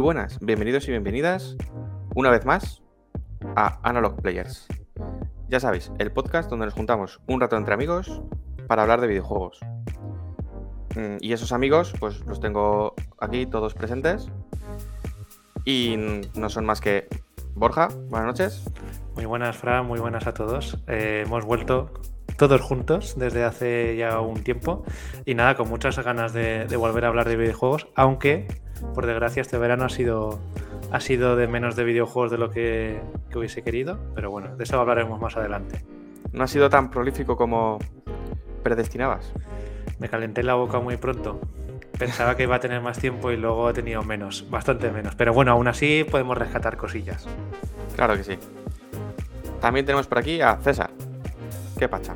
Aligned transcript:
Muy 0.00 0.14
buenas, 0.14 0.38
bienvenidos 0.40 0.88
y 0.88 0.92
bienvenidas 0.92 1.58
una 2.14 2.30
vez 2.30 2.46
más 2.46 2.82
a 3.54 3.78
Analog 3.86 4.22
Players. 4.22 4.66
Ya 5.50 5.60
sabéis, 5.60 5.92
el 5.98 6.10
podcast 6.10 6.48
donde 6.48 6.64
nos 6.64 6.72
juntamos 6.72 7.20
un 7.26 7.38
rato 7.38 7.58
entre 7.58 7.74
amigos 7.74 8.22
para 8.66 8.80
hablar 8.80 9.02
de 9.02 9.08
videojuegos. 9.08 9.60
Mm, 10.96 11.18
Y 11.20 11.34
esos 11.34 11.52
amigos, 11.52 11.92
pues 12.00 12.24
los 12.24 12.40
tengo 12.40 12.94
aquí 13.20 13.44
todos 13.44 13.74
presentes. 13.74 14.30
Y 15.66 15.98
no 16.34 16.48
son 16.48 16.64
más 16.64 16.80
que 16.80 17.06
Borja, 17.54 17.88
buenas 18.08 18.26
noches. 18.26 18.64
Muy 19.16 19.26
buenas, 19.26 19.58
Fran, 19.58 19.84
muy 19.84 20.00
buenas 20.00 20.26
a 20.26 20.32
todos. 20.32 20.82
Eh, 20.86 21.24
hemos 21.26 21.44
vuelto 21.44 21.92
todos 22.40 22.62
juntos 22.62 23.16
desde 23.18 23.44
hace 23.44 23.96
ya 23.96 24.18
un 24.18 24.42
tiempo 24.42 24.82
y 25.26 25.34
nada, 25.34 25.56
con 25.56 25.68
muchas 25.68 25.98
ganas 26.02 26.32
de, 26.32 26.64
de 26.64 26.76
volver 26.78 27.04
a 27.04 27.08
hablar 27.08 27.28
de 27.28 27.36
videojuegos, 27.36 27.88
aunque 27.94 28.46
por 28.94 29.04
desgracia 29.04 29.42
este 29.42 29.58
verano 29.58 29.84
ha 29.84 29.90
sido, 29.90 30.40
ha 30.90 31.00
sido 31.00 31.36
de 31.36 31.46
menos 31.48 31.76
de 31.76 31.84
videojuegos 31.84 32.30
de 32.30 32.38
lo 32.38 32.50
que, 32.50 32.98
que 33.28 33.38
hubiese 33.38 33.62
querido, 33.62 33.98
pero 34.14 34.30
bueno, 34.30 34.56
de 34.56 34.64
eso 34.64 34.80
hablaremos 34.80 35.20
más 35.20 35.36
adelante. 35.36 35.84
No 36.32 36.44
ha 36.44 36.46
sido 36.46 36.70
tan 36.70 36.90
prolífico 36.90 37.36
como 37.36 37.78
predestinabas. 38.62 39.34
Me 39.98 40.08
calenté 40.08 40.42
la 40.42 40.54
boca 40.54 40.80
muy 40.80 40.96
pronto. 40.96 41.42
Pensaba 41.98 42.38
que 42.38 42.44
iba 42.44 42.56
a 42.56 42.60
tener 42.60 42.80
más 42.80 42.98
tiempo 42.98 43.30
y 43.32 43.36
luego 43.36 43.68
he 43.68 43.74
tenido 43.74 44.02
menos, 44.02 44.48
bastante 44.48 44.90
menos. 44.90 45.14
Pero 45.14 45.34
bueno, 45.34 45.52
aún 45.52 45.68
así 45.68 46.06
podemos 46.10 46.38
rescatar 46.38 46.78
cosillas. 46.78 47.26
Claro 47.96 48.16
que 48.16 48.24
sí. 48.24 48.38
También 49.60 49.84
tenemos 49.84 50.06
por 50.06 50.20
aquí 50.20 50.40
a 50.40 50.56
César. 50.56 50.90
¿Qué 51.78 51.88
pacha? 51.88 52.14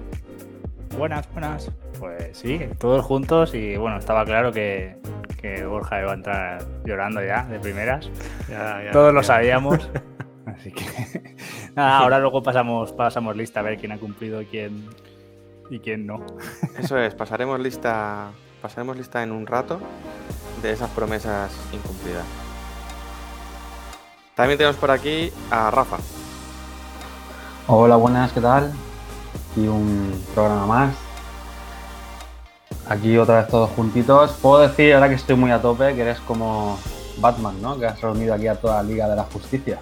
Buenas, 0.97 1.28
buenas. 1.33 1.70
Pues 1.98 2.39
sí, 2.39 2.61
todos 2.78 3.05
juntos 3.05 3.53
y 3.55 3.77
bueno, 3.77 3.98
estaba 3.98 4.25
claro 4.25 4.53
que, 4.53 4.97
que 5.41 5.64
Borja 5.67 6.01
iba 6.01 6.12
a 6.12 6.14
entrar 6.14 6.64
llorando 6.84 7.23
ya 7.25 7.45
de 7.45 7.59
primeras. 7.59 8.09
Ya, 8.48 8.83
ya, 8.84 8.92
todos 8.92 9.12
lo 9.12 9.23
sabíamos. 9.23 9.91
Así 10.47 10.70
que 10.70 10.84
nada, 11.75 11.98
ahora 11.98 12.20
luego 12.20 12.42
pasamos, 12.42 12.92
pasamos 12.92 13.36
lista 13.36 13.61
a 13.61 13.62
ver 13.64 13.78
quién 13.78 13.92
ha 13.92 13.98
cumplido 13.98 14.41
y 14.41 14.47
quién, 14.47 14.89
y 15.69 15.81
quién 15.81 16.06
no. 16.06 16.25
Eso 16.78 16.97
es, 16.97 17.14
pasaremos 17.14 17.58
lista, 17.58 18.31
pasaremos 18.62 18.97
lista 18.97 19.23
en 19.23 19.33
un 19.33 19.47
rato 19.47 19.81
de 20.62 20.73
esas 20.73 20.91
promesas 20.91 21.53
incumplidas. 21.73 22.25
También 24.36 24.58
tenemos 24.58 24.77
por 24.77 24.92
aquí 24.92 25.33
a 25.51 25.70
Rafa. 25.70 25.97
Hola, 27.67 27.97
buenas, 27.97 28.33
¿qué 28.33 28.41
tal? 28.41 28.73
Y 29.57 29.67
un 29.67 30.13
programa 30.35 30.67
más. 30.67 30.95
Aquí 32.89 33.17
otra 33.17 33.39
vez 33.39 33.49
todos 33.49 33.71
juntitos. 33.71 34.33
Puedo 34.43 34.61
decir, 34.61 34.95
ahora 34.95 35.09
que 35.09 35.15
estoy 35.15 35.37
muy 35.37 35.51
a 35.51 35.63
tope, 35.63 35.95
que 35.95 36.03
eres 36.03 36.21
como 36.21 36.79
Batman, 37.19 37.61
¿no? 37.63 37.79
Que 37.79 37.87
has 37.87 38.01
reunido 38.01 38.35
aquí 38.35 38.47
a 38.47 38.57
toda 38.57 38.83
la 38.83 38.83
Liga 38.83 39.09
de 39.09 39.17
la 39.17 39.25
Justicia. 39.25 39.79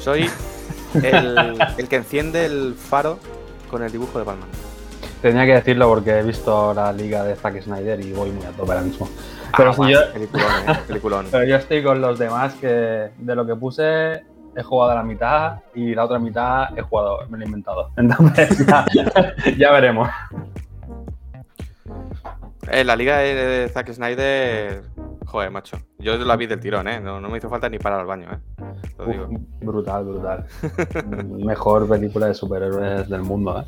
Soy 0.00 0.30
el, 0.94 1.58
el 1.76 1.88
que 1.88 1.96
enciende 1.96 2.46
el 2.46 2.74
faro 2.74 3.18
con 3.70 3.82
el 3.82 3.92
dibujo 3.92 4.18
de 4.18 4.24
Batman. 4.24 4.48
Tenía 5.20 5.46
que 5.46 5.54
decirlo 5.54 5.88
porque 5.88 6.18
he 6.18 6.22
visto 6.22 6.72
la 6.74 6.92
Liga 6.92 7.24
de 7.24 7.34
Zack 7.34 7.62
Snyder 7.62 8.00
y 8.00 8.12
voy 8.12 8.30
muy 8.30 8.44
a 8.44 8.50
tope 8.50 8.72
ahora 8.72 8.82
mismo. 8.82 9.08
Pero, 9.56 9.70
Ah, 9.70 9.74
si 9.74 9.92
yo, 9.92 10.12
peliculón, 10.12 10.50
eh, 10.68 10.78
peliculón. 10.86 11.26
pero 11.30 11.44
yo 11.44 11.56
estoy 11.56 11.82
con 11.82 12.00
los 12.00 12.18
demás 12.18 12.54
que 12.54 12.66
de 13.16 13.34
lo 13.34 13.46
que 13.46 13.54
puse 13.54 14.22
he 14.56 14.62
jugado 14.62 14.92
a 14.92 14.94
la 14.96 15.02
mitad 15.02 15.60
y 15.74 15.94
la 15.94 16.04
otra 16.04 16.18
mitad 16.18 16.76
he 16.76 16.82
jugado, 16.82 17.26
me 17.28 17.38
lo 17.38 17.44
he 17.44 17.46
inventado. 17.46 17.90
Entonces 17.96 18.66
ya, 18.66 18.84
ya 19.58 19.72
veremos. 19.72 20.08
Eh, 22.70 22.84
la 22.84 22.96
liga 22.96 23.18
de 23.18 23.68
Zack 23.68 23.92
Snyder, 23.92 24.82
joder, 25.26 25.50
macho. 25.50 25.78
Yo 25.98 26.16
la 26.16 26.36
vi 26.36 26.46
del 26.46 26.60
tirón, 26.60 26.88
¿eh? 26.88 27.00
No, 27.00 27.20
no 27.20 27.28
me 27.28 27.38
hizo 27.38 27.50
falta 27.50 27.68
ni 27.68 27.78
parar 27.78 28.00
al 28.00 28.06
baño, 28.06 28.28
¿eh? 28.32 28.38
Lo 28.98 29.06
digo. 29.06 29.26
Uf, 29.30 29.40
brutal, 29.60 30.04
brutal. 30.04 30.46
Mejor 31.44 31.88
película 31.88 32.26
de 32.26 32.34
superhéroes 32.34 33.08
del 33.08 33.22
mundo, 33.22 33.60
¿eh? 33.60 33.64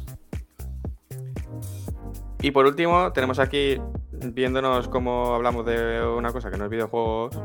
Y 2.41 2.51
por 2.51 2.67
último, 2.67 3.13
tenemos 3.13 3.39
aquí, 3.39 3.81
viéndonos 4.13 4.89
cómo 4.89 5.35
hablamos 5.35 5.67
de 5.67 6.07
una 6.07 6.33
cosa 6.33 6.51
que 6.51 6.57
no 6.57 6.65
es 6.65 6.71
videojuegos, 6.71 7.39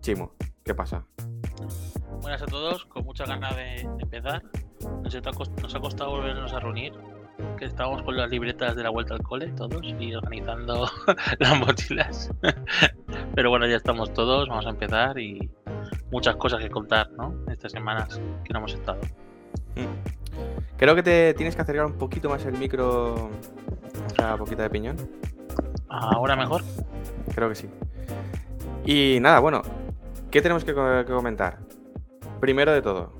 Chimo. 0.00 0.32
¿Qué 0.64 0.74
pasa? 0.74 1.04
Buenas 2.26 2.42
a 2.42 2.46
todos, 2.46 2.84
con 2.86 3.04
muchas 3.04 3.28
ganas 3.28 3.54
de 3.54 3.82
empezar. 4.00 4.42
Nos 5.00 5.14
ha, 5.14 5.20
cost- 5.30 5.62
nos 5.62 5.72
ha 5.76 5.78
costado 5.78 6.10
volvernos 6.10 6.52
a 6.52 6.58
reunir, 6.58 6.92
que 7.56 7.66
estábamos 7.66 8.02
con 8.02 8.16
las 8.16 8.28
libretas 8.28 8.74
de 8.74 8.82
la 8.82 8.90
vuelta 8.90 9.14
al 9.14 9.22
cole 9.22 9.52
todos 9.52 9.80
y 9.84 10.12
organizando 10.12 10.90
las 11.38 11.60
mochilas. 11.60 12.32
Pero 13.36 13.50
bueno, 13.50 13.68
ya 13.68 13.76
estamos 13.76 14.12
todos, 14.12 14.48
vamos 14.48 14.66
a 14.66 14.70
empezar 14.70 15.16
y 15.20 15.48
muchas 16.10 16.34
cosas 16.34 16.60
que 16.60 16.68
contar, 16.68 17.12
¿no? 17.12 17.32
Estas 17.48 17.70
semanas 17.70 18.20
que 18.42 18.52
no 18.52 18.58
hemos 18.58 18.74
estado. 18.74 18.98
Mm. 19.76 20.76
Creo 20.78 20.96
que 20.96 21.04
te 21.04 21.32
tienes 21.34 21.54
que 21.54 21.62
acercar 21.62 21.86
un 21.86 21.96
poquito 21.96 22.28
más 22.28 22.44
el 22.44 22.58
micro, 22.58 23.30
sea, 24.16 24.36
poquita 24.36 24.64
de 24.64 24.70
piñón. 24.70 24.96
Ahora 25.88 26.34
mejor. 26.34 26.62
Creo 27.36 27.48
que 27.50 27.54
sí. 27.54 27.70
Y 28.84 29.20
nada, 29.20 29.38
bueno, 29.38 29.62
¿qué 30.32 30.42
tenemos 30.42 30.64
que 30.64 30.74
comentar? 30.74 31.64
Primero 32.40 32.72
de 32.72 32.82
todo, 32.82 33.12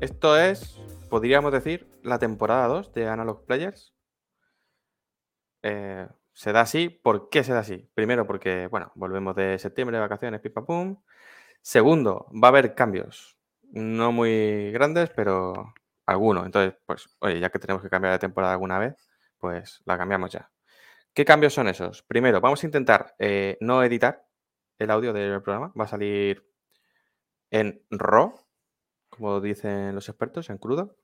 esto 0.00 0.38
es, 0.38 0.78
podríamos 1.08 1.50
decir, 1.50 1.88
la 2.02 2.18
temporada 2.18 2.66
2 2.68 2.92
de 2.92 3.08
Analog 3.08 3.46
Players. 3.46 3.94
Eh, 5.62 6.06
se 6.32 6.52
da 6.52 6.60
así, 6.60 6.90
¿por 6.90 7.30
qué 7.30 7.42
se 7.42 7.54
da 7.54 7.60
así? 7.60 7.88
Primero 7.94 8.26
porque, 8.26 8.66
bueno, 8.66 8.92
volvemos 8.96 9.34
de 9.34 9.58
septiembre, 9.58 9.98
vacaciones, 9.98 10.40
pipa 10.40 10.64
pum. 10.64 11.02
Segundo, 11.62 12.26
va 12.32 12.48
a 12.48 12.50
haber 12.50 12.74
cambios, 12.74 13.38
no 13.62 14.12
muy 14.12 14.70
grandes, 14.72 15.10
pero 15.16 15.72
algunos. 16.04 16.44
Entonces, 16.44 16.78
pues, 16.86 17.08
oye, 17.20 17.40
ya 17.40 17.50
que 17.50 17.58
tenemos 17.58 17.82
que 17.82 17.88
cambiar 17.88 18.12
de 18.12 18.18
temporada 18.18 18.52
alguna 18.52 18.78
vez, 18.78 18.94
pues 19.38 19.80
la 19.86 19.96
cambiamos 19.96 20.30
ya. 20.30 20.50
¿Qué 21.14 21.24
cambios 21.24 21.54
son 21.54 21.68
esos? 21.68 22.02
Primero, 22.02 22.40
vamos 22.40 22.62
a 22.62 22.66
intentar 22.66 23.14
eh, 23.18 23.56
no 23.60 23.82
editar 23.82 24.26
el 24.78 24.90
audio 24.90 25.12
del 25.12 25.42
programa. 25.42 25.72
Va 25.78 25.84
a 25.84 25.88
salir 25.88 26.53
en 27.50 27.82
RAW, 27.90 28.34
como 29.08 29.40
dicen 29.40 29.94
los 29.94 30.08
expertos, 30.08 30.50
en 30.50 30.58
crudo. 30.58 30.96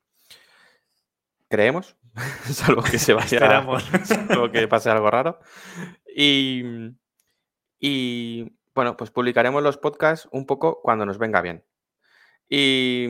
Creemos, 1.49 1.97
salvo 2.51 2.81
que 2.81 2.99
se 2.99 3.13
vaya, 3.13 3.39
salvo 4.05 4.51
que 4.51 4.67
pase 4.67 4.89
algo 4.89 5.09
raro. 5.09 5.39
Y, 6.15 6.63
y, 7.79 8.57
bueno, 8.75 8.97
pues 8.97 9.11
publicaremos 9.11 9.63
los 9.63 9.77
podcasts 9.77 10.27
un 10.31 10.45
poco 10.45 10.81
cuando 10.81 11.05
nos 11.05 11.17
venga 11.17 11.41
bien. 11.41 11.63
Y, 12.49 13.05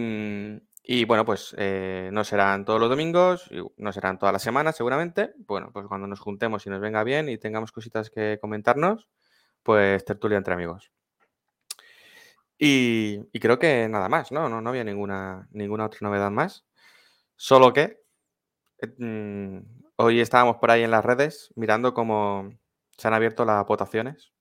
y, 0.84 1.06
bueno, 1.06 1.26
pues 1.26 1.56
eh, 1.58 2.10
no 2.14 2.24
serán 2.24 2.64
todos 2.64 2.80
los 2.80 2.90
domingos, 2.90 3.50
no 3.78 3.92
serán 3.92 4.20
todas 4.20 4.34
las 4.34 4.44
semanas 4.44 4.76
seguramente. 4.76 5.34
Bueno, 5.48 5.72
pues 5.74 5.88
cuando 5.88 6.06
nos 6.08 6.20
juntemos 6.20 6.66
y 6.68 6.70
nos 6.70 6.80
venga 6.80 7.04
bien 7.04 7.28
y 7.30 7.38
tengamos 7.38 7.72
cositas 7.72 8.12
que 8.12 8.38
comentarnos, 8.40 9.10
pues 9.64 10.06
tertulia 10.06 10.38
entre 10.38 10.54
amigos. 10.54 10.92
Y, 12.64 13.24
creo 13.40 13.58
que 13.58 13.90
nada 13.90 14.08
más, 14.08 14.32
¿no? 14.32 14.48
No, 14.48 14.62
no 14.62 14.70
había 14.70 14.84
ninguna, 14.84 15.48
ninguna 15.52 15.88
otra 15.88 15.98
novedad 16.02 16.30
más. 16.30 16.64
Solo 17.36 17.74
que 17.74 18.04
eh, 18.78 18.94
mm, 19.00 19.58
hoy 19.96 20.20
estábamos 20.20 20.58
por 20.58 20.70
ahí 20.70 20.84
en 20.84 20.92
las 20.92 21.04
redes 21.04 21.52
mirando 21.56 21.96
cómo 21.96 22.52
se 22.92 23.08
han 23.08 23.16
abierto 23.16 23.46
las 23.46 23.66
votaciones 23.66 24.32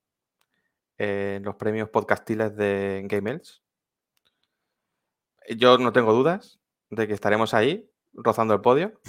en 0.98 1.42
los 1.44 1.56
premios 1.56 1.88
podcastiles 1.88 2.54
de 2.56 3.06
Game 3.06 3.30
Elves. 3.30 3.62
Yo 5.56 5.78
no 5.78 5.94
tengo 5.94 6.12
dudas 6.12 6.60
de 6.90 7.08
que 7.08 7.14
estaremos 7.14 7.54
ahí, 7.54 7.90
rozando 8.12 8.52
el 8.52 8.60
podio. 8.60 9.00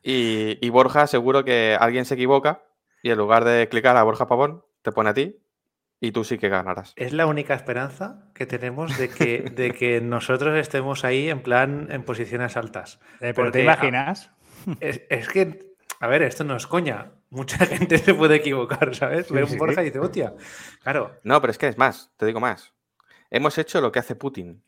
Y, 0.00 0.64
y 0.64 0.70
Borja, 0.70 1.06
seguro 1.06 1.44
que 1.44 1.76
alguien 1.78 2.06
se 2.06 2.14
equivoca 2.14 2.64
y 3.02 3.10
en 3.10 3.18
lugar 3.18 3.44
de 3.44 3.68
clicar 3.68 3.94
a 3.96 4.04
Borja 4.04 4.26
Pavón, 4.26 4.64
te 4.80 4.90
pone 4.90 5.10
a 5.10 5.14
ti 5.14 5.38
y 6.00 6.12
tú 6.12 6.24
sí 6.24 6.38
que 6.38 6.48
ganarás. 6.48 6.92
Es 6.96 7.12
la 7.12 7.26
única 7.26 7.54
esperanza 7.54 8.28
que 8.34 8.46
tenemos 8.46 8.96
de 8.98 9.08
que, 9.08 9.42
de 9.42 9.72
que 9.72 10.00
nosotros 10.02 10.56
estemos 10.58 11.04
ahí 11.04 11.28
en 11.28 11.42
plan 11.42 11.88
en 11.90 12.04
posiciones 12.04 12.56
altas. 12.56 13.00
Eh, 13.14 13.32
pero 13.34 13.34
Porque, 13.34 13.50
te 13.58 13.62
imaginas, 13.64 14.30
Es, 14.80 15.02
es 15.10 15.28
que 15.28 15.74
A 16.00 16.06
ver, 16.06 16.22
esto 16.22 16.44
no 16.44 16.56
es 16.56 16.66
coña. 16.66 17.12
Mucha 17.30 17.58
gente 17.66 17.98
se 17.98 18.14
puede 18.14 18.36
equivocar, 18.36 18.94
¿sabes? 18.94 19.26
Sí, 19.26 19.34
Ver 19.34 19.44
un 19.44 19.50
sí, 19.50 19.56
Borja 19.58 19.76
sí. 19.76 19.80
y 19.80 19.84
dice, 19.86 19.98
hostia. 19.98 20.34
Claro, 20.82 21.16
No, 21.24 21.40
pero 21.40 21.50
es 21.50 21.58
que 21.58 21.68
es 21.68 21.78
más, 21.78 22.12
te 22.16 22.26
digo 22.26 22.40
más. 22.40 22.72
Hemos 23.30 23.58
hecho 23.58 23.80
lo 23.80 23.92
que 23.92 23.98
hace 23.98 24.14
Putin. 24.14 24.62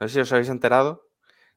No 0.00 0.08
sé 0.08 0.14
si 0.14 0.20
os 0.20 0.32
habéis 0.32 0.48
enterado 0.48 1.08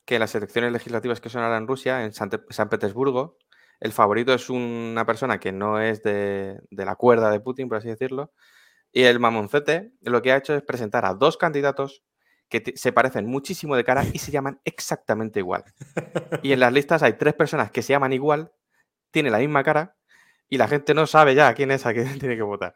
que 0.05 0.15
en 0.15 0.19
las 0.21 0.35
elecciones 0.35 0.71
legislativas 0.71 1.19
que 1.19 1.29
son 1.29 1.41
ahora 1.43 1.57
en 1.57 1.67
Rusia, 1.67 2.03
en 2.03 2.13
San, 2.13 2.29
San 2.49 2.69
Petersburgo, 2.69 3.37
el 3.79 3.91
favorito 3.91 4.33
es 4.33 4.49
una 4.49 5.05
persona 5.05 5.39
que 5.39 5.51
no 5.51 5.79
es 5.79 6.03
de, 6.03 6.59
de 6.69 6.85
la 6.85 6.95
cuerda 6.95 7.29
de 7.31 7.39
Putin, 7.39 7.67
por 7.67 7.77
así 7.79 7.87
decirlo, 7.89 8.31
y 8.91 9.03
el 9.03 9.19
mamoncete 9.19 9.91
lo 10.01 10.21
que 10.21 10.31
ha 10.31 10.37
hecho 10.37 10.55
es 10.55 10.63
presentar 10.63 11.05
a 11.05 11.13
dos 11.13 11.37
candidatos 11.37 12.03
que 12.49 12.63
se 12.75 12.93
parecen 12.93 13.25
muchísimo 13.25 13.75
de 13.75 13.83
cara 13.83 14.03
y 14.13 14.19
se 14.19 14.31
llaman 14.31 14.61
exactamente 14.63 15.39
igual. 15.39 15.65
Y 16.43 16.53
en 16.53 16.59
las 16.61 16.71
listas 16.71 17.03
hay 17.03 17.13
tres 17.13 17.33
personas 17.33 17.71
que 17.71 17.81
se 17.81 17.91
llaman 17.93 18.13
igual, 18.13 18.51
tienen 19.11 19.33
la 19.33 19.39
misma 19.39 19.63
cara 19.63 19.95
y 20.49 20.57
la 20.57 20.67
gente 20.69 20.93
no 20.93 21.05
sabe 21.07 21.35
ya 21.35 21.53
quién 21.53 21.71
es 21.71 21.85
a 21.85 21.93
quién 21.93 22.05
tiene 22.19 22.37
que 22.37 22.41
votar. 22.43 22.73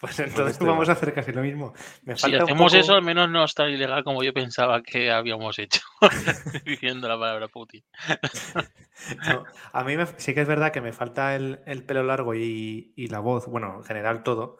pues 0.00 0.18
entonces 0.20 0.52
esto 0.52 0.66
vamos 0.66 0.88
a 0.88 0.92
hacer 0.92 1.12
casi 1.12 1.32
lo 1.32 1.42
mismo. 1.42 1.74
Me 2.04 2.14
Si 2.16 2.22
falta 2.22 2.44
hacemos 2.44 2.72
poco- 2.72 2.80
eso, 2.80 2.94
al 2.94 3.02
menos 3.02 3.28
no 3.28 3.44
es 3.44 3.52
tan 3.54 3.68
ilegal 3.70 4.04
como 4.04 4.22
yo 4.22 4.32
pensaba 4.32 4.80
que 4.82 5.10
habíamos 5.10 5.58
hecho. 5.58 5.80
Diciendo 6.64 7.08
la 7.08 7.18
palabra 7.18 7.48
Putin. 7.48 7.82
No, 9.26 9.44
a 9.72 9.84
mí 9.84 9.96
me- 9.96 10.06
sí 10.18 10.34
que 10.34 10.40
es 10.42 10.48
verdad 10.48 10.72
que 10.72 10.80
me 10.80 10.92
falta 10.92 11.34
el, 11.34 11.60
el 11.66 11.82
pelo 11.82 12.04
largo 12.04 12.34
y, 12.34 12.92
y 12.96 13.08
la 13.08 13.18
voz, 13.18 13.46
bueno, 13.46 13.74
en 13.78 13.84
general 13.84 14.22
todo. 14.22 14.58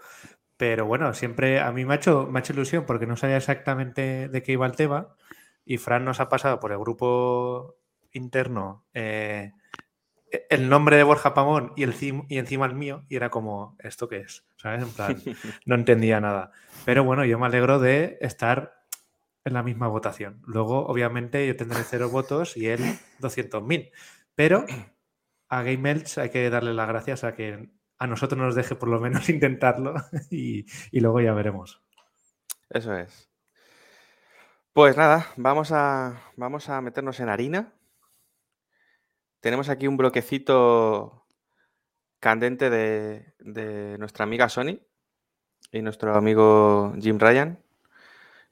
Pero 0.56 0.86
bueno, 0.86 1.14
siempre 1.14 1.60
a 1.60 1.72
mí 1.72 1.84
me 1.84 1.94
ha, 1.94 1.96
hecho, 1.96 2.28
me 2.30 2.38
ha 2.38 2.42
hecho 2.42 2.52
ilusión 2.52 2.84
porque 2.86 3.06
no 3.06 3.16
sabía 3.16 3.36
exactamente 3.36 4.28
de 4.28 4.42
qué 4.42 4.52
iba 4.52 4.66
el 4.66 4.76
tema. 4.76 5.14
Y 5.64 5.78
Fran 5.78 6.04
nos 6.04 6.20
ha 6.20 6.28
pasado 6.28 6.60
por 6.60 6.72
el 6.72 6.78
grupo 6.78 7.76
interno 8.12 8.84
eh, 8.94 9.52
el 10.50 10.68
nombre 10.68 10.96
de 10.96 11.02
Borja 11.02 11.34
Pamón 11.34 11.72
y, 11.76 11.82
el, 11.82 11.94
y 12.28 12.38
encima 12.38 12.66
el 12.66 12.74
mío. 12.74 13.04
Y 13.08 13.16
era 13.16 13.30
como, 13.30 13.76
¿esto 13.80 14.08
qué 14.08 14.18
es? 14.18 14.44
¿Sabes? 14.56 14.82
En 14.82 14.90
plan, 14.90 15.22
no 15.66 15.74
entendía 15.74 16.20
nada. 16.20 16.52
Pero 16.84 17.04
bueno, 17.04 17.24
yo 17.24 17.38
me 17.38 17.46
alegro 17.46 17.78
de 17.78 18.18
estar 18.20 18.84
en 19.44 19.52
la 19.52 19.62
misma 19.62 19.88
votación. 19.88 20.40
Luego, 20.46 20.86
obviamente, 20.86 21.46
yo 21.46 21.56
tendré 21.56 21.82
cero 21.84 22.08
votos 22.10 22.56
y 22.56 22.68
él 22.68 22.80
200.000. 23.20 23.90
Pero 24.34 24.64
a 25.48 25.62
Game 25.62 25.90
Elch 25.90 26.18
hay 26.18 26.30
que 26.30 26.48
darle 26.50 26.74
las 26.74 26.88
gracias 26.88 27.24
a 27.24 27.34
que 27.34 27.68
a 28.04 28.06
nosotros 28.06 28.38
nos 28.38 28.54
deje 28.54 28.74
por 28.74 28.90
lo 28.90 29.00
menos 29.00 29.28
intentarlo 29.30 29.94
y, 30.30 30.66
luego 30.92 31.20
ya 31.20 31.32
veremos. 31.32 31.82
Eso 32.68 32.94
es. 32.94 33.30
Pues 34.72 34.96
nada, 34.96 35.26
vamos 35.36 35.72
a, 35.72 36.20
vamos 36.36 36.68
a 36.68 36.80
meternos 36.80 37.18
en 37.20 37.28
harina. 37.30 37.72
Tenemos 39.40 39.68
aquí 39.68 39.86
un 39.86 39.96
bloquecito 39.96 41.26
candente 42.20 42.70
de, 42.70 43.34
de 43.38 43.96
nuestra 43.98 44.24
amiga 44.24 44.48
Sony 44.48 44.80
y 45.72 45.82
nuestro 45.82 46.14
amigo 46.14 46.94
Jim 47.00 47.18
Ryan. 47.18 47.62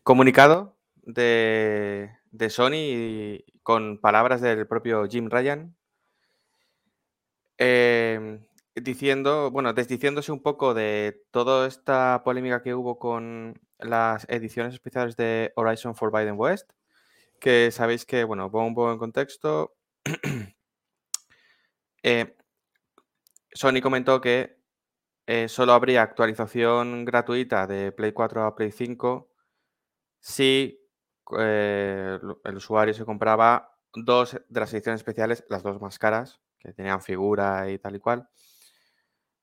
Comunicado 0.02 0.76
de, 1.02 2.16
de 2.31 2.50
Sony 2.50 3.44
con 3.62 3.98
palabras 3.98 4.40
del 4.40 4.66
propio 4.66 5.06
Jim 5.08 5.28
Ryan. 5.28 5.76
em, 7.58 8.40
diciendo, 8.74 9.50
bueno, 9.50 9.72
desdiciéndose 9.72 10.32
un 10.32 10.42
poco 10.42 10.74
de 10.74 11.22
toda 11.30 11.66
esta 11.66 12.22
polémica 12.24 12.62
que 12.62 12.74
hubo 12.74 12.98
con 12.98 13.60
las 13.78 14.26
ediciones 14.28 14.74
especiales 14.74 15.16
de 15.16 15.52
Horizon 15.56 15.94
Forbidden 15.94 16.38
West, 16.38 16.72
que 17.40 17.70
sabéis 17.70 18.06
que, 18.06 18.24
bueno, 18.24 18.50
pongo 18.50 18.66
un 18.66 18.74
poco 18.74 18.92
en 18.92 18.98
contexto. 18.98 19.74
eh, 22.02 22.36
Sony 23.52 23.80
comentó 23.82 24.20
que 24.20 24.58
eh, 25.26 25.48
solo 25.48 25.72
habría 25.72 26.02
actualización 26.02 27.04
gratuita 27.04 27.66
de 27.66 27.92
Play 27.92 28.12
4 28.12 28.44
a 28.44 28.54
Play 28.54 28.72
5 28.72 29.30
si 30.20 30.80
eh, 31.38 32.19
el 32.44 32.56
usuario 32.56 32.94
se 32.94 33.04
compraba 33.04 33.76
dos 33.94 34.40
de 34.48 34.60
las 34.60 34.72
ediciones 34.72 35.00
especiales, 35.00 35.44
las 35.48 35.62
dos 35.62 35.80
más 35.80 35.98
caras, 35.98 36.40
que 36.58 36.72
tenían 36.72 37.02
figura 37.02 37.70
y 37.70 37.78
tal 37.78 37.96
y 37.96 37.98
cual, 37.98 38.28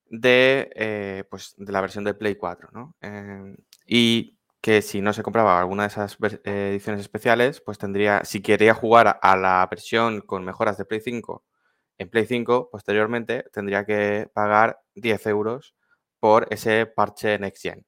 de, 0.09 0.69
eh, 0.75 1.23
pues, 1.29 1.53
de 1.57 1.71
la 1.71 1.81
versión 1.81 2.03
de 2.03 2.13
Play 2.13 2.35
4, 2.35 2.69
¿no? 2.73 2.95
Em, 3.01 3.55
y 3.85 4.37
que 4.61 4.81
si 4.81 5.01
no 5.01 5.13
se 5.13 5.23
compraba 5.23 5.59
alguna 5.59 5.83
de 5.83 5.87
esas 5.89 6.17
eh, 6.43 6.69
ediciones 6.71 7.01
especiales, 7.01 7.61
pues 7.61 7.77
tendría, 7.77 8.23
si 8.25 8.41
quería 8.41 8.73
jugar 8.73 9.19
a- 9.21 9.37
la 9.37 9.65
versión 9.69 10.21
con 10.21 10.43
mejoras 10.45 10.77
de 10.77 10.85
Play 10.85 11.01
5 11.01 11.45
en 11.97 12.09
Play 12.09 12.25
5, 12.25 12.69
posteriormente 12.71 13.45
tendría 13.53 13.85
que 13.85 14.29
pagar 14.33 14.79
10 14.95 15.25
euros 15.27 15.75
por 16.19 16.47
ese 16.51 16.85
parche 16.87 17.37
Next 17.39 17.61
Gen. 17.63 17.85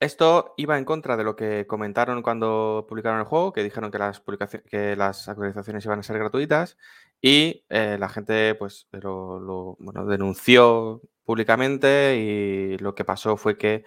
Esto 0.00 0.54
iba 0.56 0.76
en 0.76 0.84
contra 0.84 1.16
de 1.16 1.24
lo 1.24 1.34
que 1.36 1.66
comentaron 1.66 2.22
cuando 2.22 2.84
publicaron 2.88 3.20
el 3.20 3.26
juego, 3.26 3.52
que 3.52 3.62
dijeron 3.62 3.90
que 3.90 3.98
las, 3.98 4.22
que 4.70 4.96
las 4.96 5.28
actualizaciones 5.28 5.84
iban 5.84 6.00
a 6.00 6.02
ser 6.02 6.18
gratuitas 6.18 6.76
y 7.26 7.64
eh, 7.70 7.96
la 7.98 8.10
gente 8.10 8.54
pues 8.54 8.86
lo, 8.92 9.78
denunció 10.06 11.00
públicamente 11.24 12.18
y 12.18 12.76
lo 12.76 12.94
que 12.94 13.06
pasó 13.06 13.38
fue 13.38 13.56
que 13.56 13.84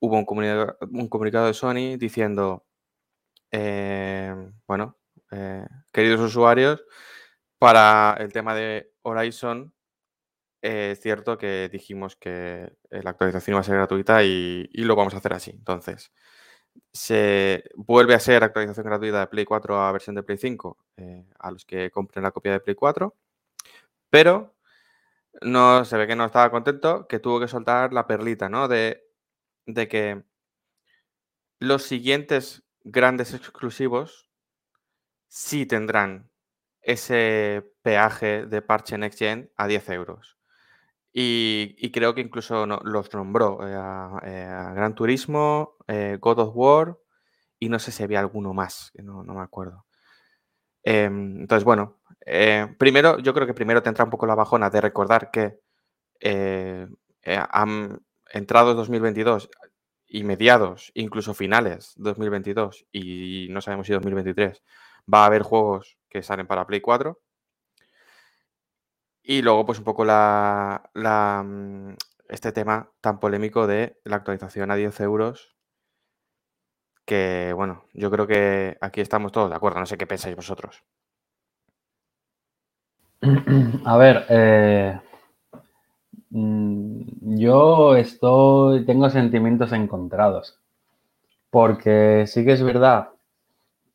hubo 0.00 0.18
un 0.18 0.26
comunicado, 0.26 0.76
un 0.90 1.08
comunicado 1.08 1.46
de 1.46 1.54
Sony 1.54 1.96
diciendo, 1.98 2.66
eh, 3.50 4.34
bueno, 4.66 4.98
eh, 5.30 5.66
queridos 5.92 6.20
usuarios, 6.20 6.84
para 7.58 8.18
el 8.20 8.34
tema 8.34 8.54
de 8.54 8.92
Horizon, 9.00 9.72
es 10.60 11.00
cierto 11.00 11.38
que 11.38 11.70
dijimos 11.72 12.16
que 12.16 12.70
la 12.90 13.10
actualización 13.10 13.54
iba 13.54 13.60
a 13.60 13.64
ser 13.64 13.76
gratuita 13.76 14.22
y, 14.24 14.68
y 14.70 14.84
lo 14.84 14.94
vamos 14.94 15.14
a 15.14 15.18
hacer 15.18 15.32
así. 15.32 15.52
Entonces, 15.52 16.12
se 16.92 17.64
vuelve 17.74 18.14
a 18.14 18.20
ser 18.20 18.44
actualización 18.44 18.86
gratuita 18.86 19.20
de 19.20 19.26
Play 19.26 19.44
4 19.44 19.80
a 19.80 19.92
versión 19.92 20.14
de 20.16 20.22
Play 20.22 20.38
5 20.38 20.78
eh, 20.96 21.26
a 21.38 21.50
los 21.50 21.64
que 21.64 21.90
compren 21.90 22.22
la 22.22 22.30
copia 22.30 22.52
de 22.52 22.60
Play 22.60 22.76
4, 22.76 23.14
pero 24.10 24.54
no 25.42 25.84
se 25.84 25.96
ve 25.96 26.06
que 26.06 26.16
no 26.16 26.24
estaba 26.26 26.50
contento, 26.50 27.06
que 27.08 27.18
tuvo 27.18 27.40
que 27.40 27.48
soltar 27.48 27.92
la 27.92 28.06
perlita, 28.06 28.48
¿no? 28.48 28.68
De, 28.68 29.04
de 29.66 29.88
que 29.88 30.24
los 31.58 31.82
siguientes 31.82 32.64
grandes 32.84 33.34
exclusivos 33.34 34.30
sí 35.28 35.66
tendrán 35.66 36.30
ese 36.82 37.72
peaje 37.82 38.46
de 38.46 38.62
parche 38.62 38.98
Next 38.98 39.18
Gen 39.18 39.50
a 39.56 39.66
10 39.66 39.88
euros. 39.90 40.38
Y, 41.16 41.92
creo 41.92 42.12
que 42.12 42.22
incluso 42.22 42.66
los 42.66 43.14
nombró 43.14 43.64
eh, 43.66 43.72
a, 43.76 44.18
eh, 44.24 44.44
a 44.44 44.72
Gran 44.74 44.96
Turismo, 44.96 45.76
eh, 45.86 46.18
God 46.20 46.40
of 46.40 46.56
War 46.56 46.98
y 47.60 47.68
no 47.68 47.78
sé 47.78 47.92
si 47.92 48.02
había 48.02 48.18
alguno 48.18 48.52
más, 48.52 48.90
que 48.92 49.02
no, 49.02 49.22
no 49.22 49.34
me 49.34 49.42
acuerdo. 49.42 49.86
Em, 50.82 51.42
entonces, 51.42 51.64
bueno, 51.64 52.00
primero, 52.78 53.18
yo 53.20 53.32
creo 53.32 53.46
que 53.46 53.54
primero 53.54 53.82
tendrá 53.82 54.04
un 54.04 54.10
poco 54.10 54.26
la 54.26 54.34
bajona 54.34 54.70
de 54.70 54.80
recordar 54.80 55.30
que 55.30 55.60
han 57.24 58.00
entrado 58.32 58.74
2022 58.74 59.50
y 60.08 60.24
mediados, 60.24 60.90
incluso 60.94 61.32
finales 61.32 61.92
2022 61.96 62.86
y 62.90 63.46
no 63.50 63.60
sabemos 63.60 63.86
si 63.86 63.92
2023 63.92 64.62
va 65.12 65.22
a 65.22 65.26
haber 65.26 65.42
juegos 65.42 65.96
que 66.08 66.22
salen 66.22 66.46
para 66.48 66.66
Play 66.66 66.80
4. 66.80 67.20
Y 69.26 69.40
luego, 69.40 69.64
pues 69.64 69.78
un 69.78 69.84
poco 69.84 70.04
la, 70.04 70.90
mm, 70.94 71.94
este 72.28 72.52
tema 72.52 72.90
tan 73.00 73.18
polémico 73.20 73.66
de 73.66 73.98
la 74.04 74.16
actualización 74.16 74.70
a 74.70 74.76
10 74.76 75.00
euros. 75.00 75.56
Que 77.06 77.52
bueno, 77.56 77.84
yo 77.94 78.10
creo 78.10 78.26
que 78.26 78.76
aquí 78.80 79.00
estamos 79.00 79.32
todos 79.32 79.48
de 79.50 79.56
acuerdo. 79.56 79.80
No 79.80 79.86
sé 79.86 79.96
qué 79.96 80.06
pensáis 80.06 80.36
vosotros. 80.36 80.84
A 83.86 83.96
ver, 83.96 84.26
eh, 84.28 85.00
mm, 86.30 87.38
yo 87.38 87.96
estoy, 87.96 88.84
tengo 88.84 89.08
sentimientos 89.08 89.72
encontrados, 89.72 90.60
porque 91.50 92.26
sí 92.26 92.44
que 92.44 92.52
es 92.52 92.62
verdad 92.62 93.10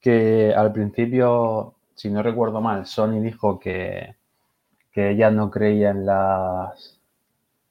que 0.01 0.53
al 0.55 0.71
principio, 0.73 1.75
si 1.95 2.09
no 2.09 2.23
recuerdo 2.23 2.61
mal, 2.61 2.85
Sony 2.87 3.21
dijo 3.21 3.59
que, 3.59 4.18
que 4.99 5.11
ella 5.11 5.31
no 5.31 5.49
creía 5.49 5.91
en 5.91 6.05
las, 6.05 6.99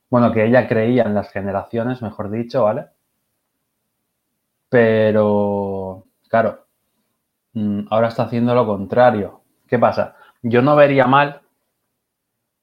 bueno, 0.08 0.32
que 0.32 0.46
ella 0.46 0.66
creía 0.66 1.02
en 1.02 1.14
las 1.14 1.30
generaciones, 1.30 2.00
mejor 2.00 2.30
dicho, 2.30 2.64
¿vale? 2.64 2.86
Pero, 4.70 6.06
claro, 6.28 6.64
mm, 7.52 7.88
ahora 7.90 8.08
está 8.08 8.22
haciendo 8.24 8.54
lo 8.54 8.66
contrario. 8.66 9.42
¿Qué 9.66 9.78
pasa? 9.78 10.16
Yo 10.42 10.62
no 10.62 10.74
vería 10.74 11.06
mal 11.06 11.42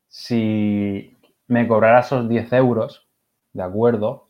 si 0.07 1.15
me 1.48 1.67
cobrara 1.67 2.00
esos 2.00 2.27
10 2.27 2.51
euros, 2.53 3.07
¿de 3.53 3.63
acuerdo? 3.63 4.29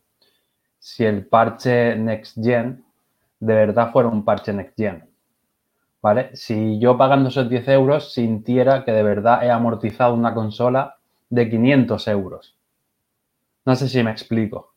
Si 0.80 1.06
el 1.06 1.25
parche 1.27 1.96
Next 1.96 2.38
Gen 2.44 2.84
de 3.39 3.54
verdad 3.54 3.92
fuera 3.94 4.10
un 4.10 4.25
parche 4.25 4.51
Next 4.51 4.75
Gen. 4.77 5.10
¿vale? 6.06 6.30
Si 6.36 6.78
yo 6.78 7.00
pagando 7.00 7.30
esos 7.30 7.50
10 7.50 7.68
euros 7.70 8.14
sintiera 8.14 8.86
que 8.86 8.92
de 8.92 9.02
verdad 9.02 9.44
he 9.44 9.50
amortizado 9.50 10.14
una 10.14 10.36
consola 10.36 10.98
de 11.32 11.50
500 11.50 12.08
euros. 12.10 12.56
No 13.66 13.76
sé 13.76 13.90
si 13.90 14.04
me 14.04 14.12
explico. 14.12 14.76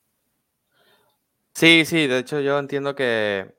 Sí, 1.52 1.84
sí, 1.84 2.06
de 2.06 2.20
hecho 2.20 2.40
yo 2.40 2.58
entiendo 2.58 2.94
que 2.94 3.56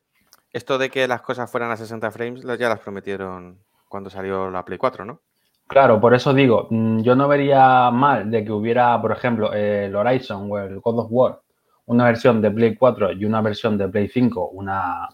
esto 0.52 0.80
de 0.80 0.90
que 0.90 1.08
las 1.08 1.22
cosas 1.22 1.52
fueran 1.52 1.70
a 1.70 1.78
60 1.78 2.10
frames 2.10 2.42
ya 2.58 2.70
las 2.70 2.80
prometieron 2.80 3.60
cuando 3.88 4.10
salió 4.10 4.50
la 4.50 4.66
Play 4.66 4.80
4, 4.80 5.06
¿no? 5.06 5.22
Claro, 5.68 6.02
por 6.02 6.16
eso 6.16 6.34
digo, 6.34 6.66
mm, 6.72 7.02
yo 7.02 7.16
no 7.16 7.28
vería 7.28 7.92
mal 7.92 8.32
de 8.32 8.44
que 8.44 8.52
hubiera, 8.52 9.00
por 9.00 9.12
ejemplo, 9.12 9.54
el 9.54 9.96
Horizon 9.96 10.52
o 10.52 10.58
el 10.58 10.80
God 10.80 11.02
of 11.02 11.08
War, 11.12 11.42
una 11.86 12.06
versión 12.06 12.42
de 12.42 12.50
Play 12.50 12.76
4 12.76 13.12
y 13.12 13.26
una 13.26 13.42
versión 13.42 13.78
de 13.78 13.88
Play 13.90 14.08
5, 14.08 14.50
una, 14.54 15.08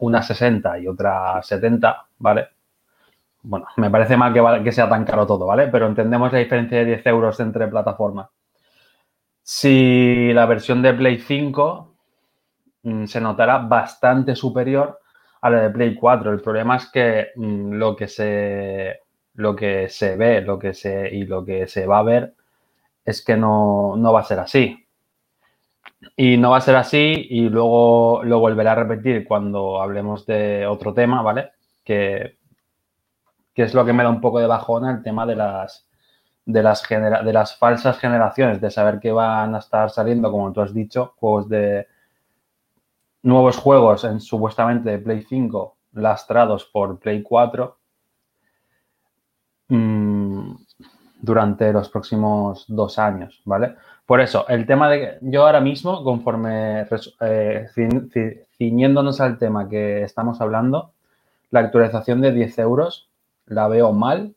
una 0.00 0.22
60 0.22 0.78
y 0.78 0.88
otra 0.88 1.42
70, 1.42 2.06
¿vale? 2.18 2.48
Bueno, 3.42 3.66
me 3.76 3.90
parece 3.90 4.16
mal 4.16 4.32
que, 4.62 4.72
sea 4.72 4.88
tan 4.88 5.04
caro 5.04 5.26
todo, 5.26 5.46
¿vale? 5.46 5.68
Pero 5.68 5.86
entendemos 5.86 6.32
la 6.32 6.40
diferencia 6.40 6.78
de 6.78 6.84
10 6.86 7.06
euros 7.06 7.38
entre 7.40 7.68
plataformas. 7.68 8.28
Si 9.42 10.32
la 10.32 10.46
versión 10.46 10.82
de 10.82 10.94
Play 10.94 11.18
5 11.20 11.94
mm, 12.82 13.04
se 13.04 13.20
notará 13.20 13.58
bastante 13.58 14.34
superior 14.34 15.00
a 15.40 15.50
la 15.50 15.60
de 15.62 15.70
Play 15.70 15.94
4. 15.94 16.32
El 16.32 16.40
problema 16.40 16.76
es 16.76 16.90
que 16.90 17.28
mm, 17.36 17.74
lo 17.74 17.94
que 17.94 18.08
se 18.08 19.00
lo 19.34 19.54
que 19.54 19.88
se 19.88 20.16
ve, 20.16 20.40
lo 20.40 20.58
que 20.58 20.74
se 20.74 21.14
y 21.14 21.24
lo 21.24 21.44
que 21.44 21.68
se 21.68 21.86
va 21.86 21.98
a 21.98 22.02
ver 22.02 22.34
es 23.04 23.24
que 23.24 23.36
no, 23.36 23.94
no 23.96 24.12
va 24.12 24.20
a 24.20 24.24
ser 24.24 24.40
así. 24.40 24.85
Y 26.14 26.36
no 26.36 26.50
va 26.50 26.58
a 26.58 26.60
ser 26.60 26.76
así 26.76 27.26
y 27.30 27.48
luego 27.48 28.22
lo 28.24 28.38
volveré 28.38 28.68
a 28.68 28.74
repetir 28.74 29.26
cuando 29.26 29.80
hablemos 29.80 30.26
de 30.26 30.66
otro 30.66 30.94
tema, 30.94 31.22
¿vale? 31.22 31.52
Que, 31.84 32.38
es 33.54 33.74
lo 33.74 33.84
que 33.84 33.92
me 33.92 34.02
da 34.02 34.10
un 34.10 34.20
poco 34.20 34.38
de 34.38 34.46
bajona 34.46 34.90
el 34.90 35.02
tema 35.02 35.24
de 35.24 35.36
las, 35.36 35.88
de 36.44 36.62
las, 36.62 36.86
de 36.88 37.32
las 37.32 37.56
falsas 37.56 37.98
generaciones, 37.98 38.60
de 38.60 38.70
saber 38.70 39.00
que 39.00 39.12
van 39.12 39.54
a 39.54 39.58
estar 39.58 39.90
saliendo, 39.90 40.30
como 40.30 40.52
tú 40.52 40.60
has 40.60 40.74
dicho, 40.74 41.14
juegos 41.16 41.48
de 41.48 41.86
nuevos 43.22 43.56
juegos 43.56 44.04
en 44.04 44.20
supuestamente 44.20 44.90
de 44.90 44.98
Play 44.98 45.22
5 45.22 45.76
lastrados 45.92 46.66
por 46.66 46.98
Play 46.98 47.22
4 47.22 47.78
Mm, 49.68 50.54
durante 51.20 51.72
los 51.72 51.88
próximos 51.88 52.64
dos 52.68 52.98
años, 52.98 53.42
¿vale? 53.44 53.76
Por 54.06 54.20
eso, 54.20 54.46
el 54.48 54.66
tema 54.66 54.88
de 54.88 55.00
que 55.00 55.18
yo 55.20 55.44
ahora 55.44 55.60
mismo, 55.60 56.04
conforme 56.04 56.86
eh, 57.20 57.66
ciñéndonos 58.56 59.20
al 59.20 59.36
tema 59.36 59.68
que 59.68 60.04
estamos 60.04 60.40
hablando, 60.40 60.92
la 61.50 61.60
actualización 61.60 62.20
de 62.20 62.32
10 62.32 62.58
euros 62.60 63.10
la 63.46 63.66
veo 63.66 63.92
mal 63.92 64.34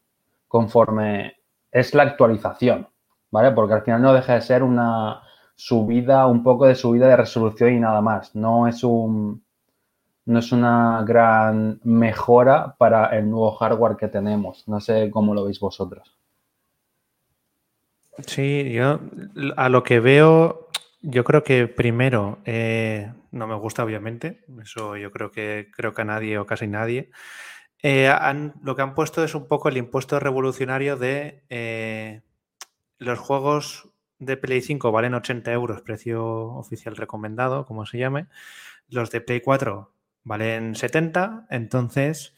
conforme 0.48 1.38
es 1.72 1.94
la 1.94 2.04
actualización, 2.04 2.88
¿vale? 3.30 3.52
Porque 3.52 3.76
al 3.76 3.84
final 3.84 4.02
no 4.02 4.14
deja 4.14 4.34
de 4.34 4.42
ser 4.42 4.64
una 4.64 5.22
subida, 5.56 6.26
un 6.26 6.42
poco 6.42 6.66
de 6.66 6.74
subida 6.76 7.08
de 7.08 7.18
resolución 7.18 7.74
y 7.74 7.80
nada 7.80 8.02
más. 8.02 8.36
No 8.36 8.68
es 8.68 8.84
un, 8.84 9.44
no 10.26 10.40
es 10.40 10.52
una 10.52 11.04
gran 11.06 11.80
mejora 11.84 12.76
para 12.78 13.08
el 13.18 13.30
nuevo 13.30 13.52
hardware 13.52 13.98
que 13.98 14.08
tenemos. 14.08 14.68
No 14.68 14.80
sé 14.80 15.12
cómo 15.12 15.36
lo 15.36 15.46
veis 15.46 15.60
vosotros. 15.60 16.19
Sí, 18.26 18.72
yo 18.72 19.00
a 19.56 19.70
lo 19.70 19.84
que 19.84 20.00
veo, 20.00 20.70
yo 21.02 21.24
creo 21.24 21.44
que 21.44 21.68
primero 21.68 22.40
eh, 22.46 23.12
no 23.32 23.48
me 23.48 23.56
gusta, 23.56 23.84
obviamente. 23.84 24.44
Eso 24.62 24.98
yo 24.98 25.12
creo 25.12 25.32
que 25.32 25.70
creo 25.76 25.94
que 25.94 26.02
a 26.02 26.06
nadie 26.06 26.38
o 26.38 26.46
casi 26.46 26.68
nadie. 26.68 27.12
Eh, 27.82 28.14
lo 28.62 28.76
que 28.76 28.82
han 28.82 28.94
puesto 28.94 29.24
es 29.24 29.36
un 29.36 29.48
poco 29.48 29.70
el 29.70 29.78
impuesto 29.78 30.20
revolucionario 30.20 30.98
de 30.98 31.44
eh, 31.50 32.22
los 32.98 33.20
juegos 33.20 33.90
de 34.20 34.36
Play 34.36 34.62
5 34.62 34.92
valen 34.92 35.14
80 35.14 35.52
euros, 35.54 35.82
precio 35.82 36.26
oficial 36.26 36.98
recomendado, 36.98 37.66
como 37.66 37.86
se 37.86 37.98
llame. 37.98 38.28
Los 38.90 39.12
de 39.12 39.22
Play 39.22 39.42
4 39.42 39.94
valen 40.24 40.76
70, 40.76 41.48
entonces 41.50 42.36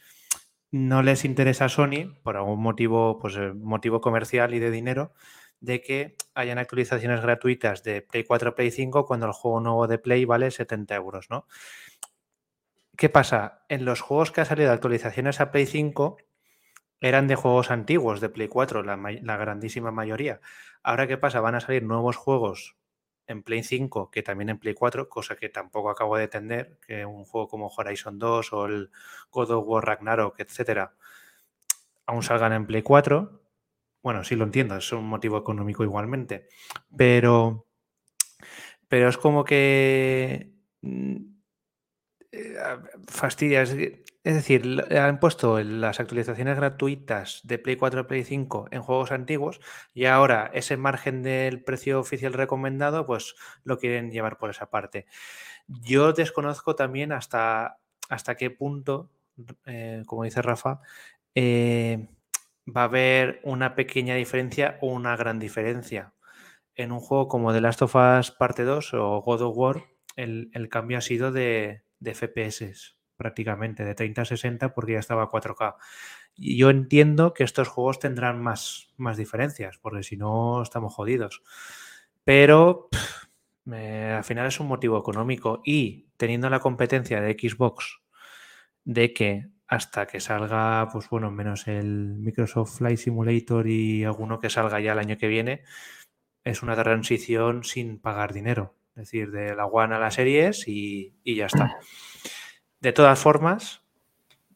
no 0.70 1.02
les 1.02 1.24
interesa 1.24 1.66
a 1.66 1.68
Sony, 1.68 2.14
por 2.22 2.36
algún 2.36 2.62
motivo, 2.62 3.18
pues 3.18 3.36
motivo 3.54 4.00
comercial 4.00 4.54
y 4.54 4.58
de 4.58 4.70
dinero, 4.70 5.12
de 5.62 5.80
que 5.80 6.16
hayan 6.34 6.58
actualizaciones 6.58 7.22
gratuitas 7.22 7.82
de 7.84 8.02
Play 8.02 8.24
4 8.24 8.54
Play 8.54 8.70
5 8.72 9.06
cuando 9.06 9.26
el 9.26 9.32
juego 9.32 9.60
nuevo 9.60 9.86
de 9.86 9.96
Play 9.98 10.24
vale 10.24 10.50
70 10.50 10.94
euros, 10.96 11.30
¿no? 11.30 11.46
¿Qué 12.96 13.08
pasa? 13.08 13.64
En 13.68 13.84
los 13.84 14.00
juegos 14.00 14.32
que 14.32 14.40
han 14.40 14.46
salido 14.46 14.72
actualizaciones 14.72 15.40
a 15.40 15.52
Play 15.52 15.66
5 15.66 16.18
eran 17.00 17.28
de 17.28 17.36
juegos 17.36 17.70
antiguos 17.70 18.20
de 18.20 18.28
Play 18.28 18.48
4, 18.48 18.82
la, 18.82 18.96
la 18.96 19.36
grandísima 19.36 19.92
mayoría. 19.92 20.40
Ahora, 20.82 21.06
¿qué 21.06 21.16
pasa? 21.16 21.40
Van 21.40 21.54
a 21.54 21.60
salir 21.60 21.84
nuevos 21.84 22.16
juegos 22.16 22.76
en 23.28 23.44
Play 23.44 23.62
5 23.62 24.10
que 24.10 24.22
también 24.22 24.50
en 24.50 24.58
Play 24.58 24.74
4, 24.74 25.08
cosa 25.08 25.36
que 25.36 25.48
tampoco 25.48 25.90
acabo 25.90 26.16
de 26.16 26.24
entender, 26.24 26.78
que 26.84 27.06
un 27.06 27.24
juego 27.24 27.48
como 27.48 27.68
Horizon 27.68 28.18
2 28.18 28.52
o 28.52 28.66
el 28.66 28.90
God 29.30 29.50
of 29.52 29.64
War 29.66 29.86
Ragnarok, 29.86 30.40
etcétera, 30.40 30.94
aún 32.06 32.24
salgan 32.24 32.52
en 32.52 32.66
Play 32.66 32.82
4. 32.82 33.41
Bueno, 34.02 34.24
sí 34.24 34.34
lo 34.34 34.44
entiendo, 34.44 34.76
es 34.76 34.92
un 34.92 35.04
motivo 35.04 35.38
económico 35.38 35.84
igualmente, 35.84 36.48
pero, 36.96 37.66
pero 38.88 39.08
es 39.08 39.16
como 39.16 39.44
que 39.44 40.52
mm, 40.80 41.16
eh, 42.32 42.54
fastidia. 43.08 43.62
Es 43.62 44.34
decir, 44.34 44.84
han 44.96 45.18
puesto 45.18 45.60
las 45.62 45.98
actualizaciones 45.98 46.56
gratuitas 46.56 47.40
de 47.44 47.58
Play 47.58 47.76
4 47.76 48.02
y 48.02 48.04
Play 48.04 48.24
5 48.24 48.68
en 48.70 48.80
juegos 48.80 49.10
antiguos 49.10 49.60
y 49.94 50.04
ahora 50.06 50.50
ese 50.54 50.76
margen 50.76 51.22
del 51.22 51.64
precio 51.64 51.98
oficial 52.00 52.32
recomendado, 52.32 53.04
pues 53.04 53.34
lo 53.64 53.78
quieren 53.78 54.10
llevar 54.12 54.38
por 54.38 54.50
esa 54.50 54.70
parte. 54.70 55.06
Yo 55.66 56.12
desconozco 56.12 56.76
también 56.76 57.12
hasta, 57.12 57.78
hasta 58.08 58.36
qué 58.36 58.50
punto, 58.50 59.10
eh, 59.66 60.02
como 60.06 60.24
dice 60.24 60.42
Rafa, 60.42 60.80
eh, 61.34 62.06
va 62.66 62.82
a 62.82 62.84
haber 62.84 63.40
una 63.44 63.74
pequeña 63.74 64.14
diferencia 64.14 64.78
o 64.80 64.88
una 64.88 65.16
gran 65.16 65.38
diferencia. 65.38 66.14
En 66.74 66.92
un 66.92 67.00
juego 67.00 67.28
como 67.28 67.52
The 67.52 67.60
Last 67.60 67.82
of 67.82 67.94
Us 67.94 68.30
Parte 68.30 68.64
2 68.64 68.94
o 68.94 69.22
God 69.22 69.42
of 69.42 69.56
War, 69.56 69.84
el, 70.16 70.68
cambio 70.70 70.98
ha 70.98 71.00
sido 71.00 71.32
de, 71.32 71.82
de 72.00 72.14
FPS 72.14 72.96
prácticamente, 73.16 73.84
de 73.84 73.94
30 73.94 74.22
a 74.22 74.24
60 74.24 74.74
porque 74.74 74.92
ya 74.92 74.98
estaba 74.98 75.24
a 75.24 75.28
4K. 75.28 75.76
Y 76.34 76.56
yo 76.56 76.70
entiendo 76.70 77.34
que 77.34 77.44
estos 77.44 77.68
juegos 77.68 77.98
tendrán 77.98 78.42
más, 78.42 78.92
más 78.96 79.16
diferencias, 79.16 79.78
porque 79.78 80.02
si 80.02 80.16
no 80.16 80.62
estamos 80.62 80.94
jodidos. 80.94 81.42
Pero 82.24 82.88
al 83.70 84.24
final 84.24 84.46
es 84.46 84.60
un 84.60 84.66
motivo 84.66 84.98
económico 84.98 85.62
y 85.64 86.08
teniendo 86.16 86.50
la 86.50 86.60
competencia 86.60 87.20
de 87.20 87.34
Xbox 87.34 88.00
de 88.84 89.12
que 89.12 89.48
hasta 89.72 90.06
que 90.06 90.20
salga, 90.20 90.86
pues 90.92 91.08
bueno, 91.08 91.30
menos 91.30 91.66
el 91.66 92.18
Microsoft 92.18 92.76
Flight 92.76 92.98
Simulator 92.98 93.66
y 93.66 94.04
alguno 94.04 94.38
que 94.38 94.50
salga 94.50 94.80
ya 94.80 94.92
el 94.92 94.98
año 94.98 95.16
que 95.16 95.28
viene, 95.28 95.62
es 96.44 96.62
una 96.62 96.76
transición 96.76 97.64
sin 97.64 97.98
pagar 97.98 98.34
dinero. 98.34 98.74
Es 98.90 99.04
decir, 99.04 99.30
de 99.30 99.56
la 99.56 99.64
One 99.64 99.94
a 99.94 99.98
las 99.98 100.16
series 100.16 100.68
y, 100.68 101.14
y 101.24 101.36
ya 101.36 101.46
está. 101.46 101.78
De 102.80 102.92
todas 102.92 103.18
formas, 103.18 103.80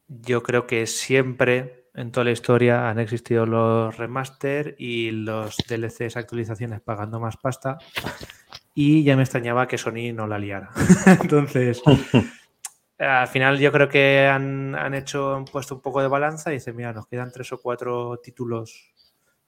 yo 0.07 0.43
creo 0.43 0.67
que 0.67 0.85
siempre 0.85 1.89
en 1.95 2.11
toda 2.11 2.25
la 2.25 2.31
historia 2.31 2.87
han 2.87 2.99
existido 2.99 3.47
los 3.47 3.97
remaster 3.97 4.75
y 4.77 5.09
los 5.09 5.57
DLCs 5.67 6.15
actualizaciones 6.15 6.79
pagando 6.81 7.19
más 7.19 7.37
pasta. 7.37 7.79
Y 8.75 9.03
ya 9.03 9.15
me 9.15 9.23
extrañaba 9.23 9.67
que 9.67 9.79
Sony 9.79 10.13
no 10.13 10.27
la 10.27 10.37
liara. 10.37 10.69
Entonces, 11.07 11.81
al 12.99 13.27
final 13.27 13.59
yo 13.59 13.71
creo 13.71 13.89
que 13.89 14.27
han, 14.27 14.93
hecho, 14.93 15.35
han 15.35 15.45
puesto 15.45 15.75
un 15.75 15.81
poco 15.81 16.01
de 16.01 16.07
balanza 16.07 16.51
y 16.51 16.55
dicen, 16.55 16.75
mira, 16.75 16.93
nos 16.93 17.07
quedan 17.07 17.31
tres 17.31 17.51
o 17.53 17.61
cuatro 17.61 18.19
títulos 18.23 18.93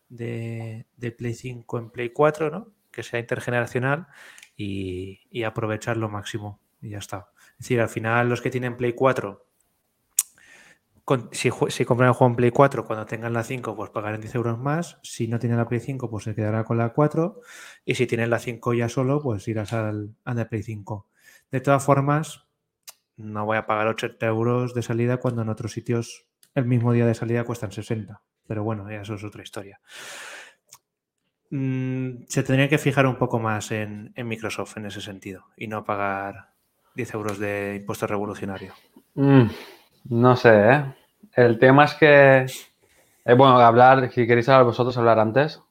de, 0.08 0.86
Play 1.18 1.34
5 1.34 1.80
en 1.80 1.90
Play 1.90 2.10
4, 2.12 2.50
¿no? 2.50 2.72
Que 2.92 3.04
sea 3.04 3.20
intergeneracional 3.20 4.08
y, 4.56 5.22
y 5.32 5.44
aprovechar 5.44 5.98
lo 5.98 6.10
máximo. 6.10 6.60
Y 6.82 6.90
ya 6.90 7.00
está. 7.00 7.32
Es 7.54 7.60
decir, 7.60 7.82
al 7.82 7.90
final 7.90 8.30
los 8.30 8.42
que 8.42 8.50
tienen 8.50 8.78
Play 8.78 8.94
4, 8.94 9.50
si, 11.32 11.86
compran 11.86 12.10
el 12.10 12.14
juego 12.14 12.32
en 12.32 12.36
Play 12.36 12.52
4, 12.52 12.86
cuando 12.86 13.06
tengan 13.06 13.34
la 13.34 13.44
5, 13.44 13.76
pues 13.76 13.90
pagarán 13.90 14.22
10 14.22 14.36
euros 14.36 14.60
más. 14.60 15.00
Si 15.02 15.28
no 15.28 15.40
tienen 15.40 15.58
la 15.58 15.68
Play 15.68 15.80
5, 15.80 16.10
pues 16.10 16.24
se 16.26 16.36
quedará 16.36 16.64
con 16.64 16.78
la 16.78 16.94
4. 16.94 17.42
Y 17.86 17.96
si 17.96 18.06
tienen 18.06 18.30
la 18.30 18.40
5 18.40 18.74
ya 18.74 18.90
solo, 18.90 19.22
pues 19.22 19.48
irás 19.48 19.74
al, 19.74 20.16
al 20.24 20.48
Play 20.48 20.64
5. 20.64 21.08
De 21.52 21.62
todas 21.62 21.84
formas, 21.84 22.48
no 23.20 23.46
voy 23.46 23.58
a 23.58 23.66
pagar 23.66 23.88
80 23.88 24.26
euros 24.26 24.74
de 24.74 24.82
salida 24.82 25.18
cuando 25.18 25.42
en 25.42 25.50
otros 25.50 25.74
sitios 25.74 26.26
el 26.56 26.66
mismo 26.66 26.94
día 26.94 27.06
de 27.06 27.14
salida 27.14 27.44
cuestan 27.44 27.72
60. 27.72 28.22
Pero 28.48 28.64
bueno, 28.64 28.90
eso 28.90 29.16
es 29.16 29.24
otra 29.24 29.44
historia. 29.44 29.80
Mm, 31.52 32.24
se 32.28 32.44
tendría 32.44 32.70
que 32.70 32.78
fijar 32.78 33.06
un 33.06 33.18
poco 33.18 33.40
más 33.40 33.72
en, 33.72 34.14
en 34.16 34.28
Microsoft 34.28 34.78
en 34.78 34.86
ese 34.86 35.02
sentido 35.02 35.46
y 35.58 35.68
no 35.68 35.84
pagar 35.84 36.54
10 36.96 37.14
euros 37.14 37.40
de 37.40 37.78
impuesto 37.82 38.08
revolucionario. 38.08 38.74
Mm, 39.16 39.48
no 40.06 40.36
sé, 40.36 40.72
¿eh? 40.72 40.96
el 41.36 41.60
tema 41.60 41.86
es 41.86 41.96
que, 41.96 42.46
eh, 43.26 43.34
bueno, 43.34 43.60
hablar, 43.60 44.12
si 44.12 44.26
queréis 44.26 44.48
hablar 44.48 44.66
vosotros, 44.66 44.98
hablar 44.98 45.20
antes, 45.20 45.62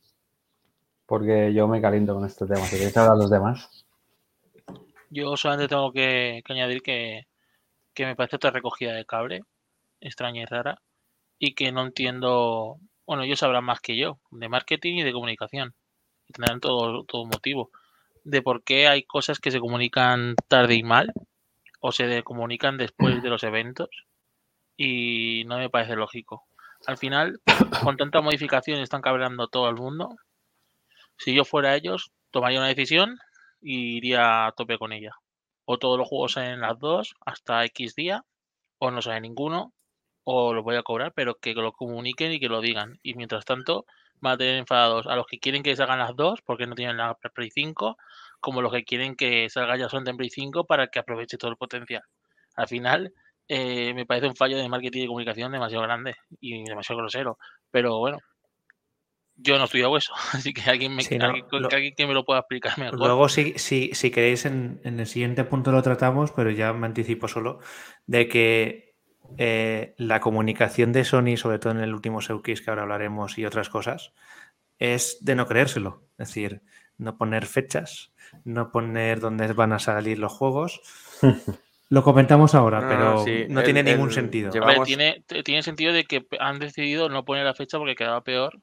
porque 1.07 1.55
yo 1.55 1.67
me 1.67 1.81
caliento 1.81 2.15
con 2.15 2.27
este 2.27 2.45
tema. 2.47 2.65
Si 2.67 2.77
queréis 2.77 2.97
hablar 2.99 3.17
los 3.17 3.31
demás. 3.31 3.87
Yo 5.09 5.35
solamente 5.39 5.69
tengo 5.69 5.91
que, 5.91 6.43
que 6.45 6.53
añadir 6.53 6.83
que, 6.83 7.27
que 7.99 8.07
me 8.07 8.15
parece 8.15 8.37
otra 8.37 8.53
recogida 8.53 8.93
de 8.93 9.05
cable, 9.05 9.43
extraña 10.01 10.43
y 10.43 10.45
rara, 10.45 10.81
y 11.37 11.55
que 11.57 11.73
no 11.73 11.85
entiendo, 11.85 12.79
bueno, 13.07 13.25
ellos 13.25 13.41
sabrán 13.41 13.65
más 13.65 13.81
que 13.81 13.97
yo, 13.97 14.21
de 14.31 14.49
marketing 14.49 14.99
y 14.99 15.03
de 15.03 15.13
comunicación, 15.13 15.75
y 16.29 16.33
tendrán 16.33 16.61
todo, 16.61 17.03
todo 17.03 17.25
motivo, 17.27 17.73
de 18.23 18.41
por 18.41 18.63
qué 18.63 18.87
hay 18.87 19.03
cosas 19.03 19.41
que 19.41 19.51
se 19.51 19.59
comunican 19.59 20.37
tarde 20.47 20.77
y 20.77 20.85
mal, 20.85 21.13
o 21.81 21.91
se 21.91 22.23
comunican 22.23 22.77
después 22.77 23.21
de 23.21 23.31
los 23.31 23.43
eventos, 23.43 23.89
y 24.77 25.43
no 25.47 25.59
me 25.59 25.69
parece 25.69 25.97
lógico. 25.97 26.45
Al 26.87 26.99
final, 26.99 27.41
con 27.83 27.97
tanta 27.97 28.21
modificación 28.21 28.79
están 28.79 29.03
cabreando 29.03 29.49
todo 29.49 29.69
el 29.69 29.75
mundo. 29.75 30.15
Si 31.17 31.35
yo 31.35 31.45
fuera 31.45 31.75
ellos, 31.75 32.13
tomaría 32.31 32.61
una 32.61 32.69
decisión 32.69 33.19
y 33.61 33.97
iría 33.97 34.47
a 34.47 34.53
tope 34.53 34.79
con 34.79 34.93
ella. 34.93 35.17
O 35.71 35.79
todos 35.79 35.99
los 35.99 36.09
juegos 36.09 36.39
en 36.39 36.61
las 36.61 36.79
dos 36.79 37.15
hasta 37.27 37.63
X 37.67 37.95
día, 37.95 38.25
o 38.79 38.91
no 38.91 39.03
sale 39.03 39.21
ninguno, 39.21 39.75
o 40.25 40.55
los 40.55 40.65
voy 40.65 40.77
a 40.77 40.83
cobrar, 40.83 41.13
pero 41.15 41.35
que 41.35 41.53
lo 41.53 41.73
comuniquen 41.73 42.33
y 42.33 42.41
que 42.41 42.49
lo 42.49 42.63
digan. 42.63 42.99
Y 43.03 43.13
mientras 43.17 43.45
tanto, 43.45 43.85
van 44.21 44.33
a 44.33 44.39
tener 44.39 44.57
enfadados 44.57 45.07
a 45.07 45.15
los 45.15 45.27
que 45.27 45.39
quieren 45.39 45.63
que 45.63 45.77
salgan 45.77 45.99
las 45.99 46.17
dos 46.17 46.41
porque 46.41 46.67
no 46.67 46.75
tienen 46.75 46.97
la 46.97 47.15
Play 47.35 47.51
5, 47.51 47.99
como 48.41 48.63
los 48.63 48.73
que 48.73 48.85
quieren 48.85 49.15
que 49.15 49.51
salga 49.51 49.77
ya 49.77 49.91
son 49.91 50.09
en 50.09 50.17
Play 50.17 50.31
5 50.31 50.65
para 50.65 50.87
que 50.87 51.01
aproveche 51.01 51.37
todo 51.37 51.51
el 51.51 51.59
potencial. 51.59 52.03
Al 52.57 52.67
final, 52.67 53.13
eh, 53.47 53.93
me 53.93 54.07
parece 54.07 54.27
un 54.27 54.37
fallo 54.37 54.57
de 54.57 54.71
marketing 54.71 55.03
y 55.03 55.07
comunicación 55.07 55.53
demasiado 55.53 55.85
grande 55.85 56.15
y 56.41 56.65
demasiado 56.65 57.01
grosero. 57.01 57.39
Pero 57.71 57.99
bueno, 57.99 58.19
yo 59.39 59.57
no 59.57 59.63
he 59.63 59.65
estudiado 59.65 59.97
eso, 59.97 60.13
así 60.33 60.53
que 60.53 60.69
alguien, 60.69 60.95
me, 60.95 61.03
Sí, 61.03 61.17
no, 61.19 61.27
alguien- 61.27 61.47
lo- 61.51 61.69
alguien 61.71 61.95
que 61.97 62.07
me 62.07 62.15
lo 62.15 62.25
pueda 62.25 62.41
explicar 62.41 62.79
mejor. 62.79 62.99
Luego, 62.99 63.29
si, 63.29 63.55
si, 63.59 63.91
si 63.95 64.11
queréis, 64.11 64.45
en, 64.45 64.81
en 64.85 65.01
el 65.01 65.07
siguiente 65.07 65.45
punto 65.45 65.73
lo 65.73 65.83
tratamos, 65.83 66.33
pero 66.33 66.51
ya 66.51 66.73
me 66.73 66.87
anticipo 66.87 67.27
solo, 67.29 67.61
de 68.07 68.29
que 68.29 68.95
eh, 69.37 69.95
la 69.99 70.21
comunicación 70.21 70.93
de 70.93 71.05
Sony, 71.05 71.37
sobre 71.37 71.59
todo 71.59 71.73
en 71.73 71.81
el 71.81 71.95
último 71.95 72.21
Showcase 72.21 72.63
que 72.63 72.71
ahora 72.71 72.83
hablaremos 72.83 73.39
y 73.39 73.45
otras 73.47 73.69
cosas, 73.69 74.13
es 74.79 75.19
de 75.25 75.35
no 75.35 75.47
creérselo. 75.47 76.03
Es 76.19 76.29
decir, 76.29 76.63
no 76.97 77.17
poner 77.19 77.47
fechas, 77.47 78.13
no 78.45 78.71
poner 78.73 79.21
dónde 79.21 79.53
van 79.53 79.73
a 79.73 79.79
salir 79.79 80.19
los 80.19 80.33
juegos. 80.33 80.81
Lo 81.91 82.03
comentamos 82.03 82.55
ahora, 82.55 82.83
No, 82.83 82.89
pero 82.89 83.05
no, 83.15 83.25
sí, 83.25 83.47
no 83.49 83.61
el- 83.61 83.65
tiene 83.65 83.83
ningún 83.83 84.09
el- 84.09 84.15
sentido. 84.15 84.53
lleva- 84.53 84.67
A 84.67 84.69
ver, 84.69 84.77
vamos- 84.77 84.89
tiene, 84.89 85.25
tiene 85.43 85.63
sentido 85.63 85.93
de 85.95 86.05
que 86.05 86.27
han 86.39 86.59
decidido 86.59 87.09
no 87.09 87.25
poner 87.25 87.47
la 87.47 87.55
fecha 87.55 87.79
porque 87.79 87.95
quedaba 87.95 88.23
peor. 88.23 88.61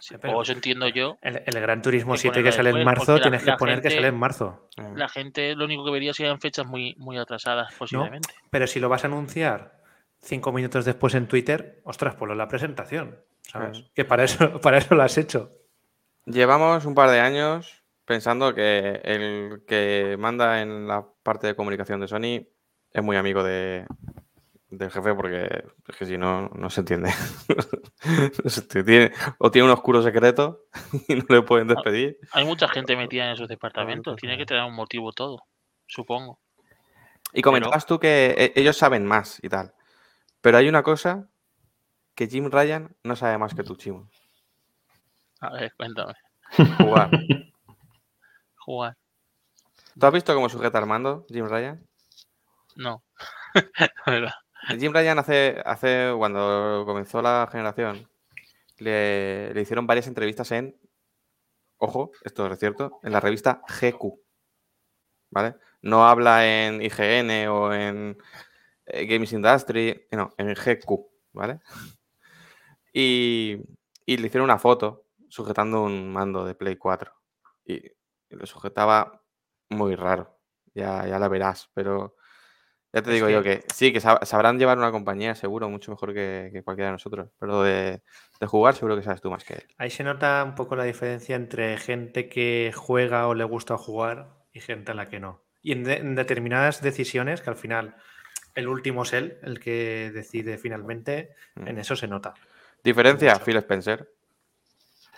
Sí, 0.00 0.14
pero 0.20 0.36
O 0.38 0.42
eso 0.42 0.52
entiendo 0.52 0.88
yo. 0.88 1.18
el, 1.22 1.42
el 1.46 1.60
Gran 1.60 1.82
Turismo 1.82 2.12
que 2.12 2.18
7 2.18 2.42
que 2.42 2.52
sale 2.52 2.70
en 2.70 2.84
marzo, 2.84 3.16
la- 3.16 3.22
tienes 3.22 3.42
que 3.42 3.52
poner 3.54 3.80
que 3.82 3.90
sale 3.90 4.08
en 4.08 4.16
marzo. 4.18 4.68
La 4.94 5.08
gente 5.08 5.54
lo 5.54 5.64
único 5.64 5.84
que 5.84 5.90
vería 5.90 6.14
serían 6.14 6.40
fechas 6.40 6.66
muy, 6.66 6.94
muy 6.98 7.16
atrasadas, 7.18 7.72
posiblemente. 7.74 8.28
Pero 8.50 8.66
si 8.66 8.80
lo 8.80 8.88
vas 8.88 9.04
a 9.04 9.08
anunciar 9.08 9.78
cinco 10.20 10.52
minutos 10.52 10.84
después 10.84 11.14
en 11.14 11.26
Twitter, 11.28 11.80
ostras, 11.84 12.14
ponlo 12.14 12.34
en 12.34 12.38
la 12.38 12.48
presentación. 12.48 13.18
¿Sabes? 13.42 13.84
Que 13.94 14.04
para 14.04 14.24
eso, 14.24 14.60
para 14.60 14.78
eso 14.78 14.94
lo 14.94 15.02
has 15.02 15.16
hecho. 15.18 15.52
Llevamos 16.26 16.84
un 16.84 16.94
par 16.94 17.10
de 17.10 17.20
años 17.20 17.82
pensando 18.04 18.54
que 18.54 19.00
el 19.04 19.62
que 19.66 20.16
manda 20.18 20.60
en 20.62 20.86
la 20.86 21.06
parte 21.22 21.46
de 21.46 21.54
comunicación 21.54 22.00
de 22.00 22.08
Sony 22.08 22.46
es 22.92 23.02
muy 23.02 23.16
amigo 23.16 23.42
de, 23.42 23.86
del 24.70 24.90
jefe 24.90 25.14
porque 25.14 25.64
es 25.88 25.96
que 25.96 26.06
si 26.06 26.18
no, 26.18 26.48
no 26.48 26.70
se 26.70 26.80
entiende. 26.80 27.10
No 28.44 28.50
se 28.50 28.60
entiende. 28.60 28.84
Tiene- 29.10 29.34
o 29.38 29.50
tiene 29.50 29.66
un 29.66 29.72
oscuro 29.72 30.02
secreto 30.02 30.64
y 31.08 31.16
no 31.16 31.24
le 31.28 31.42
pueden 31.42 31.68
despedir. 31.68 32.18
Hay 32.32 32.44
mucha 32.44 32.68
gente 32.68 32.96
metida 32.96 33.24
en 33.26 33.32
esos 33.32 33.48
departamentos. 33.48 34.16
Tiene 34.16 34.36
que 34.38 34.46
tener 34.46 34.62
un 34.64 34.74
motivo 34.74 35.12
todo, 35.12 35.42
supongo. 35.86 36.38
Y 37.32 37.42
comentabas 37.42 37.84
tú 37.86 37.98
que 37.98 38.34
e- 38.38 38.52
ellos 38.60 38.76
saben 38.76 39.04
más 39.04 39.38
y 39.42 39.48
tal. 39.48 39.74
Pero 40.40 40.58
hay 40.58 40.68
una 40.68 40.82
cosa 40.82 41.28
que 42.14 42.26
Jim 42.28 42.50
Ryan 42.50 42.96
no 43.02 43.16
sabe 43.16 43.36
más 43.38 43.54
que 43.54 43.64
tú, 43.64 43.76
Chimo. 43.76 44.08
A 45.40 45.50
ver, 45.52 45.72
cuéntame. 45.76 46.14
Jugar. 46.78 47.10
Jugar. 48.64 48.96
¿Tú 49.98 50.06
has 50.06 50.12
visto 50.12 50.34
cómo 50.34 50.48
sujeta 50.48 50.78
al 50.78 50.86
mando 50.86 51.26
Jim 51.28 51.46
Ryan? 51.48 51.84
No. 52.76 53.02
La 54.06 54.12
verdad. 54.12 54.34
Jim 54.76 54.92
Ryan 54.92 55.18
hace, 55.18 55.62
hace 55.64 56.12
cuando 56.16 56.84
comenzó 56.86 57.22
la 57.22 57.48
generación, 57.50 58.08
le, 58.78 59.54
le 59.54 59.60
hicieron 59.62 59.86
varias 59.86 60.06
entrevistas 60.06 60.50
en, 60.52 60.78
ojo, 61.78 62.12
esto 62.22 62.46
es 62.46 62.58
cierto, 62.58 63.00
en 63.02 63.12
la 63.12 63.20
revista 63.20 63.62
GQ. 63.66 64.20
¿Vale? 65.30 65.56
No 65.82 66.06
habla 66.06 66.46
en 66.46 66.82
IGN 66.82 67.48
o 67.48 67.72
en 67.72 68.18
eh, 68.86 69.06
Games 69.06 69.32
Industry, 69.32 70.06
no, 70.12 70.34
en 70.36 70.54
GQ, 70.54 71.06
¿vale? 71.32 71.60
Y, 72.92 73.56
le 74.06 74.26
hicieron 74.26 74.44
una 74.44 74.58
foto 74.58 75.06
sujetando 75.28 75.82
un 75.82 76.10
mando 76.10 76.44
de 76.44 76.54
Play 76.54 76.76
4. 76.76 77.12
Y, 77.66 77.74
y 77.86 77.94
lo 78.30 78.46
sujetaba 78.46 79.22
muy 79.68 79.94
raro. 79.94 80.38
Ya, 80.74 81.06
ya 81.06 81.18
la 81.18 81.28
verás, 81.28 81.70
pero 81.74 82.16
ya 82.92 83.02
te 83.02 83.10
Es 83.10 83.14
digo 83.14 83.28
yo 83.28 83.42
que- 83.42 83.64
sí, 83.74 83.92
que 83.92 84.00
sab- 84.00 84.24
sabrán 84.24 84.58
llevar 84.58 84.78
una 84.78 84.90
compañía 84.90 85.34
seguro 85.34 85.68
mucho 85.68 85.90
mejor 85.90 86.14
que, 86.14 86.50
que 86.52 86.62
cualquiera 86.62 86.88
de 86.88 86.92
nosotros. 86.92 87.30
Pero 87.38 87.62
de, 87.62 88.00
de 88.40 88.46
jugar 88.46 88.74
seguro 88.74 88.96
que 88.96 89.02
sabes 89.02 89.20
tú 89.20 89.30
más 89.30 89.44
que 89.44 89.54
él. 89.54 89.62
Ahí 89.78 89.90
se 89.90 90.04
nota 90.04 90.42
un 90.44 90.54
poco 90.54 90.74
la 90.76 90.84
diferencia 90.84 91.36
entre 91.36 91.76
gente 91.78 92.28
que 92.28 92.72
juega 92.74 93.26
o 93.28 93.34
le 93.34 93.44
gusta 93.44 93.76
jugar 93.76 94.28
y 94.52 94.60
gente 94.60 94.92
a 94.92 94.94
la 94.94 95.06
que 95.06 95.20
no. 95.20 95.42
Y 95.62 95.72
en, 95.72 95.84
de- 95.84 95.96
en 95.98 96.14
determinadas 96.14 96.80
decisiones, 96.82 97.40
que 97.42 97.50
al 97.50 97.56
final 97.56 97.96
el 98.54 98.68
último 98.68 99.02
es 99.02 99.12
él, 99.12 99.38
el 99.42 99.60
que 99.60 100.10
decide 100.14 100.56
finalmente, 100.58 101.34
Mm. 101.56 101.68
en 101.68 101.78
eso 101.78 101.94
se 101.96 102.08
nota. 102.08 102.34
Diferencia. 102.82 103.36
Phil 103.40 103.56
Spencer. 103.58 104.08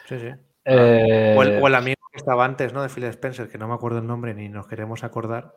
Sí, 0.08 0.18
sí. 0.18 0.30
Eh, 0.64 1.34
O 1.36 1.42
el, 1.42 1.62
o 1.62 1.66
el 1.68 1.74
amigo 1.74 2.00
que 2.12 2.18
estaba 2.18 2.44
antes, 2.44 2.72
¿no? 2.72 2.82
De 2.82 2.88
Phil 2.88 3.04
Spencer, 3.04 3.48
que 3.48 3.58
no 3.58 3.68
me 3.68 3.74
acuerdo 3.74 3.98
el 3.98 4.06
nombre 4.06 4.34
ni 4.34 4.48
nos 4.48 4.66
queremos 4.66 5.04
acordar, 5.04 5.54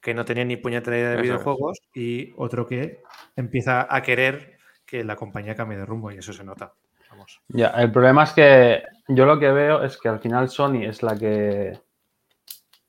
que 0.00 0.14
no 0.14 0.24
tenía 0.24 0.44
ni 0.44 0.56
puñetera 0.56 0.96
idea 0.96 1.08
de 1.10 1.14
Eso 1.14 1.22
es. 1.22 1.28
videojuegos, 1.28 1.78
y 1.94 2.32
otro 2.36 2.66
que 2.66 3.02
empieza 3.36 3.86
a 3.94 4.02
querer 4.02 4.58
que 4.86 5.04
la 5.04 5.16
compañía 5.16 5.54
cambie 5.54 5.78
de 5.78 5.86
rumbo, 5.86 6.10
y 6.10 6.18
eso 6.18 6.32
se 6.32 6.44
nota. 6.44 6.72
Vamos. 7.10 7.40
Ya, 7.48 7.68
el 7.68 7.90
problema 7.90 8.24
es 8.24 8.32
que 8.32 8.82
yo 9.08 9.26
lo 9.26 9.38
que 9.38 9.50
veo 9.50 9.82
es 9.82 9.98
que 9.98 10.08
al 10.08 10.20
final 10.20 10.48
Sony 10.48 10.84
es 10.84 11.02
la 11.02 11.16
que, 11.16 11.78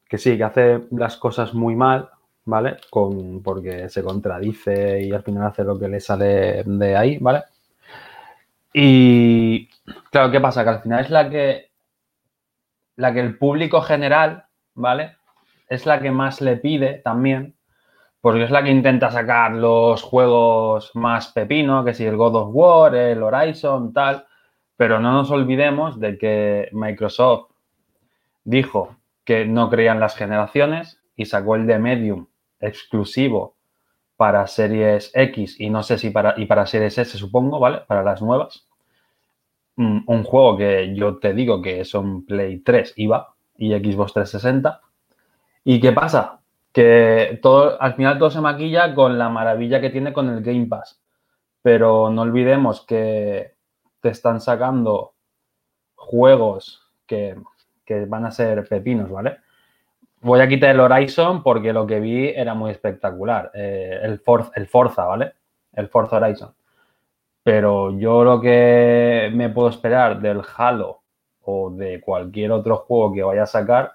que 0.07 0.17
sí, 0.17 0.37
que 0.37 0.43
hace 0.43 0.81
las 0.91 1.17
cosas 1.17 1.53
muy 1.53 1.75
mal, 1.75 2.09
¿vale? 2.45 2.77
Con, 2.89 3.41
porque 3.41 3.89
se 3.89 4.03
contradice 4.03 5.01
y 5.01 5.11
al 5.11 5.23
final 5.23 5.47
hace 5.47 5.63
lo 5.63 5.79
que 5.79 5.87
le 5.87 5.99
sale 5.99 6.63
de 6.65 6.95
ahí, 6.95 7.17
¿vale? 7.19 7.43
Y 8.73 9.67
claro, 10.09 10.31
¿qué 10.31 10.39
pasa? 10.39 10.63
Que 10.63 10.69
al 10.69 10.81
final 10.81 11.03
es 11.03 11.09
la 11.09 11.29
que, 11.29 11.69
la 12.95 13.13
que 13.13 13.19
el 13.19 13.37
público 13.37 13.81
general, 13.81 14.45
¿vale? 14.75 15.17
Es 15.71 15.85
la 15.85 16.01
que 16.01 16.11
más 16.11 16.41
le 16.41 16.57
pide 16.57 16.95
también, 16.95 17.55
porque 18.19 18.43
es 18.43 18.51
la 18.51 18.61
que 18.61 18.71
intenta 18.71 19.09
sacar 19.09 19.53
los 19.53 20.03
juegos 20.03 20.91
más 20.95 21.29
pepino, 21.29 21.85
que 21.85 21.93
si 21.93 22.05
el 22.05 22.17
God 22.17 22.35
of 22.35 22.49
War, 22.51 22.93
el 22.93 23.23
Horizon, 23.23 23.93
tal. 23.93 24.27
Pero 24.75 24.99
no 24.99 25.13
nos 25.13 25.31
olvidemos 25.31 25.97
de 25.97 26.17
que 26.17 26.67
Microsoft 26.73 27.51
dijo 28.43 28.97
que 29.23 29.45
no 29.45 29.69
creían 29.69 30.01
las 30.01 30.17
generaciones 30.17 31.01
y 31.15 31.23
sacó 31.23 31.55
el 31.55 31.65
de 31.67 31.79
Medium 31.79 32.27
exclusivo 32.59 33.55
para 34.17 34.47
series 34.47 35.09
X 35.15 35.57
y 35.57 35.69
no 35.69 35.83
sé 35.83 35.97
si 35.97 36.09
para, 36.09 36.33
y 36.37 36.47
para 36.47 36.65
series 36.65 36.97
S, 36.97 37.17
supongo, 37.17 37.59
¿vale? 37.59 37.79
Para 37.87 38.03
las 38.03 38.21
nuevas. 38.21 38.67
Mm, 39.77 40.01
Un 40.05 40.23
juego 40.25 40.57
que 40.57 40.93
yo 40.95 41.17
te 41.17 41.33
digo 41.33 41.61
que 41.61 41.85
son 41.85 42.25
Play 42.25 42.59
3 42.59 42.93
iba 42.97 43.35
y 43.57 43.71
Xbox 43.71 44.11
360. 44.13 44.81
¿Y 45.63 45.79
qué 45.79 45.91
pasa? 45.91 46.39
Que 46.71 47.39
todo, 47.41 47.81
al 47.81 47.93
final 47.95 48.17
todo 48.17 48.31
se 48.31 48.41
maquilla 48.41 48.95
con 48.95 49.17
la 49.17 49.29
maravilla 49.29 49.81
que 49.81 49.89
tiene 49.89 50.13
con 50.13 50.29
el 50.29 50.41
Game 50.41 50.67
Pass. 50.67 51.01
Pero 51.61 52.09
no 52.09 52.23
olvidemos 52.23 52.85
que 52.85 53.53
te 53.99 54.09
están 54.09 54.41
sacando 54.41 55.13
juegos 55.95 56.89
que, 57.05 57.35
que 57.85 58.05
van 58.05 58.25
a 58.25 58.31
ser 58.31 58.67
pepinos, 58.67 59.09
¿vale? 59.11 59.37
Voy 60.21 60.39
a 60.39 60.47
quitar 60.47 60.71
el 60.71 60.79
Horizon 60.79 61.43
porque 61.43 61.73
lo 61.73 61.85
que 61.85 61.99
vi 61.99 62.29
era 62.29 62.53
muy 62.53 62.71
espectacular. 62.71 63.51
Eh, 63.53 63.99
el, 64.01 64.19
For- 64.19 64.51
el 64.55 64.67
Forza, 64.67 65.05
¿vale? 65.05 65.33
El 65.73 65.87
Forza 65.89 66.17
Horizon. 66.17 66.53
Pero 67.43 67.97
yo 67.97 68.23
lo 68.23 68.39
que 68.39 69.31
me 69.33 69.49
puedo 69.49 69.69
esperar 69.69 70.21
del 70.21 70.41
Halo 70.55 71.01
o 71.43 71.71
de 71.71 71.99
cualquier 72.01 72.51
otro 72.51 72.77
juego 72.77 73.13
que 73.13 73.23
vaya 73.23 73.43
a 73.43 73.47
sacar 73.47 73.93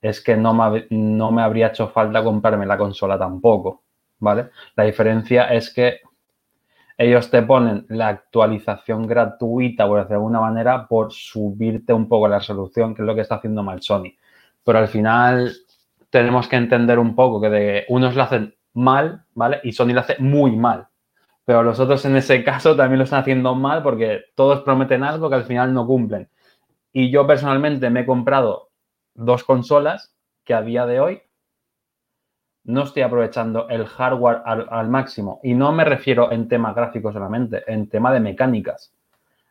es 0.00 0.22
que 0.22 0.36
no 0.36 0.54
me, 0.54 0.86
no 0.90 1.30
me 1.30 1.42
habría 1.42 1.68
hecho 1.68 1.88
falta 1.88 2.24
comprarme 2.24 2.66
la 2.66 2.78
consola 2.78 3.18
tampoco, 3.18 3.82
¿vale? 4.18 4.50
La 4.76 4.84
diferencia 4.84 5.52
es 5.52 5.72
que 5.72 6.00
ellos 6.96 7.30
te 7.30 7.42
ponen 7.42 7.86
la 7.88 8.08
actualización 8.08 9.06
gratuita, 9.06 9.86
por 9.86 9.98
decirlo 9.98 10.08
de 10.08 10.16
alguna 10.16 10.40
manera, 10.40 10.86
por 10.86 11.12
subirte 11.12 11.92
un 11.92 12.08
poco 12.08 12.28
la 12.28 12.38
resolución, 12.38 12.94
que 12.94 13.02
es 13.02 13.06
lo 13.06 13.14
que 13.14 13.22
está 13.22 13.36
haciendo 13.36 13.62
mal 13.62 13.80
Sony. 13.80 14.12
Pero 14.62 14.78
al 14.78 14.88
final 14.88 15.50
tenemos 16.10 16.46
que 16.46 16.56
entender 16.56 16.98
un 16.98 17.14
poco 17.14 17.40
que 17.40 17.48
de 17.48 17.84
unos 17.88 18.14
lo 18.14 18.22
hacen 18.22 18.54
mal, 18.74 19.24
¿vale? 19.34 19.60
Y 19.64 19.72
Sony 19.72 19.94
lo 19.94 20.00
hace 20.00 20.16
muy 20.18 20.56
mal. 20.56 20.88
Pero 21.44 21.62
los 21.62 21.80
otros 21.80 22.04
en 22.04 22.16
ese 22.16 22.44
caso 22.44 22.76
también 22.76 22.98
lo 22.98 23.04
están 23.04 23.20
haciendo 23.20 23.54
mal 23.54 23.82
porque 23.82 24.24
todos 24.34 24.60
prometen 24.60 25.02
algo 25.02 25.28
que 25.28 25.36
al 25.36 25.44
final 25.44 25.72
no 25.72 25.86
cumplen. 25.86 26.28
Y 26.92 27.10
yo 27.10 27.26
personalmente 27.26 27.88
me 27.90 28.00
he 28.00 28.06
comprado 28.06 28.69
dos 29.20 29.44
consolas 29.44 30.14
que 30.44 30.54
a 30.54 30.62
día 30.62 30.86
de 30.86 31.00
hoy 31.00 31.22
no 32.64 32.84
estoy 32.84 33.02
aprovechando 33.02 33.68
el 33.68 33.86
hardware 33.86 34.42
al, 34.44 34.88
máximo. 34.88 35.40
Y 35.42 35.54
no 35.54 35.72
me 35.72 35.84
refiero 35.84 36.30
en 36.30 36.48
tema 36.48 36.72
gráfico 36.72 37.12
solamente, 37.12 37.62
en 37.66 37.88
tema 37.88 38.12
de 38.12 38.20
mecánicas. 38.20 38.92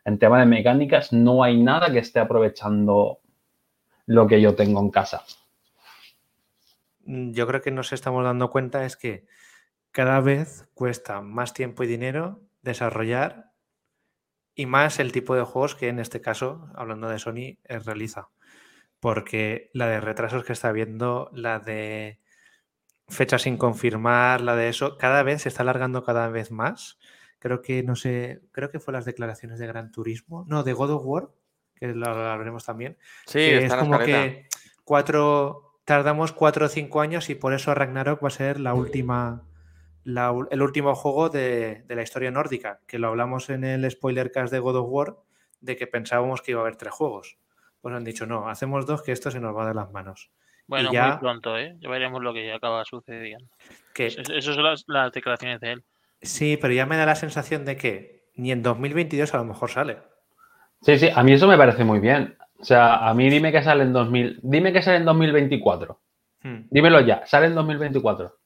En 0.04 0.18
tema 0.18 0.38
de 0.40 0.46
mecánicas 0.46 1.12
no 1.12 1.42
hay 1.42 1.60
nada 1.60 1.90
que 1.92 1.98
esté 1.98 2.20
aprovechando 2.20 3.20
lo 4.06 4.26
que 4.26 4.40
yo 4.40 4.54
tengo 4.54 4.80
en 4.80 4.90
casa. 4.90 5.24
Yo 7.04 7.46
creo 7.46 7.62
que 7.62 7.70
nos 7.70 7.92
estamos 7.92 8.24
dando 8.24 8.50
cuenta 8.50 8.84
es 8.84 8.96
que 8.96 9.26
cada 9.92 10.20
vez 10.20 10.68
cuesta 10.74 11.20
más 11.20 11.52
tiempo 11.52 11.82
y 11.82 11.88
dinero 11.88 12.40
desarrollar 12.62 13.50
y 14.54 14.66
más 14.66 15.00
el 15.00 15.12
tipo 15.12 15.34
de 15.34 15.42
juegos 15.42 15.74
que 15.74 15.88
en 15.88 15.98
este 15.98 16.20
caso, 16.20 16.68
hablando 16.74 17.08
de 17.08 17.18
Sony, 17.18 17.58
realiza. 17.64 18.28
Porque 19.00 19.70
la 19.72 19.86
de 19.88 20.00
retrasos 20.00 20.44
que 20.44 20.52
está 20.52 20.72
viendo, 20.72 21.30
la 21.32 21.58
de 21.58 22.20
fechas 23.10 23.42
sin 23.42 23.56
confirmar, 23.56 24.40
la 24.40 24.56
de 24.56 24.68
eso, 24.68 24.96
cada 24.96 25.22
vez 25.22 25.42
se 25.42 25.48
está 25.48 25.62
alargando 25.62 26.04
cada 26.04 26.28
vez 26.28 26.50
más. 26.50 26.98
Creo 27.38 27.62
que, 27.62 27.82
no 27.82 27.96
sé, 27.96 28.42
creo 28.52 28.70
que 28.70 28.80
fue 28.80 28.92
las 28.92 29.04
declaraciones 29.04 29.58
de 29.58 29.66
Gran 29.66 29.90
Turismo, 29.90 30.44
no, 30.46 30.62
de 30.62 30.72
God 30.72 30.90
of 30.90 31.02
War, 31.04 31.30
que 31.74 31.88
lo 31.88 32.06
hablaremos 32.06 32.64
también. 32.64 32.98
Sí, 33.26 33.40
es 33.40 33.74
como 33.74 33.98
que 33.98 34.46
cuatro, 34.84 35.80
tardamos 35.84 36.32
cuatro 36.32 36.66
o 36.66 36.68
cinco 36.68 37.00
años 37.00 37.30
y 37.30 37.34
por 37.34 37.54
eso 37.54 37.74
Ragnarok 37.74 38.22
va 38.22 38.28
a 38.28 38.32
ser 38.32 38.60
la 38.60 38.74
última, 38.74 39.42
el 40.04 40.62
último 40.62 40.94
juego 40.94 41.30
de, 41.30 41.84
de, 41.86 41.94
la 41.96 42.02
historia 42.02 42.30
nórdica, 42.30 42.80
que 42.86 42.98
lo 42.98 43.08
hablamos 43.08 43.48
en 43.48 43.64
el 43.64 43.90
spoiler 43.90 44.30
cast 44.30 44.52
de 44.52 44.58
God 44.58 44.76
of 44.76 44.86
War, 44.90 45.16
de 45.62 45.76
que 45.76 45.86
pensábamos 45.86 46.42
que 46.42 46.50
iba 46.50 46.60
a 46.60 46.64
haber 46.64 46.76
tres 46.76 46.92
juegos. 46.92 47.38
Pues 47.80 47.94
han 47.94 48.04
dicho, 48.04 48.26
no, 48.26 48.48
hacemos 48.48 48.86
dos, 48.86 49.02
que 49.02 49.12
esto 49.12 49.30
se 49.30 49.40
nos 49.40 49.56
va 49.56 49.66
de 49.66 49.74
las 49.74 49.90
manos. 49.90 50.30
Bueno, 50.66 50.90
muy 50.92 51.18
pronto, 51.18 51.58
¿eh? 51.58 51.76
Ya 51.80 51.88
veremos 51.88 52.22
lo 52.22 52.32
que 52.32 52.52
acaba 52.52 52.84
sucediendo. 52.84 53.46
Que... 53.92 54.06
Esas 54.06 54.44
son 54.44 54.64
las, 54.86 55.12
declaraciones 55.12 55.60
de 55.60 55.72
él. 55.72 55.84
Sí, 56.22 56.56
pero 56.60 56.72
ya 56.72 56.86
me 56.86 56.96
da 56.96 57.06
la 57.06 57.16
sensación 57.16 57.64
de 57.64 57.76
que 57.76 58.28
ni 58.36 58.52
en 58.52 58.62
2022 58.62 59.34
a 59.34 59.38
lo 59.38 59.44
mejor 59.44 59.70
sale. 59.70 59.98
Sí, 60.82 60.96
sí, 60.98 61.08
a 61.12 61.22
mí 61.22 61.32
eso 61.32 61.48
me 61.48 61.56
parece 61.56 61.82
muy 61.82 61.98
bien. 61.98 62.36
O 62.60 62.64
sea, 62.64 63.08
a 63.08 63.14
mí 63.14 63.28
dime 63.28 63.50
que 63.50 63.62
sale 63.62 63.82
en 63.82 63.92
2000, 63.92 64.40
dime 64.42 64.72
que 64.72 64.82
sale 64.82 64.98
en 64.98 65.06
2024. 65.06 66.00
Hmm. 66.42 66.60
Dímelo 66.70 67.00
ya, 67.00 67.26
sale 67.26 67.46
en 67.46 67.54
2024. 67.54 68.36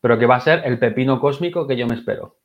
Pero 0.00 0.18
que 0.18 0.26
va 0.26 0.36
a 0.36 0.40
ser 0.40 0.62
el 0.64 0.78
pepino 0.78 1.20
cósmico 1.20 1.66
que 1.66 1.76
yo 1.76 1.86
me 1.86 1.94
espero. 1.94 2.38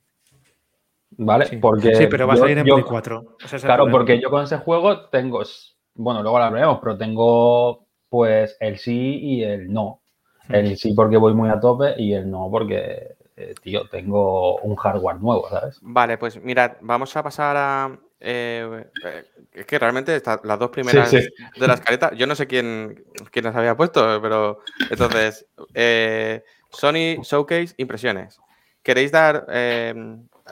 ¿Vale? 1.11 1.45
Sí, 1.45 1.57
porque 1.57 1.95
sí 1.95 2.07
pero 2.07 2.27
va 2.27 2.33
a 2.33 2.37
salir 2.37 2.57
en 2.57 2.65
2024. 2.65 3.37
claro, 3.61 3.87
porque 3.89 4.19
yo 4.19 4.29
con 4.29 4.43
ese 4.43 4.57
juego 4.57 5.09
tengo, 5.09 5.43
bueno, 5.95 6.21
luego 6.21 6.39
lo 6.39 6.45
hablaremos, 6.45 6.79
pero 6.81 6.97
tengo 6.97 7.85
pues 8.09 8.57
el 8.59 8.77
sí 8.77 9.19
y 9.21 9.43
el 9.43 9.71
no. 9.71 10.01
El 10.49 10.77
sí 10.77 10.93
porque 10.93 11.17
voy 11.17 11.33
muy 11.33 11.49
a 11.49 11.59
tope 11.59 11.93
y 11.97 12.13
el 12.13 12.29
no 12.29 12.49
porque, 12.51 13.15
eh, 13.37 13.55
tío, 13.61 13.87
tengo 13.89 14.57
un 14.57 14.75
hardware 14.75 15.17
nuevo, 15.17 15.47
¿sabes? 15.49 15.79
Vale, 15.81 16.17
pues 16.17 16.41
mirad, 16.41 16.73
vamos 16.81 17.15
a 17.15 17.23
pasar 17.23 17.55
a... 17.57 17.99
Eh, 18.19 18.85
eh, 19.05 19.25
es 19.53 19.65
que 19.65 19.79
realmente 19.79 20.21
las 20.43 20.59
dos 20.59 20.69
primeras 20.69 21.09
de 21.11 21.67
la 21.67 21.73
escaleta, 21.73 22.13
yo 22.13 22.27
no 22.27 22.35
sé 22.35 22.47
quién, 22.47 23.03
quién 23.31 23.45
las 23.45 23.55
había 23.55 23.75
puesto, 23.75 24.21
pero 24.21 24.59
entonces, 24.89 25.47
Sony 26.69 27.23
Showcase, 27.23 27.73
impresiones. 27.77 28.39
¿Queréis 28.83 29.11
dar, 29.11 29.45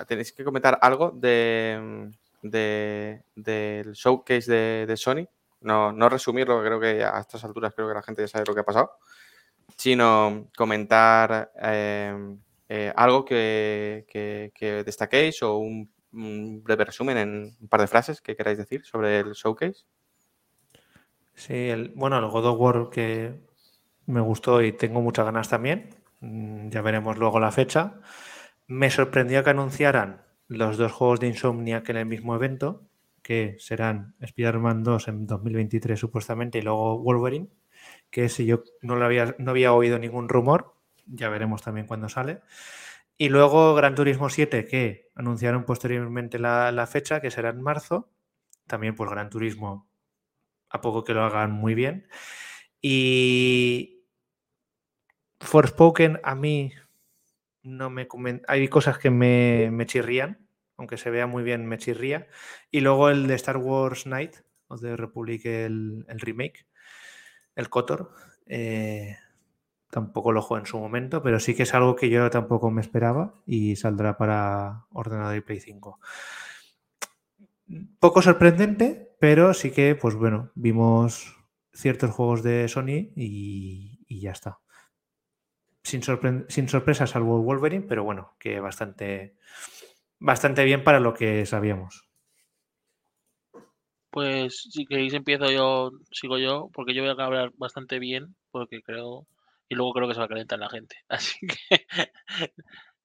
tenéis 0.08 0.32
que 0.34 0.44
comentar 0.44 0.80
algo 0.82 1.12
de, 1.12 2.10
del 2.42 3.94
showcase 3.94 4.86
de, 4.86 4.98
Sony? 4.98 5.28
No, 5.62 5.92
no 5.92 6.10
resumirlo, 6.10 6.64
creo 6.64 6.80
que 6.80 7.04
a 7.04 7.20
estas 7.20 7.44
alturas 7.44 7.74
creo 7.76 7.88
que 7.88 7.94
la 7.94 8.02
gente 8.02 8.22
ya 8.22 8.28
sabe 8.28 8.46
lo 8.48 8.54
que 8.54 8.62
ha 8.62 8.66
pasado, 8.66 8.92
sino 9.76 10.50
comentar 10.56 11.52
eh, 11.62 12.38
eh, 12.70 12.94
algo 12.96 13.26
que, 13.26 14.52
destaquéis 14.86 15.44
o 15.44 15.58
un, 15.58 15.92
breve 16.12 16.86
resumen 16.86 17.18
en 17.18 17.58
un 17.60 17.68
par 17.68 17.82
de 17.82 17.88
frases 17.88 18.22
que 18.22 18.36
queráis 18.36 18.58
decir 18.58 18.86
sobre 18.86 19.20
el 19.20 19.34
showcase. 19.34 19.86
Sí, 21.36 21.70
el, 21.70 21.90
bueno, 21.96 22.18
el 22.20 22.28
God 22.28 22.46
of 22.46 22.90
que 22.90 23.40
me 24.06 24.22
gustó 24.22 24.62
y 24.62 24.72
tengo 24.74 25.02
muchas 25.02 25.26
ganas 25.26 25.50
también. 25.50 25.96
Mm, 26.20 26.70
ya 26.70 26.82
veremos 26.82 27.18
luego 27.18 27.40
la 27.40 27.52
fecha. 27.52 28.02
Me 28.68 28.90
sorprendió 28.90 29.44
que 29.44 29.52
anunciaran 29.52 30.29
los 30.50 30.78
dos 30.78 30.92
juegos 30.92 31.22
de 31.22 31.28
Insomnia 31.28 31.84
que 31.84 31.94
en 31.94 32.00
el 32.00 32.06
mismo 32.06 32.36
evento 32.36 32.90
que 33.22 33.56
serán 33.60 34.16
Spider-Man 34.20 34.84
2 34.84 35.08
en 35.08 35.28
2023 35.28 36.00
supuestamente 36.00 36.58
y 36.58 36.62
luego 36.62 37.00
Wolverine, 37.00 37.50
que 38.10 38.28
si 38.30 38.46
yo 38.46 38.64
no, 38.82 38.96
lo 38.96 39.06
había, 39.06 39.36
no 39.38 39.52
había 39.52 39.74
oído 39.74 40.00
ningún 40.00 40.30
rumor, 40.30 40.76
ya 41.06 41.30
veremos 41.30 41.62
también 41.62 41.88
cuándo 41.88 42.10
sale. 42.10 42.42
Y 43.18 43.30
luego 43.30 43.76
Gran 43.76 43.96
Turismo 43.96 44.30
7, 44.30 44.66
que 44.66 45.10
anunciaron 45.16 45.66
posteriormente 45.66 46.40
la, 46.40 46.88
fecha, 46.90 47.22
que 47.22 47.32
será 47.32 47.50
en 47.50 47.62
marzo. 47.62 48.10
También 48.66 48.96
pues 48.96 49.10
Gran 49.10 49.30
Turismo, 49.30 49.90
a 50.70 50.82
poco 50.82 51.04
que 51.04 51.14
lo 51.14 51.24
hagan 51.24 51.52
muy 51.52 51.76
bien. 51.76 52.08
Y 52.82 54.06
Forspoken 55.42 56.20
a 56.24 56.36
mí 56.36 56.72
no 57.78 57.90
me 57.90 58.08
hay 58.48 58.68
cosas 58.68 58.98
que 58.98 59.10
me, 59.10 59.70
me 59.72 59.86
chirrían, 59.86 60.48
aunque 60.78 60.98
se 60.98 61.10
vea 61.10 61.28
muy 61.28 61.44
bien, 61.44 61.66
me 61.66 61.78
chirría. 61.78 62.28
Y 62.72 62.82
luego 62.82 63.10
el 63.10 63.28
de 63.28 63.36
Star 63.36 63.58
Wars 63.58 64.04
Knight, 64.04 64.38
o 64.68 64.78
de 64.78 64.96
Republic, 64.96 65.46
el, 65.46 66.06
remake, 66.08 66.66
el 67.56 67.70
Kotor, 67.70 68.12
eh, 68.46 69.18
tampoco 69.90 70.32
lo 70.32 70.42
juego 70.42 70.60
en 70.60 70.66
su 70.66 70.80
momento, 70.80 71.22
pero 71.22 71.40
sí 71.40 71.56
que 71.56 71.64
es 71.64 71.74
algo 71.74 71.96
que 71.96 72.10
yo 72.10 72.30
tampoco 72.30 72.72
me 72.72 72.82
esperaba 72.82 73.34
y 73.46 73.76
saldrá 73.76 74.18
para 74.18 74.86
ordenador 74.92 75.38
y 75.38 75.42
Play 75.42 75.60
5. 75.60 76.00
Poco 78.00 78.22
sorprendente, 78.22 79.16
pero 79.20 79.54
sí 79.54 79.72
que, 79.72 79.96
pues 79.96 80.16
bueno, 80.16 80.52
vimos 80.56 81.36
ciertos 81.74 82.12
juegos 82.12 82.44
de 82.44 82.68
Sony 82.68 83.12
y, 83.16 84.20
ya 84.22 84.32
está. 84.32 84.60
Sin, 85.84 86.02
sin 86.50 86.70
sorpresa 86.70 87.08
salvo 87.08 87.42
Wolverine, 87.42 87.86
pero 87.88 88.04
bueno, 88.04 88.36
que 88.38 88.60
bastante 88.60 89.36
bastante 90.20 90.64
bien 90.66 90.84
para 90.84 91.00
lo 91.00 91.14
que 91.14 91.46
sabíamos. 91.46 92.10
Pues 94.12 94.64
si 94.72 94.86
queréis 94.86 95.14
empiezo 95.14 95.52
yo, 95.52 95.92
sigo 96.12 96.38
yo, 96.38 96.70
porque 96.74 96.94
yo 96.94 97.04
voy 97.04 97.12
a 97.12 97.26
hablar 97.26 97.52
bastante 97.58 98.00
bien, 98.00 98.36
porque 98.52 98.82
creo, 98.82 99.28
y 99.68 99.76
luego 99.76 99.94
creo 99.94 100.08
que 100.08 100.16
se 100.16 100.20
va 100.20 100.26
a 100.26 100.30
calentar 100.30 100.60
la 100.60 100.70
gente. 100.70 100.98
Así 101.10 101.38
que 101.48 101.86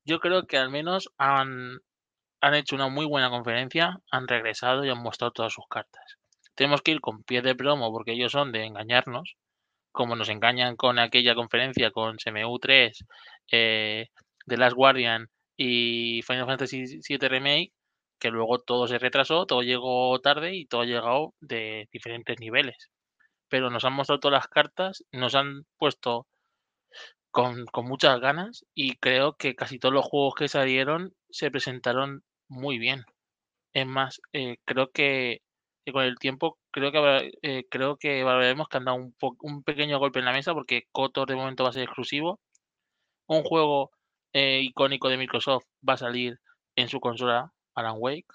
yo 0.04 0.18
creo 0.20 0.46
que 0.46 0.56
al 0.56 0.70
menos 0.70 1.10
han, 1.18 1.80
han 2.40 2.54
hecho 2.54 2.74
una 2.74 2.88
muy 2.88 3.06
buena 3.06 3.30
conferencia, 3.30 4.00
han 4.10 4.28
regresado 4.28 4.84
y 4.84 4.90
han 4.90 5.02
mostrado 5.02 5.32
todas 5.32 5.52
sus 5.52 5.66
cartas. 5.68 6.18
Tenemos 6.54 6.82
que 6.82 6.92
ir 6.92 7.00
con 7.00 7.22
pie 7.22 7.42
de 7.42 7.54
plomo 7.54 7.92
porque 7.92 8.12
ellos 8.12 8.32
son 8.32 8.52
de 8.52 8.64
engañarnos, 8.64 9.36
como 9.94 10.16
nos 10.16 10.28
engañan 10.28 10.74
con 10.76 10.98
aquella 10.98 11.36
conferencia 11.36 11.92
con 11.92 12.16
CMU 12.18 12.58
3, 12.58 13.04
eh, 13.52 14.08
The 14.44 14.56
Last 14.56 14.74
Guardian 14.74 15.28
y 15.56 16.20
Final 16.26 16.46
Fantasy 16.46 17.00
VII 17.08 17.28
Remake, 17.28 17.72
que 18.18 18.30
luego 18.30 18.58
todo 18.58 18.88
se 18.88 18.98
retrasó, 18.98 19.46
todo 19.46 19.62
llegó 19.62 20.18
tarde 20.20 20.56
y 20.56 20.66
todo 20.66 20.80
ha 20.80 20.86
llegado 20.86 21.34
de 21.40 21.88
diferentes 21.92 22.40
niveles. 22.40 22.90
Pero 23.48 23.70
nos 23.70 23.84
han 23.84 23.92
mostrado 23.92 24.18
todas 24.18 24.40
las 24.40 24.48
cartas, 24.48 25.04
nos 25.12 25.36
han 25.36 25.64
puesto 25.78 26.26
con, 27.30 27.64
muchas 27.84 28.18
ganas 28.20 28.64
y 28.74 28.96
creo 28.96 29.36
que 29.36 29.54
casi 29.54 29.78
todos 29.78 29.94
los 29.94 30.04
juegos 30.06 30.34
que 30.34 30.48
salieron 30.48 31.14
se 31.30 31.52
presentaron 31.52 32.24
muy 32.48 32.78
bien. 32.78 33.04
Es 33.72 33.86
más, 33.86 34.20
eh, 34.32 34.56
creo 34.64 34.90
que, 34.90 35.42
con 35.92 36.04
el 36.04 36.16
tiempo 36.18 36.58
creo 36.70 36.92
que 36.92 37.32
eh, 37.42 37.64
creo 37.70 37.96
que 37.96 38.22
valoraremos 38.24 38.68
que 38.68 38.76
han 38.78 38.84
dado 38.86 38.98
un, 38.98 39.14
un 39.40 39.62
pequeño 39.62 39.98
golpe 39.98 40.18
en 40.18 40.24
la 40.26 40.32
mesa 40.32 40.54
porque 40.54 40.84
Kotor 40.92 41.28
de 41.28 41.36
momento 41.36 41.64
va 41.64 41.70
a 41.70 41.72
ser 41.72 41.84
exclusivo. 41.84 42.40
Un 43.26 43.42
juego 43.44 43.90
eh, 44.32 44.60
icónico 44.62 45.08
de 45.08 45.16
Microsoft 45.16 45.64
va 45.88 45.94
a 45.94 45.98
salir 45.98 46.40
en 46.76 46.88
su 46.88 47.00
consola 47.00 47.52
Alan 47.74 47.96
Wake. 47.98 48.26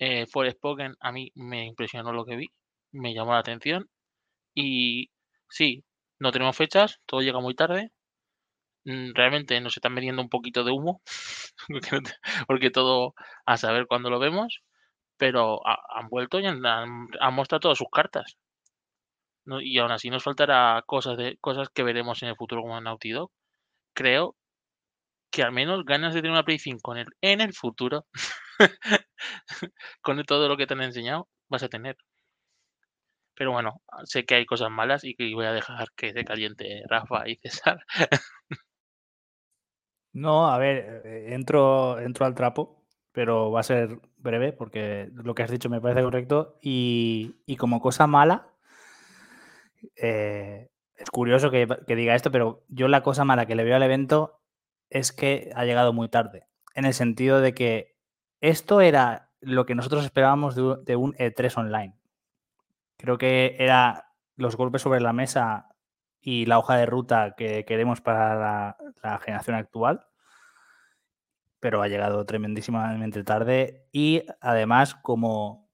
Eh, 0.00 0.26
Spoken 0.26 0.96
a 1.00 1.12
mí 1.12 1.30
me 1.34 1.66
impresionó 1.66 2.12
lo 2.12 2.24
que 2.24 2.36
vi, 2.36 2.48
me 2.92 3.14
llamó 3.14 3.32
la 3.32 3.40
atención. 3.40 3.88
Y 4.54 5.10
sí, 5.48 5.84
no 6.18 6.32
tenemos 6.32 6.56
fechas, 6.56 7.00
todo 7.06 7.22
llega 7.22 7.40
muy 7.40 7.54
tarde. 7.54 7.92
mm, 8.84 9.12
realmente 9.14 9.60
nos 9.60 9.76
están 9.76 9.94
vendiendo 9.94 10.22
un 10.22 10.28
poquito 10.28 10.64
de 10.64 10.72
humo, 10.72 11.02
porque, 12.48 12.70
todo 12.70 13.14
a 13.46 13.56
saber 13.56 13.86
cuándo 13.86 14.10
lo 14.10 14.18
vemos, 14.18 14.62
pero 15.20 15.60
han 15.66 16.08
vuelto 16.08 16.40
y 16.40 16.46
han, 16.46 16.64
han, 16.64 17.34
mostrado 17.34 17.60
todas 17.60 17.76
sus 17.76 17.90
cartas. 17.92 18.38
Y 19.60 19.78
aún 19.78 19.92
así 19.92 20.08
nos 20.08 20.24
faltará 20.24 20.82
cosas, 20.86 21.18
de, 21.18 21.36
cosas 21.42 21.68
que 21.68 21.82
veremos 21.82 22.22
en 22.22 22.30
el 22.30 22.36
futuro 22.36 22.62
como 22.62 22.78
en 22.78 22.84
Naughty 22.84 23.10
Dog. 23.10 23.30
Creo 23.94 24.34
que 25.30 25.42
al 25.42 25.52
menos 25.52 25.84
ganas 25.84 26.14
de 26.14 26.22
tener 26.22 26.32
una 26.32 26.44
Play 26.44 26.58
5 26.58 26.92
en 26.94 26.98
el, 27.00 27.06
en 27.20 27.42
el 27.42 27.52
futuro, 27.52 28.06
con 30.00 30.22
todo 30.24 30.48
lo 30.48 30.56
que 30.56 30.66
te 30.66 30.72
han 30.72 30.82
enseñado, 30.82 31.28
vas 31.50 31.64
a 31.64 31.68
tener. 31.68 31.98
Pero 33.34 33.52
bueno, 33.52 33.82
sé 34.04 34.24
que 34.24 34.36
hay 34.36 34.46
cosas 34.46 34.70
malas 34.70 35.04
y 35.04 35.14
que 35.14 35.34
voy 35.34 35.44
a 35.44 35.52
dejar 35.52 35.88
que 35.96 36.14
se 36.14 36.24
caliente 36.24 36.82
Rafa 36.88 37.28
y 37.28 37.36
César. 37.36 37.84
no, 40.14 40.50
a 40.50 40.56
ver, 40.56 41.02
eh, 41.04 41.34
entro, 41.34 41.98
entro 42.00 42.24
al 42.24 42.34
trapo, 42.34 42.79
pero 43.12 43.50
va 43.50 43.60
a 43.60 43.64
ser 43.64 44.00
breve 44.18 44.52
porque 44.52 45.10
lo 45.12 45.34
que 45.34 45.42
has 45.42 45.50
dicho 45.50 45.68
me 45.68 45.80
parece 45.80 46.02
correcto. 46.02 46.58
Y, 46.62 47.34
como 47.58 47.80
cosa 47.80 48.06
mala, 48.06 48.48
eh, 49.96 50.70
es 50.96 51.10
curioso 51.10 51.50
que, 51.50 51.66
que, 51.86 51.96
diga 51.96 52.14
esto, 52.14 52.30
pero 52.30 52.64
yo 52.68 52.88
la 52.88 53.02
cosa 53.02 53.24
mala 53.24 53.46
que 53.46 53.54
le 53.54 53.64
veo 53.64 53.76
al 53.76 53.82
evento 53.82 54.40
es 54.90 55.12
que 55.12 55.50
ha 55.54 55.64
llegado 55.64 55.92
muy 55.92 56.08
tarde. 56.08 56.46
En 56.74 56.84
el 56.84 56.94
sentido 56.94 57.40
de 57.40 57.54
que 57.54 57.96
esto 58.40 58.80
era 58.80 59.30
lo 59.40 59.66
que 59.66 59.74
nosotros 59.74 60.04
esperábamos 60.04 60.54
de 60.54 60.96
un 60.96 61.14
E3 61.14 61.56
online. 61.58 61.98
Creo 62.96 63.18
que 63.18 63.56
era 63.58 64.12
los 64.36 64.56
golpes 64.56 64.82
sobre 64.82 65.00
la 65.00 65.12
mesa 65.12 65.68
y 66.20 66.46
la 66.46 66.58
hoja 66.58 66.76
de 66.76 66.86
ruta 66.86 67.34
que 67.36 67.64
queremos 67.64 68.00
para 68.00 68.76
la, 69.02 69.18
generación 69.20 69.56
actual, 69.56 70.06
pero 71.60 71.82
ha 71.82 71.88
llegado 71.88 72.24
tremendísimamente 72.26 73.22
tarde 73.22 73.86
y 73.92 74.24
además 74.40 74.94
como, 74.94 75.68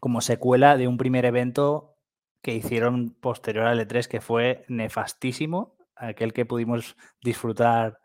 como 0.00 0.20
secuela 0.20 0.76
de 0.76 0.88
un 0.88 0.96
primer 0.96 1.24
evento 1.26 1.96
que 2.42 2.54
hicieron 2.54 3.10
posterior 3.20 3.66
al 3.66 3.80
E3 3.80 4.08
que 4.08 4.20
fue 4.20 4.64
nefastísimo, 4.68 5.76
aquel 5.94 6.32
que 6.32 6.46
pudimos 6.46 6.96
disfrutar 7.22 8.00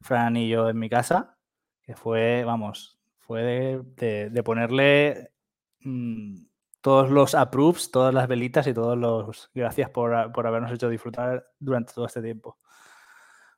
Fran 0.00 0.36
y 0.36 0.48
yo 0.48 0.68
en 0.68 0.78
mi 0.78 0.90
casa, 0.90 1.38
que 1.82 1.94
fue, 1.94 2.44
vamos, 2.44 2.98
fue 3.18 3.82
de, 3.96 4.42
ponerle 4.44 5.32
mm, 5.80 6.36
todos 6.80 7.10
los 7.10 7.34
approves, 7.34 7.90
todas 7.90 8.14
las 8.14 8.28
velitas 8.28 8.66
y 8.66 8.74
todos 8.74 8.98
los 8.98 9.50
gracias 9.54 9.90
por, 9.90 10.14
habernos 10.14 10.72
hecho 10.72 10.88
disfrutar 10.88 11.46
durante 11.58 11.92
todo 11.92 12.06
este 12.06 12.22
tiempo. 12.22 12.58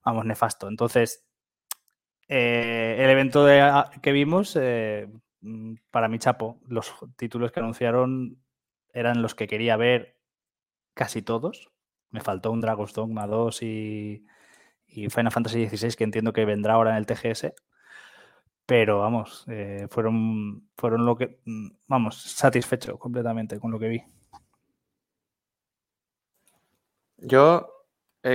Vamos, 0.05 0.25
nefasto. 0.25 0.69
Entonces, 0.69 1.28
eh, 2.29 2.97
el 2.99 3.11
evento 3.11 3.47
que 4.03 4.13
vimos, 4.13 4.57
eh, 4.61 5.09
mm, 5.41 5.75
para 5.91 6.09
mi 6.09 6.19
chapo, 6.19 6.61
los 6.69 6.95
títulos 7.17 7.53
que 7.53 7.61
anunciaron 7.61 8.39
eran 8.93 9.23
los 9.23 9.35
que 9.35 9.49
quería 9.49 9.77
ver 9.77 10.17
casi 10.95 11.23
todos. 11.23 11.71
Me 12.11 12.21
faltó 12.21 12.53
un 12.53 12.61
Dragon's 12.61 12.95
Dogma 12.95 13.27
2 13.27 13.63
y, 13.63 14.27
y 14.87 15.11
Final 15.11 15.33
Fantasy 15.33 15.69
XVI, 15.69 15.97
que 15.97 16.05
entiendo 16.05 16.33
que 16.33 16.45
vendrá 16.45 16.75
ahora 16.75 16.91
en 16.93 16.97
el 16.99 17.07
TGS 17.07 17.55
pero 18.69 18.99
vamos, 18.99 19.47
eh, 19.49 19.87
fueron, 19.91 20.69
fueron 20.77 21.07
lo 21.07 21.17
que, 21.17 21.41
mm, 21.47 21.69
vamos, 21.87 22.21
satisfecho 22.21 22.99
completamente 22.99 23.59
con 23.59 23.71
lo 23.71 23.79
que 23.79 23.89
vi. 23.89 24.03
Yo, 27.17 27.67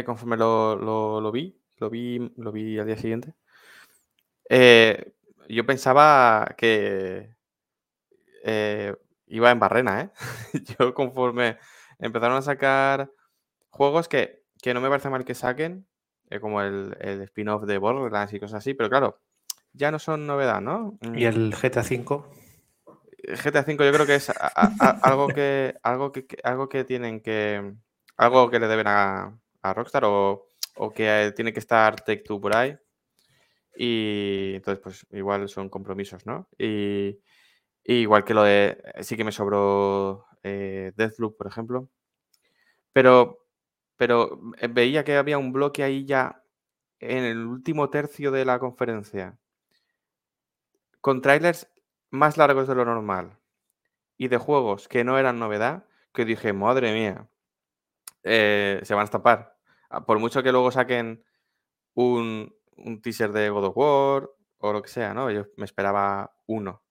conforme 0.03 0.35
lo, 0.35 1.31
vi, 1.31 1.55
lo 1.77 1.89
vi, 1.91 2.33
lo 2.37 2.51
vi 2.51 2.79
al 2.79 2.87
día 2.87 2.97
siguiente, 2.97 3.35
eh, 4.49 5.13
yo 5.49 5.65
pensaba 5.65 6.55
que 6.57 7.35
iba 9.27 9.51
en 9.51 9.59
barrena, 9.59 10.01
¿eh? 10.01 10.09
yo 10.79 10.93
conforme 10.93 11.57
empezaron 11.99 12.37
a 12.37 12.41
sacar 12.41 13.11
juegos 13.69 14.07
que, 14.07 14.43
no 14.73 14.81
me 14.81 14.89
parece 14.89 15.09
mal 15.09 15.25
que 15.25 15.35
saquen, 15.35 15.87
como 16.41 16.61
el, 16.61 16.95
el 16.99 17.21
spin-off 17.21 17.63
de 17.63 17.77
Borderlands 17.77 18.33
y 18.33 18.39
cosas 18.39 18.59
así, 18.59 18.73
pero 18.73 18.89
claro, 18.89 19.19
ya 19.73 19.91
no 19.91 19.99
son 19.99 20.27
novedad, 20.27 20.61
¿no? 20.61 20.97
¿Y 21.15 21.25
el 21.25 21.53
GTA 21.55 21.81
V? 21.81 22.23
GTA 23.43 23.61
V 23.61 23.85
yo 23.85 23.91
creo 23.91 24.05
que 24.05 24.15
es 24.15 24.31
algo 25.01 25.27
que 25.27 25.75
algo 25.81 26.11
que, 26.11 26.27
algo 26.43 26.69
que 26.69 26.83
tienen 26.83 27.21
que 27.21 27.73
algo 28.17 28.49
que 28.49 28.59
le 28.59 28.67
deben 28.67 28.87
a, 28.87 29.39
Rockstar 29.63 30.03
o, 30.05 30.49
que 30.93 31.33
tiene 31.35 31.53
que 31.53 31.59
estar 31.59 31.95
Take 31.95 32.23
Two 32.23 32.41
por 32.41 32.55
ahí 32.55 32.77
y 33.75 34.53
entonces 34.55 34.81
pues 34.83 35.07
igual 35.11 35.49
son 35.49 35.69
compromisos, 35.69 36.25
¿no? 36.25 36.47
Y, 36.57 37.19
igual 37.85 38.23
que 38.23 38.33
lo 38.33 38.43
de 38.43 38.81
sí 39.01 39.17
que 39.17 39.23
me 39.23 39.31
sobró 39.31 40.25
eh, 40.43 40.93
Deathloop, 40.95 41.37
por 41.37 41.47
ejemplo, 41.47 41.89
pero 42.93 43.39
pero 43.97 44.39
veía 44.69 45.03
que 45.03 45.17
había 45.17 45.37
un 45.37 45.53
bloque 45.53 45.83
ahí 45.83 46.05
ya 46.05 46.43
en 46.99 47.23
el 47.23 47.45
último 47.45 47.89
tercio 47.89 48.31
de 48.31 48.45
la 48.45 48.59
conferencia 48.59 49.37
con 51.03 51.21
trailers 51.21 51.69
más 52.11 52.37
largos 52.37 52.67
de 52.67 52.75
lo 52.75 52.85
normal 52.85 53.37
y 54.17 54.29
de 54.29 54.37
juegos 54.37 54.87
que 54.87 55.03
no 55.03 55.17
eran 55.19 55.37
novedad, 55.37 55.85
que 56.13 56.23
dije, 56.23 56.53
madre 56.53 56.93
mía, 56.93 57.27
eh, 58.23 58.79
se 58.83 58.93
van 58.93 59.01
a 59.01 59.05
estampar. 59.05 59.57
Ah, 59.89 60.05
por 60.05 60.19
mucho 60.19 60.43
que 60.43 60.53
luego 60.53 60.71
saquen 60.71 61.25
un, 61.93 62.55
teaser 63.01 63.31
de 63.31 63.49
God 63.49 63.65
of 63.65 63.77
War 63.77 64.29
o 64.59 64.73
lo 64.73 64.81
que 64.81 64.89
sea, 64.89 65.13
¿no? 65.13 65.29
Yo 65.31 65.45
me 65.57 65.65
esperaba 65.65 66.35
uno. 66.47 66.83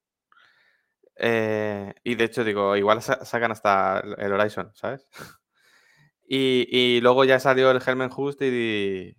Eh, 1.17 1.95
y 2.05 2.15
de 2.15 2.25
hecho, 2.25 2.45
digo, 2.45 2.77
igual 2.77 3.03
sacan 3.03 3.53
hasta 3.53 4.01
el 4.01 4.33
Horizon, 4.33 4.73
¿sabes? 4.75 5.07
y, 6.27 7.01
luego 7.01 7.25
ya 7.25 7.39
salió 7.39 7.71
el 7.71 7.83
Helmen 7.87 8.11
Just 8.11 8.43
y, 8.43 9.17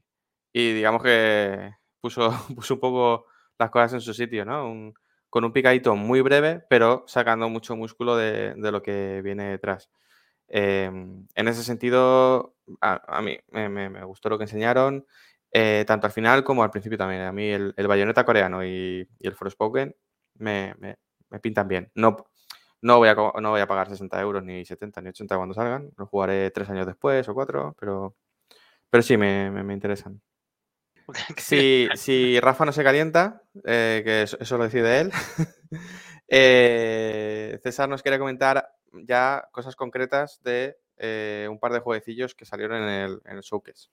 y 0.51 0.73
digamos 0.73 1.03
que 1.03 1.71
puso, 2.01 2.31
puso 2.55 2.75
un 2.75 2.79
poco 2.79 3.25
las 3.57 3.69
cosas 3.69 3.93
en 3.93 4.01
su 4.01 4.13
sitio, 4.13 4.45
¿no? 4.45 4.93
con 5.33 5.45
un 5.45 5.51
picadito 5.51 5.95
muy 5.95 6.21
breve, 6.21 6.63
pero 6.69 7.05
sacando 7.07 7.49
mucho 7.49 7.75
músculo 7.75 8.15
de, 8.15 8.53
lo 8.55 8.83
que 8.83 9.19
viene 9.23 9.45
detrás. 9.45 9.89
Em, 10.47 11.25
en 11.33 11.47
ese 11.47 11.63
sentido, 11.63 12.55
a, 12.81 13.19
mí 13.23 13.39
me, 13.49 14.03
gustó 14.03 14.29
lo 14.29 14.37
que 14.37 14.43
enseñaron, 14.43 15.07
eh, 15.53 15.85
tanto 15.87 16.07
al 16.07 16.13
final 16.13 16.43
como 16.43 16.63
al 16.63 16.71
principio 16.71 16.97
también. 16.97 17.21
A 17.21 17.31
mí 17.31 17.49
el, 17.49 17.73
el 17.77 17.87
bayoneta 17.87 18.25
coreano 18.25 18.65
y, 18.65 19.07
el 19.19 19.35
Forspoken 19.35 19.95
me, 20.35 20.73
me, 20.79 20.97
pintan 21.39 21.67
bien. 21.67 21.91
No, 21.95 22.17
no, 22.81 22.97
voy 22.97 23.09
a, 23.09 23.15
no 23.15 23.51
voy 23.51 23.61
a 23.61 23.67
pagar 23.67 23.89
60 23.89 24.19
euros, 24.19 24.43
ni 24.43 24.65
70, 24.65 25.01
ni 25.01 25.09
80 25.09 25.37
cuando 25.37 25.53
salgan. 25.53 25.91
Lo 25.97 26.07
jugaré 26.07 26.51
tres 26.51 26.69
años 26.69 26.87
después 26.87 27.27
o 27.29 27.33
cuatro, 27.33 27.75
pero, 27.79 28.15
pero 28.89 29.03
sí 29.03 29.15
me, 29.15 29.51
me 29.51 29.73
interesan. 29.73 30.21
Si, 31.37 31.87
si, 31.95 32.39
Rafa 32.39 32.65
no 32.65 32.71
se 32.71 32.83
calienta, 32.83 33.43
eh, 33.65 34.01
que 34.03 34.23
eso, 34.23 34.57
lo 34.57 34.63
decide 34.63 35.01
él, 35.01 35.11
eh, 36.27 37.59
César 37.61 37.89
nos 37.89 38.01
quiere 38.01 38.19
comentar 38.19 38.69
ya 38.93 39.47
cosas 39.51 39.75
concretas 39.75 40.41
de 40.43 40.77
eh, 40.97 41.47
un 41.49 41.59
par 41.59 41.73
de 41.73 41.79
jueguecillos 41.79 42.35
que 42.35 42.45
salieron 42.45 42.83
en 42.83 42.89
el, 42.89 43.21
en 43.25 43.37
el 43.37 43.43
showcase. 43.43 43.89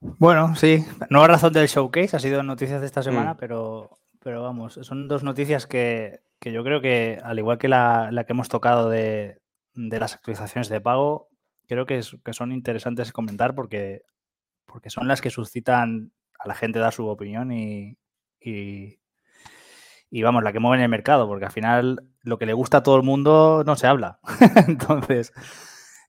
Bueno, 0.00 0.54
sí, 0.54 0.84
no 1.10 1.22
a 1.22 1.28
razón 1.28 1.52
del 1.52 1.66
showcase, 1.66 2.16
ha 2.16 2.20
sido 2.20 2.42
noticias 2.42 2.80
de 2.80 2.86
esta 2.86 3.02
semana, 3.02 3.34
mm. 3.34 3.36
pero, 3.38 3.98
pero 4.20 4.42
vamos, 4.42 4.78
son 4.82 5.08
dos 5.08 5.24
noticias 5.24 5.66
que, 5.66 6.20
yo 6.40 6.62
creo 6.62 6.80
que, 6.80 7.20
al 7.22 7.38
igual 7.38 7.58
que 7.58 7.68
la, 7.68 8.10
que 8.26 8.32
hemos 8.32 8.48
tocado 8.48 8.88
de, 8.88 9.40
de, 9.74 9.98
las 9.98 10.14
actualizaciones 10.14 10.68
de 10.68 10.80
pago, 10.80 11.28
creo 11.66 11.84
que, 11.84 12.00
que 12.24 12.32
son 12.32 12.52
interesantes 12.52 13.12
comentar 13.12 13.54
porque, 13.54 14.02
porque 14.66 14.90
son 14.90 15.08
las 15.08 15.20
que 15.20 15.30
suscitan 15.30 16.12
a 16.38 16.46
la 16.46 16.54
gente 16.54 16.78
dar 16.78 16.92
su 16.92 17.08
opinión 17.08 17.50
y, 17.50 17.98
y, 18.40 20.22
vamos, 20.22 20.44
la 20.44 20.52
que 20.52 20.60
mueven 20.60 20.80
el 20.80 20.88
mercado, 20.88 21.26
porque 21.26 21.46
al 21.46 21.52
final 21.52 22.08
lo 22.22 22.38
que 22.38 22.46
le 22.46 22.52
gusta 22.52 22.78
a 22.78 22.82
todo 22.84 22.96
el 22.96 23.02
mundo 23.02 23.64
no 23.66 23.74
se 23.74 23.88
habla. 23.88 24.20
Entonces, 24.68 25.32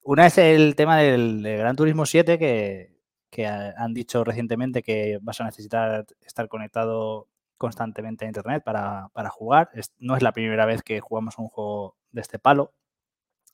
una 0.03 0.27
es 0.27 0.37
el 0.37 0.75
tema 0.75 0.97
del, 0.97 1.41
Gran 1.41 1.75
Turismo 1.75 2.05
7 2.05 2.37
que, 2.37 2.98
que, 3.29 3.47
han 3.47 3.93
dicho 3.93 4.23
recientemente 4.23 4.83
que 4.83 5.19
vas 5.21 5.39
a 5.41 5.45
necesitar 5.45 6.05
estar 6.21 6.47
conectado 6.47 7.27
constantemente 7.57 8.25
a 8.25 8.27
Internet 8.27 8.63
para, 8.63 9.09
para 9.13 9.29
jugar. 9.29 9.69
no 9.99 10.15
es 10.15 10.23
la 10.23 10.31
primera 10.31 10.65
vez 10.65 10.81
que 10.81 10.99
jugamos 10.99 11.37
un 11.37 11.47
juego 11.47 11.97
de 12.11 12.21
este 12.21 12.39
palo. 12.39 12.73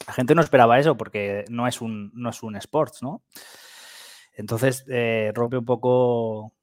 La 0.07 0.13
gente 0.13 0.35
no 0.35 0.41
esperaba 0.41 0.79
eso 0.79 0.97
porque 0.97 1.45
no 1.49 1.67
es 1.67 1.81
un, 1.81 2.11
no 2.13 2.29
es 2.29 2.43
un 2.43 2.55
sports, 2.55 3.01
¿no? 3.01 3.23
Entonces, 4.35 4.85
eh, 4.87 5.31
rompe 5.33 5.57
un 5.57 5.65
poco. 5.65 6.53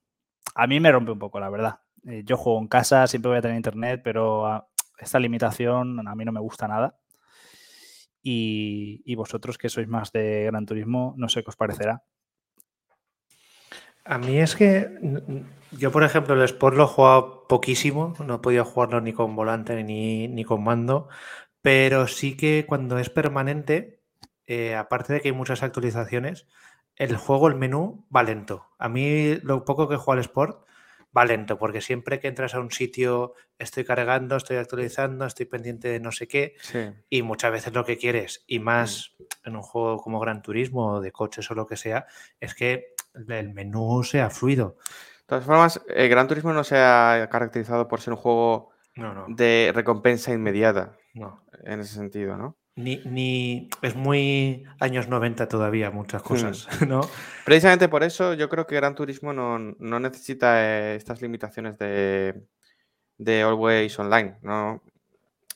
A 0.55 0.66
mí 0.66 0.79
me 0.81 0.92
rompe 0.92 1.12
un 1.12 1.18
poco, 1.18 1.40
la 1.40 1.51
verdad. 1.51 1.81
Eh, 2.07 2.22
yo 2.25 2.37
juego 2.37 2.61
en 2.61 2.68
casa, 2.68 3.07
siempre 3.07 3.31
voy 3.31 3.38
a 3.38 3.42
tener 3.42 3.57
internet, 3.57 4.03
pero 4.05 4.68
esta 4.98 5.18
limitación 5.18 6.07
a 6.07 6.14
mí 6.14 6.25
no 6.25 6.33
me 6.33 6.40
gusta 6.40 6.68
nada. 6.68 6.98
Y, 8.22 9.14
vosotros 9.16 9.59
que 9.59 9.68
sois 9.68 9.88
más 9.88 10.12
de 10.12 10.44
Gran 10.44 10.66
Turismo, 10.66 11.14
no 11.16 11.29
sé 11.29 11.42
qué 11.42 11.51
os 11.51 11.57
parecerá. 11.57 12.05
A 14.05 14.19
mí 14.19 14.38
es 14.38 14.57
que 14.57 14.88
yo, 15.73 15.93
por 15.93 16.03
ejemplo, 16.03 16.35
el 16.35 16.43
Sport 16.43 16.77
lo 16.77 16.85
he 16.85 16.88
jugado 16.88 17.47
poquísimo, 17.49 18.15
no 18.25 18.37
he 18.37 18.38
podido 18.38 18.65
jugarlo 18.65 19.01
ni 19.01 19.12
con 19.12 19.37
volante 19.37 19.83
ni, 19.85 20.29
ni 20.29 20.45
con 20.45 20.65
mando, 20.65 21.09
pero 21.62 22.09
sí 22.09 22.37
que 22.37 22.65
cuando 22.67 22.99
es 22.99 23.11
permanente, 23.11 24.01
eh, 24.47 24.75
aparte 24.75 25.12
de 25.12 25.21
que 25.21 25.29
hay 25.29 25.35
muchas 25.35 25.62
actualizaciones, 25.62 26.47
el 26.97 27.17
juego, 27.17 27.49
el 27.49 27.55
menú 27.55 28.07
va 28.15 28.23
lento. 28.23 28.67
A 28.79 28.88
mí 28.88 29.37
lo 29.43 29.65
poco 29.65 29.88
que 29.88 29.97
juego 29.97 30.12
al 30.12 30.19
Sport 30.19 30.67
va 31.17 31.25
lento, 31.25 31.59
porque 31.59 31.81
siempre 31.81 32.21
que 32.21 32.29
entras 32.29 32.55
a 32.55 32.61
un 32.61 32.71
sitio 32.71 33.35
estoy 33.59 33.85
cargando, 33.85 34.37
estoy 34.37 34.57
actualizando, 34.57 35.27
estoy 35.27 35.47
pendiente 35.47 35.88
de 35.88 36.01
no 36.01 36.11
sé 36.11 36.27
qué, 36.27 36.55
y 37.09 37.23
muchas 37.23 37.53
veces 37.53 37.73
lo 37.73 37.85
que 37.85 37.99
quieres, 37.99 38.45
y 38.47 38.59
más 38.59 39.15
mm. 39.19 39.49
en 39.49 39.57
un 39.57 39.62
juego 39.62 39.99
como 39.99 40.21
Gran 40.21 40.43
Turismo 40.43 40.95
o 40.95 41.01
de 41.01 41.12
coches 41.12 41.51
o 41.51 41.55
lo 41.55 41.67
que 41.67 41.77
sea, 41.77 42.07
es 42.41 42.55
que 42.55 42.95
el 43.14 43.53
menú 43.53 44.03
sea 44.05 44.31
fluido. 44.31 44.77
De 45.20 45.27
todas 45.27 45.44
formas, 45.44 45.81
el 45.88 46.09
Gran 46.09 46.29
Turismo 46.29 46.53
no 46.53 46.64
se 46.64 46.77
ha 46.77 47.29
caracterizado 47.31 47.88
por 47.88 48.01
ser 48.01 48.12
un 48.14 48.18
juego 48.18 48.70
de 49.29 49.72
recompensa 49.75 50.33
inmediata. 50.33 50.96
No. 51.14 51.44
En 51.64 51.81
ese 51.81 51.94
sentido, 51.94 52.37
¿no? 52.37 52.57
Ni, 52.75 53.68
es 53.83 53.94
muy 53.94 54.64
años 54.81 55.07
90 55.09 55.46
todavía 55.46 55.90
muchas 55.90 56.22
cosas, 56.22 56.66
¿no? 56.88 57.03
Precisamente 57.44 57.88
por 57.88 58.03
eso 58.03 58.33
yo 58.33 58.48
creo 58.48 58.66
que 58.66 58.77
Gran 58.77 58.94
Turismo 58.94 59.35
no, 59.35 59.59
necesita 59.59 60.64
eh, 60.64 60.96
estas 60.96 61.20
limitaciones 61.20 61.77
de, 61.77 62.46
de 63.18 63.42
Always 63.42 63.98
Online, 63.98 64.38
¿no? 64.40 64.83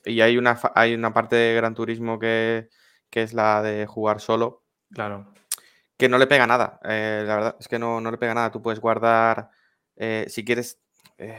Y 0.05 0.21
hay 0.21 0.37
una, 0.37 0.59
hay 0.75 0.95
una 0.95 1.13
parte 1.13 1.37
de 1.37 1.55
Gran 1.57 1.75
Turismo 1.75 2.19
que, 2.19 2.69
es 3.11 3.33
la 3.33 3.63
de 3.63 3.87
jugar 3.87 4.21
solo. 4.21 4.63
Claro. 4.93 5.33
Que 5.97 6.09
no 6.09 6.19
le 6.19 6.27
pega 6.27 6.47
nada. 6.47 6.81
Eh, 6.85 7.25
la 7.27 7.35
verdad 7.37 7.57
es 7.59 7.69
que 7.69 7.79
no, 7.79 8.01
no, 8.01 8.11
le 8.11 8.19
pega 8.19 8.35
nada. 8.35 8.51
Tú 8.51 8.63
puedes 8.63 8.81
guardar, 8.81 9.51
eh, 9.97 10.27
si 10.29 10.45
quieres, 10.45 10.81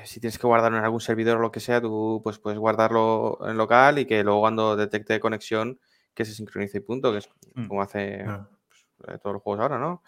si 0.04 0.20
tienes 0.20 0.40
que 0.40 0.48
guardarlo 0.48 0.78
en 0.78 0.84
algún 0.84 1.02
servidor 1.02 1.38
o 1.38 1.42
lo 1.42 1.52
que 1.52 1.60
sea, 1.60 1.80
tú 1.80 2.22
pues, 2.24 2.40
puedes 2.40 2.58
guardarlo 2.58 3.38
en 3.48 3.58
local 3.58 4.00
y 4.00 4.06
que 4.06 4.24
luego 4.24 4.42
cuando 4.42 4.76
detecte 4.76 5.20
conexión, 5.20 5.80
que 6.14 6.26
se 6.26 6.34
sincronice 6.34 6.80
y 6.80 6.82
punto, 6.82 7.12
que 7.12 7.20
es 7.20 7.30
mm. 7.54 7.68
como 7.68 7.84
hace 7.84 8.26
pues, 8.98 9.22
todos 9.22 9.36
los 9.36 9.44
juegos 9.44 9.62
ahora, 9.62 9.78
¿no? 9.78 10.02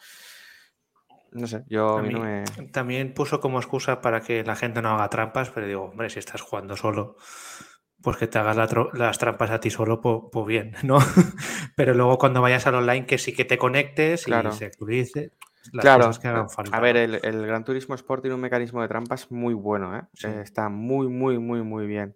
No 1.31 1.45
sé, 1.45 1.63
yo 1.67 1.95
también, 1.95 2.15
a 2.15 2.19
mí 2.19 2.25
no 2.25 2.63
me... 2.63 2.67
También 2.71 3.13
puso 3.13 3.39
como 3.39 3.59
excusa 3.59 4.01
para 4.01 4.21
que 4.21 4.43
la 4.43 4.55
gente 4.55 4.81
no 4.81 4.89
haga 4.89 5.09
trampas, 5.09 5.51
pero 5.51 5.67
digo, 5.67 5.83
hombre, 5.83 6.09
si 6.09 6.17
estás 6.17 6.41
jugando 6.41 6.75
solo, 6.75 7.17
pues 8.01 8.17
que 8.17 8.27
te 8.27 8.37
hagas 8.39 8.55
las 8.93 9.17
trampas 9.17 9.49
a 9.51 9.59
ti 9.59 9.69
solo, 9.69 10.01
pues, 10.01 10.45
bien, 10.45 10.75
¿no? 10.83 10.99
pero 11.75 11.93
luego 11.93 12.17
cuando 12.17 12.41
vayas 12.41 12.65
al 12.67 12.75
online, 12.75 13.05
que 13.05 13.17
sí 13.17 13.33
que 13.33 13.45
te 13.45 13.57
conectes 13.57 14.27
y 14.27 14.51
se 14.51 14.65
actualice. 14.65 15.31
Las 15.73 15.83
claro, 15.83 16.05
cosas 16.05 16.19
que 16.19 16.27
hagan 16.29 16.49
falta. 16.49 16.75
A 16.75 16.79
ver, 16.79 16.95
el, 16.95 17.19
el, 17.21 17.45
Gran 17.45 17.65
Turismo 17.65 17.93
Sport 17.93 18.21
tiene 18.21 18.33
un 18.33 18.41
mecanismo 18.41 18.81
de 18.81 18.87
trampas 18.87 19.29
muy 19.29 19.53
bueno, 19.53 19.95
¿eh? 19.97 20.03
está 20.41 20.69
muy, 20.69 21.07
muy, 21.09 21.37
muy, 21.37 21.61
muy 21.61 21.85
bien. 21.85 22.15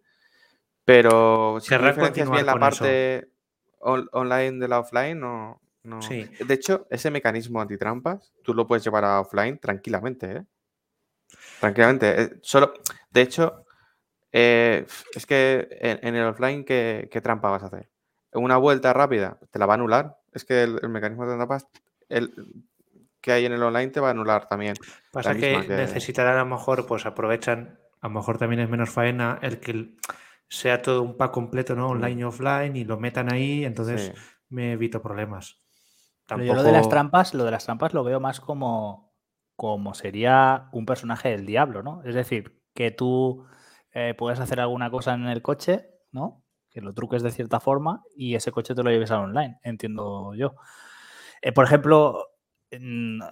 Pero 0.85 1.59
si 1.59 1.75
diferencias 1.75 2.29
bien 2.29 2.45
la 2.45 2.55
parte 2.55 3.29
online 3.79 4.59
de 4.59 4.67
la 4.67 4.79
offline, 4.79 5.19
no, 5.19 5.61
no. 5.83 5.99
De 5.99 6.53
hecho, 6.53 6.87
ese 6.89 7.11
mecanismo 7.11 7.61
antitrampas, 7.61 8.33
tú 8.43 8.53
lo 8.53 8.65
puedes 8.65 8.83
llevar 8.83 9.03
a 9.03 9.19
offline 9.19 9.59
tranquilamente, 9.59 10.37
¿eh? 10.37 10.45
Tranquilamente. 11.59 12.21
Eh, 12.21 12.29
solo, 12.41 12.73
de 13.11 13.21
hecho, 13.21 13.62
eh, 14.33 14.87
es 15.13 15.25
que 15.27 15.67
en, 15.79 16.15
el 16.15 16.25
offline, 16.25 16.65
¿qué, 16.65 17.21
trampa 17.23 17.51
vas 17.51 17.63
a 17.63 17.67
hacer? 17.67 17.89
Una 18.33 18.57
vuelta 18.57 18.91
rápida, 18.91 19.37
te 19.51 19.59
la 19.59 19.67
va 19.67 19.73
a 19.73 19.75
anular. 19.75 20.17
Es 20.33 20.43
que 20.43 20.63
el, 20.63 20.89
mecanismo 20.89 21.27
de 21.27 21.35
trampas 21.35 21.67
el, 22.09 22.33
que 23.21 23.31
hay 23.31 23.45
en 23.45 23.53
el 23.53 23.61
online 23.61 23.91
te 23.91 23.99
va 23.99 24.07
a 24.07 24.11
anular 24.11 24.47
también. 24.47 24.73
Pasa 25.11 25.35
que, 25.35 25.57
necesitarán 25.67 26.37
a 26.37 26.43
lo 26.43 26.47
mejor, 26.47 26.87
pues 26.87 27.05
aprovechan, 27.05 27.79
a 28.01 28.07
lo 28.07 28.15
mejor 28.15 28.39
también 28.39 28.61
es 28.61 28.69
menos 28.69 28.89
faena 28.89 29.37
el 29.43 29.59
que 29.59 29.95
sea 30.49 30.81
todo 30.81 31.03
un 31.03 31.15
pack 31.15 31.31
completo, 31.31 31.75
¿no? 31.75 31.89
Online 31.89 32.21
y 32.21 32.23
offline 32.23 32.75
y 32.75 32.85
lo 32.85 32.99
metan 32.99 33.31
ahí, 33.31 33.63
entonces 33.65 34.13
me 34.49 34.73
evito 34.73 35.01
problemas. 35.01 35.61
Yo 36.29 36.55
lo 36.55 36.63
de 36.63 36.71
las 36.71 36.89
trampas, 36.89 37.35
lo 37.35 37.45
de 37.45 37.51
las 37.51 37.65
trampas 37.65 37.93
lo 37.93 38.03
veo 38.03 38.19
más 38.19 38.39
como, 38.39 39.13
como 39.55 39.93
sería 39.93 40.69
un 40.71 40.87
personaje 40.87 41.29
del 41.29 41.45
diablo, 41.45 41.83
¿no? 41.83 42.01
Es 42.03 42.15
decir, 42.15 42.63
que 42.73 42.89
tú 42.89 43.45
eh, 43.93 44.13
puedes 44.17 44.39
hacer 44.39 44.59
alguna 44.59 44.89
cosa 44.89 45.13
en 45.13 45.27
el 45.27 45.41
coche, 45.41 45.89
¿no? 46.11 46.43
Que 46.69 46.81
lo 46.81 46.93
truques 46.93 47.23
de 47.23 47.31
cierta 47.31 47.59
forma 47.59 48.03
y 48.15 48.35
ese 48.35 48.51
coche 48.51 48.75
te 48.75 48.83
lo 48.83 48.89
lleves 48.89 49.11
al 49.11 49.25
online, 49.25 49.59
entiendo 49.63 50.33
yo. 50.35 50.55
Eh, 51.41 51.51
por 51.51 51.65
ejemplo, 51.65 52.27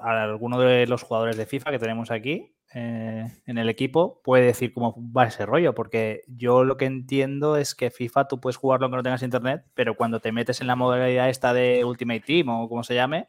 alguno 0.01 0.59
de 0.59 0.85
los 0.87 1.03
jugadores 1.03 1.37
de 1.37 1.45
FIFA 1.45 1.71
que 1.71 1.79
tenemos 1.79 2.11
aquí, 2.11 2.55
eh, 2.73 3.25
en 3.45 3.57
el 3.57 3.67
equipo 3.67 4.21
puede 4.23 4.45
decir 4.45 4.73
cómo 4.73 4.95
va 5.11 5.25
ese 5.25 5.45
rollo, 5.45 5.75
porque 5.75 6.21
yo 6.27 6.63
lo 6.63 6.77
que 6.77 6.85
entiendo 6.85 7.57
es 7.57 7.75
que 7.75 7.91
FIFA 7.91 8.29
tú 8.29 8.39
puedes 8.39 8.55
jugarlo 8.55 8.85
aunque 8.85 8.97
no 8.97 9.03
tengas 9.03 9.23
internet, 9.23 9.65
pero 9.73 9.97
cuando 9.97 10.21
te 10.21 10.31
metes 10.31 10.61
en 10.61 10.67
la 10.67 10.77
modalidad 10.77 11.29
esta 11.29 11.53
de 11.53 11.83
Ultimate 11.83 12.21
Team 12.21 12.47
o 12.47 12.69
como 12.69 12.83
se 12.83 12.95
llame, 12.95 13.27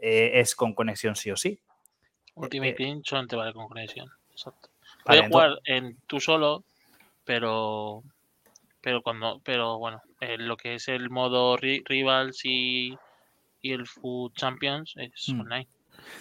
eh, 0.00 0.40
es 0.40 0.56
con 0.56 0.74
conexión 0.74 1.14
sí 1.14 1.30
o 1.30 1.36
sí. 1.36 1.60
Ultimate 2.34 2.70
eh, 2.70 2.74
Team 2.74 3.00
solo 3.04 3.26
te 3.28 3.36
vale 3.36 3.52
con 3.52 3.68
conexión, 3.68 4.08
exacto. 4.30 4.70
Puedes 5.04 5.28
jugar 5.28 5.58
en 5.64 5.96
tú 6.06 6.20
solo, 6.20 6.64
pero 7.24 8.02
pero 8.80 9.02
cuando 9.02 9.40
pero 9.44 9.78
bueno, 9.78 10.00
lo 10.38 10.56
que 10.56 10.74
es 10.74 10.88
el 10.88 11.10
modo 11.10 11.56
Rivals 11.56 12.44
y, 12.44 12.96
y 13.60 13.72
el 13.72 13.86
Food 13.86 14.32
Champions 14.34 14.94
es 14.96 15.28
mm. 15.32 15.40
online. 15.40 15.68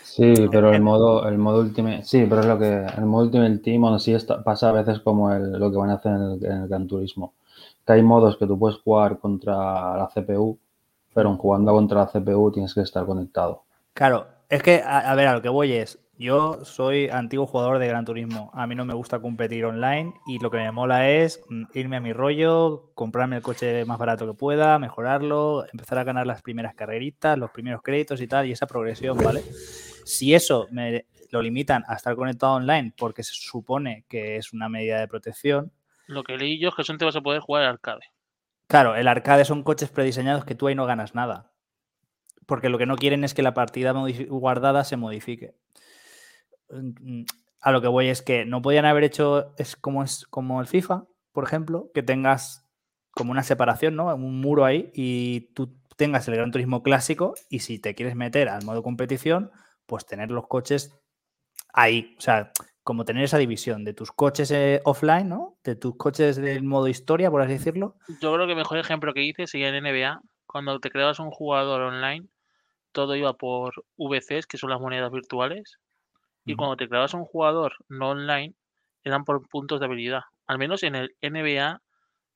Sí, 0.01 0.33
pero 0.51 0.73
el 0.73 0.81
modo, 0.81 1.27
el 1.27 1.37
modo 1.37 1.61
Ultimate, 1.61 2.03
sí, 2.03 2.25
pero 2.27 2.41
es 2.41 2.47
lo 2.47 2.57
que, 2.57 2.85
el 2.97 3.05
modo 3.05 3.25
Ultimate 3.25 3.59
Team, 3.59 3.81
bueno, 3.81 3.99
sí 3.99 4.15
pasa 4.43 4.69
a 4.69 4.71
veces 4.71 4.99
como 4.99 5.33
lo 5.33 5.71
que 5.71 5.77
van 5.77 5.91
a 5.91 5.95
hacer 5.95 6.13
en 6.13 6.21
el, 6.21 6.45
en 6.45 6.63
el 6.63 6.67
Gran 6.67 6.87
Turismo. 6.87 7.35
Que 7.85 7.93
hay 7.93 8.01
modos 8.01 8.37
que 8.37 8.47
tú 8.47 8.57
puedes 8.57 8.79
jugar 8.79 9.19
contra 9.19 9.55
la 9.97 10.09
CPU, 10.13 10.57
pero 11.13 11.29
en 11.29 11.37
jugando 11.37 11.71
contra 11.73 11.99
la 12.01 12.07
CPU 12.07 12.51
tienes 12.51 12.73
que 12.73 12.81
estar 12.81 13.05
conectado. 13.05 13.63
Claro, 13.93 14.27
es 14.49 14.63
que, 14.63 14.81
a, 14.85 15.13
ver, 15.15 15.27
a 15.27 15.33
lo 15.33 15.41
que 15.41 15.49
voy 15.49 15.73
es, 15.73 15.99
yo 16.17 16.65
soy 16.65 17.09
antiguo 17.09 17.45
jugador 17.45 17.77
de 17.77 17.87
Gran 17.87 18.05
Turismo. 18.05 18.49
A 18.53 18.65
mí 18.65 18.75
no 18.75 18.85
me 18.85 18.93
gusta 18.93 19.19
competir 19.19 19.65
online 19.65 20.13
y 20.25 20.39
lo 20.39 20.49
que 20.49 20.57
me 20.57 20.71
mola 20.71 21.09
es 21.09 21.41
mm, 21.49 21.65
irme 21.73 21.97
a 21.97 22.01
mi 22.01 22.13
rollo, 22.13 22.91
comprarme 22.95 23.37
el 23.37 23.41
coche 23.41 23.85
más 23.85 23.99
barato 23.99 24.25
que 24.25 24.33
pueda, 24.33 24.79
mejorarlo, 24.79 25.65
empezar 25.71 25.99
a 25.99 26.03
ganar 26.03 26.25
las 26.25 26.41
primeras 26.41 26.73
carreritas, 26.73 27.37
los 27.37 27.51
primeros 27.51 27.81
créditos 27.83 28.19
y 28.21 28.27
tal, 28.27 28.47
y 28.47 28.51
esa 28.51 28.65
progresión, 28.65 29.17
¿vale? 29.17 29.41
Si 29.41 30.33
eso 30.33 30.67
me 30.71 31.05
lo 31.31 31.41
limitan 31.41 31.83
a 31.87 31.95
estar 31.95 32.15
conectado 32.15 32.53
online 32.53 32.93
porque 32.97 33.23
se 33.23 33.33
supone 33.33 34.05
que 34.07 34.37
es 34.37 34.53
una 34.53 34.69
medida 34.69 34.99
de 34.99 35.07
protección. 35.07 35.71
Lo 36.07 36.23
que 36.23 36.37
leí 36.37 36.59
yo 36.59 36.69
es 36.69 36.75
que 36.75 36.83
son 36.83 36.97
te 36.97 37.05
vas 37.05 37.15
a 37.15 37.21
poder 37.21 37.41
jugar 37.41 37.63
al 37.63 37.69
arcade. 37.69 38.05
Claro, 38.67 38.95
el 38.95 39.07
arcade 39.07 39.45
son 39.45 39.63
coches 39.63 39.89
prediseñados 39.89 40.45
que 40.45 40.55
tú 40.55 40.67
ahí 40.67 40.75
no 40.75 40.85
ganas 40.85 41.15
nada. 41.15 41.51
Porque 42.45 42.69
lo 42.69 42.77
que 42.77 42.85
no 42.85 42.95
quieren 42.95 43.23
es 43.23 43.33
que 43.33 43.43
la 43.43 43.53
partida 43.53 43.93
guardada 44.29 44.83
se 44.85 44.95
modifique. 44.95 45.55
Mm, 46.69 47.23
a 47.61 47.71
lo 47.71 47.81
que 47.81 47.87
voy 47.87 48.07
es 48.07 48.21
que 48.21 48.45
no 48.45 48.61
podían 48.61 48.85
haber 48.85 49.03
hecho 49.03 49.53
es 49.57 49.75
como 49.75 50.03
es 50.03 50.25
como 50.27 50.61
el 50.61 50.67
FIFA, 50.67 51.05
por 51.31 51.43
ejemplo, 51.43 51.89
que 51.93 52.03
tengas 52.03 52.65
como 53.11 53.31
una 53.31 53.43
separación, 53.43 53.95
¿no? 53.95 54.13
Un 54.15 54.39
muro 54.39 54.65
ahí 54.65 54.91
y 54.93 55.51
tú 55.53 55.75
tengas 55.95 56.27
el 56.27 56.35
Gran 56.35 56.51
Turismo 56.51 56.83
clásico 56.83 57.33
y 57.49 57.59
si 57.59 57.79
te 57.79 57.95
quieres 57.95 58.15
meter 58.15 58.49
al 58.49 58.63
modo 58.63 58.83
competición, 58.83 59.51
pues 59.85 60.05
tener 60.05 60.29
los 60.29 60.47
coches 60.47 60.99
ahí, 61.73 62.15
o 62.17 62.21
sea, 62.21 62.51
como 62.83 63.03
tener 63.03 63.23
esa 63.23 63.37
división 63.37 63.83
de 63.83 63.93
tus 63.93 64.11
coches 64.11 64.51
eh, 64.51 64.81
offline, 64.85 65.27
¿no? 65.27 65.57
De 65.63 65.75
tus 65.75 65.97
coches 65.97 66.37
del 66.37 66.63
modo 66.63 66.87
historia, 66.87 67.29
por 67.29 67.41
así 67.41 67.53
decirlo. 67.53 67.95
Yo 68.21 68.33
creo 68.33 68.45
que 68.45 68.53
el 68.53 68.57
mejor 68.57 68.77
ejemplo 68.77 69.13
que 69.13 69.23
hice 69.23 69.47
sería 69.47 69.69
en 69.69 69.83
NBA, 69.83 70.21
cuando 70.45 70.79
te 70.79 70.89
creabas 70.89 71.19
un 71.19 71.31
jugador 71.31 71.81
online, 71.81 72.27
todo 72.93 73.15
iba 73.15 73.33
por 73.33 73.73
VCs, 73.97 74.47
que 74.47 74.57
son 74.57 74.69
las 74.69 74.79
monedas 74.79 75.11
virtuales, 75.11 75.77
y 76.47 76.55
cuando 76.55 76.77
te 76.77 76.87
creabas 76.87 77.13
un 77.13 77.25
jugador 77.25 77.73
no 77.89 78.11
online, 78.11 78.55
eran 79.03 79.25
por 79.25 79.47
puntos 79.49 79.79
de 79.79 79.85
habilidad. 79.85 80.21
Al 80.47 80.57
menos 80.57 80.81
en 80.83 80.95
el 80.95 81.15
NBA 81.21 81.81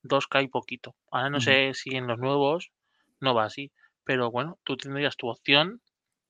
2K 0.03 0.43
y 0.43 0.47
poquito. 0.49 0.95
Ahora 1.12 1.30
no 1.30 1.39
sé 1.39 1.74
si 1.74 1.95
en 1.95 2.07
los 2.07 2.20
nuevos 2.20 2.72
no 3.22 3.34
va 3.34 3.45
así. 3.45 3.72
Pero 4.03 4.30
bueno, 4.30 4.59
tú 4.66 4.76
tendrías 4.76 5.16
tu 5.16 5.30
opción 5.30 5.82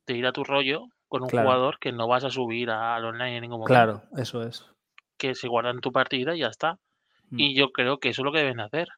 de 0.06 0.16
ir 0.16 0.28
a 0.28 0.32
tu 0.32 0.44
rollo 0.44 0.86
con 1.08 1.24
un 1.24 1.30
jugador 1.30 1.80
que 1.80 1.92
no 1.92 2.08
vas 2.08 2.24
a 2.24 2.30
subir 2.30 2.70
al 2.70 3.04
online 3.04 3.38
en 3.38 3.42
ningún 3.42 3.60
momento. 3.60 3.74
Claro, 3.74 4.04
eso 4.16 4.44
es. 4.44 4.64
Que 5.18 5.34
se 5.34 5.48
guarda 5.48 5.72
en 5.72 5.82
tu 5.82 5.92
partida 5.92 6.36
y 6.36 6.40
ya 6.40 6.48
está. 6.48 6.78
Mm. 7.32 7.40
Y 7.40 7.56
yo 7.56 7.72
creo 7.72 7.98
que 7.98 8.10
eso 8.10 8.22
es 8.22 8.26
lo 8.26 8.32
que 8.32 8.40
deben 8.40 8.60
hacer. 8.60 8.90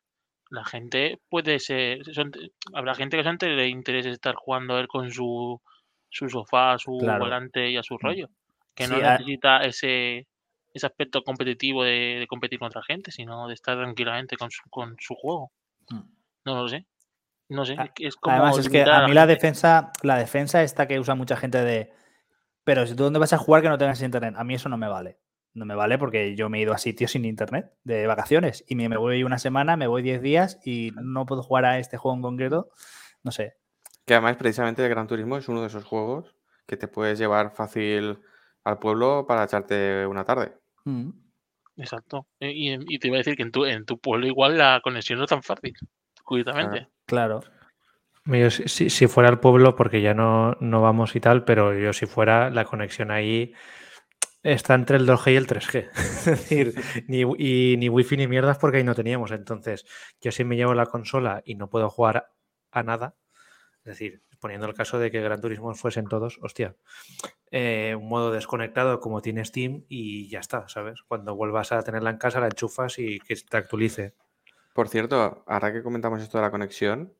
La 0.49 0.65
gente 0.65 1.21
puede 1.29 1.59
ser. 1.59 2.01
habrá 2.73 2.95
gente 2.95 3.15
que 3.15 3.23
solamente 3.23 3.47
le 3.47 3.69
interese 3.69 4.09
estar 4.09 4.35
jugando 4.35 4.77
él 4.77 4.87
con 4.87 5.09
su, 5.09 5.61
su 6.09 6.27
sofá, 6.27 6.77
su 6.77 6.91
volante 6.91 7.69
y 7.69 7.77
a 7.77 7.83
su 7.83 7.95
mm. 7.95 7.99
rollo 8.01 8.29
que 8.75 8.87
no 8.87 8.97
necesita 8.97 9.63
ese, 9.63 10.27
ese 10.73 10.85
aspecto 10.85 11.23
competitivo 11.23 11.83
de, 11.83 12.25
competir 12.27 12.59
contra 12.59 12.83
gente, 12.83 13.11
sino 13.11 13.47
de 13.47 13.53
estar 13.53 13.77
tranquilamente 13.77 14.35
con 14.37 14.49
su, 14.51 14.61
con 14.69 14.95
su 14.99 15.15
juego. 15.15 15.51
Mm. 15.89 16.01
No 16.45 16.55
lo 16.55 16.67
sé. 16.67 16.87
No 17.49 17.65
sé. 17.65 17.75
Es 17.99 18.15
como 18.15 18.35
Además, 18.35 18.57
es 18.57 18.69
que 18.69 18.83
a 18.83 19.07
mí 19.07 19.13
la, 19.13 19.27
defensa, 19.27 19.91
la 20.01 20.17
defensa 20.17 20.63
esta 20.63 20.87
que 20.87 20.99
usa 20.99 21.15
mucha 21.15 21.35
gente 21.35 21.63
de 21.63 21.91
Pero 22.63 22.87
si 22.87 22.95
tú 22.95 23.03
dónde 23.03 23.19
vas 23.19 23.33
a 23.33 23.37
jugar 23.37 23.61
que 23.61 23.69
no 23.69 23.77
tengas 23.77 24.01
internet, 24.01 24.33
a 24.37 24.43
mí 24.43 24.55
eso 24.55 24.69
no 24.69 24.77
me 24.77 24.87
vale. 24.87 25.19
No 25.53 25.65
me 25.65 25.75
vale 25.75 25.99
porque 25.99 26.35
yo 26.35 26.49
me 26.49 26.57
he 26.57 26.61
ido 26.61 26.73
a 26.73 26.79
sitios 26.79 27.11
sin 27.11 27.25
internet 27.25 27.71
de 27.83 28.07
vacaciones 28.07 28.65
y 28.67 28.75
me 28.75 28.89
me 28.89 28.97
voy 28.97 29.23
una 29.23 29.37
semana, 29.37 29.77
me 29.77 29.85
voy 29.85 30.01
10 30.01 30.21
días 30.23 30.59
y 30.65 30.91
no 30.95 31.27
puedo 31.27 31.43
jugar 31.43 31.65
a 31.65 31.77
este 31.77 31.97
juego 31.97 32.15
en 32.15 32.23
concreto. 32.23 32.69
No 33.21 33.31
sé. 33.31 33.55
Que 34.05 34.15
además, 34.15 34.35
precisamente, 34.37 34.83
el 34.83 34.89
Gran 34.89 35.07
Turismo 35.07 35.37
es 35.37 35.47
uno 35.47 35.61
de 35.61 35.67
esos 35.67 35.83
juegos 35.83 36.35
que 36.65 36.75
te 36.75 36.87
puedes 36.87 37.19
llevar 37.19 37.51
fácil 37.51 38.19
al 38.65 38.79
pueblo 38.79 39.25
para 39.27 39.43
echarte 39.43 40.05
una 40.07 40.23
tarde. 40.23 40.53
Mm. 40.85 41.09
Exacto. 41.77 42.27
Eh, 42.39 42.51
Y, 42.53 42.95
y 42.95 42.99
te 42.99 43.07
iba 43.07 43.17
a 43.17 43.19
decir 43.19 43.35
que 43.35 43.43
en 43.43 43.51
tu, 43.51 43.65
en 43.65 43.85
tu 43.85 43.99
pueblo 43.99 44.27
igual 44.27 44.57
la 44.57 44.79
conexión 44.83 45.17
no 45.19 45.25
es 45.25 45.29
tan 45.29 45.43
fácil. 45.43 45.73
Curiosamente. 46.23 46.87
Claro. 47.05 47.41
Yo, 48.25 48.49
si, 48.51 48.67
si- 48.69 48.89
si 48.89 49.07
fuera 49.07 49.27
al 49.29 49.39
pueblo, 49.39 49.75
porque 49.75 50.01
ya 50.01 50.13
no, 50.13 50.55
no 50.61 50.81
vamos 50.81 51.15
y 51.15 51.19
tal, 51.19 51.43
pero 51.43 51.77
yo 51.77 51.91
si 51.91 52.05
fuera, 52.05 52.49
la 52.51 52.63
conexión 52.65 53.11
ahí 53.11 53.53
está 54.43 54.75
entre 54.75 54.97
el 54.97 55.05
2G 55.07 55.33
y 55.33 55.35
el 55.35 55.47
3G. 55.47 55.89
Es 55.93 56.25
decir, 56.25 56.73
ni, 57.07 57.21
y 57.21 57.75
ni 57.77 57.89
wifi 57.89 58.15
ni 58.17 58.27
mierdas 58.27 58.57
porque 58.59 58.77
ahí 58.77 58.83
no 58.83 58.95
teníamos. 58.95 59.31
Entonces, 59.31 59.85
yo 60.21 60.31
si 60.31 60.43
me 60.45 60.55
llevo 60.55 60.73
la 60.73 60.85
consola 60.85 61.41
y 61.43 61.55
no 61.55 61.69
puedo 61.69 61.89
jugar 61.89 62.29
a 62.71 62.83
nada, 62.83 63.15
es 63.79 63.83
decir, 63.85 64.21
poniendo 64.43 64.67
el 64.67 64.73
caso 64.73 64.99
de 64.99 65.09
que 65.09 65.21
Gran 65.21 65.39
Turismo 65.39 65.73
fuesen 65.73 66.05
todos, 66.05 66.37
hostia, 66.41 66.75
eh, 67.49 67.95
un 67.97 68.09
modo 68.09 68.29
desconectado 68.29 68.99
como 68.99 69.21
tiene 69.21 69.45
Steam 69.45 69.85
y 69.87 70.27
ya 70.27 70.41
está, 70.41 70.67
¿sabes? 70.67 71.01
Cuando 71.07 71.33
vuelvas 71.33 71.71
a 71.71 71.81
tenerla 71.81 72.09
en 72.09 72.17
casa, 72.17 72.41
la 72.41 72.47
enchufas 72.47 72.99
y 72.99 73.21
que 73.21 73.37
te 73.37 73.55
actualice. 73.55 74.15
Por 74.73 74.89
cierto, 74.89 75.45
ahora 75.47 75.71
que 75.71 75.81
comentamos 75.81 76.21
esto 76.21 76.39
de 76.39 76.41
la 76.41 76.51
conexión, 76.51 77.13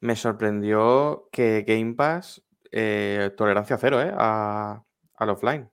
me 0.00 0.16
sorprendió 0.16 1.30
que 1.32 1.64
Game 1.66 1.94
Pass 1.94 2.42
eh, 2.70 3.30
tolerancia 3.38 3.78
cero, 3.78 4.02
¿eh? 4.02 4.12
A, 4.14 4.84
al 5.14 5.30
offline. 5.30 5.70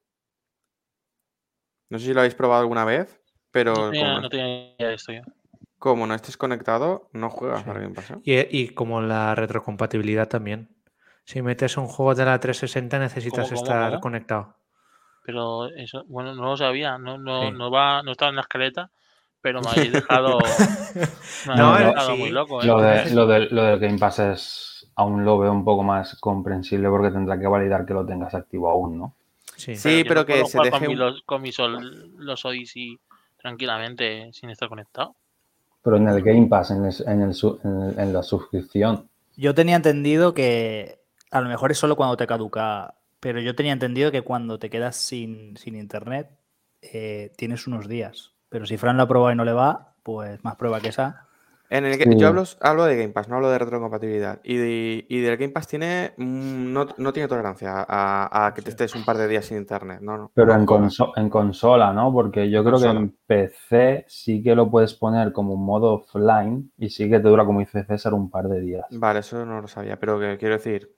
No 1.90 2.00
sé 2.00 2.06
si 2.06 2.14
lo 2.14 2.22
habéis 2.22 2.36
probado 2.36 2.62
alguna 2.62 2.86
vez, 2.86 3.22
pero 3.52 3.74
No 3.74 3.92
tenía, 3.92 4.06
como, 4.06 4.22
no 4.22 4.30
tenía 4.30 4.74
idea 4.78 4.88
de 4.88 4.94
esto 4.94 5.12
yo. 5.12 5.22
Como 5.82 6.06
no 6.08 6.14
estés 6.14 6.38
conectado, 6.38 7.10
no 7.12 7.30
juegas 7.30 7.64
Sí. 7.64 7.70
al 7.72 7.80
Game 7.82 7.96
Pass. 7.96 8.12
¿eh? 8.12 8.48
Y, 8.52 8.62
y 8.62 8.70
como 8.70 9.02
la 9.02 9.36
retrocompatibilidad 9.36 10.30
también. 10.30 10.70
Si 11.26 11.42
metes 11.42 11.76
un 11.76 11.88
juego 11.88 12.16
de 12.16 12.24
la 12.24 12.40
360 12.40 13.00
necesitas 13.00 13.50
cómo, 13.50 13.62
estar 13.62 13.90
cómo? 13.90 14.02
conectado. 14.02 14.56
Pero 15.26 15.68
eso, 15.76 16.04
bueno, 16.08 16.34
no 16.36 16.44
lo 16.44 16.56
sabía. 16.58 16.98
No, 16.98 17.18
no, 17.18 17.50
Sí. 17.52 17.58
no 17.58 17.72
va, 17.72 18.04
no 18.04 18.12
estaba 18.12 18.30
en 18.30 18.36
la 18.36 18.42
escaleta, 18.42 18.90
pero 19.42 19.62
me 19.62 19.70
habéis 19.70 19.92
dejado, 19.94 20.38
me 21.48 21.56
No, 21.56 21.66
habéis 21.74 21.88
dejado 21.90 22.16
sí. 22.16 22.22
muy 22.22 22.30
loco. 22.32 22.62
¿eh? 22.62 22.68
Lo, 22.68 22.82
de, 22.82 23.10
lo, 23.16 23.28
de- 23.28 23.50
lo 23.50 23.64
del 23.64 23.80
Game 23.80 23.98
Pass 23.98 24.20
es, 24.20 24.92
aún 24.96 25.26
lo 25.26 25.38
veo 25.40 25.52
un 25.52 25.66
poco 25.66 25.84
más 25.84 26.16
comprensible 26.20 26.90
porque 26.90 27.12
tendrá 27.12 27.40
que 27.40 27.48
validar 27.48 27.86
que 27.86 27.94
lo 27.94 28.06
tengas 28.06 28.36
activo 28.36 28.70
aún, 28.70 28.98
¿no? 29.00 29.16
Sí. 29.58 29.76
Sí, 29.76 30.04
pero 30.08 30.22
no 30.22 30.26
que 30.26 30.46
se 30.46 30.58
jugar 30.58 30.70
con, 30.72 30.82
deje 30.82 30.88
mi, 30.90 30.96
los, 30.96 31.22
con 31.24 31.42
mis 31.42 31.56
sol- 31.56 32.12
los 32.18 32.46
Odyssey 32.46 33.00
tranquilamente 33.38 34.32
sin 34.34 34.50
estar 34.50 34.70
conectado. 34.70 35.16
Pero 35.84 35.98
en 35.98 36.08
el 36.08 36.22
Game 36.24 36.48
Pass, 36.48 36.72
en, 36.72 36.86
el- 36.86 37.04
en, 37.08 37.22
el 37.22 37.36
en 37.64 38.00
en 38.00 38.14
la 38.14 38.24
suscripción, 38.24 39.10
Yo 39.36 39.56
tenía 39.56 39.76
entendido 39.76 40.34
que 40.34 41.00
a 41.32 41.42
lo 41.42 41.50
mejor 41.50 41.72
es 41.72 41.78
solo 41.78 41.96
cuando 41.96 42.18
te 42.18 42.28
caduca, 42.28 42.96
pero 43.20 43.40
yo 43.40 43.56
tenía 43.56 43.74
entendido 43.74 44.12
que 44.12 44.22
cuando 44.24 44.60
te 44.60 44.70
quedas 44.70 44.96
sin, 44.98 45.56
sin 45.58 45.76
internet 45.76 46.30
eh, 46.82 47.32
tienes 47.38 47.68
unos 47.68 47.88
días. 47.88 48.34
Pero 48.50 48.66
si 48.66 48.78
Fran 48.78 48.98
lo 48.98 49.04
ha 49.04 49.08
probado 49.08 49.32
y 49.34 49.36
no 49.36 49.46
le 49.46 49.54
va, 49.54 49.96
pues 50.04 50.44
más 50.44 50.56
prueba 50.58 50.82
que 50.82 50.90
esa. 50.90 51.28
En 51.72 51.86
el, 51.86 51.94
Sí. 51.98 52.18
Yo 52.18 52.28
hablo, 52.28 52.44
hablo 52.60 52.84
de 52.86 52.98
Game 52.98 53.14
Pass, 53.14 53.30
no 53.30 53.36
hablo 53.38 53.50
de 53.50 53.58
retrocompatibilidad. 53.58 54.42
Y, 54.44 54.58
de- 54.58 55.06
y 55.10 55.22
del 55.22 55.38
Game 55.38 55.54
Pass 55.54 55.68
tiene 55.68 56.14
mm, 56.18 56.74
no, 56.74 56.88
no 56.98 57.14
tiene 57.14 57.30
tolerancia 57.30 57.86
a, 57.88 58.46
a 58.48 58.54
que 58.54 58.62
te 58.62 58.70
estés 58.72 58.94
un 58.96 59.06
par 59.06 59.18
de 59.18 59.28
días 59.28 59.46
sin 59.46 59.58
internet. 59.58 60.00
No, 60.02 60.18
no, 60.18 60.32
pero 60.36 60.48
no 60.48 60.60
en, 60.60 60.66
juegas. 60.68 60.94
conso- 61.00 61.14
en 61.16 61.30
consola, 61.30 61.94
¿no? 61.94 62.12
Porque 62.12 62.50
yo 62.50 62.64
creo 62.64 62.80
que 62.80 62.88
en 62.88 63.16
PC 63.26 64.06
sí 64.08 64.44
que 64.44 64.56
lo 64.56 64.70
puedes 64.70 64.94
poner 64.94 65.32
como 65.32 65.56
modo 65.56 65.94
offline 65.94 66.72
y 66.78 66.90
sí 66.90 67.10
que 67.10 67.20
te 67.20 67.30
dura, 67.30 67.46
como 67.46 67.60
dice 67.62 67.86
César, 67.86 68.14
un 68.14 68.30
par 68.30 68.48
de 68.50 68.60
días. 68.62 68.86
Vale, 68.92 69.20
eso 69.22 69.46
no 69.46 69.62
lo 69.62 69.68
sabía, 69.70 69.98
pero 70.00 70.20
que 70.20 70.38
quiero 70.38 70.56
decir, 70.56 70.94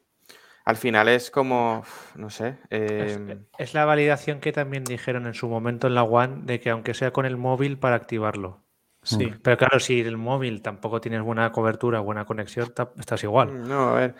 al 0.66 0.78
final 0.78 1.08
es 1.10 1.32
como, 1.32 1.84
no 2.16 2.30
sé, 2.32 2.58
Es, 2.70 3.18
em, 3.18 3.46
es 3.58 3.74
la 3.76 3.86
validación 3.86 4.40
que 4.40 4.52
también 4.54 4.84
dijeron 4.86 5.28
en 5.28 5.34
su 5.36 5.48
momento 5.50 5.88
en 5.88 5.96
la 5.96 6.04
One 6.04 6.42
de 6.46 6.60
que 6.60 6.72
aunque 6.72 6.94
sea 6.96 7.12
con 7.12 7.26
el 7.28 7.38
móvil 7.38 7.78
para 7.78 7.96
activarlo. 7.96 8.63
Sí. 9.04 9.26
Mm. 9.28 9.40
Pero 9.42 9.58
claro, 9.58 9.80
si 9.80 10.00
el 10.02 10.18
móvil 10.18 10.62
tampoco 10.62 11.00
tienes 11.02 11.22
buena 11.22 11.52
cobertura, 11.52 12.00
buena 12.00 12.26
conexión, 12.26 12.74
estás 12.98 13.24
igual. 13.24 13.68
no, 13.68 13.90
a 13.90 13.94
ver, 13.96 14.16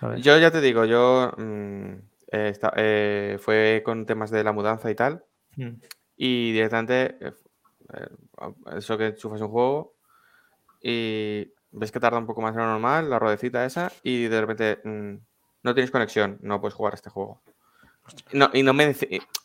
¿sabes? 0.00 0.22
yo 0.24 0.38
ya 0.38 0.50
te 0.50 0.60
digo, 0.60 0.84
yo 0.84 1.32
mm, 1.36 1.92
eh, 2.32 2.52
eh, 2.76 3.38
fue 3.40 3.82
con 3.84 4.06
temas 4.06 4.30
de 4.30 4.44
la 4.44 4.52
mudanza 4.52 4.90
y 4.90 4.94
tal, 4.94 5.24
Mm. 5.56 5.70
y 6.16 6.52
directamente, 6.52 7.16
eh, 7.20 7.32
eh, 7.94 8.08
eso 8.76 8.96
que 8.96 9.06
enchufas 9.08 9.40
un 9.40 9.48
juego 9.48 9.94
y 10.80 11.52
ves 11.72 11.90
que 11.92 12.00
tarda 12.00 12.18
un 12.18 12.26
poco 12.26 12.40
más 12.40 12.54
de 12.54 12.60
lo 12.60 12.66
normal, 12.68 13.10
la 13.10 13.18
ruedecita 13.18 13.64
esa, 13.64 13.90
y 14.02 14.24
de 14.26 14.40
repente 14.40 14.78
mm, 14.84 15.14
no 15.64 15.74
tienes 15.74 15.90
conexión, 15.90 16.38
no 16.42 16.60
puedes 16.60 16.74
jugar 16.74 16.92
a 16.94 16.96
este 16.96 17.10
juego. 17.10 17.40
No, 18.32 18.48
y 18.54 18.62
no 18.62 18.72
me 18.72 18.94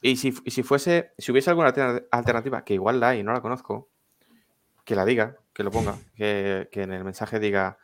y, 0.01 0.15
si, 0.15 0.33
y 0.45 0.51
si 0.51 0.63
fuese, 0.63 1.11
si 1.17 1.31
hubiese 1.31 1.49
alguna 1.49 1.69
alterna- 1.73 2.03
alternativa, 2.11 2.63
que 2.63 2.75
igual 2.75 2.99
la 2.99 3.09
hay, 3.09 3.23
no 3.23 3.33
la 3.33 3.41
conozco, 3.41 3.89
que 4.83 4.95
la 4.95 5.05
diga, 5.05 5.37
que 5.53 5.63
lo 5.63 5.71
ponga, 5.71 5.97
que, 6.15 6.67
que 6.71 6.83
en 6.83 6.91
el 6.93 7.03
mensaje 7.03 7.39
diga, 7.39 7.77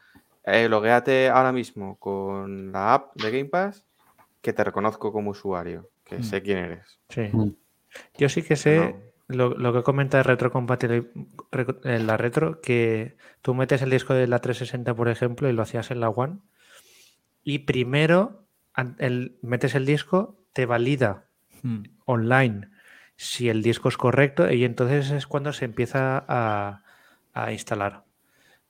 eh, 0.43 0.67
loguéate 0.69 1.29
ahora 1.29 1.51
mismo 1.51 1.97
con 1.97 2.71
la 2.71 2.93
app 2.95 3.15
de 3.15 3.31
Game 3.31 3.45
Pass, 3.49 3.85
que 4.41 4.53
te 4.53 4.63
reconozco 4.63 5.11
como 5.11 5.31
usuario, 5.31 5.89
que 6.03 6.19
Mm. 6.19 6.23
sé 6.23 6.41
quién 6.41 6.57
eres. 6.59 6.99
Sí. 7.09 7.29
Mm. 7.31 7.51
Yo 8.17 8.29
sí 8.29 8.43
que 8.43 8.55
sé 8.55 8.95
lo, 9.27 9.49
lo 9.49 9.73
que 9.73 9.83
comenta 9.83 10.17
de 10.17 10.23
retrocompatibilidad 10.23 11.07
en 11.83 12.07
la 12.07 12.17
retro, 12.17 12.61
que 12.61 13.15
tú 13.41 13.53
metes 13.53 13.81
el 13.81 13.89
disco 13.89 14.13
de 14.13 14.27
la 14.27 14.39
360, 14.39 14.93
por 14.95 15.07
ejemplo, 15.09 15.49
y 15.49 15.53
lo 15.53 15.61
hacías 15.61 15.91
en 15.91 15.99
la 15.99 16.09
One, 16.09 16.37
y 17.43 17.59
primero 17.59 18.43
el- 18.97 19.37
metes 19.41 19.75
el 19.75 19.85
disco, 19.85 20.35
te 20.53 20.65
valida 20.65 21.25
Mm. 21.63 21.83
online 22.05 22.69
si 23.17 23.49
el 23.49 23.61
disco 23.61 23.89
es 23.89 23.97
correcto 23.97 24.49
y 24.51 24.63
entonces 24.63 25.11
es 25.11 25.27
cuando 25.27 25.51
se 25.51 25.65
empieza 25.65 26.23
a, 26.27 26.83
a 27.33 27.51
instalar. 27.51 28.03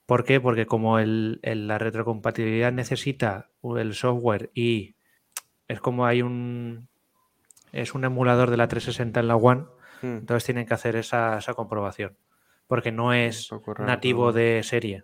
¿Por 0.05 0.23
qué? 0.23 0.39
Porque 0.41 0.65
como 0.65 0.99
el- 0.99 1.39
el- 1.43 1.67
la 1.67 1.77
retrocompatibilidad 1.77 2.71
necesita 2.71 3.49
el 3.77 3.93
software 3.93 4.49
y 4.53 4.95
es 5.67 5.79
como 5.81 6.05
hay 6.05 6.21
un 6.21 6.87
es 7.71 7.93
un 7.93 8.03
emulador 8.03 8.49
de 8.49 8.57
la 8.57 8.67
360 8.67 9.19
en 9.19 9.27
la 9.27 9.35
One, 9.35 9.65
Mm. 10.01 10.07
entonces 10.17 10.43
tienen 10.45 10.65
que 10.65 10.73
hacer 10.73 10.95
esa, 10.95 11.37
esa 11.37 11.53
comprobación. 11.53 12.17
Porque 12.65 12.91
no 12.91 13.13
es 13.13 13.49
raro, 13.51 13.85
nativo 13.85 14.31
de 14.31 14.61
serie. 14.63 15.03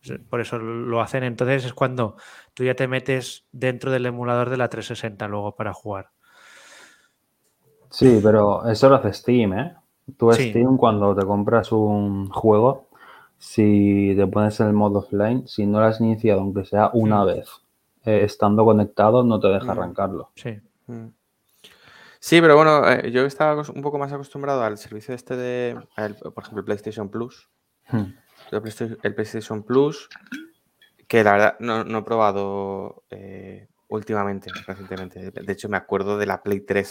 Se- 0.00 0.20
Por 0.20 0.40
eso 0.40 0.58
lo 0.58 1.00
hacen. 1.00 1.24
Entonces 1.24 1.64
es 1.64 1.72
cuando 1.74 2.14
tú 2.54 2.62
ya 2.62 2.74
te 2.74 2.86
metes 2.86 3.46
dentro 3.50 3.90
del 3.90 4.06
emulador 4.06 4.48
de 4.50 4.56
la 4.56 4.68
360 4.68 5.26
luego 5.26 5.56
para 5.56 5.72
jugar. 5.72 6.10
Sí, 7.90 8.20
pero 8.22 8.68
eso 8.68 8.88
lo 8.88 8.96
hace 8.96 9.12
Steam, 9.12 9.52
¿eh? 9.54 9.74
Tú 10.16 10.32
Sí. 10.32 10.50
Steam 10.50 10.76
cuando 10.76 11.14
te 11.14 11.24
compras 11.26 11.70
un 11.72 12.28
juego, 12.30 12.86
si 13.36 14.14
te 14.16 14.26
pones 14.26 14.58
en 14.60 14.68
el 14.68 14.72
modo 14.72 15.00
offline, 15.00 15.46
si 15.46 15.66
no 15.66 15.80
lo 15.80 15.86
has 15.86 16.00
iniciado, 16.00 16.40
aunque 16.40 16.64
sea 16.64 16.90
una 16.92 17.22
Mm. 17.22 17.26
vez, 17.26 17.48
eh, 18.04 18.20
estando 18.24 18.64
conectado, 18.64 19.22
no 19.22 19.38
te 19.38 19.48
deja 19.48 19.66
Mm. 19.66 19.70
arrancarlo. 19.70 20.30
Sí. 20.34 20.58
Mm. 20.86 21.06
Sí, 22.20 22.40
pero 22.40 22.56
bueno, 22.56 22.88
eh, 22.90 23.12
yo 23.12 23.24
estaba 23.24 23.62
un 23.74 23.82
poco 23.82 23.96
más 23.98 24.12
acostumbrado 24.12 24.62
al 24.64 24.76
servicio 24.76 25.14
este 25.14 25.36
de, 25.36 25.78
por 25.94 26.42
ejemplo, 26.42 26.58
el 26.60 26.64
PlayStation 26.64 27.08
Plus. 27.10 27.48
Hmm. 27.90 28.12
El 28.50 28.60
PlayStation, 28.60 28.98
el 29.02 29.14
PlayStation 29.14 29.62
Plus, 29.62 30.08
que 31.06 31.22
la 31.22 31.32
verdad 31.32 31.56
no, 31.60 31.84
no 31.84 31.98
he 31.98 32.02
probado 32.02 33.04
eh, 33.10 33.68
últimamente, 33.88 34.50
recientemente. 34.66 35.30
De 35.30 35.52
hecho, 35.52 35.68
me 35.68 35.76
acuerdo 35.76 36.18
de 36.18 36.26
la 36.26 36.42
Play 36.42 36.60
3. 36.60 36.88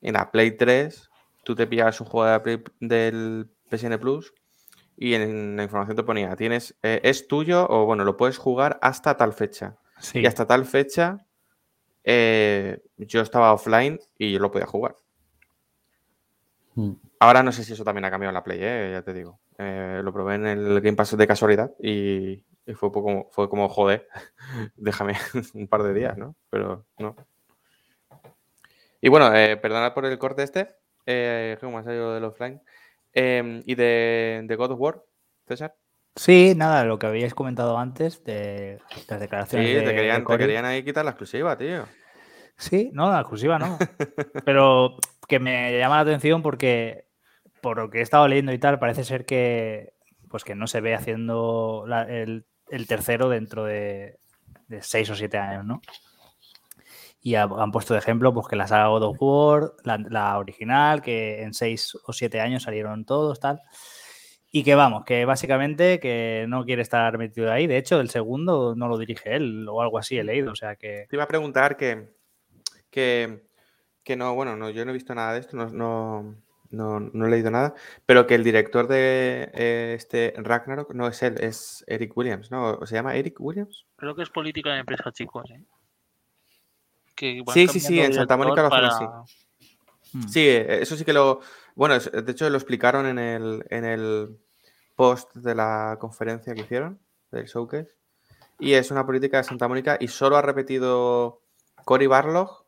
En 0.00 0.14
la 0.14 0.30
Play 0.30 0.56
3, 0.56 1.09
tú 1.44 1.54
te 1.54 1.66
pillabas 1.66 2.00
un 2.00 2.06
juego 2.06 2.38
de 2.40 2.62
del 2.80 3.50
PSN 3.70 3.98
Plus 3.98 4.34
y 4.96 5.14
en 5.14 5.56
la 5.56 5.62
información 5.62 5.96
te 5.96 6.02
ponía, 6.02 6.36
tienes, 6.36 6.76
eh, 6.82 7.00
es 7.04 7.26
tuyo 7.26 7.66
o 7.68 7.86
bueno, 7.86 8.04
lo 8.04 8.16
puedes 8.16 8.38
jugar 8.38 8.78
hasta 8.82 9.16
tal 9.16 9.32
fecha. 9.32 9.76
Sí. 9.98 10.20
Y 10.20 10.26
hasta 10.26 10.46
tal 10.46 10.64
fecha 10.64 11.26
eh, 12.04 12.82
yo 12.96 13.20
estaba 13.20 13.52
offline 13.52 13.98
y 14.18 14.32
yo 14.32 14.38
lo 14.38 14.50
podía 14.50 14.66
jugar. 14.66 14.96
Hmm. 16.74 16.92
Ahora 17.18 17.42
no 17.42 17.52
sé 17.52 17.64
si 17.64 17.72
eso 17.72 17.84
también 17.84 18.04
ha 18.04 18.10
cambiado 18.10 18.30
en 18.30 18.34
la 18.34 18.44
Play, 18.44 18.58
eh, 18.62 18.90
ya 18.92 19.02
te 19.02 19.12
digo. 19.12 19.40
Eh, 19.58 20.00
lo 20.02 20.12
probé 20.12 20.36
en 20.36 20.46
el 20.46 20.80
Game 20.80 20.96
Pass 20.96 21.16
de 21.16 21.26
casualidad 21.26 21.72
y, 21.78 22.44
y 22.66 22.74
fue, 22.74 22.90
poco, 22.90 23.28
fue 23.30 23.48
como, 23.50 23.68
joder, 23.68 24.08
déjame 24.76 25.14
un 25.54 25.68
par 25.68 25.82
de 25.82 25.94
días, 25.94 26.16
¿no? 26.16 26.36
Pero 26.48 26.86
no. 26.98 27.16
Y 29.02 29.08
bueno, 29.08 29.30
perdonad 29.62 29.94
por 29.94 30.04
el 30.04 30.18
corte 30.18 30.42
este, 30.42 30.68
eh, 31.10 31.58
me 31.62 31.76
ha 31.78 31.82
salido 31.82 32.14
del 32.14 32.24
offline. 32.24 32.60
Eh, 33.12 33.62
y 33.66 33.74
de, 33.74 34.42
de 34.44 34.56
God 34.56 34.72
of 34.72 34.80
War, 34.80 35.02
César. 35.46 35.74
Sí, 36.16 36.54
nada, 36.56 36.84
lo 36.84 36.98
que 36.98 37.06
habíais 37.06 37.34
comentado 37.34 37.78
antes 37.78 38.22
de 38.24 38.80
las 38.94 39.06
Sí, 39.06 39.20
declaraciones 39.20 39.74
de, 39.74 39.82
te, 39.82 39.94
querían, 39.94 40.20
de 40.24 40.26
te 40.26 40.38
querían 40.38 40.64
ahí 40.64 40.82
quitar 40.84 41.04
la 41.04 41.12
exclusiva, 41.12 41.56
tío. 41.56 41.84
Sí, 42.56 42.90
no, 42.92 43.10
la 43.10 43.20
exclusiva 43.20 43.58
no. 43.58 43.78
Pero 44.44 44.96
que 45.28 45.38
me 45.38 45.78
llama 45.78 45.96
la 45.96 46.02
atención 46.02 46.42
porque, 46.42 47.06
por 47.60 47.78
lo 47.78 47.90
que 47.90 47.98
he 47.98 48.02
estado 48.02 48.26
leyendo 48.28 48.52
y 48.52 48.58
tal, 48.58 48.78
parece 48.78 49.04
ser 49.04 49.24
que, 49.24 49.94
pues 50.28 50.44
que 50.44 50.54
no 50.54 50.66
se 50.66 50.80
ve 50.80 50.94
haciendo 50.94 51.84
la- 51.86 52.02
el, 52.02 52.44
el 52.68 52.86
tercero 52.86 53.28
dentro 53.28 53.64
de, 53.64 54.18
de 54.68 54.82
seis 54.82 55.08
o 55.10 55.14
siete 55.14 55.38
años, 55.38 55.64
¿no? 55.64 55.80
Y 57.22 57.34
ha- 57.34 57.42
han 57.44 57.70
puesto 57.70 57.92
de 57.94 58.00
ejemplo 58.00 58.32
pues, 58.32 58.48
que 58.48 58.56
la 58.56 58.66
saga 58.66 58.88
God 58.88 59.02
of 59.02 59.16
War, 59.20 59.72
la, 59.84 59.98
la 59.98 60.38
original, 60.38 61.02
que 61.02 61.42
en 61.42 61.52
seis 61.54 61.94
o 62.06 62.12
siete 62.12 62.40
años 62.40 62.62
salieron 62.62 63.04
todos, 63.04 63.40
tal. 63.40 63.60
Y 64.52 64.64
que 64.64 64.74
vamos, 64.74 65.04
que 65.04 65.24
básicamente 65.26 66.00
que 66.00 66.46
no 66.48 66.64
quiere 66.64 66.82
estar 66.82 67.16
metido 67.18 67.52
ahí. 67.52 67.66
De 67.66 67.76
hecho, 67.76 68.00
el 68.00 68.10
segundo 68.10 68.74
no 68.74 68.88
lo 68.88 68.98
dirige 68.98 69.36
él 69.36 69.66
o 69.68 69.80
algo 69.82 69.98
así 69.98 70.18
he 70.18 70.24
leído. 70.24 70.50
O 70.52 70.56
sea 70.56 70.74
que. 70.76 71.06
Te 71.08 71.16
iba 71.16 71.22
a 71.24 71.28
preguntar 71.28 71.76
que, 71.76 72.08
que, 72.90 73.44
que 74.02 74.16
no, 74.16 74.34
bueno, 74.34 74.56
no, 74.56 74.70
yo 74.70 74.84
no 74.84 74.90
he 74.90 74.94
visto 74.94 75.14
nada 75.14 75.34
de 75.34 75.40
esto, 75.40 75.56
no, 75.56 75.66
no, 75.68 76.34
no, 76.70 77.00
no 77.00 77.26
he 77.26 77.30
leído 77.30 77.50
nada, 77.50 77.74
pero 78.06 78.26
que 78.26 78.34
el 78.34 78.42
director 78.42 78.88
de 78.88 79.50
eh, 79.54 79.94
este 79.96 80.34
Ragnarok 80.36 80.94
no 80.94 81.06
es 81.06 81.22
él, 81.22 81.36
es 81.40 81.84
Eric 81.86 82.16
Williams, 82.16 82.50
¿no? 82.50 82.72
¿O 82.72 82.86
¿Se 82.86 82.94
llama 82.96 83.14
Eric 83.14 83.36
Williams? 83.40 83.86
Creo 83.96 84.14
que 84.16 84.22
es 84.22 84.30
política 84.30 84.70
de 84.72 84.80
empresa, 84.80 85.12
chicos. 85.12 85.48
¿eh? 85.50 85.62
Que 87.20 87.42
van 87.44 87.52
Sí, 87.52 87.68
sí, 87.68 87.80
sí, 87.80 88.00
en 88.00 88.14
Santa 88.14 88.34
Mónica 88.38 88.62
lo 88.62 88.68
hacen 88.68 89.06
para- 89.06 89.24
hmm. 90.14 90.28
Sí, 90.28 90.46
eso 90.48 90.96
sí 90.96 91.04
que 91.04 91.12
lo. 91.12 91.40
Bueno, 91.74 91.98
de 91.98 92.32
hecho 92.32 92.48
lo 92.48 92.56
explicaron 92.56 93.04
en 93.04 93.18
el, 93.18 93.62
en 93.68 93.84
el 93.84 94.38
post 94.96 95.34
de 95.34 95.54
la 95.54 95.98
conferencia 96.00 96.54
que 96.54 96.62
hicieron, 96.62 96.98
del 97.30 97.44
showcase. 97.44 97.94
Y 98.58 98.72
es 98.72 98.90
una 98.90 99.04
política 99.04 99.36
de 99.36 99.44
Santa 99.44 99.68
Mónica 99.68 99.98
y 100.00 100.08
solo 100.08 100.38
ha 100.38 100.42
repetido 100.42 101.42
Cory 101.84 102.06
Barlog 102.06 102.64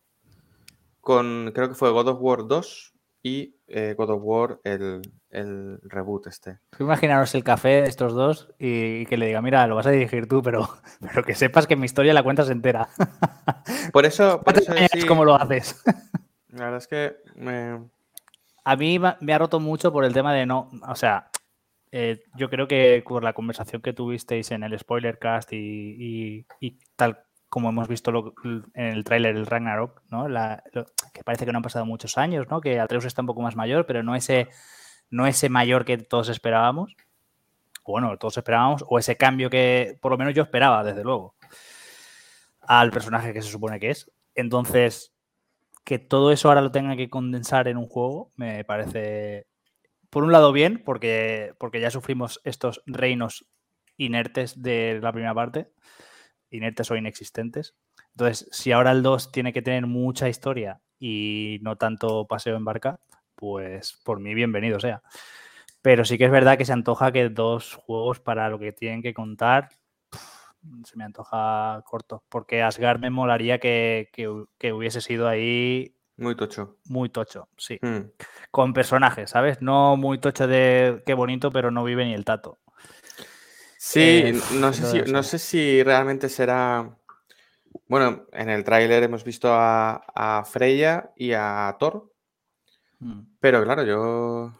con, 1.00 1.50
creo 1.55 1.70
que 1.70 1.74
fue 1.74 1.90
God 1.90 2.09
of 2.09 2.18
War 2.20 2.46
2 2.46 2.92
y 3.22 3.57
eh, 3.72 3.94
God 3.96 4.10
of 4.10 4.20
War 4.22 4.60
el, 4.64 5.02
el 5.30 5.78
reboot 5.82 6.26
este. 6.28 6.58
Imaginaros 6.78 7.34
el 7.34 7.42
café 7.44 7.82
de 7.82 7.88
estos 7.88 8.12
dos 8.14 8.48
y, 8.58 9.06
que 9.06 9.16
le 9.16 9.26
diga, 9.26 9.40
mira, 9.42 9.66
lo 9.66 9.74
vas 9.76 9.86
a 9.86 9.90
dirigir 9.90 10.28
tú, 10.28 10.42
pero, 10.42 10.68
pero 11.00 11.24
que 11.24 11.34
sepas 11.34 11.66
que 11.66 11.76
mi 11.76 11.86
historia 11.86 12.14
la 12.14 12.22
cuentas 12.22 12.50
entera. 12.50 12.88
Por 13.92 14.06
eso, 14.06 14.40
por 14.42 14.58
eso 14.58 14.72
sí, 14.92 15.06
como 15.06 15.24
lo 15.24 15.34
haces. 15.34 15.82
la 16.48 16.64
verdad 16.64 16.76
es 16.78 16.86
que 16.86 17.16
me- 17.36 17.80
A 18.64 18.76
mí 18.76 18.98
me 19.20 19.32
ha 19.34 19.38
roto 19.38 19.58
mucho 19.60 19.92
por 19.92 20.04
el 20.04 20.12
tema 20.12 20.32
de 20.32 20.46
no, 20.46 20.70
o 20.88 20.94
sea, 20.94 21.30
eh, 21.90 22.22
yo 22.36 22.48
creo 22.48 22.66
que 22.68 23.02
por 23.06 23.22
la 23.24 23.32
conversación 23.32 23.82
que 23.82 23.92
tuvisteis 23.92 24.50
en 24.50 24.62
el 24.62 24.78
spoiler 24.78 25.18
cast 25.18 25.52
y, 25.52 25.56
y- 25.58 26.46
y 26.60 26.78
tal 26.96 27.18
como 27.53 27.68
hemos 27.68 27.86
visto 27.86 28.32
en 28.44 28.64
el 28.86 29.05
tráiler 29.05 29.34
del 29.34 29.44
Ragnarok, 29.44 30.00
¿no? 30.09 30.24
Que 31.12 31.22
parece 31.22 31.44
que 31.44 31.53
no 31.53 31.59
han 31.59 31.62
pasado 31.62 31.84
muchos 31.84 32.16
años, 32.16 32.46
¿no? 32.48 32.62
Que 32.62 32.80
Atreus 32.80 33.05
está 33.05 33.20
un 33.20 33.26
poco 33.26 33.42
más 33.42 33.57
mayor, 33.57 33.84
pero 33.84 34.03
no 34.03 34.14
ese, 34.14 34.48
no 35.11 35.26
ese 35.26 35.50
mayor 35.50 35.84
que 35.84 35.98
todos 35.98 36.30
esperábamos. 36.30 36.96
Bueno, 37.84 38.16
todos 38.16 38.38
esperábamos, 38.38 38.86
o 38.88 38.98
ese 38.98 39.18
cambio 39.18 39.50
que 39.50 39.98
por 40.00 40.12
lo 40.12 40.16
menos 40.16 40.32
yo 40.32 40.44
esperaba, 40.44 40.82
desde 40.82 41.05
luego, 41.05 41.34
al 42.62 42.90
personaje 42.90 43.34
que 43.34 43.42
se 43.42 43.50
supone 43.50 43.78
que 43.78 43.90
es. 43.90 44.11
Entonces, 44.34 45.12
que 45.84 45.98
todo 45.98 46.32
eso 46.32 46.48
ahora 46.48 46.62
lo 46.62 46.72
tenga 46.72 46.96
que 46.96 47.11
condensar 47.11 47.68
en 47.68 47.76
un 47.76 47.86
juego, 47.86 48.32
me 48.34 48.64
parece, 48.64 49.46
por 50.09 50.24
un 50.24 50.32
lado, 50.32 50.53
bien, 50.53 50.82
porque, 50.82 51.53
porque 51.59 51.82
ya 51.82 51.90
sufrimos 51.90 52.40
estos 52.44 52.82
reinos 52.86 53.46
inertes 53.98 54.62
de 54.62 55.00
la 55.03 55.12
primera 55.12 55.34
parte, 55.34 55.70
inertes 56.53 56.90
o 56.90 56.96
inexistentes. 56.96 57.74
Entonces, 58.12 58.48
si 58.53 58.72
ahora 58.72 58.92
el 58.92 59.03
2 59.03 59.32
tiene 59.32 59.53
que 59.53 59.62
tener 59.62 59.86
mucha 59.86 60.28
historia 60.28 60.80
y 60.98 61.59
no 61.62 61.76
tanto 61.76 62.26
paseo 62.26 62.57
en 62.57 62.64
barca, 62.64 63.00
pues 63.34 64.00
por 64.05 64.20
mí 64.20 64.34
bienvenido 64.34 64.78
sea. 64.78 65.03
Pero 65.80 66.05
sí 66.05 66.16
que 66.18 66.26
es 66.26 66.30
verdad 66.30 66.57
que 66.59 66.64
se 66.64 66.72
antoja 66.72 67.11
que 67.11 67.28
dos 67.28 67.74
juegos 67.74 68.20
para 68.20 68.48
lo 68.48 68.59
que 68.59 68.72
tienen 68.72 69.03
que 69.03 69.14
contar 69.14 69.70
se 70.84 70.96
me 70.96 71.03
antoja 71.05 71.82
corto, 71.84 72.22
porque 72.28 72.62
Asgard 72.62 73.00
me 73.00 73.11
molaría 73.11 73.59
que, 73.59 74.11
que 74.12 74.28
hu- 74.28 74.48
que 74.59 74.72
hubiese 74.72 75.00
sido 75.00 75.26
ahí 75.26 75.96
muy 76.16 76.36
tocho. 76.36 76.76
muy 76.84 77.09
tocho, 77.09 77.48
sí. 77.57 77.80
Mm. 77.82 78.11
Con 78.53 78.72
personajes, 78.72 79.30
¿sabes? 79.30 79.61
No 79.61 79.96
muy 79.96 80.18
tocho 80.18 80.46
de 80.46 81.03
qué 81.05 81.14
bonito, 81.14 81.50
pero 81.50 81.72
no 81.72 81.82
vive 81.82 82.05
ni 82.05 82.14
el 82.14 82.24
tato. 82.24 82.59
Sí, 83.85 83.99
Eh, 84.01 84.41
no 84.61 84.72
sé 84.72 84.87
si, 84.87 85.11
no 85.11 85.22
sé 85.24 85.39
si 85.41 85.83
realmente 85.83 86.28
será. 86.28 86.97
Bueno, 87.89 88.26
en 88.30 88.49
el 88.49 88.62
tráiler 88.62 89.03
hemos 89.03 89.24
visto 89.24 89.49
a, 89.53 90.05
a 90.14 90.45
Freya 90.45 91.11
y 91.16 91.33
a 91.33 91.74
Thor, 91.80 92.09
Mm. 93.01 93.22
pero 93.41 93.64
claro, 93.64 93.83
yo. 93.83 94.53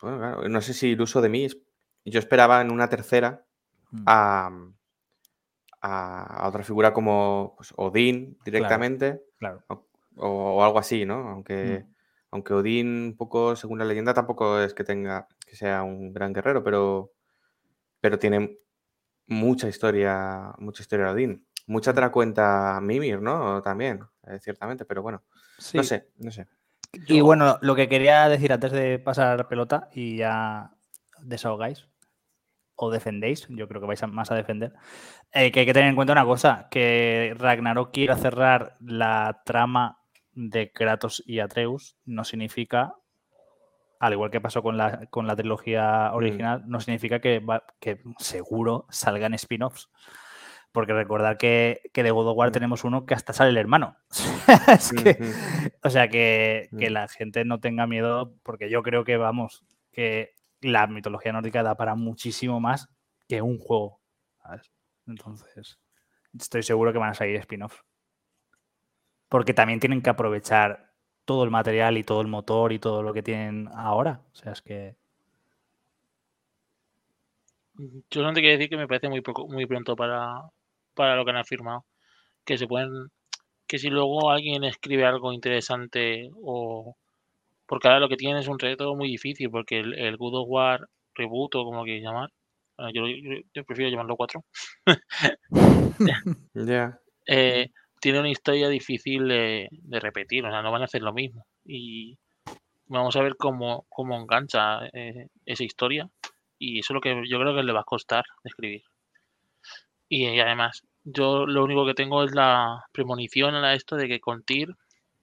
Bueno, 0.00 0.16
claro, 0.18 0.48
no 0.48 0.62
sé 0.62 0.72
si 0.72 0.92
el 0.92 1.00
uso 1.02 1.20
de 1.20 1.28
mí. 1.28 1.44
es- 1.44 1.58
Yo 2.06 2.18
esperaba 2.18 2.62
en 2.62 2.70
una 2.70 2.88
tercera 2.88 3.44
Mm. 3.90 4.02
a, 4.06 4.50
a- 5.82 6.48
otra 6.48 6.62
figura 6.62 6.94
como 6.94 7.52
pues, 7.58 7.74
Odín 7.76 8.38
directamente 8.46 9.22
Claro. 9.38 9.62
o, 9.68 9.84
o 10.16 10.64
algo 10.64 10.78
así, 10.78 11.04
¿no? 11.04 11.28
Aunque, 11.28 11.84
Mm. 11.86 11.94
aunque 12.30 12.54
Odín, 12.54 12.88
un 13.08 13.16
poco 13.18 13.54
según 13.56 13.78
la 13.78 13.84
leyenda, 13.84 14.14
tampoco 14.14 14.58
es 14.60 14.72
que 14.72 14.84
tenga 14.84 15.28
que 15.46 15.54
sea 15.54 15.82
un 15.82 16.14
gran 16.14 16.32
guerrero, 16.32 16.64
pero, 16.64 17.12
pero 18.00 18.18
tiene 18.18 18.56
mucha 19.30 19.68
historia, 19.68 20.52
mucha 20.58 20.82
historia 20.82 21.06
de 21.06 21.12
Odín. 21.12 21.46
Mucha 21.66 21.94
te 21.94 22.00
la 22.00 22.10
cuenta 22.10 22.78
Mimir, 22.82 23.22
¿no? 23.22 23.62
También, 23.62 24.00
eh, 24.26 24.38
ciertamente, 24.40 24.84
pero 24.84 25.02
bueno, 25.02 25.22
Sí. 25.58 25.76
no 25.78 25.84
sé, 25.84 26.08
no 26.18 26.30
sé. 26.30 26.46
Y 27.06 27.20
bueno, 27.20 27.56
lo 27.62 27.76
que 27.76 27.88
quería 27.88 28.28
decir 28.28 28.52
antes 28.52 28.72
de 28.72 28.98
pasar 28.98 29.46
pelota 29.48 29.88
y 29.94 30.16
ya 30.16 30.72
desahogáis 31.22 31.86
o 32.74 32.90
defendéis, 32.90 33.46
yo 33.50 33.68
creo 33.68 33.80
que 33.80 33.86
vais 33.86 34.02
a- 34.02 34.06
más 34.08 34.32
a 34.32 34.34
defender, 34.34 34.72
eh, 35.32 35.52
que 35.52 35.60
hay 35.60 35.66
que 35.66 35.74
tener 35.74 35.88
en 35.90 35.94
cuenta 35.94 36.12
una 36.12 36.24
cosa, 36.24 36.66
que 36.70 37.34
Ragnarok 37.38 37.92
quiera 37.92 38.16
cerrar 38.16 38.76
la 38.80 39.42
trama 39.44 39.98
de 40.32 40.72
Kratos 40.72 41.22
y 41.26 41.38
Atreus 41.38 41.96
no 42.04 42.24
significa, 42.24 42.94
al 44.00 44.12
igual 44.14 44.30
que 44.32 44.40
pasó 44.40 44.62
con 44.62 44.76
la, 44.76 45.06
con 45.06 45.26
la 45.28 45.36
trilogía 45.36 46.10
original, 46.14 46.64
no 46.66 46.80
significa 46.80 47.20
que, 47.20 47.38
va- 47.38 47.64
que 47.78 48.00
seguro 48.18 48.86
salgan 48.90 49.34
spin-offs. 49.34 49.90
Porque 50.72 50.92
recordar 50.92 51.36
que, 51.36 51.82
que 51.92 52.02
de 52.02 52.10
God 52.12 52.28
of 52.28 52.36
War 52.38 52.48
Mm. 52.50 52.52
tenemos 52.52 52.84
uno 52.84 53.04
que 53.04 53.14
hasta 53.14 53.32
sale 53.32 53.50
el 53.50 53.56
hermano. 53.58 53.96
es 54.68 54.92
que, 54.92 55.18
Ujú. 55.20 55.70
o 55.82 55.90
sea, 55.90 56.08
que, 56.08 56.68
que 56.78 56.90
Mm. 56.90 56.92
la 56.92 57.08
gente 57.08 57.44
no 57.44 57.60
tenga 57.60 57.86
miedo, 57.86 58.34
porque 58.42 58.70
yo 58.70 58.82
creo 58.82 59.04
que, 59.04 59.16
vamos, 59.16 59.64
que 59.92 60.34
la 60.60 60.86
mitología 60.86 61.32
nórdica 61.32 61.62
da 61.62 61.76
para 61.76 61.94
muchísimo 61.94 62.60
más 62.60 62.88
que 63.28 63.42
un 63.42 63.58
juego. 63.58 64.00
¿sabes? 64.42 64.70
Entonces, 65.06 65.78
estoy 66.38 66.62
seguro 66.62 66.92
que 66.92 66.98
van 66.98 67.10
a 67.10 67.14
salir 67.14 67.36
spin-offs. 67.36 67.82
Porque 69.28 69.54
también 69.54 69.80
tienen 69.80 70.02
que 70.02 70.10
aprovechar 70.10 70.89
todo 71.30 71.44
el 71.44 71.50
material 71.50 71.96
y 71.96 72.02
todo 72.02 72.20
el 72.22 72.26
motor 72.26 72.72
y 72.72 72.80
todo 72.80 73.02
lo 73.04 73.12
que 73.14 73.22
tienen 73.22 73.68
ahora. 73.72 74.20
O 74.32 74.36
sea, 74.36 74.50
es 74.52 74.62
que. 74.62 74.96
Yo 77.78 77.86
solamente 78.10 78.40
quiero 78.40 78.58
decir 78.58 78.68
que 78.70 78.76
me 78.76 78.88
parece 78.88 79.08
muy 79.08 79.20
poco, 79.22 79.46
muy 79.48 79.64
pronto 79.66 79.94
para, 79.96 80.42
para 80.94 81.16
lo 81.16 81.24
que 81.24 81.30
han 81.30 81.36
afirmado. 81.38 81.84
Que 82.44 82.58
se 82.58 82.66
pueden. 82.66 82.90
Que 83.68 83.78
si 83.78 83.90
luego 83.90 84.30
alguien 84.30 84.64
escribe 84.64 85.04
algo 85.06 85.32
interesante 85.32 86.30
o. 86.42 86.96
Porque 87.66 87.88
ahora 87.88 88.00
lo 88.00 88.08
que 88.08 88.16
tienen 88.16 88.38
es 88.38 88.48
un 88.48 88.58
reto 88.58 88.94
muy 88.96 89.08
difícil, 89.08 89.50
porque 89.50 89.80
el, 89.80 89.94
el 89.98 90.16
God 90.18 90.42
of 90.42 90.48
War 90.48 90.88
reboot 91.14 91.54
o 91.56 91.64
como 91.64 91.78
lo 91.78 91.84
quieras 91.84 92.04
llamar. 92.04 92.30
bueno, 92.78 92.92
Yo, 92.94 93.06
yo- 93.08 93.42
yo 93.54 93.64
prefiero 93.64 93.90
llamarlo 93.90 94.16
4. 94.16 94.44
Ya. 96.54 97.00
eh, 97.26 97.70
tiene 98.00 98.20
una 98.20 98.30
historia 98.30 98.68
difícil 98.68 99.28
de, 99.28 99.68
repetir, 100.00 100.44
o 100.44 100.50
sea, 100.50 100.62
no 100.62 100.72
van 100.72 100.82
a 100.82 100.86
hacer 100.86 101.02
lo 101.02 101.12
mismo. 101.12 101.46
Y 101.64 102.18
vamos 102.86 103.16
a 103.16 103.22
ver 103.22 103.36
cómo, 103.36 103.86
cómo 103.88 104.16
engancha 104.18 104.86
eh, 104.92 105.28
esa 105.46 105.64
historia. 105.64 106.08
Y 106.58 106.80
eso 106.80 106.92
es 106.92 106.94
lo 106.94 107.00
que 107.00 107.22
yo 107.28 107.38
creo 107.40 107.54
que 107.54 107.62
le 107.62 107.72
va 107.72 107.80
a 107.80 107.84
costar 107.84 108.24
escribir. 108.44 108.82
Y, 110.08 110.26
además, 110.40 110.82
yo 111.04 111.46
lo 111.46 111.64
único 111.64 111.86
que 111.86 111.94
tengo 111.94 112.24
es 112.24 112.32
la 112.34 112.84
premonición 112.92 113.54
a 113.54 113.74
esto 113.74 113.96
de 113.96 114.08
que 114.08 114.20
con 114.20 114.42
Tyr, 114.42 114.74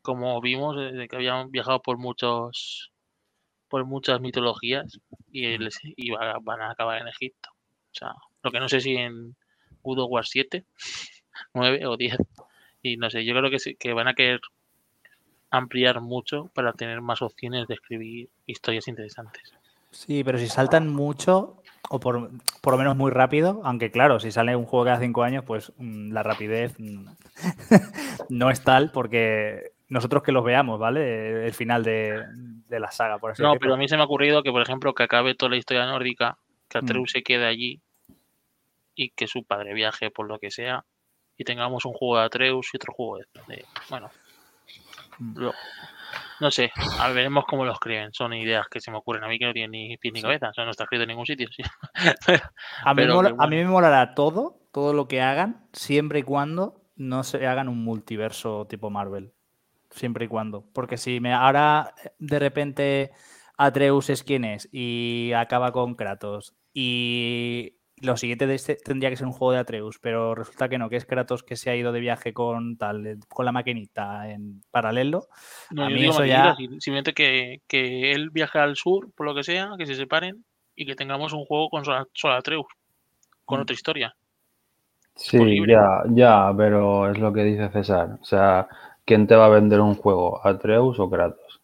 como 0.01 0.39
vimos, 0.39 0.77
eh, 0.77 0.93
de 0.93 1.07
que 1.07 1.17
habían 1.17 1.51
viajado 1.51 1.81
por 1.81 1.97
muchos 1.97 2.91
por 3.69 3.85
muchas 3.85 4.21
mitologías 4.21 4.99
y, 5.29 5.57
y 5.97 6.09
va- 6.11 6.37
van 6.41 6.61
a 6.61 6.71
acabar 6.71 7.01
en 7.01 7.09
Egipto. 7.09 7.49
O 7.51 7.93
sea, 7.93 8.13
lo 8.43 8.51
que 8.51 8.59
no 8.61 8.69
sé 8.69 8.79
si 8.79 8.95
en 8.95 9.35
of 9.83 10.09
War 10.09 10.25
7 10.25 10.65
9 11.53 11.85
o 11.87 11.97
10. 11.97 12.17
Y 12.87 12.97
no 12.97 13.09
sé, 13.09 13.25
yo 13.25 13.33
creo 13.35 13.49
que, 13.51 13.59
sí- 13.59 13.75
que 13.75 13.93
van 13.93 14.07
a 14.07 14.13
querer 14.13 14.39
ampliar 15.49 16.01
mucho 16.01 16.49
para 16.53 16.73
tener 16.73 17.01
más 17.01 17.21
opciones 17.21 17.67
de 17.67 17.73
escribir 17.75 18.29
historias 18.45 18.87
interesantes. 18.87 19.53
Sí, 19.91 20.23
pero 20.23 20.37
si 20.37 20.47
saltan 20.47 20.89
mucho, 20.89 21.61
o 21.89 21.99
por, 21.99 22.29
por 22.61 22.73
lo 22.73 22.77
menos 22.77 22.97
muy 22.97 23.11
rápido, 23.11 23.61
aunque 23.63 23.89
claro, 23.91 24.19
si 24.19 24.31
sale 24.31 24.55
un 24.55 24.65
juego 24.65 24.85
cada 24.85 24.99
cinco 24.99 25.23
años, 25.23 25.43
pues 25.45 25.71
mm, 25.77 26.11
la 26.11 26.23
rapidez 26.23 26.75
mm, 26.79 27.07
no 28.29 28.49
es 28.49 28.63
tal 28.63 28.91
porque 28.91 29.71
nosotros 29.87 30.21
que 30.23 30.33
los 30.33 30.43
veamos, 30.43 30.79
¿vale? 30.79 31.45
El 31.45 31.53
final 31.53 31.83
de, 31.83 32.23
de 32.67 32.79
la 32.79 32.91
saga, 32.91 33.19
por 33.19 33.31
así 33.31 33.41
No, 33.41 33.49
decirlo. 33.49 33.59
pero 33.65 33.73
a 33.75 33.77
mí 33.77 33.87
se 33.87 33.95
me 33.95 34.01
ha 34.01 34.05
ocurrido 34.05 34.43
que, 34.43 34.51
por 34.51 34.61
ejemplo, 34.61 34.93
que 34.93 35.03
acabe 35.03 35.33
toda 35.33 35.51
la 35.51 35.57
historia 35.57 35.85
nórdica, 35.85 36.37
que 36.67 36.79
Mm. 36.79 36.83
Atreus 36.83 37.11
se 37.11 37.23
quede 37.23 37.45
allí 37.45 37.79
y 38.95 39.11
que 39.11 39.27
su 39.27 39.43
padre 39.45 39.73
viaje 39.73 40.11
por 40.11 40.27
lo 40.27 40.39
que 40.39 40.51
sea 40.51 40.83
y 41.37 41.43
tengamos 41.43 41.85
un 41.85 41.93
juego 41.93 42.17
de 42.19 42.25
Atreus 42.25 42.69
y 42.73 42.77
otro 42.77 42.93
juego 42.93 43.17
de... 43.17 43.25
de- 43.55 43.65
bueno, 43.89 44.09
Mm. 45.19 45.37
lo- 45.39 45.53
no 46.39 46.51
sé, 46.51 46.71
a 46.99 47.07
ver, 47.07 47.15
veremos 47.15 47.45
cómo 47.47 47.65
lo 47.65 47.71
escriben. 47.73 48.13
Son 48.13 48.31
ideas 48.33 48.67
que 48.69 48.79
se 48.79 48.91
me 48.91 48.97
ocurren 48.97 49.23
a 49.23 49.27
mí 49.27 49.39
que 49.39 49.45
no 49.45 49.53
tienen 49.53 49.71
ni 49.71 49.97
pies 49.97 50.13
ni 50.13 50.21
cabeza. 50.21 50.49
O 50.49 50.53
sea, 50.53 50.63
no 50.65 50.69
está 50.71 50.83
escrito 50.83 51.01
en 51.03 51.09
ningún 51.09 51.25
sitio. 51.25 51.47
sí. 51.51 51.63
A 52.83 52.93
mí, 52.93 53.01
Pero 53.01 53.15
mola- 53.15 53.29
que 53.29 53.35
a 53.39 53.47
mí 53.47 53.55
bueno. 53.55 53.65
me 53.69 53.73
molará 53.73 54.13
todo, 54.13 54.59
todo 54.71 54.93
lo 54.93 55.07
que 55.07 55.21
hagan, 55.21 55.67
siempre 55.73 56.19
y 56.19 56.23
cuando 56.23 56.83
no 56.95 57.23
se 57.23 57.47
hagan 57.47 57.67
un 57.67 57.83
multiverso 57.83 58.67
tipo 58.69 58.91
Marvel. 58.91 59.33
Siempre 59.89 60.25
y 60.25 60.27
cuando. 60.27 60.69
Porque 60.73 60.97
si 60.97 61.19
me 61.19 61.33
ahora 61.33 61.95
eh, 62.03 62.11
de 62.19 62.37
repente 62.39 63.11
Atreus 63.57 64.11
es 64.11 64.23
quien 64.23 64.45
es 64.45 64.69
y 64.71 65.31
acaba 65.35 65.71
con 65.71 65.95
Kratos 65.95 66.53
y 66.73 67.76
lo 68.01 68.15
siguiente 68.17 68.47
de 68.47 68.55
este 68.55 68.75
tendría 68.75 69.09
que 69.09 69.15
ser 69.17 69.25
un 69.27 69.33
juego 69.33 69.53
de 69.53 69.59
Atreus, 69.59 69.99
pero 69.99 70.35
resulta 70.35 70.69
que 70.69 70.77
no, 70.77 70.89
que 70.89 70.97
es 70.97 71.05
Kratos 71.05 71.43
que 71.43 71.55
se 71.55 71.69
ha 71.69 71.75
ido 71.75 71.91
de 71.91 71.99
viaje 71.99 72.33
con 72.33 72.77
tal, 72.77 73.05
eh, 73.07 73.17
con 73.29 73.45
la 73.45 73.51
maquinita 73.51 74.29
en 74.29 74.61
paralelo. 74.71 75.27
No, 75.71 75.85
A 75.85 75.89
mí 75.89 76.05
eso 76.05 76.25
ya- 76.25 76.55
sim- 76.55 76.79
simplemente 76.79 77.13
que, 77.13 77.61
que 77.67 78.11
él 78.11 78.29
viaje 78.29 78.59
al 78.59 78.75
sur, 78.75 79.11
por 79.13 79.25
lo 79.25 79.35
que 79.35 79.43
sea, 79.43 79.71
que 79.77 79.85
se 79.85 79.95
separen 79.95 80.45
y 80.75 80.85
que 80.85 80.95
tengamos 80.95 81.33
un 81.33 81.45
juego 81.45 81.69
con 81.69 81.83
solo, 81.85 82.07
solo 82.13 82.35
Atreus, 82.35 82.65
con 83.45 83.59
Mm. 83.59 83.61
otra 83.63 83.73
historia. 83.73 84.15
Sí, 85.15 85.37
ya, 85.67 86.03
ya, 86.09 86.53
pero 86.55 87.09
es 87.11 87.17
lo 87.17 87.33
que 87.33 87.43
dice 87.43 87.69
César. 87.69 88.17
O 88.21 88.23
sea, 88.23 88.67
¿quién 89.03 89.27
te 89.27 89.35
va 89.35 89.47
a 89.47 89.49
vender 89.49 89.81
un 89.81 89.95
juego? 89.95 90.39
¿Atreus 90.47 90.99
o 90.99 91.09
Kratos? 91.09 91.59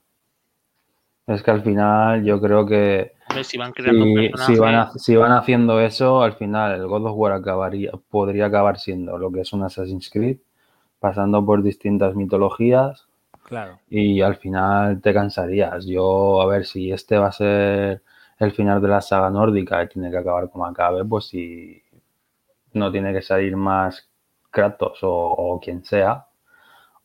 Es 1.28 1.42
que 1.44 1.52
al 1.52 1.64
final 1.64 2.24
yo 2.24 2.40
creo 2.42 2.66
que 2.66 3.14
Si 3.44 3.58
van 3.58 3.72
creando 3.74 4.04
un 4.06 4.14
si, 4.14 4.30
personaje, 4.30 4.54
si 4.54 4.60
van, 4.60 4.76
ha- 4.76 4.92
si 4.98 5.16
van 5.16 5.32
haciendo 5.32 5.80
eso, 5.82 6.22
al 6.22 6.34
final 6.34 6.74
el 6.76 6.88
God 6.88 7.06
of 7.08 7.14
War 7.18 7.32
acabaría, 7.34 7.92
podría 8.10 8.48
acabar 8.48 8.80
siendo 8.80 9.18
lo 9.18 9.32
que 9.32 9.42
es 9.42 9.54
un 9.54 9.64
Assassin's 9.64 10.10
Creed, 10.10 10.38
pasando 11.00 11.46
por 11.46 11.64
distintas 11.64 12.16
mitologías 12.16 13.08
Claro. 13.44 13.80
y 13.90 14.22
al 14.22 14.36
final 14.38 15.02
te 15.02 15.14
cansarías. 15.14 15.86
Yo, 15.86 16.42
a 16.42 16.48
ver, 16.48 16.66
si 16.66 16.92
este 16.92 17.18
va 17.18 17.28
a 17.28 17.32
ser 17.32 18.04
el 18.40 18.52
final 18.54 18.82
de 18.82 18.88
la 18.90 19.02
saga 19.02 19.30
nórdica 19.30 19.84
y 19.84 19.90
tiene 19.90 20.12
que 20.12 20.18
acabar 20.18 20.50
como 20.50 20.66
acabe, 20.66 21.06
pues 21.06 21.26
si 21.28 21.82
no 22.74 22.92
tiene 22.92 23.14
que 23.14 23.22
salir 23.22 23.56
más 23.56 24.10
Kratos 24.52 25.00
o, 25.04 25.12
o 25.12 25.60
quien 25.60 25.84
sea, 25.84 26.28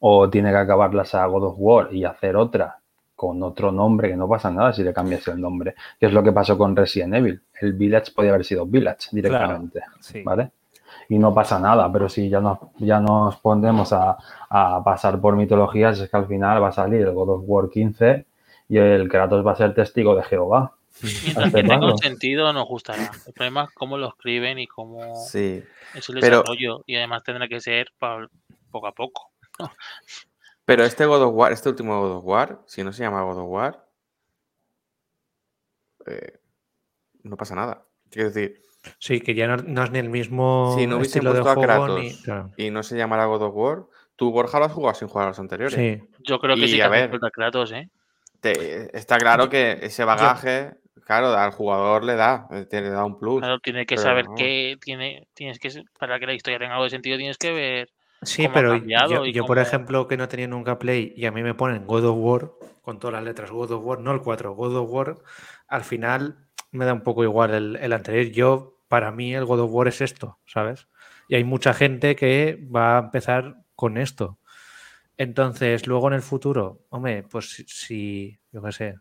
o 0.00 0.30
tiene 0.30 0.50
que 0.50 0.56
acabar 0.58 0.94
la 0.94 1.04
saga 1.04 1.26
God 1.28 1.44
of 1.48 1.54
War 1.58 1.94
y 1.94 2.04
hacer 2.04 2.36
otra 2.36 2.77
con 3.18 3.42
otro 3.42 3.72
nombre, 3.72 4.10
que 4.10 4.16
no 4.16 4.28
pasa 4.28 4.48
nada 4.48 4.72
si 4.72 4.84
le 4.84 4.92
cambias 4.92 5.26
el 5.26 5.40
nombre, 5.40 5.74
que 5.98 6.06
es 6.06 6.12
lo 6.12 6.22
que 6.22 6.30
pasó 6.30 6.56
con 6.56 6.76
Resident 6.76 7.14
Evil. 7.16 7.42
El 7.60 7.72
Village 7.72 8.12
podía 8.12 8.30
haber 8.30 8.44
sido 8.44 8.64
Village 8.64 9.08
directamente. 9.10 9.80
Sí. 9.98 10.22
¿vale? 10.22 10.52
Y 11.08 11.18
no 11.18 11.34
pasa 11.34 11.58
nada, 11.58 11.90
pero 11.92 12.08
si 12.08 12.28
ya 12.28 12.40
nos, 12.40 12.58
ya 12.78 13.00
nos 13.00 13.34
ponemos 13.38 13.92
a, 13.92 14.16
a 14.48 14.84
pasar 14.84 15.20
por 15.20 15.34
mitologías, 15.34 15.98
es 15.98 16.08
que 16.08 16.16
al 16.16 16.28
final 16.28 16.62
va 16.62 16.68
a 16.68 16.72
salir 16.72 17.00
el 17.00 17.12
God 17.12 17.30
of 17.30 17.42
War 17.44 17.68
15 17.68 18.24
y 18.68 18.78
el 18.78 19.08
Kratos 19.08 19.44
va 19.44 19.50
a 19.50 19.56
ser 19.56 19.74
testigo 19.74 20.14
de 20.14 20.22
Jehová. 20.22 20.74
mientras 21.24 21.52
que 21.52 21.62
tenga 21.64 21.86
un 21.86 21.98
sentido, 21.98 22.52
nos 22.52 22.68
gustará. 22.68 23.10
El 23.26 23.32
problema 23.32 23.64
es 23.64 23.70
cómo 23.74 23.98
lo 23.98 24.10
escriben 24.10 24.60
y 24.60 24.68
cómo 24.68 25.16
Sí. 25.16 25.60
es 25.94 26.08
el 26.08 26.20
Pero- 26.20 26.38
desarrollo. 26.42 26.84
Y 26.86 26.94
además 26.94 27.24
tendrá 27.24 27.48
que 27.48 27.60
ser 27.60 27.88
poco 27.98 28.86
a 28.86 28.92
poco. 28.92 29.32
Pero 30.68 30.84
este 30.84 31.06
God 31.06 31.22
of 31.22 31.34
War, 31.34 31.50
este 31.50 31.70
último 31.70 31.98
God 31.98 32.16
of 32.18 32.24
War, 32.26 32.60
si 32.66 32.84
no 32.84 32.92
se 32.92 33.02
llama 33.02 33.22
God 33.22 33.38
of 33.38 33.48
War, 33.48 33.86
eh, 36.04 36.40
no 37.22 37.38
pasa 37.38 37.54
nada. 37.54 37.86
Quiero 38.10 38.28
decir, 38.28 38.60
Sí, 38.98 39.22
que 39.22 39.34
ya 39.34 39.46
no, 39.46 39.56
no 39.56 39.82
es 39.84 39.90
ni 39.90 39.98
el 39.98 40.10
mismo 40.10 40.74
si 40.76 40.86
no 40.86 40.96
hubiesen 40.98 41.20
estilo 41.20 41.32
de 41.32 41.40
puesto 41.40 41.62
a 41.62 41.64
juego 41.64 41.86
Kratos 41.86 42.04
ni. 42.04 42.22
claro. 42.22 42.50
y 42.58 42.70
no 42.70 42.82
se 42.82 42.98
llamara 42.98 43.24
God 43.24 43.42
of 43.44 43.54
War, 43.54 43.84
tú, 44.16 44.30
Borja, 44.30 44.58
lo 44.58 44.66
has 44.66 44.72
jugado 44.72 44.94
sin 44.94 45.08
jugar 45.08 45.24
a 45.24 45.28
los 45.30 45.38
anteriores. 45.38 45.74
Sí, 45.74 46.06
Yo 46.18 46.38
creo 46.38 46.54
que 46.54 46.66
Y, 46.66 46.68
sí 46.68 46.76
que 46.76 46.82
a 46.82 46.88
ver, 46.88 47.18
Kratos, 47.32 47.72
¿eh? 47.72 47.88
Te- 48.42 48.94
está 48.94 49.16
claro 49.16 49.48
que 49.48 49.78
ese 49.80 50.04
bagaje, 50.04 50.74
claro, 51.06 51.28
al 51.28 51.50
jugador 51.52 52.04
le 52.04 52.14
da, 52.14 52.46
eh, 52.50 52.66
te 52.66 52.82
le 52.82 52.90
da 52.90 53.06
un 53.06 53.18
plus. 53.18 53.40
Claro, 53.40 53.58
tiene 53.60 53.86
que 53.86 53.96
saber 53.96 54.26
vamos. 54.26 54.38
que 54.38 54.76
tiene, 54.82 55.28
tienes 55.32 55.58
que, 55.58 55.70
para 55.98 56.20
que 56.20 56.26
la 56.26 56.34
historia 56.34 56.58
tenga 56.58 56.74
algo 56.74 56.84
de 56.84 56.90
sentido, 56.90 57.16
tienes 57.16 57.38
que 57.38 57.52
ver. 57.52 57.88
Sí 58.28 58.42
pero 58.54 58.74
yo, 59.08 59.22
por 59.46 59.56
ejemplo, 59.68 60.06
que 60.08 60.16
no 60.16 60.28
tenía 60.28 60.46
nunca 60.48 60.78
Play 60.78 61.12
y 61.16 61.26
a 61.26 61.32
mí 61.32 61.42
me 61.42 61.54
ponen 61.54 61.86
God 61.86 62.04
of 62.04 62.16
War 62.18 62.52
con 62.82 62.98
todas 62.98 63.14
las 63.14 63.24
letras 63.24 63.50
God 63.50 63.70
of 63.72 63.84
War, 63.84 64.00
no 64.00 64.12
el 64.12 64.20
4, 64.20 64.54
God 64.54 64.76
of 64.76 64.90
War, 64.90 65.16
al 65.66 65.84
final 65.84 66.46
me 66.70 66.84
da 66.84 66.92
un 66.94 67.02
poco 67.02 67.22
igual 67.24 67.52
el, 67.54 67.76
el 67.76 67.92
anterior. 67.92 68.26
Yo, 68.32 68.78
para 68.88 69.10
mí, 69.10 69.34
el 69.34 69.44
God 69.44 69.60
of 69.60 69.70
War 69.72 69.88
es 69.88 70.00
esto, 70.00 70.38
¿sabes? 70.46 70.88
Y 71.28 71.34
hay 71.34 71.44
mucha 71.44 71.74
gente 71.74 72.16
que 72.16 72.58
va 72.74 72.96
a 72.96 73.00
empezar 73.00 73.56
con 73.74 73.98
esto. 73.98 74.38
Entonces, 75.16 75.86
luego 75.86 76.08
en 76.08 76.14
el 76.14 76.22
futuro, 76.22 76.80
hombre, 76.90 77.24
pues 77.24 77.50
si- 77.50 77.64
si, 77.66 78.38
yo 78.52 78.62
qué 78.62 78.72
sé, 78.72 78.94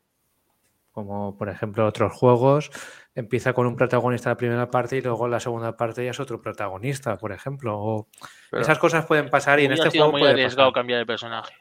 como 1.05 1.37
por 1.37 1.47
ejemplo 1.47 1.85
otros 1.85 2.11
juegos, 2.11 2.71
empieza 3.13 3.53
con 3.53 3.67
un 3.67 3.75
protagonista 3.75 4.29
la 4.31 4.37
primera 4.37 4.71
parte 4.71 4.97
y 4.97 5.01
luego 5.01 5.27
la 5.27 5.39
segunda 5.39 5.77
parte 5.77 6.03
ya 6.03 6.09
es 6.09 6.19
otro 6.19 6.41
protagonista, 6.41 7.17
por 7.17 7.31
ejemplo. 7.31 7.77
O 7.79 8.07
Pero- 8.49 8.63
esas 8.63 8.79
cosas 8.79 9.05
pueden 9.05 9.29
pasar 9.29 9.59
y 9.59 9.65
en 9.65 9.73
este 9.73 9.91
sido 9.91 10.05
juego 10.05 10.11
muy 10.13 10.21
puede 10.21 10.33
arriesgado 10.33 10.69
pasar. 10.71 10.81
cambiar 10.81 10.99
el 11.01 11.05
personaje. 11.05 11.53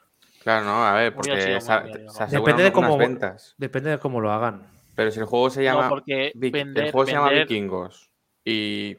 Claro, 0.42 0.64
no, 0.64 0.86
a 0.86 0.94
ver, 0.94 1.14
porque 1.14 1.38
se, 1.38 1.60
se 1.60 2.26
Depende 2.30 2.62
de 2.62 2.72
cómo- 2.72 2.96
ventas. 2.96 3.54
Depende 3.58 3.90
de 3.90 3.98
cómo 3.98 4.22
lo 4.22 4.32
hagan. 4.32 4.62
Pero 4.94 5.10
si 5.10 5.20
el 5.20 5.26
juego 5.26 5.50
se 5.50 5.62
llama, 5.62 5.82
No, 5.82 5.88
porque 5.90 6.32
Vik- 6.34 6.52
vender, 6.52 6.84
el 6.86 6.92
juego 6.92 7.04
se 7.06 7.12
llama 7.12 7.28
Vikingos 7.28 8.10
y, 8.42 8.96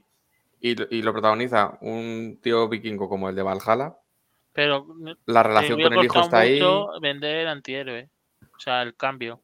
y, 0.60 0.76
lo- 0.76 0.86
y 0.92 1.02
lo 1.02 1.14
protagoniza 1.14 1.80
un 1.82 2.38
tío 2.44 2.70
vikingo 2.70 3.10
como 3.10 3.28
el 3.30 3.36
de 3.36 3.42
Valhalla, 3.42 3.96
pero 4.54 4.86
la 5.26 5.42
relación 5.42 5.82
con 5.82 5.94
el 5.94 6.06
hijo 6.06 6.20
está 6.20 6.40
ahí. 6.42 6.62
vender 7.02 7.38
el 7.38 7.48
antihéroe. 7.48 8.10
O 8.56 8.60
sea, 8.60 8.82
el 8.84 8.96
cambio. 8.96 9.42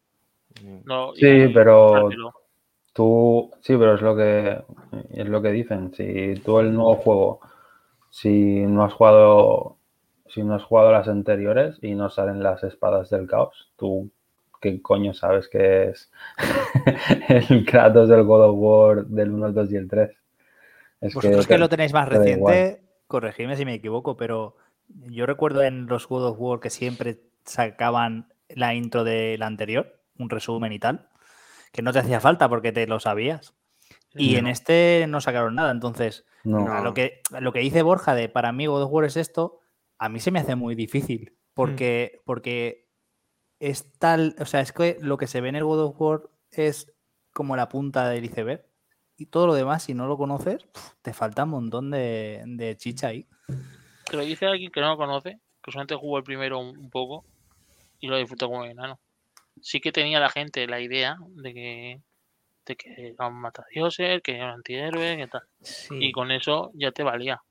Mm. 0.62 0.78
No, 0.86 1.14
Sí, 1.16 1.26
y- 1.28 1.54
pero. 1.54 2.10
Tú, 2.94 3.52
sí, 3.62 3.76
pero 3.78 3.96
es 3.96 4.02
lo 4.02 4.16
que 4.16 4.64
es 5.14 5.28
lo 5.28 5.42
que 5.42 5.52
dicen. 5.52 5.94
Si 5.96 6.36
tú 6.46 6.60
el 6.60 6.74
nuevo 6.74 6.96
juego, 6.98 7.40
si 8.12 8.66
no 8.68 8.84
has 8.86 8.94
jugado, 8.94 9.78
si 10.28 10.44
no 10.44 10.56
has 10.56 10.64
jugado 10.64 10.92
las 10.92 11.08
anteriores 11.08 11.78
y 11.82 11.96
no 11.96 12.10
salen 12.12 12.44
las 12.44 12.64
espadas 12.64 13.10
del 13.10 13.28
caos, 13.28 13.72
tú 13.78 14.12
qué 14.62 14.82
coño 14.82 15.14
sabes 15.14 15.50
que 15.50 15.90
es 15.90 16.12
el 17.50 17.66
Kratos 17.66 18.10
del 18.10 18.24
God 18.24 18.50
of 18.50 18.56
War 18.58 19.06
del 19.08 19.32
1, 19.32 19.48
el 19.48 19.54
2 19.54 19.72
y 19.72 19.76
el 19.76 19.88
3. 19.88 20.12
Es 21.02 21.14
Vosotros 21.16 21.48
que 21.48 21.54
te- 21.56 21.60
lo 21.60 21.70
tenéis 21.70 21.94
más 21.94 22.08
te 22.10 22.18
reciente, 22.18 22.82
corregidme 23.08 23.56
si 23.58 23.66
me 23.66 23.74
equivoco, 23.76 24.16
pero 24.18 24.56
yo 25.10 25.26
recuerdo 25.26 25.64
en 25.64 25.88
los 25.88 26.08
God 26.08 26.28
of 26.28 26.38
War 26.40 26.60
que 26.60 26.70
siempre 26.70 27.20
sacaban 27.44 28.28
la 28.50 28.74
intro 28.76 29.04
del 29.04 29.42
anterior, 29.42 30.00
un 30.18 30.30
resumen 30.30 30.72
y 30.74 30.80
tal, 30.80 31.10
que 31.72 31.82
no 31.82 31.92
te 31.94 32.00
hacía 32.00 32.20
falta 32.20 32.50
porque 32.50 32.72
te 32.72 32.88
lo 32.88 33.00
sabías. 33.00 33.54
Y 34.16 34.34
No. 34.34 34.40
en 34.40 34.48
este 34.48 35.06
no 35.08 35.22
sacaron 35.22 35.56
nada, 35.56 35.72
entonces 35.72 36.26
no. 36.44 36.84
lo 36.84 36.94
que, 36.94 37.22
lo 37.40 37.52
que 37.52 37.60
dice 37.60 37.82
Borja 37.82 38.14
de 38.16 38.30
para 38.30 38.52
mí 38.52 38.68
God 38.68 38.84
of 38.84 38.92
War 38.92 39.06
es 39.06 39.18
esto, 39.18 39.60
a 39.98 40.10
mí 40.10 40.20
se 40.20 40.32
me 40.32 40.40
hace 40.40 40.56
muy 40.56 40.76
difícil 40.76 41.38
porque, 41.54 42.22
porque 42.26 42.90
es 43.60 43.92
tal, 43.98 44.36
o 44.40 44.46
sea, 44.46 44.60
es 44.62 44.72
que 44.72 44.98
lo 45.02 45.18
que 45.18 45.28
se 45.28 45.42
ve 45.42 45.50
en 45.50 45.56
el 45.56 45.64
God 45.64 45.84
of 45.86 46.02
War 46.02 46.30
es 46.52 46.94
como 47.34 47.56
la 47.56 47.70
punta 47.70 48.08
del 48.10 48.26
iceberg 48.26 48.66
y 49.18 49.28
todo 49.28 49.48
lo 49.48 49.54
demás, 49.56 49.84
si 49.84 49.94
no 49.94 50.06
lo 50.08 50.18
conoces, 50.18 50.68
te 51.02 51.14
falta 51.14 51.44
un 51.46 51.50
montón 51.52 51.90
de, 51.92 52.44
de 52.46 52.76
chicha 52.78 53.08
ahí. 53.08 53.28
Te 54.10 54.18
lo 54.18 54.24
dice 54.24 54.46
alguien 54.46 54.72
que 54.72 54.82
no 54.82 54.90
lo 54.90 54.98
conoce, 54.98 55.40
que 55.64 55.72
solamente 55.72 55.96
jugó 55.96 56.18
el 56.18 56.24
primero 56.24 56.60
un, 56.60 56.78
un 56.78 56.90
poco 56.90 57.26
y 58.00 58.08
lo 58.08 58.18
disfrutó 58.18 58.48
como 58.48 58.66
enano. 58.66 59.00
Sí 59.62 59.80
que 59.80 59.92
tenía 59.92 60.20
la 60.20 60.30
gente 60.30 60.68
la 60.68 60.82
idea 60.82 61.18
de 61.30 61.54
que, 61.54 62.02
de 62.66 62.76
que 62.76 63.14
era 63.18 63.28
un 63.28 63.40
matadioses, 63.40 64.22
que 64.22 64.36
era 64.36 64.46
un 64.46 64.52
antihéroe, 64.52 65.18
que 65.18 65.28
tal. 65.28 65.44
Sí. 65.62 65.96
Y 66.00 66.12
con 66.12 66.32
eso 66.32 66.72
ya 66.74 66.92
te 66.92 67.04
valía 67.04 67.42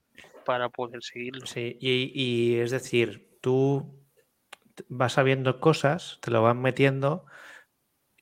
para 0.45 0.69
poder 0.69 1.03
seguirlo. 1.03 1.47
Sí, 1.47 1.77
y, 1.81 2.13
y 2.15 2.59
es 2.59 2.71
decir, 2.71 3.39
tú 3.41 4.03
vas 4.89 5.15
sabiendo 5.15 5.61
cosas, 5.61 6.19
te 6.21 6.31
lo 6.31 6.43
van 6.43 6.61
metiendo 6.61 7.27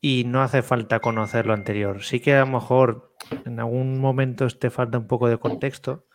y 0.01 0.24
no 0.26 0.43
hace 0.43 0.62
falta 0.62 1.01
conocer 1.01 1.47
lo 1.47 1.53
anterior. 1.53 2.03
Sí 2.03 2.20
que 2.20 2.35
a 2.35 2.41
lo 2.41 2.47
mejor 2.47 3.14
en 3.45 3.61
algún 3.61 4.01
momento 4.01 4.49
te 4.49 4.70
falta 4.70 4.99
un 4.99 5.07
poco 5.07 5.28
de 5.28 5.39
contexto, 5.39 6.07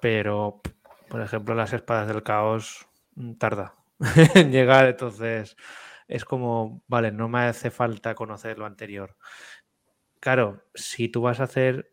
pero 0.00 0.60
por 1.08 1.22
ejemplo 1.22 1.54
las 1.54 1.72
espadas 1.72 2.08
del 2.08 2.22
caos 2.22 2.86
mm, 3.14 3.34
tarda 3.34 3.74
en 4.34 4.50
llegar, 4.50 4.86
entonces 4.86 5.56
es 6.08 6.24
como, 6.24 6.82
vale, 6.88 7.12
no 7.12 7.28
me 7.28 7.40
hace 7.40 7.70
falta 7.70 8.14
conocer 8.14 8.58
lo 8.58 8.66
anterior. 8.66 9.16
claro, 10.20 10.64
si 10.74 11.08
tú 11.08 11.22
vas 11.22 11.38
a 11.38 11.44
hacer, 11.44 11.92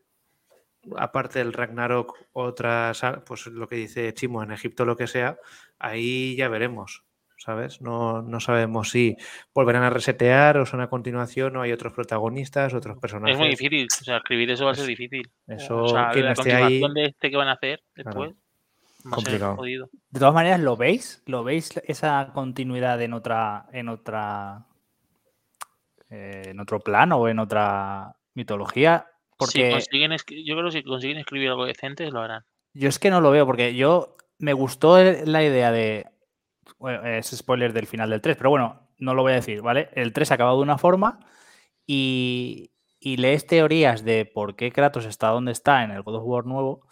aparte 0.97 1.39
del 1.39 1.53
Ragnarok, 1.53 2.18
otras, 2.34 3.01
pues 3.26 3.45
lo 3.47 3.68
que 3.68 3.76
dice 3.76 4.13
Chimo, 4.13 4.41
en 4.41 4.51
Egipto 4.51 4.86
lo 4.86 4.97
que 4.97 5.07
sea, 5.07 5.38
ahí 5.78 6.36
ya 6.36 6.47
veremos. 6.47 7.03
¿Sabes? 7.38 7.82
No, 7.82 8.22
no 8.22 8.39
sabemos 8.39 8.89
si 8.89 9.18
volverán 9.53 9.84
a 9.84 9.89
resetear 9.89 10.57
o 10.57 10.66
son 10.66 10.80
a 10.80 10.89
continuación 10.89 11.57
o 11.57 11.61
hay 11.61 11.74
otros 11.74 11.93
protagonistas, 11.93 12.74
otros 12.74 12.97
personajes. 12.97 13.36
Es 13.36 13.39
muy 13.39 13.49
difícil, 13.49 13.86
o 13.86 14.03
sea, 14.03 14.18
escribir 14.18 14.49
eso 14.49 14.66
va 14.66 14.72
a 14.72 14.76
ser 14.76 14.88
difícil. 14.88 15.30
Eso, 15.45 15.84
o 15.84 15.89
sea, 15.89 16.09
quien 16.11 16.26
la 16.26 16.32
esté 16.32 16.53
ahí. 16.53 16.61
continuación 16.61 16.93
de 16.93 17.05
este 17.05 17.30
que 17.30 17.38
van 17.38 17.49
a 17.49 17.51
hacer 17.51 17.84
después 17.93 18.34
Complicado. 19.09 19.57
De 19.61 20.19
todas 20.19 20.33
maneras, 20.33 20.59
¿lo 20.59 20.77
veis? 20.77 21.21
¿Lo 21.25 21.43
veis 21.43 21.79
esa 21.85 22.31
continuidad 22.33 23.01
en 23.01 23.13
otra, 23.13 23.67
en 23.71 23.89
otra, 23.89 24.65
eh, 26.09 26.43
en 26.47 26.59
otro 26.59 26.79
plano 26.79 27.17
o 27.17 27.27
en 27.27 27.39
otra 27.39 28.15
mitología? 28.33 29.05
Si 29.07 29.35
Porque 29.37 29.71
consiguen 29.71 30.11
yo 30.43 30.55
creo 30.55 30.65
que 30.65 30.71
si 30.71 30.83
consiguen 30.83 31.17
escribir 31.17 31.49
algo 31.49 31.65
decente, 31.65 32.09
lo 32.09 32.21
harán. 32.21 32.43
yo 32.73 32.89
es 32.89 32.97
que 32.97 33.11
no 33.11 33.21
lo 33.21 33.31
veo, 33.31 33.45
porque 33.45 33.75
yo 33.75 34.15
me 34.39 34.53
gustó 34.53 34.97
la 35.03 35.43
idea 35.43 35.71
de. 35.71 36.07
Bueno, 36.79 37.05
es 37.05 37.27
spoiler 37.27 37.73
del 37.73 37.85
final 37.85 38.09
del 38.09 38.21
3, 38.21 38.37
pero 38.37 38.49
bueno, 38.49 38.89
no 38.97 39.13
lo 39.13 39.21
voy 39.21 39.33
a 39.33 39.35
decir, 39.35 39.61
¿vale? 39.61 39.89
El 39.93 40.13
3 40.13 40.31
ha 40.31 40.33
acabado 40.33 40.57
de 40.57 40.63
una 40.63 40.79
forma 40.79 41.19
y, 41.85 42.71
y 42.99 43.17
lees 43.17 43.45
teorías 43.45 44.03
de 44.03 44.25
por 44.25 44.55
qué 44.55 44.71
Kratos 44.71 45.05
está 45.05 45.27
donde 45.27 45.51
está 45.51 45.83
en 45.83 45.91
el 45.91 46.01
God 46.01 46.15
of 46.15 46.23
War 46.25 46.45
nuevo 46.45 46.87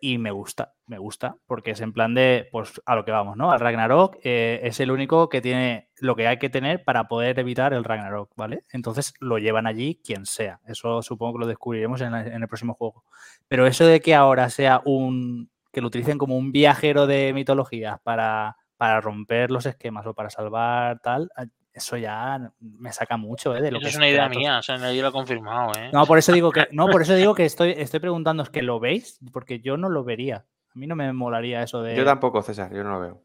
y 0.00 0.18
me 0.18 0.30
gusta, 0.30 0.74
me 0.86 0.98
gusta, 0.98 1.36
porque 1.46 1.72
es 1.72 1.80
en 1.80 1.92
plan 1.92 2.14
de, 2.14 2.48
pues 2.50 2.80
a 2.86 2.94
lo 2.94 3.04
que 3.04 3.10
vamos, 3.10 3.36
¿no? 3.36 3.52
Al 3.52 3.60
Ragnarok 3.60 4.16
eh, 4.22 4.60
es 4.62 4.80
el 4.80 4.90
único 4.90 5.28
que 5.28 5.40
tiene 5.40 5.90
lo 5.98 6.16
que 6.16 6.26
hay 6.26 6.38
que 6.38 6.50
tener 6.50 6.84
para 6.84 7.08
poder 7.08 7.38
evitar 7.38 7.72
el 7.72 7.84
Ragnarok, 7.84 8.32
¿vale? 8.36 8.64
Entonces 8.72 9.14
lo 9.20 9.38
llevan 9.38 9.66
allí 9.66 10.00
quien 10.04 10.26
sea. 10.26 10.60
Eso 10.66 11.02
supongo 11.02 11.34
que 11.34 11.40
lo 11.40 11.46
descubriremos 11.46 12.00
en, 12.00 12.14
en 12.14 12.42
el 12.42 12.48
próximo 12.48 12.74
juego. 12.74 13.04
Pero 13.48 13.66
eso 13.66 13.84
de 13.86 14.00
que 14.00 14.14
ahora 14.14 14.50
sea 14.50 14.82
un, 14.84 15.50
que 15.72 15.80
lo 15.80 15.88
utilicen 15.88 16.18
como 16.18 16.36
un 16.36 16.52
viajero 16.52 17.06
de 17.06 17.32
mitologías 17.32 18.00
para, 18.02 18.56
para 18.76 19.00
romper 19.00 19.50
los 19.50 19.66
esquemas 19.66 20.06
o 20.06 20.14
para 20.14 20.30
salvar 20.30 21.00
tal, 21.00 21.30
eso 21.72 21.96
ya 21.96 22.52
me 22.60 22.92
saca 22.92 23.16
mucho, 23.16 23.56
¿eh? 23.56 23.62
De 23.62 23.70
lo 23.70 23.78
Eso 23.78 23.84
que 23.84 23.90
es 23.90 23.96
una 23.96 24.08
idea 24.08 24.28
mía, 24.28 24.58
o 24.58 24.62
sea, 24.62 24.76
nadie 24.76 25.00
lo 25.02 25.08
ha 25.08 25.12
confirmado, 25.12 25.72
¿eh? 25.78 25.90
No, 25.92 26.04
por 26.06 26.18
eso 26.18 26.32
digo 26.32 26.50
que, 26.50 26.66
no, 26.72 26.88
por 26.88 27.02
eso 27.02 27.14
digo 27.14 27.34
que 27.34 27.44
estoy, 27.46 27.74
estoy 27.76 28.00
preguntando, 28.00 28.42
¿es 28.42 28.50
que 28.50 28.62
lo 28.62 28.80
veis? 28.80 29.20
Porque 29.32 29.60
yo 29.60 29.76
no 29.76 29.88
lo 29.88 30.04
vería. 30.04 30.46
A 30.74 30.78
mí 30.78 30.86
no 30.86 30.96
me 30.96 31.12
molaría 31.12 31.62
eso 31.62 31.82
de, 31.82 31.96
Yo 31.96 32.04
tampoco, 32.04 32.42
César, 32.42 32.72
yo 32.74 32.84
no 32.84 32.90
lo 32.90 33.00
veo. 33.00 33.22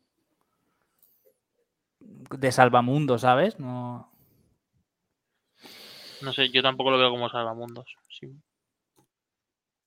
de 2.00 2.52
salvamundo, 2.52 3.18
¿sabes? 3.18 3.60
No. 3.60 4.12
No 6.22 6.34
sé, 6.34 6.50
yo 6.50 6.62
tampoco 6.62 6.91
lo 6.91 6.98
veo 6.98 7.10
como 7.12 7.30
salvamundos. 7.30 7.96
sí. 8.10 8.32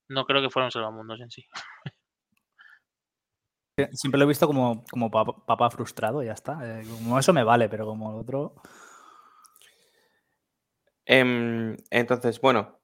No 0.07 0.25
creo 0.25 0.41
que 0.41 0.49
fueran 0.49 0.71
salvamundos 0.71 1.21
en 1.21 1.29
sí. 1.29 1.45
Siempre 3.93 4.17
lo 4.19 4.25
he 4.25 4.27
visto 4.27 4.47
como, 4.47 4.83
como 4.89 5.09
papá, 5.11 5.69
frustrado, 5.69 6.21
ya 6.23 6.33
está. 6.33 6.59
Eh, 6.81 6.83
Como 6.87 7.17
eso 7.19 7.33
me 7.33 7.43
vale, 7.43 7.69
pero 7.69 7.85
como 7.85 8.11
el 8.11 8.17
otro. 8.17 8.55
Em, 11.05 11.75
entonces, 11.89 12.39
bueno, 12.39 12.79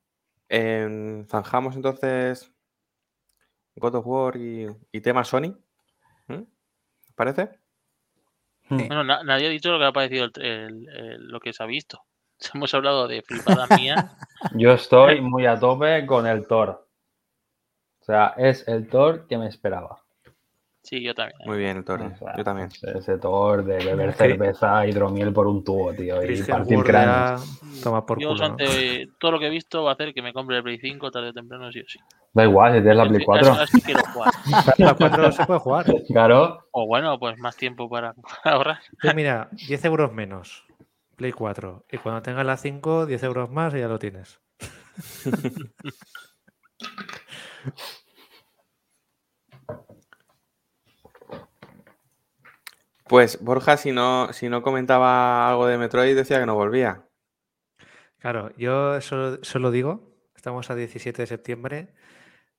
em, 0.50 1.26
zanjamos 1.28 1.76
entonces 1.76 2.52
God 3.76 3.96
of 3.96 4.08
War 4.08 4.36
y, 4.38 4.68
y 4.92 5.02
tema 5.02 5.24
Sony. 5.24 5.56
¿Mm? 6.28 6.44
¿Parece? 7.16 7.60
Sí. 8.70 8.76
Bueno, 8.88 9.04
na- 9.04 9.24
nadie 9.24 9.48
ha 9.48 9.50
dicho 9.52 9.72
lo 9.72 9.78
que 9.80 9.86
ha 9.86 9.94
parecido 9.94 10.26
el- 10.26 10.32
el- 10.42 10.90
el- 10.90 11.28
lo 11.28 11.40
que 11.40 11.54
se 11.54 11.62
ha 11.62 11.68
visto. 11.68 12.02
Hemos 12.54 12.74
hablado 12.74 13.08
de 13.08 13.22
flipadas 13.22 13.70
mías. 13.80 14.06
Yo 14.60 14.72
estoy 14.74 15.22
muy 15.22 15.46
a 15.46 15.60
tope 15.60 16.06
con 16.06 16.26
el 16.26 16.48
Thor. 16.48 16.88
O 18.02 18.06
sea, 18.06 18.34
es 18.38 18.68
el 18.68 18.88
Thor 18.88 19.28
que 19.28 19.38
me 19.38 19.48
esperaba. 19.48 20.04
Sí, 20.88 21.02
yo 21.02 21.16
también. 21.16 21.40
Muy 21.46 21.58
bien, 21.58 21.84
el. 21.84 22.14
O 22.14 22.18
sea, 22.18 22.38
Yo 22.38 22.44
también. 22.44 22.70
Ese 22.84 23.18
Thor 23.18 23.66
de 23.66 23.84
beber 23.84 24.12
Cri- 24.14 24.18
cerveza, 24.18 24.86
hidromiel 24.86 25.34
por 25.34 25.48
un 25.48 25.64
tubo, 25.64 25.92
tío, 25.94 26.24
y 26.24 26.44
partir 26.44 26.84
cráneos. 26.84 27.60
ya 27.76 27.84
toma 27.84 28.06
por 28.06 28.20
Yo 28.22 28.30
culo. 28.30 28.40
¿no? 28.40 28.46
ante 28.52 29.08
todo 29.20 29.32
lo 29.32 29.40
que 29.40 29.48
he 29.48 29.50
visto 29.50 29.84
va 29.84 29.90
a 29.90 29.94
hacer 29.96 30.14
que 30.14 30.22
me 30.22 30.32
compre 30.32 30.58
el 30.58 30.64
Play 30.64 30.78
5 30.78 31.10
tarde 31.10 31.30
o 31.30 31.34
temprano, 31.34 31.72
sí 31.72 31.80
o 31.80 31.86
sí. 31.88 31.98
Da 32.34 32.44
igual, 32.44 32.74
si 32.74 32.80
tienes 32.82 32.98
la 32.98 33.04
Play 33.08 33.16
Así- 33.18 33.26
4. 33.26 33.52
así 33.54 33.82
quiero 33.82 34.02
jugar. 34.14 34.34
La 34.78 34.94
4 34.94 35.32
se 35.32 35.46
puede 35.48 35.60
jugar. 35.60 35.86
Claro, 36.08 36.68
O 36.72 36.86
bueno, 36.86 37.18
pues 37.18 37.38
más 37.40 37.56
tiempo 37.58 37.90
para 37.90 38.14
ahorrar. 38.44 38.78
Tú 39.02 39.08
mira, 39.16 39.50
10 39.68 39.86
euros 39.86 40.14
menos. 40.14 40.66
Play 41.16 41.32
4. 41.32 41.86
Y 41.92 41.98
cuando 41.98 42.22
tengas 42.22 42.46
la 42.46 42.58
5, 42.58 43.08
10 43.08 43.24
euros 43.24 43.50
más 43.50 43.74
y 43.74 43.80
ya 43.80 43.88
lo 43.88 43.98
tienes. 43.98 44.40
Pues 53.08 53.42
Borja, 53.44 53.78
si 53.78 53.92
no, 53.92 54.34
si 54.34 54.50
no 54.50 54.62
comentaba 54.64 55.50
algo 55.50 55.68
de 55.68 55.78
Metroid, 55.78 56.16
decía 56.16 56.40
que 56.40 56.46
no 56.46 56.56
volvía. 56.56 57.04
Claro, 58.20 58.52
yo 58.58 59.00
solo, 59.02 59.38
solo 59.44 59.70
digo, 59.70 60.18
estamos 60.36 60.70
a 60.72 60.76
17 60.76 61.22
de 61.22 61.28
septiembre, 61.28 61.94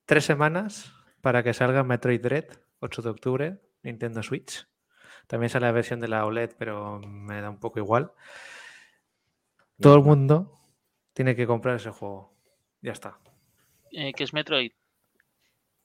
tres 0.05 0.25
semanas 0.25 0.93
para 1.21 1.43
que 1.43 1.53
salga 1.55 1.83
Metroid 1.83 2.21
Dread, 2.23 2.45
8 2.81 3.03
de 3.03 3.11
octubre, 3.11 3.61
Nintendo 3.83 4.23
Switch. 4.23 4.69
También 5.27 5.51
sale 5.51 5.67
la 5.67 5.73
versión 5.73 5.99
de 5.99 6.07
la 6.07 6.25
OLED, 6.25 6.53
pero 6.57 7.01
me 7.01 7.41
da 7.41 7.51
un 7.51 7.59
poco 7.59 7.81
igual. 7.81 8.13
Todo 9.81 9.97
el 9.97 10.03
mundo 10.03 10.53
tiene 11.13 11.35
que 11.35 11.49
comprar 11.49 11.77
ese 11.77 11.91
juego. 11.91 12.33
Ya 12.81 12.93
está. 12.93 13.19
Eh, 13.91 14.13
¿Qué 14.15 14.23
es 14.23 14.33
Metroid? 14.33 14.71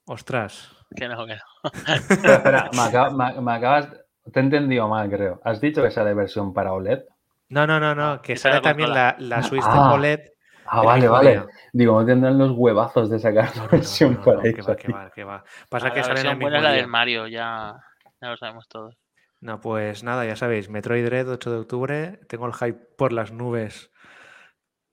Ostras. 0.05 0.69
Que 0.95 1.07
no, 1.07 1.25
que 1.25 1.35
no. 1.35 1.71
espera, 1.95 2.35
espera, 2.35 2.69
me, 2.73 2.81
acaba- 2.81 3.09
me- 3.33 3.41
me 3.41 3.51
acabas. 3.53 3.89
Te 4.31 4.39
he 4.39 4.43
entendido 4.43 4.87
mal, 4.87 5.09
creo. 5.09 5.39
¿Has 5.43 5.59
dicho 5.61 5.81
que 5.81 5.91
sale 5.91 6.13
versión 6.13 6.53
para 6.53 6.73
OLED? 6.73 7.03
No, 7.49 7.65
no, 7.67 7.79
no, 7.79 7.95
no, 7.95 8.21
que 8.21 8.33
esa 8.33 8.49
es 8.49 8.53
sale 8.53 8.55
la 8.55 8.61
también 8.61 8.89
la, 8.93 9.15
la 9.19 9.43
Switch 9.43 9.63
Ah. 9.65 9.89
de 9.89 9.93
OLED. 9.95 10.19
Ah, 10.65 10.81
vale, 10.83 11.07
vale. 11.07 11.45
Digo, 11.73 11.99
no 11.99 12.05
tendrán 12.05 12.37
los 12.37 12.51
huevazos 12.51 13.09
de 13.09 13.19
sacar 13.19 13.55
la 13.57 13.63
no, 13.63 13.69
versión 13.69 14.13
no, 14.13 14.19
no, 14.19 14.25
para 14.25 14.37
no, 14.37 14.43
que 14.43 14.49
eso. 14.61 14.69
va, 14.69 14.75
que 14.77 14.91
va, 14.91 15.11
que 15.11 15.23
va. 15.23 15.43
Pasa 15.69 15.87
La 15.89 15.93
que 15.93 16.01
salen 16.01 16.15
versión 16.15 16.33
el 16.35 16.39
buena 16.39 16.61
la 16.61 16.71
del 16.71 16.87
Mario, 16.87 17.27
ya, 17.27 17.75
ya 18.21 18.29
lo 18.29 18.37
sabemos 18.37 18.67
todos. 18.69 18.97
No, 19.41 19.59
pues 19.59 20.03
nada, 20.03 20.23
ya 20.25 20.35
sabéis, 20.35 20.69
Metroid 20.69 21.03
Dread 21.03 21.27
8 21.27 21.51
de 21.51 21.57
octubre, 21.57 22.19
tengo 22.29 22.45
el 22.45 22.53
hype 22.53 22.79
por 22.95 23.11
las 23.11 23.31
nubes 23.31 23.91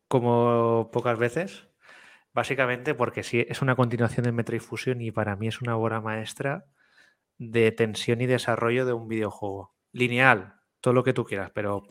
como 0.08 0.90
pocas 0.90 1.18
veces, 1.18 1.68
básicamente 2.32 2.94
porque 2.94 3.22
sí, 3.22 3.44
es 3.48 3.60
una 3.62 3.76
continuación 3.76 4.24
de 4.24 4.32
Metroid 4.32 4.60
Fusion 4.62 5.00
y 5.02 5.10
para 5.12 5.36
mí 5.36 5.48
es 5.48 5.60
una 5.60 5.76
obra 5.76 6.00
maestra 6.00 6.64
de 7.38 7.72
tensión 7.72 8.20
y 8.20 8.26
desarrollo 8.26 8.84
de 8.84 8.92
un 8.92 9.08
videojuego. 9.08 9.74
Lineal, 9.92 10.60
todo 10.80 10.94
lo 10.94 11.04
que 11.04 11.12
tú 11.12 11.24
quieras, 11.24 11.50
pero 11.54 11.86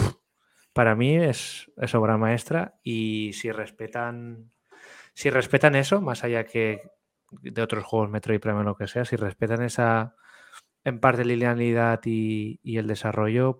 para 0.73 0.95
mí 0.95 1.15
es, 1.17 1.71
obra 1.95 2.17
maestra 2.17 2.79
y 2.83 3.31
si 3.33 3.51
respetan, 3.51 4.51
si 5.13 5.29
respetan 5.29 5.75
eso, 5.75 6.01
más 6.01 6.23
allá 6.23 6.45
que 6.45 6.83
de 7.31 7.61
otros 7.61 7.83
juegos 7.83 8.09
Metroid 8.09 8.39
Prime 8.39 8.59
o 8.59 8.63
lo 8.63 8.75
que 8.75 8.87
sea, 8.87 9.03
si 9.03 9.15
respetan 9.15 9.63
esa 9.63 10.15
en 10.83 10.99
parte 10.99 11.25
linealidad 11.25 11.99
y, 12.05 12.59
el 12.77 12.87
desarrollo, 12.87 13.57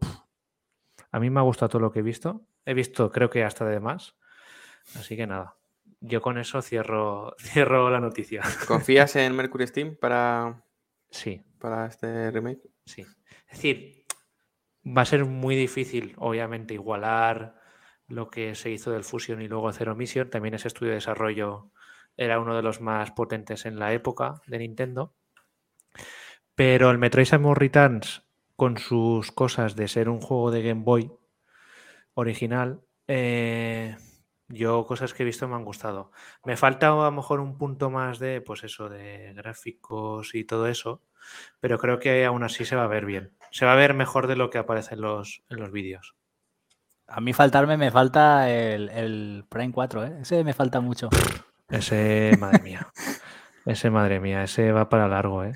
a 1.11 1.19
mí 1.19 1.29
me 1.29 1.39
ha 1.39 1.43
gustado 1.43 1.69
todo 1.69 1.81
lo 1.81 1.91
que 1.91 1.99
he 1.99 2.03
visto. 2.03 2.45
He 2.65 2.73
visto, 2.73 3.11
creo 3.11 3.29
que 3.29 3.43
hasta 3.43 3.65
de 3.65 3.79
más. 3.79 4.15
Así 4.95 5.17
que 5.17 5.27
nada, 5.27 5.57
yo 5.99 6.21
con 6.21 6.37
eso 6.37 6.61
cierro, 6.61 7.35
cierro 7.39 7.89
la 7.89 7.99
noticia. 7.99 8.43
¿Confías 8.67 9.15
en 9.15 9.35
Mercury 9.35 9.67
Steam 9.67 9.97
para, 9.97 10.63
Sí, 11.09 11.41
para 11.59 11.87
este 11.87 12.31
remake? 12.31 12.61
sí. 12.85 13.05
Es 13.49 13.57
decir, 13.57 14.05
va 14.85 15.03
a 15.03 15.05
ser 15.05 15.25
muy 15.25 15.55
difícil, 15.55 16.13
obviamente, 16.17 16.73
igualar 16.73 17.55
lo 18.07 18.29
que 18.29 18.55
se 18.55 18.71
hizo 18.71 18.91
del 18.91 19.03
Fusion 19.03 19.41
y 19.41 19.47
luego 19.47 19.71
Zero 19.71 19.95
Mission. 19.95 20.29
También 20.29 20.53
ese 20.53 20.67
estudio 20.67 20.91
de 20.91 20.95
desarrollo 20.95 21.71
era 22.15 22.39
uno 22.39 22.55
de 22.55 22.61
los 22.61 22.81
más 22.81 23.11
potentes 23.11 23.65
en 23.65 23.79
la 23.79 23.93
época 23.93 24.41
de 24.47 24.59
Nintendo. 24.59 25.13
Pero 26.55 26.89
el 26.89 26.97
Metroid 26.97 27.25
Samus 27.25 27.57
Returns, 27.57 28.23
con 28.55 28.77
sus 28.77 29.31
cosas 29.31 29.75
de 29.75 29.87
ser 29.87 30.09
un 30.09 30.19
juego 30.19 30.51
de 30.51 30.63
Game 30.63 30.83
Boy 30.83 31.11
original, 32.15 32.81
eh, 33.07 33.95
yo 34.49 34.85
cosas 34.85 35.13
que 35.13 35.23
he 35.23 35.25
visto 35.25 35.47
me 35.47 35.55
han 35.55 35.65
gustado. 35.65 36.11
Me 36.43 36.57
falta 36.57 36.87
a 36.87 36.95
lo 36.95 37.11
mejor 37.11 37.39
un 37.39 37.57
punto 37.57 37.89
más 37.89 38.19
de, 38.19 38.41
pues 38.41 38.63
eso, 38.63 38.89
de 38.89 39.33
gráficos 39.35 40.35
y 40.35 40.43
todo 40.43 40.67
eso, 40.67 41.01
pero 41.59 41.77
creo 41.77 41.99
que 41.99 42.25
aún 42.25 42.43
así 42.43 42.65
se 42.65 42.75
va 42.75 42.83
a 42.83 42.87
ver 42.87 43.05
bien. 43.05 43.33
Se 43.51 43.65
va 43.65 43.73
a 43.73 43.77
ver 43.77 43.93
mejor 43.93 44.27
de 44.27 44.35
lo 44.35 44.49
que 44.49 44.57
aparece 44.57 44.95
en 44.95 45.01
los, 45.01 45.43
en 45.49 45.59
los 45.59 45.71
vídeos. 45.71 46.15
A 47.07 47.21
mí 47.21 47.33
faltarme 47.33 47.77
me 47.77 47.91
falta 47.91 48.49
el, 48.49 48.89
el 48.89 49.45
Prime 49.47 49.71
4, 49.71 50.05
¿eh? 50.05 50.17
Ese 50.21 50.43
me 50.43 50.53
falta 50.53 50.81
mucho. 50.81 51.09
Ese, 51.69 52.31
madre 52.39 52.61
mía. 52.63 52.87
Ese, 53.65 53.89
madre 53.89 54.21
mía, 54.21 54.43
ese 54.43 54.71
va 54.71 54.87
para 54.87 55.09
largo, 55.09 55.43
¿eh? 55.43 55.51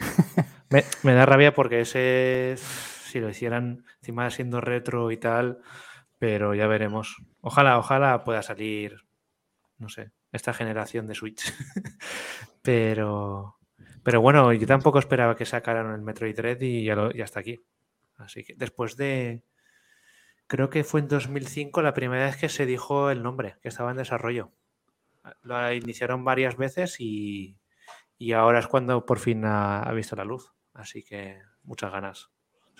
Me, 0.70 0.84
me 1.04 1.14
da 1.14 1.26
rabia 1.26 1.54
porque 1.54 1.80
ese, 1.80 2.56
si 2.58 3.22
lo 3.22 3.30
hicieran 3.30 3.86
encima 4.00 4.30
siendo 4.32 4.60
retro 4.60 5.12
y 5.12 5.18
tal, 5.18 5.60
pero 6.22 6.54
ya 6.54 6.68
veremos. 6.68 7.18
Ojalá, 7.40 7.80
ojalá 7.80 8.24
pueda 8.24 8.44
salir, 8.44 9.08
no 9.80 9.90
sé, 9.90 10.12
esta 10.32 10.54
generación 10.54 11.08
de 11.08 11.16
Switch. 11.16 11.42
pero, 12.62 13.58
pero 14.04 14.22
bueno, 14.22 14.54
yo 14.54 14.68
tampoco 14.68 15.00
esperaba 15.00 15.36
que 15.36 15.48
sacaran 15.48 15.92
el 15.92 16.04
Metroid 16.04 16.36
Dread 16.36 16.62
y 16.62 16.84
ya, 16.84 17.10
ya 17.16 17.24
está 17.24 17.40
aquí. 17.40 17.66
Así 18.18 18.44
que 18.44 18.54
después 18.56 18.98
de, 18.98 19.44
creo 20.46 20.70
que 20.70 20.84
fue 20.84 21.00
en 21.00 21.08
2005 21.08 21.82
la 21.82 21.96
primera 21.96 22.26
vez 22.26 22.38
que 22.38 22.50
se 22.50 22.68
dijo 22.68 23.10
el 23.10 23.24
nombre, 23.24 23.56
que 23.64 23.70
estaba 23.70 23.90
en 23.90 23.98
desarrollo. 23.98 24.52
Lo 25.42 25.74
iniciaron 25.74 26.24
varias 26.24 26.56
veces 26.56 26.98
y, 27.00 27.58
y 28.20 28.34
ahora 28.34 28.60
es 28.60 28.68
cuando 28.68 29.08
por 29.08 29.18
fin 29.18 29.44
ha 29.46 29.92
visto 29.96 30.16
la 30.16 30.26
luz. 30.26 30.54
Así 30.76 31.02
que 31.02 31.42
muchas 31.64 31.92
ganas. 31.92 32.30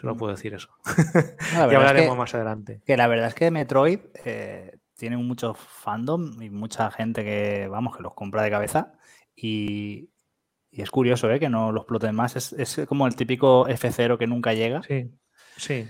Solo 0.02 0.18
puedo 0.18 0.34
decir 0.34 0.54
eso. 0.54 0.70
Verdad 0.86 1.38
es 1.72 1.76
hablaremos 1.76 2.14
que- 2.16 2.20
más 2.20 2.36
adelante. 2.36 2.82
Que 2.86 2.98
la 2.98 3.08
verdad 3.08 3.28
es 3.28 3.36
que 3.36 3.52
Metroid 3.52 4.00
eh, 4.26 4.78
tiene 4.98 5.18
mucho 5.18 5.54
fandom 5.54 6.42
y 6.42 6.50
mucha 6.50 6.92
gente 6.92 7.24
que, 7.24 7.68
vamos, 7.70 7.96
que 7.96 8.04
los 8.04 8.14
compra 8.14 8.44
de 8.44 8.50
cabeza. 8.52 8.94
Y, 9.36 10.10
y 10.72 10.82
es 10.82 10.92
curioso, 10.92 11.30
¿eh? 11.32 11.40
Que 11.40 11.50
no 11.50 11.72
lo 11.72 11.82
exploten 11.82 12.16
más. 12.16 12.36
Es, 12.36 12.54
es 12.54 12.86
como 12.88 13.08
el 13.08 13.16
típico 13.16 13.68
F0 13.68 14.18
que 14.18 14.28
nunca 14.28 14.54
llega. 14.54 14.82
Sí, 14.84 15.10
sí. 15.58 15.88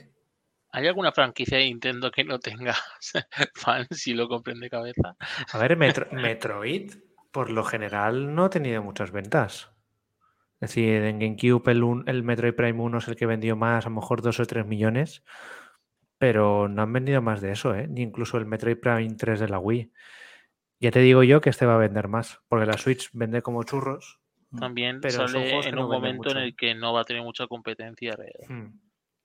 ¿Hay 0.73 0.87
alguna 0.87 1.11
franquicia 1.11 1.57
de 1.57 1.65
Nintendo 1.65 2.11
que 2.11 2.23
no 2.23 2.39
tenga 2.39 2.75
fans 3.55 4.07
y 4.07 4.13
lo 4.13 4.27
compren 4.29 4.59
de 4.59 4.69
cabeza? 4.69 5.15
A 5.51 5.57
ver, 5.57 5.75
Metro- 5.75 6.07
Metroid, 6.11 6.93
por 7.31 7.49
lo 7.49 7.63
general, 7.65 8.33
no 8.35 8.45
ha 8.45 8.49
tenido 8.49 8.81
muchas 8.81 9.11
ventas. 9.11 9.69
Es 10.61 10.69
decir, 10.69 11.03
en 11.03 11.19
GameCube 11.19 11.71
el, 11.71 11.83
un- 11.83 12.03
el 12.07 12.23
Metroid 12.23 12.53
Prime 12.53 12.79
1 12.79 12.97
es 12.99 13.07
el 13.07 13.15
que 13.15 13.25
vendió 13.25 13.55
más, 13.55 13.85
a 13.85 13.89
lo 13.89 13.95
mejor 13.95 14.21
2 14.21 14.39
o 14.39 14.45
3 14.45 14.65
millones, 14.65 15.23
pero 16.17 16.67
no 16.67 16.83
han 16.83 16.93
vendido 16.93 17.21
más 17.21 17.41
de 17.41 17.51
eso, 17.51 17.75
¿eh? 17.75 17.87
Ni 17.87 18.01
incluso 18.03 18.37
el 18.37 18.45
Metroid 18.45 18.77
Prime 18.77 19.15
3 19.17 19.39
de 19.39 19.49
la 19.49 19.57
Wii. 19.59 19.91
Ya 20.79 20.91
te 20.91 20.99
digo 20.99 21.23
yo 21.23 21.41
que 21.41 21.49
este 21.49 21.65
va 21.65 21.75
a 21.75 21.79
vender 21.79 22.07
más, 22.07 22.39
porque 22.47 22.65
la 22.67 22.77
Switch 22.77 23.09
vende 23.13 23.41
como 23.41 23.63
churros. 23.63 24.19
También 24.59 24.99
Pero 25.01 25.27
sale 25.27 25.59
en 25.67 25.75
no 25.75 25.85
un 25.85 25.91
momento 25.91 26.29
en 26.31 26.37
el 26.37 26.55
que 26.55 26.75
no 26.75 26.93
va 26.93 27.01
a 27.01 27.03
tener 27.05 27.23
mucha 27.23 27.47
competencia. 27.47 28.15
Hmm. 28.47 28.67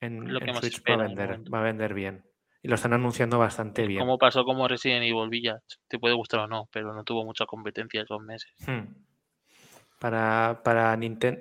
En, 0.01 0.33
Lo 0.33 0.39
que 0.41 0.47
en 0.47 0.53
más 0.53 0.61
Switch 0.61 0.83
va 0.89 0.95
a 0.95 1.07
vender, 1.09 1.41
va 1.53 1.61
a 1.61 1.65
vender 1.65 1.95
bien. 1.95 2.25
Y 2.63 2.69
lo 2.69 2.75
están 2.77 2.93
anunciando 2.93 3.39
bastante 3.39 3.87
bien. 3.87 4.01
Como 4.01 4.19
pasó 4.19 4.45
como 4.45 4.69
Resident 4.69 5.05
Evil 5.05 5.29
Village. 5.29 5.65
Te 5.89 5.99
puede 5.99 6.15
gustar 6.15 6.41
o 6.41 6.47
no, 6.47 6.69
pero 6.73 6.95
no 6.95 7.05
tuvo 7.05 7.25
mucha 7.25 7.45
competencia 7.47 8.03
esos 8.03 8.23
meses. 8.23 8.53
Hmm. 8.67 8.95
Para, 9.99 10.61
para, 10.63 10.99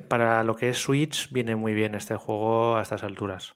para 0.08 0.44
lo 0.44 0.56
que 0.56 0.70
es 0.70 0.78
Switch, 0.78 1.30
viene 1.32 1.56
muy 1.56 1.74
bien 1.74 1.96
este 1.96 2.16
juego 2.16 2.78
a 2.78 2.82
estas 2.82 3.04
alturas. 3.04 3.56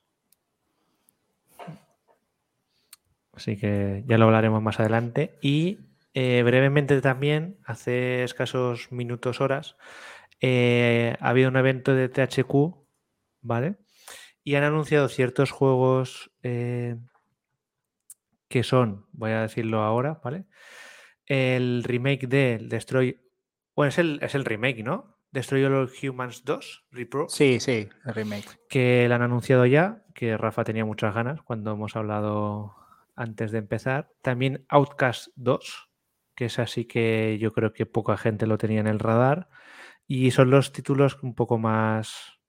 Así 3.34 3.56
que 3.56 4.04
ya 4.06 4.18
lo 4.18 4.26
hablaremos 4.26 4.62
más 4.62 4.80
adelante. 4.82 5.40
Y 5.42 5.80
eh, 6.14 6.44
brevemente 6.44 7.00
también, 7.00 7.58
hace 7.64 8.24
escasos 8.24 8.92
minutos, 8.92 9.40
horas, 9.40 9.78
eh, 10.42 11.16
ha 11.20 11.30
habido 11.30 11.50
un 11.50 11.56
evento 11.56 11.94
de 11.94 12.10
THQ, 12.10 12.76
¿vale? 13.42 13.78
Y 14.44 14.56
han 14.56 14.64
anunciado 14.64 15.08
ciertos 15.08 15.52
juegos 15.52 16.32
eh, 16.44 16.98
que 18.50 18.64
son, 18.64 19.06
voy 19.14 19.32
a 19.32 19.44
decirlo 19.44 19.84
ahora, 19.84 20.20
¿vale? 20.24 20.46
El 21.26 21.84
remake 21.86 22.28
de 22.28 22.60
Destroy. 22.62 23.22
Bueno, 23.80 23.92
es 23.92 23.98
el, 23.98 24.20
es 24.22 24.36
el 24.36 24.44
remake, 24.44 24.84
¿no? 24.84 25.16
Destroy 25.32 25.64
All 25.64 25.90
Humans 26.04 26.44
2, 26.44 26.88
Repro, 26.92 27.30
Sí, 27.30 27.62
sí, 27.62 27.88
el 28.04 28.14
remake. 28.14 28.60
que 28.68 29.08
lo 29.08 29.16
han 29.16 29.22
anunciado 29.22 29.66
ya, 29.66 30.04
que 30.14 30.36
Rafa 30.36 30.66
tenía 30.66 30.84
muchas 30.84 31.16
ganas 31.16 31.42
cuando 31.44 31.72
hemos 31.72 31.96
hablado 31.96 32.76
antes 33.16 33.54
de 33.54 33.60
empezar. 33.60 34.12
También 34.22 34.66
Outcast 34.68 35.30
2, 35.38 35.90
que 36.36 36.44
es 36.44 36.60
así 36.60 36.84
que 36.84 37.38
yo 37.40 37.54
creo 37.54 37.72
que 37.72 37.86
poca 37.86 38.18
gente 38.18 38.48
lo 38.48 38.58
tenía 38.58 38.82
en 38.82 38.88
el 38.88 39.00
radar. 39.00 39.48
Y 40.06 40.32
son 40.32 40.50
los 40.50 40.74
títulos 40.74 41.18
un 41.24 41.34
poco 41.34 41.58
más 41.58 42.42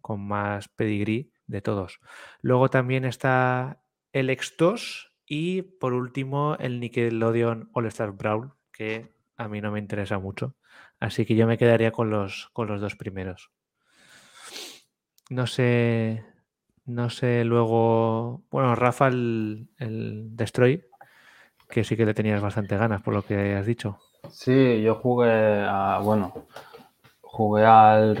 con 0.00 0.24
más 0.24 0.68
pedigrí 0.68 1.32
de 1.48 1.62
todos. 1.62 1.98
Luego 2.42 2.70
también 2.70 3.04
está 3.04 3.82
el 4.12 4.30
X2 4.30 5.10
y 5.26 5.62
por 5.62 5.94
último 5.94 6.56
el 6.60 6.78
Nickelodeon 6.78 7.70
All 7.72 7.86
Star 7.86 8.12
Brawl, 8.12 8.52
que 8.70 9.16
a 9.36 9.48
mí 9.48 9.60
no 9.60 9.72
me 9.72 9.80
interesa 9.80 10.20
mucho. 10.20 10.54
Así 11.00 11.26
que 11.26 11.36
yo 11.36 11.46
me 11.46 11.58
quedaría 11.58 11.92
con 11.92 12.10
los, 12.10 12.48
con 12.52 12.68
los 12.68 12.80
dos 12.80 12.96
primeros. 12.96 13.50
No 15.30 15.46
sé. 15.46 16.24
No 16.84 17.10
sé 17.10 17.44
luego. 17.44 18.42
Bueno, 18.50 18.74
Rafa, 18.76 19.08
el, 19.08 19.68
el 19.78 20.36
Destroy, 20.36 20.84
que 21.68 21.84
sí 21.84 21.96
que 21.96 22.06
le 22.06 22.14
tenías 22.14 22.40
bastante 22.40 22.76
ganas 22.76 23.02
por 23.02 23.12
lo 23.14 23.22
que 23.22 23.54
has 23.54 23.66
dicho. 23.66 23.98
Sí, 24.30 24.82
yo 24.82 24.94
jugué 24.96 25.64
a, 25.68 26.00
bueno, 26.02 26.32
jugué 27.20 27.64
al, 27.64 28.16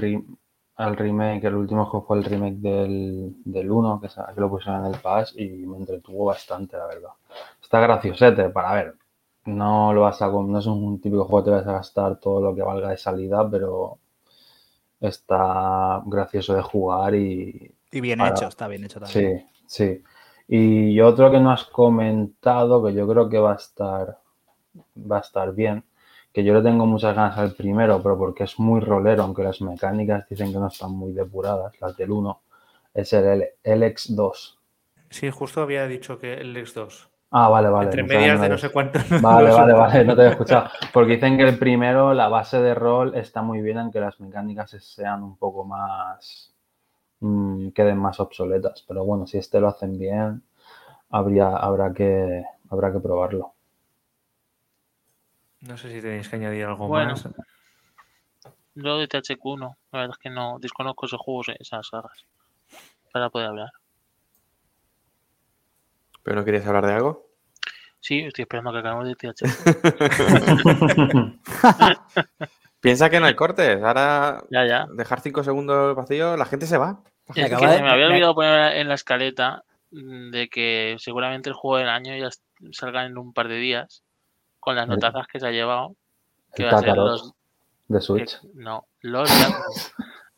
al 0.76 0.96
remake, 0.96 1.44
el 1.44 1.54
último 1.54 1.86
juego 1.86 2.06
fue 2.06 2.18
el 2.18 2.24
remake 2.24 2.56
del, 2.56 3.34
del 3.44 3.70
1, 3.70 4.00
que, 4.00 4.08
que 4.08 4.40
lo 4.40 4.50
pusieron 4.50 4.84
en 4.86 4.94
el 4.94 5.00
Pass 5.00 5.34
y 5.36 5.48
me 5.48 5.78
entretuvo 5.78 6.26
bastante, 6.26 6.76
la 6.76 6.86
verdad. 6.86 7.10
Está 7.62 7.80
graciosete 7.80 8.50
para 8.50 8.72
ver. 8.74 8.94
No 9.46 9.94
lo 9.94 10.02
vas 10.02 10.20
a, 10.20 10.26
no 10.28 10.58
es 10.58 10.66
un 10.66 11.00
típico 11.00 11.24
juego 11.24 11.44
que 11.44 11.50
te 11.50 11.56
vas 11.56 11.66
a 11.66 11.72
gastar 11.72 12.20
todo 12.20 12.42
lo 12.42 12.54
que 12.54 12.60
valga 12.62 12.90
de 12.90 12.98
salida, 12.98 13.48
pero 13.50 13.98
está 15.00 16.02
gracioso 16.06 16.54
de 16.54 16.62
jugar 16.62 17.14
y, 17.14 17.72
Y 17.90 18.00
bien 18.00 18.18
Para- 18.20 18.34
hecho, 18.34 18.46
está 18.48 18.68
bien 18.68 18.84
hecho 18.84 19.00
también. 19.00 19.24
Sí, 19.24 19.46
sí. 19.66 20.02
Y 20.48 21.00
otro 21.00 21.30
que 21.30 21.40
no 21.40 21.50
has 21.52 21.64
comentado, 21.64 22.84
que 22.84 22.94
yo 22.94 23.06
creo 23.08 23.28
que 23.28 23.38
va 23.38 23.52
a 23.52 23.56
estar, 23.56 24.18
va 25.10 25.18
a 25.18 25.20
estar 25.20 25.54
bien, 25.54 25.84
que 26.32 26.44
yo 26.44 26.54
le 26.54 26.62
tengo 26.62 26.86
muchas 26.86 27.14
ganas 27.16 27.38
al 27.38 27.54
primero, 27.54 28.02
pero 28.02 28.18
porque 28.18 28.44
es 28.44 28.58
muy 28.58 28.80
rolero, 28.80 29.24
aunque 29.24 29.42
las 29.44 29.60
mecánicas 29.62 30.28
dicen 30.28 30.52
que 30.52 30.58
no 30.58 30.68
están 30.68 30.92
muy 30.92 31.12
depuradas, 31.12 31.74
las 31.80 31.96
del 31.96 32.12
1, 32.12 32.40
es 32.94 33.12
el 33.14 33.24
L- 33.26 33.54
LX2. 33.64 34.58
Sí, 35.10 35.30
justo 35.30 35.62
había 35.62 35.88
dicho 35.88 36.20
que 36.20 36.34
el 36.34 36.56
X2. 36.56 37.08
Ah, 37.30 37.48
vale, 37.48 37.68
vale. 37.68 37.86
Entre 37.86 38.02
medias 38.04 38.40
de 38.40 38.48
no 38.48 38.56
sé 38.58 38.70
cuánto. 38.70 38.98
Vale, 39.20 39.50
vale, 39.50 39.72
vale, 39.72 40.04
no 40.04 40.14
te 40.14 40.20
había 40.22 40.32
escuchado. 40.32 40.68
Porque 40.92 41.14
dicen 41.14 41.36
que 41.36 41.42
el 41.44 41.58
primero, 41.58 42.14
la 42.14 42.28
base 42.28 42.60
de 42.60 42.74
rol 42.74 43.14
está 43.16 43.42
muy 43.42 43.60
bien, 43.60 43.78
aunque 43.78 44.00
las 44.00 44.18
mecánicas 44.20 44.70
sean 44.70 45.22
un 45.22 45.36
poco 45.36 45.64
más. 45.64 46.52
mm, 47.20 47.70
queden 47.70 47.98
más 47.98 48.20
obsoletas. 48.20 48.84
Pero 48.86 49.04
bueno, 49.04 49.26
si 49.26 49.38
este 49.38 49.60
lo 49.60 49.68
hacen 49.68 49.98
bien, 49.98 50.42
habría, 51.10 51.56
habrá, 51.56 51.92
que, 51.92 52.44
habrá 52.70 52.92
que 52.92 53.00
probarlo. 53.00 53.54
No 55.62 55.76
sé 55.76 55.90
si 55.90 56.00
tenéis 56.00 56.28
que 56.28 56.36
añadir 56.36 56.64
algo 56.66 56.88
Bueno. 56.88 57.12
más. 57.12 57.28
Yo 58.74 58.98
de 58.98 59.08
THQ 59.08 59.56
no, 59.58 59.76
la 59.90 60.00
verdad 60.00 60.16
es 60.18 60.22
que 60.22 60.30
no 60.30 60.58
desconozco 60.60 61.06
esos 61.06 61.20
juegos, 61.20 61.48
esas 61.58 61.88
sagas, 61.88 62.26
para 63.12 63.30
poder 63.30 63.48
hablar. 63.48 63.70
¿Pero 66.26 66.34
no 66.40 66.44
querías 66.44 66.66
hablar 66.66 66.84
de 66.86 66.92
algo? 66.92 67.30
Sí, 68.00 68.18
estoy 68.18 68.42
esperando 68.42 68.70
a 68.70 68.72
que 68.72 68.78
acabemos 68.80 69.06
de 69.06 69.14
THQ. 69.14 69.46
Piensa 72.80 73.08
que 73.10 73.20
no 73.20 73.26
hay 73.26 73.34
cortes. 73.36 73.80
Ahora 73.80 74.42
ya, 74.50 74.66
ya. 74.66 74.86
dejar 74.92 75.20
cinco 75.20 75.44
segundos 75.44 75.94
vacío, 75.94 76.36
la 76.36 76.44
gente 76.46 76.66
se 76.66 76.78
va. 76.78 77.00
Es 77.34 77.44
acaba 77.44 77.60
que 77.60 77.66
de- 77.68 77.76
se 77.76 77.82
me 77.84 77.90
había 77.90 78.06
olvidado 78.08 78.34
poner 78.34 78.76
en 78.76 78.88
la 78.88 78.94
escaleta 78.94 79.62
mm, 79.92 80.30
de 80.30 80.48
que 80.48 80.96
seguramente 80.98 81.48
el 81.48 81.54
juego 81.54 81.76
del 81.78 81.88
año 81.88 82.16
ya 82.16 82.30
salga 82.72 83.04
en 83.06 83.16
un 83.18 83.32
par 83.32 83.46
de 83.46 83.56
días 83.58 84.02
con 84.58 84.74
las 84.74 84.88
notazas 84.88 85.28
que 85.28 85.38
se 85.38 85.46
ha 85.46 85.52
llevado. 85.52 85.94
Que 86.56 86.64
El 86.64 86.74
va 86.74 86.78
a 86.78 86.80
ser 86.80 86.96
los. 86.96 87.34
de 87.86 87.98
que- 87.98 88.04
Switch. 88.04 88.40
no, 88.54 88.86
los 89.00 89.30
Jammen. 89.30 89.60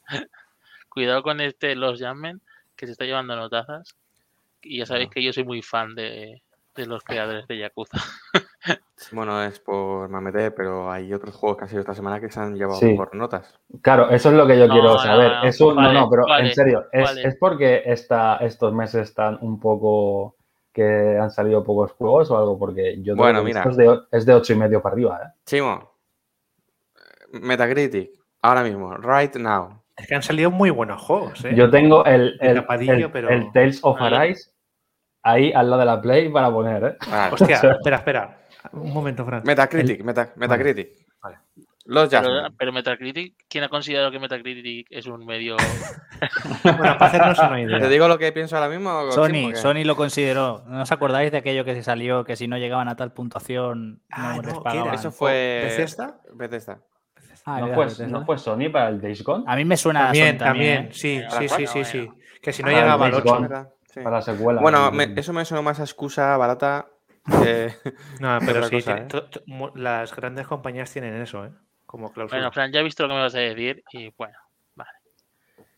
Cuidado 0.91 1.22
con 1.22 1.41
este, 1.41 1.74
los 1.76 1.99
Jammen, 1.99 2.43
que 2.76 2.84
se 2.84 2.93
está 2.93 3.07
llevando 3.07 3.36
notazas. 3.36 3.95
Y 4.62 4.78
ya 4.78 4.86
sabéis 4.86 5.11
que 5.11 5.22
yo 5.22 5.32
soy 5.32 5.44
muy 5.44 5.62
fan 5.62 5.94
de, 5.94 6.42
de 6.74 6.86
los 6.86 7.02
creadores 7.04 7.46
de 7.48 7.59
Yakuza. 7.59 7.98
Bueno, 9.12 9.40
es 9.44 9.61
por 9.61 10.09
Mamete, 10.09 10.50
pero 10.50 10.90
hay 10.90 11.14
otros 11.14 11.34
juegos 11.36 11.56
que 11.56 11.64
han 11.64 11.68
sido 11.70 11.80
esta 11.80 11.94
semana 11.94 12.20
que 12.20 12.30
se 12.30 12.40
han 12.40 12.56
llevado 12.56 12.80
Sí. 12.80 12.94
por 12.94 13.14
notas. 13.14 13.59
Claro, 13.80 14.11
eso 14.11 14.28
es 14.30 14.34
lo 14.34 14.44
que 14.46 14.59
yo 14.59 14.66
No, 14.66 14.72
quiero 14.74 14.98
saber. 14.98 15.30
no, 15.32 15.44
Eso, 15.44 15.68
no, 15.70 15.76
vale, 15.76 15.94
no, 16.00 16.11
pero 16.11 16.26
vale, 16.26 16.48
en 16.48 16.54
serio, 16.54 16.86
es, 16.92 17.04
vale. 17.04 17.22
es 17.22 17.36
porque 17.36 17.82
esta, 17.86 18.36
estos 18.38 18.74
meses 18.74 19.09
están 19.09 19.38
un 19.40 19.61
poco 19.61 20.34
que 20.72 21.16
han 21.16 21.30
salido 21.30 21.62
pocos 21.62 21.92
juegos 21.92 22.30
o 22.32 22.36
algo, 22.36 22.59
porque 22.59 23.00
yo 23.00 23.14
Bueno, 23.14 23.42
mira. 23.44 23.62
es 23.70 23.76
de, 23.76 24.00
es 24.11 24.26
de 24.26 24.34
8 24.34 24.52
y 24.52 24.56
medio 24.56 24.82
para 24.82 24.94
arriba, 24.94 25.20
¿eh? 25.24 25.32
Chimo, 25.46 25.92
Metacritic, 27.32 28.11
ahora 28.42 28.62
mismo, 28.64 28.96
right 28.96 29.34
now. 29.36 29.78
Es 29.99 30.07
que 30.07 30.14
han 30.14 30.22
salido 30.22 30.51
muy 30.51 30.70
buenos 30.70 31.01
juegos. 31.03 31.44
¿eh? 31.44 31.53
Yo 31.55 31.68
tengo 31.70 32.05
el, 32.05 32.38
el, 32.40 32.57
el- 32.59 33.11
pero- 33.12 33.28
el 33.30 33.53
Tales 33.53 33.80
of 33.82 33.99
Vale. 33.99 34.16
Arise 34.16 34.51
ahí 35.22 35.53
al 35.53 35.68
lado 35.68 35.80
de 35.80 35.86
la 35.86 36.01
Play 36.01 36.28
para 36.30 36.51
poner, 36.51 36.84
¿eh? 36.84 36.96
Vale. 37.11 37.34
Hostia, 37.34 37.57
espera, 37.78 37.96
espera. 37.96 38.38
Un 38.72 38.92
momento, 38.92 39.24
Fran. 39.24 39.42
Metacritic, 39.44 40.03
meta- 40.05 40.32
Metacritic. 40.36 40.88
Los 41.84 42.11
Pero, 42.11 42.28
pero 42.59 42.70
Metacritic, 42.70 43.34
¿quién 43.49 43.64
ha 43.64 43.70
considerado 43.70 44.11
que 44.11 44.18
Metacritic 44.18 44.86
es 44.90 45.07
un 45.07 45.24
medio. 45.24 45.57
Bueno, 46.62 46.99
para 46.99 47.07
hacernos 47.07 47.38
una 47.38 47.55
¿Te 47.55 47.62
idea. 47.62 47.88
digo 47.88 48.09
lo 48.09 48.18
que 48.18 48.32
pienso 48.32 48.57
ahora 48.57 48.68
mismo? 48.68 49.11
Sony, 49.12 49.51
que- 49.51 49.57
Sony 49.57 49.84
lo 49.84 49.96
consideró. 49.96 50.64
¿No 50.66 50.82
os 50.82 50.92
acordáis 50.92 51.30
de 51.32 51.38
aquello 51.38 51.64
que 51.64 51.74
se 51.74 51.82
salió 51.82 52.24
que 52.24 52.36
si 52.36 52.46
no 52.49 52.59
llegaban 52.59 52.88
a 52.88 52.96
tal 52.96 53.12
puntuación 53.12 54.03
Ah, 54.11 54.36
no 54.36 54.42
no, 54.42 54.90
les. 54.90 55.01
Eso 55.01 55.12
fue. 55.12 55.61
¿Bethesda? 55.64 56.20
Bethesda. 56.34 56.80
Ah, 57.51 57.61
¿No, 57.61 57.74
fue. 57.74 58.07
¿No 58.07 58.24
fue 58.26 58.36
Sony 58.38 58.70
para 58.70 58.88
el 58.88 59.01
Days 59.01 59.22
Gone? 59.24 59.44
A 59.46 59.57
mí 59.57 59.64
me 59.64 59.76
suena 59.76 60.01
a 60.01 60.05
También, 60.07 60.36
Sony 60.38 60.44
también. 60.44 60.76
también, 60.76 60.92
¿eh? 60.92 60.94
sí, 60.94 61.22
sí, 61.30 61.49
sí, 61.49 61.66
sí, 61.66 61.84
sí. 61.84 62.11
Que 62.42 62.53
si 62.53 62.62
no 62.62 62.68
llegaba 62.70 63.07
el 63.07 63.14
al 63.14 63.22
Days 63.22 63.24
8. 63.24 63.34
Gone. 63.34 63.49
¿verdad? 63.49 63.68
Sí. 63.92 64.01
Para 64.03 64.16
la 64.16 64.22
secuela. 64.22 64.61
Bueno, 64.61 64.92
me- 64.92 65.12
eso 65.16 65.32
me 65.32 65.44
suena 65.44 65.62
más 65.62 65.80
a 65.80 65.84
excusa 65.84 66.36
barata 66.36 66.88
que. 67.42 67.72
No, 68.20 68.38
pero 68.44 68.64
sí, 68.64 68.76
cosa, 68.76 69.07
tiene- 69.07 69.09
¿eh? 69.11 69.70
las 69.76 70.14
grandes 70.14 70.46
compañías 70.46 70.92
tienen 70.92 71.14
eso, 71.20 71.44
¿eh? 71.46 71.51
Como 71.86 72.12
cláusula. 72.12 72.38
Bueno, 72.40 72.53
Fran, 72.53 72.70
ya 72.70 72.80
he 72.80 72.82
visto 72.84 73.03
lo 73.05 73.09
que 73.09 73.14
me 73.14 73.20
vas 73.22 73.34
a 73.34 73.38
decir 73.38 73.82
y 73.92 74.12
bueno. 74.16 74.36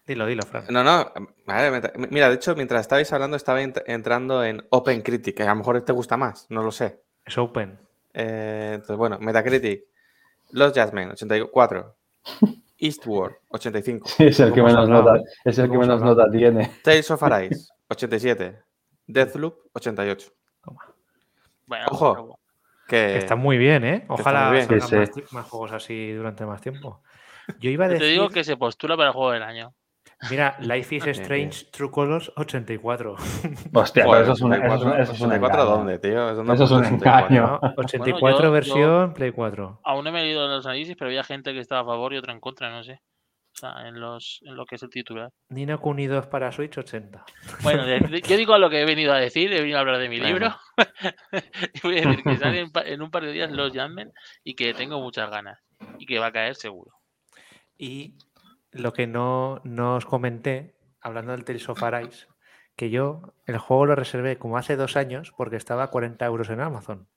Dilo, 0.06 0.26
dilo, 0.26 0.42
Fran. 0.42 0.64
No, 0.70 0.82
no. 0.82 1.12
vale, 1.46 1.80
mira, 2.10 2.28
de 2.28 2.34
hecho, 2.34 2.56
mientras 2.56 2.80
estabais 2.80 3.12
hablando, 3.12 3.36
estaba 3.36 3.62
ent- 3.62 3.84
entrando 3.86 4.42
en 4.42 4.66
Open 4.70 5.02
Critic, 5.02 5.36
que 5.36 5.42
a 5.44 5.50
lo 5.50 5.54
mejor 5.56 5.80
te 5.82 5.92
gusta 5.92 6.16
más, 6.16 6.46
no 6.50 6.64
lo 6.64 6.72
sé. 6.72 7.00
Es 7.24 7.38
open. 7.38 7.78
Eh, 8.12 8.72
entonces, 8.74 8.96
bueno, 8.96 9.18
Metacritic. 9.20 9.84
Los 10.52 10.72
Jasmine, 10.72 11.12
84. 11.12 11.96
Eastward, 12.78 13.36
85. 13.48 14.08
Sí, 14.08 14.24
es 14.28 14.40
el 14.40 14.52
que 14.52 14.62
menos 14.62 14.88
nota, 14.88 15.20
es 15.44 15.58
el 15.58 15.70
que 15.70 15.78
menos 15.78 16.00
nota 16.02 16.30
tiene. 16.30 16.70
Tales 16.82 17.10
of 17.10 17.22
Arise, 17.22 17.68
87. 17.88 18.58
Deathloop, 19.06 19.54
88. 19.74 20.32
Bueno, 21.66 21.86
Ojo. 21.90 22.38
Que, 22.88 22.96
Que 22.96 23.18
está 23.18 23.36
muy 23.36 23.56
bien, 23.58 23.84
¿eh? 23.84 24.04
Ojalá 24.08 24.50
bien. 24.50 24.66
Sí, 24.80 24.96
más, 24.96 25.10
más 25.32 25.48
juegos 25.48 25.72
así 25.72 26.12
durante 26.12 26.44
más 26.44 26.60
tiempo. 26.60 27.02
Yo 27.60 27.70
iba 27.70 27.84
a 27.84 27.88
decir, 27.88 28.06
te 28.06 28.12
digo 28.12 28.28
que 28.28 28.44
se 28.44 28.56
postula 28.56 28.96
para 28.96 29.08
el 29.08 29.14
juego 29.14 29.32
del 29.32 29.42
año. 29.42 29.74
Mira, 30.30 30.56
Life 30.60 30.94
is 30.96 31.06
Strange 31.06 31.66
True 31.70 31.90
Colors 31.90 32.32
84. 32.36 33.14
Hostia, 33.72 34.04
Joder, 34.04 34.22
pero 34.22 34.22
eso 34.22 34.32
es 34.32 34.40
un, 34.42 34.52
eso 34.54 34.64
es 34.74 34.82
un- 34.82 34.88
84, 34.90 35.02
eso 35.02 35.12
es 35.12 35.20
un 35.20 35.26
84 35.28 35.62
engaño. 35.62 35.76
¿dónde, 35.76 35.98
tío? 35.98 36.34
¿Dónde 36.34 36.54
Eso 36.54 36.64
es 36.64 36.70
has 36.72 36.76
un 36.76 36.78
puesto 36.80 36.96
84? 36.96 37.26
engaño. 37.36 37.58
¿no? 37.62 37.72
84 37.76 38.20
Bueno, 38.20 38.38
yo- 38.38 38.42
yo- 38.44 38.50
versión 38.52 39.14
Play 39.14 39.32
4. 39.32 39.80
Aún 39.84 40.04
no 40.04 40.12
me 40.12 40.20
he 40.20 40.24
leído 40.24 40.46
los 40.48 40.66
análisis, 40.66 40.96
pero 40.98 41.08
había 41.08 41.24
gente 41.24 41.52
que 41.52 41.60
estaba 41.60 41.80
a 41.82 41.84
favor 41.84 42.12
y 42.12 42.18
otra 42.18 42.32
en 42.32 42.40
contra, 42.40 42.70
no 42.70 42.82
sé. 42.84 43.00
O 43.52 43.58
sea, 43.60 43.88
en, 43.88 43.98
los, 44.00 44.38
en 44.44 44.54
lo 44.56 44.64
que 44.64 44.76
es 44.76 44.82
el 44.84 44.90
titular. 44.90 45.28
Nino 45.48 45.80
Kuni 45.80 46.06
2 46.06 46.28
para 46.28 46.52
Switch 46.52 46.78
80. 46.78 47.24
Bueno, 47.62 47.84
de- 47.84 47.98
de- 47.98 48.20
yo 48.22 48.36
digo 48.36 48.56
lo 48.58 48.70
que 48.70 48.80
he 48.80 48.84
venido 48.86 49.12
a 49.12 49.18
decir, 49.18 49.52
he 49.52 49.58
venido 49.60 49.76
a 49.76 49.80
hablar 49.80 49.98
de 49.98 50.08
mi 50.08 50.18
libro. 50.18 50.54
y 51.74 51.80
voy 51.82 51.98
a 51.98 52.02
decir 52.02 52.22
que 52.22 52.36
sale 52.36 52.66
en 52.86 53.02
un 53.02 53.10
par 53.10 53.24
de 53.24 53.32
días 53.32 53.50
los 53.50 53.72
Jammen 53.72 54.12
y 54.44 54.54
que 54.54 54.72
tengo 54.74 55.00
muchas 55.00 55.28
ganas. 55.30 55.58
Y 55.98 56.06
que 56.06 56.18
va 56.18 56.26
a 56.26 56.32
caer 56.32 56.54
seguro. 56.54 56.92
Y 57.76 58.14
lo 58.72 58.92
que 58.92 59.06
no, 59.06 59.60
no 59.64 59.96
os 59.96 60.06
comenté, 60.06 60.76
hablando 61.00 61.32
del 61.32 61.44
Tales 61.44 61.68
of 61.68 61.82
que 62.76 62.90
yo 62.90 63.34
el 63.46 63.58
juego 63.58 63.86
lo 63.86 63.94
reservé 63.94 64.38
como 64.38 64.56
hace 64.56 64.76
dos 64.76 64.96
años 64.96 65.32
porque 65.36 65.56
estaba 65.56 65.84
a 65.84 65.88
40 65.88 66.24
euros 66.24 66.48
en 66.50 66.60
Amazon. 66.60 67.08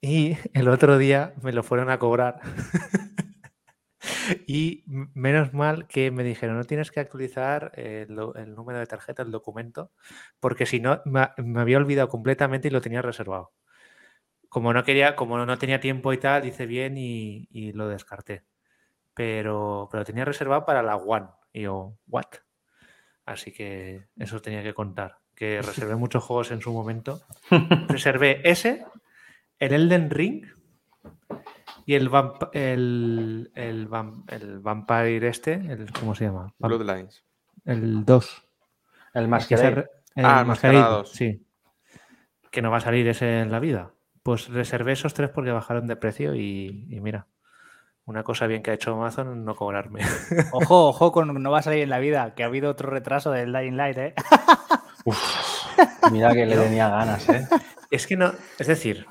Y 0.00 0.36
el 0.54 0.68
otro 0.68 0.98
día 0.98 1.34
me 1.42 1.52
lo 1.52 1.62
fueron 1.62 1.90
a 1.90 1.98
cobrar. 1.98 2.40
y 4.46 4.84
menos 4.86 5.52
mal 5.52 5.86
que 5.88 6.10
me 6.10 6.24
dijeron, 6.24 6.56
no 6.56 6.64
tienes 6.64 6.90
que 6.90 7.00
actualizar 7.00 7.72
el, 7.74 8.14
número 8.54 8.78
de 8.78 8.86
tarjeta, 8.86 9.22
el 9.22 9.30
documento, 9.30 9.90
porque 10.40 10.64
si 10.64 10.80
no, 10.80 11.02
me, 11.04 11.28
había 11.60 11.78
olvidado 11.78 12.08
completamente 12.08 12.68
y 12.68 12.70
lo 12.70 12.80
tenía 12.80 13.02
reservado. 13.02 13.52
Como 14.48 14.72
no 14.72 14.84
quería, 14.84 15.16
como 15.16 15.44
no 15.44 15.58
tenía 15.58 15.80
tiempo 15.80 16.12
y 16.12 16.18
tal, 16.18 16.46
hice 16.46 16.66
bien 16.66 16.96
y 16.96 17.72
lo 17.72 17.88
descarté 17.88 18.44
pero, 19.16 19.88
pero 19.90 20.04
tenía 20.04 20.26
reservado 20.26 20.66
para 20.66 20.82
la 20.82 20.96
One. 20.96 21.26
Y 21.54 21.62
yo, 21.62 21.96
¿what? 22.06 22.26
Así 23.24 23.50
que 23.52 24.06
eso 24.18 24.40
tenía 24.42 24.62
que 24.62 24.74
contar. 24.74 25.18
Que 25.34 25.62
reservé 25.62 25.96
muchos 25.96 26.22
juegos 26.22 26.50
en 26.50 26.60
su 26.60 26.70
momento. 26.72 27.22
Reservé 27.88 28.42
ese, 28.48 28.84
el 29.58 29.72
Elden 29.72 30.10
Ring 30.10 30.44
y 31.86 31.94
el, 31.94 32.10
vamp- 32.10 32.50
el, 32.52 33.50
el, 33.54 33.88
vam- 33.88 34.24
el 34.28 34.60
Vampire 34.60 35.26
este, 35.28 35.54
el, 35.54 35.90
¿cómo 35.98 36.14
se 36.14 36.26
llama? 36.26 36.52
Bloodlines. 36.58 37.24
El 37.64 38.04
2. 38.04 38.44
El 39.14 39.34
Es 39.34 39.46
que 39.46 39.56
se 39.56 39.70
Masquerade. 39.70 39.74
re- 39.74 39.90
el 40.14 40.24
Ah, 40.26 40.40
el 40.40 40.46
Masquerade, 40.46 40.78
Masquerade 40.78 40.96
2. 40.98 41.10
Sí. 41.12 41.46
Que 42.50 42.60
no 42.62 42.70
va 42.70 42.76
a 42.78 42.80
salir 42.80 43.08
ese 43.08 43.40
en 43.40 43.50
la 43.50 43.60
vida. 43.60 43.92
Pues 44.22 44.48
reservé 44.48 44.92
esos 44.92 45.14
tres 45.14 45.30
porque 45.30 45.52
bajaron 45.52 45.86
de 45.86 45.96
precio 45.96 46.34
y, 46.34 46.86
y 46.90 47.00
mira, 47.00 47.26
una 48.06 48.22
cosa 48.22 48.46
bien 48.46 48.62
que 48.62 48.70
ha 48.70 48.74
hecho 48.74 48.92
Amazon 48.94 49.44
no 49.44 49.54
cobrarme. 49.54 50.00
Ojo, 50.52 50.88
ojo 50.88 51.12
con 51.12 51.42
no 51.42 51.50
va 51.50 51.58
a 51.58 51.62
salir 51.62 51.82
en 51.82 51.90
la 51.90 51.98
vida, 51.98 52.34
que 52.34 52.42
ha 52.42 52.46
habido 52.46 52.70
otro 52.70 52.88
retraso 52.90 53.30
del 53.30 53.52
Dying 53.52 53.76
Light, 53.76 53.98
¿eh? 53.98 54.14
Mira 56.12 56.32
que 56.32 56.46
le 56.46 56.56
tenía 56.56 56.88
ganas, 56.88 57.28
¿eh? 57.28 57.46
Es 57.90 58.06
que 58.06 58.16
no, 58.16 58.32
es 58.58 58.66
decir, 58.66 59.06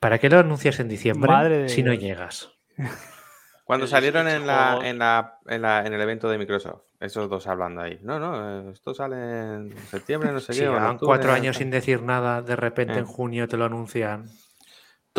¿para 0.00 0.18
qué 0.18 0.28
lo 0.28 0.38
anuncias 0.38 0.80
en 0.80 0.88
diciembre 0.88 1.30
Madre 1.30 1.68
si 1.68 1.82
no 1.82 1.92
llegas? 1.94 2.50
Cuando 3.64 3.86
salieron 3.86 4.26
en, 4.28 4.46
la, 4.46 4.78
en, 4.82 4.98
la, 4.98 5.40
en, 5.46 5.60
la- 5.60 5.84
en 5.84 5.92
el 5.92 6.00
evento 6.00 6.30
de 6.30 6.38
Microsoft, 6.38 6.80
esos 7.00 7.28
dos 7.28 7.46
hablando 7.46 7.82
ahí. 7.82 7.98
No, 8.02 8.18
no, 8.18 8.70
eh, 8.70 8.72
esto 8.72 8.94
sale 8.94 9.16
en 9.16 9.76
septiembre, 9.90 10.32
no 10.32 10.40
sé 10.40 10.54
qué. 10.54 10.60
llevan 10.60 10.96
cuatro 10.96 11.32
años 11.32 11.56
sin 11.58 11.70
decir 11.70 12.00
nada, 12.02 12.40
de 12.40 12.56
repente 12.56 12.94
Eh. 12.94 12.98
en 13.00 13.04
junio 13.04 13.46
te 13.46 13.58
lo 13.58 13.66
anuncian. 13.66 14.24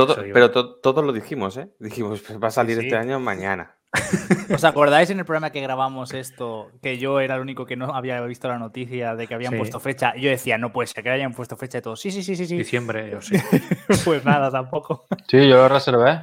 Todo, 0.06 0.16
pero 0.34 0.52
to- 0.52 0.76
todos 0.76 1.04
lo 1.04 1.12
dijimos, 1.12 1.58
¿eh? 1.58 1.70
Dijimos, 1.80 2.22
pues 2.22 2.40
va 2.42 2.48
a 2.48 2.52
salir 2.52 2.78
sí. 2.80 2.86
este 2.86 2.96
año 2.98 3.20
mañana. 3.20 3.76
¿Os 4.54 4.64
acordáis 4.64 5.10
en 5.10 5.20
el 5.20 5.26
programa 5.26 5.50
que 5.52 5.62
grabamos 5.62 6.14
esto, 6.14 6.72
que 6.82 6.98
yo 7.00 7.20
era 7.20 7.36
el 7.36 7.42
único 7.42 7.66
que 7.66 7.76
no 7.76 7.94
había 7.96 8.22
visto 8.22 8.48
la 8.48 8.60
noticia 8.60 9.16
de 9.16 9.28
que 9.28 9.34
habían 9.34 9.52
Sí. 9.54 9.58
puesto 9.58 9.80
fecha? 9.80 10.14
Y 10.16 10.22
yo 10.22 10.30
decía, 10.30 10.58
no 10.58 10.72
puede 10.72 10.88
ser 10.88 11.04
que 11.04 11.10
hayan 11.10 11.34
puesto 11.34 11.58
fecha 11.58 11.80
y 11.80 11.82
todo. 11.82 11.96
Sí, 11.96 12.12
sí, 12.12 12.22
sí, 12.24 12.36
sí, 12.36 12.46
sí. 12.46 12.58
Diciembre, 12.58 13.10
yo 13.12 13.22
sí. 13.22 13.36
pues 14.06 14.24
nada, 14.24 14.50
tampoco. 14.52 15.06
Sí, 15.28 15.38
yo 15.50 15.56
lo 15.58 15.68
reservé. 15.70 16.22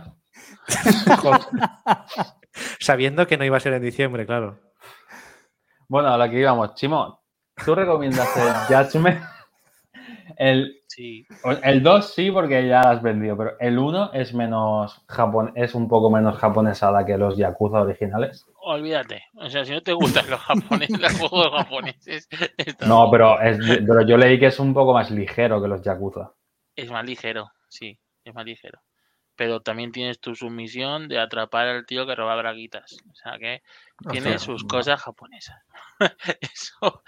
Sabiendo 2.81 3.27
que 3.27 3.37
no 3.37 3.45
iba 3.45 3.57
a 3.57 3.61
ser 3.61 3.73
en 3.75 3.83
diciembre, 3.83 4.27
claro. 4.27 4.59
Bueno, 5.89 6.09
a 6.13 6.17
la 6.19 6.31
que 6.31 6.39
íbamos. 6.41 6.75
Chimo, 6.75 7.23
¿tú 7.65 7.75
recomiendas 7.75 8.29
el 8.37 8.53
Judgment? 8.77 9.21
El, 10.37 10.83
Sí, 10.87 11.27
el 11.63 11.83
2 11.83 12.15
sí, 12.15 12.31
porque 12.31 12.67
ya 12.67 12.81
lo 12.83 12.89
has 12.89 13.03
vendido, 13.03 13.37
pero 13.37 13.57
el 13.61 13.79
1 13.79 14.13
es 14.15 14.33
menos 14.33 15.05
japon 15.09 15.53
es 15.55 15.75
un 15.75 15.89
poco 15.89 16.11
menos 16.11 16.39
japonesada 16.39 17.05
que 17.05 17.19
los 17.19 17.37
Yakuza 17.37 17.83
originales. 17.83 18.47
olvídate. 18.63 19.25
O 19.35 19.51
sea, 19.51 19.65
si 19.65 19.73
no 19.73 19.83
te 19.83 19.93
gustan 19.93 20.31
los 20.31 20.41
japoneses, 20.41 20.99
los 21.01 21.13
juegos 21.19 21.51
japoneses, 21.53 22.29
No, 22.87 23.11
pero, 23.11 23.39
es, 23.43 23.59
pero 23.87 24.03
yo 24.07 24.17
leí 24.17 24.39
que 24.39 24.47
es 24.47 24.59
un 24.59 24.73
poco 24.73 24.95
más 24.95 25.11
ligero 25.11 25.61
que 25.61 25.69
los 25.69 25.83
Yakuza. 25.83 26.33
es 26.77 26.91
más 26.91 27.05
ligero, 27.05 27.51
sí, 27.69 27.99
es 28.25 28.35
más 28.35 28.45
ligero. 28.47 28.81
Pero 29.39 29.61
también 29.61 29.93
tienes 29.93 30.19
tu 30.19 30.35
submisión 30.35 31.09
de 31.09 31.19
atrapar 31.19 31.69
al 31.69 31.85
tío 31.85 32.07
que 32.07 32.15
roba 32.15 32.37
braguitas. 32.37 32.97
O 33.11 33.15
sea 33.15 33.39
que 33.39 33.61
tiene 34.11 34.39
sus 34.39 34.65
cosas 34.65 34.99
japonesas. 35.03 35.59
Eso, 36.41 37.03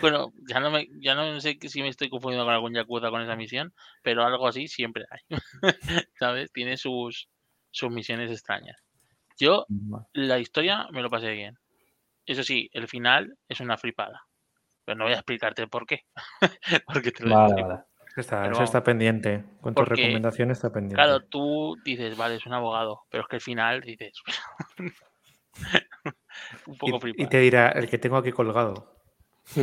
bueno, 0.00 0.32
ya 0.48 0.60
no 0.60 0.70
me, 0.70 0.88
ya 1.00 1.14
no 1.14 1.40
sé 1.40 1.58
si 1.68 1.82
me 1.82 1.88
estoy 1.88 2.08
confundiendo 2.08 2.44
con 2.44 2.54
algún 2.54 2.74
yakuza 2.74 3.10
con 3.10 3.22
esa 3.22 3.36
misión, 3.36 3.72
pero 4.02 4.24
algo 4.24 4.46
así 4.46 4.68
siempre 4.68 5.04
hay. 5.10 5.38
¿Sabes? 6.18 6.52
Tiene 6.52 6.76
sus, 6.76 7.28
sus 7.70 7.90
misiones 7.90 8.30
extrañas. 8.30 8.82
Yo, 9.38 9.66
la 10.12 10.38
historia 10.38 10.86
me 10.92 11.02
lo 11.02 11.10
pasé 11.10 11.30
bien. 11.32 11.58
Eso 12.26 12.42
sí, 12.42 12.70
el 12.72 12.88
final 12.88 13.36
es 13.48 13.60
una 13.60 13.76
flipada. 13.76 14.22
Pero 14.84 14.98
no 14.98 15.04
voy 15.04 15.14
a 15.14 15.16
explicarte 15.16 15.66
por 15.66 15.86
qué. 15.86 16.02
Porque 16.86 17.10
te 17.10 17.24
lo 17.24 17.34
Vale, 17.34 17.62
vale. 17.62 17.80
Está, 18.16 18.42
Pero 18.42 18.54
eso 18.54 18.62
está 18.62 18.84
pendiente. 18.84 19.42
Con 19.60 19.74
tu 19.74 19.82
Porque, 19.82 19.96
recomendación 19.96 20.52
está 20.52 20.70
pendiente. 20.70 20.94
Claro, 20.94 21.24
tú 21.24 21.76
dices, 21.84 22.16
vale, 22.16 22.36
es 22.36 22.46
un 22.46 22.52
abogado, 22.52 23.02
pero 23.10 23.24
es 23.24 23.28
que 23.28 23.36
al 23.36 23.42
final 23.42 23.80
dices. 23.80 24.22
un 26.66 26.78
poco 26.78 26.92
y, 26.92 26.96
y 26.96 27.00
flipado. 27.00 27.28
te 27.28 27.40
dirá, 27.40 27.68
el 27.70 27.88
que 27.88 27.98
tengo 27.98 28.16
aquí 28.16 28.30
colgado. 28.30 28.93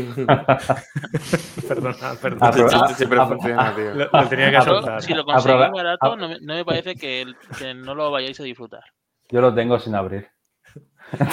perdona, 1.68 2.14
perdona. 2.22 2.52
Pero- 2.52 2.68
Esto 2.68 2.88
siempre 2.90 3.20
funciona, 3.26 3.76
tío. 3.76 3.94
Lo, 3.96 4.10
lo 4.12 4.28
tenía 4.30 4.48
que 4.52 4.56
Yo, 4.58 4.62
soltar. 4.64 5.02
si 5.02 5.14
lo 5.14 5.26
conseguís 5.26 5.72
barato, 5.72 6.16
no 6.16 6.30
me, 6.30 6.40
no 6.40 6.54
me 6.56 6.66
parece 6.66 6.96
que, 6.96 7.22
el- 7.22 7.36
que 7.58 7.74
no 7.74 7.96
lo 7.96 8.12
vayáis 8.12 8.40
a 8.40 8.44
disfrutar. 8.44 8.84
Yo 9.30 9.42
lo 9.42 9.54
tengo 9.54 9.80
sin 9.80 9.96
abrir. 9.96 10.30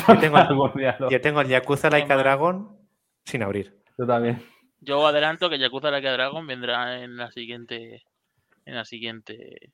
Yo 0.09 0.19
tengo, 0.19 0.39
lo- 0.99 1.11
yo 1.11 1.21
tengo 1.21 1.41
el 1.41 1.49
Yakuza 1.49 1.91
Laika. 1.91 2.17
Dragon 2.17 2.77
sin 3.25 3.43
abrir. 3.43 3.77
Yo 3.99 4.07
también. 4.07 4.43
Yo 4.81 5.07
adelanto 5.07 5.51
que 5.51 5.59
Yakuza 5.59 5.91
Like 5.91 6.09
a 6.09 6.13
Dragon 6.13 6.47
vendrá 6.47 7.03
en 7.03 7.17
la 7.17 7.31
siguiente 7.33 8.05
en 8.65 8.75
la 8.77 8.85
siguiente 8.85 9.73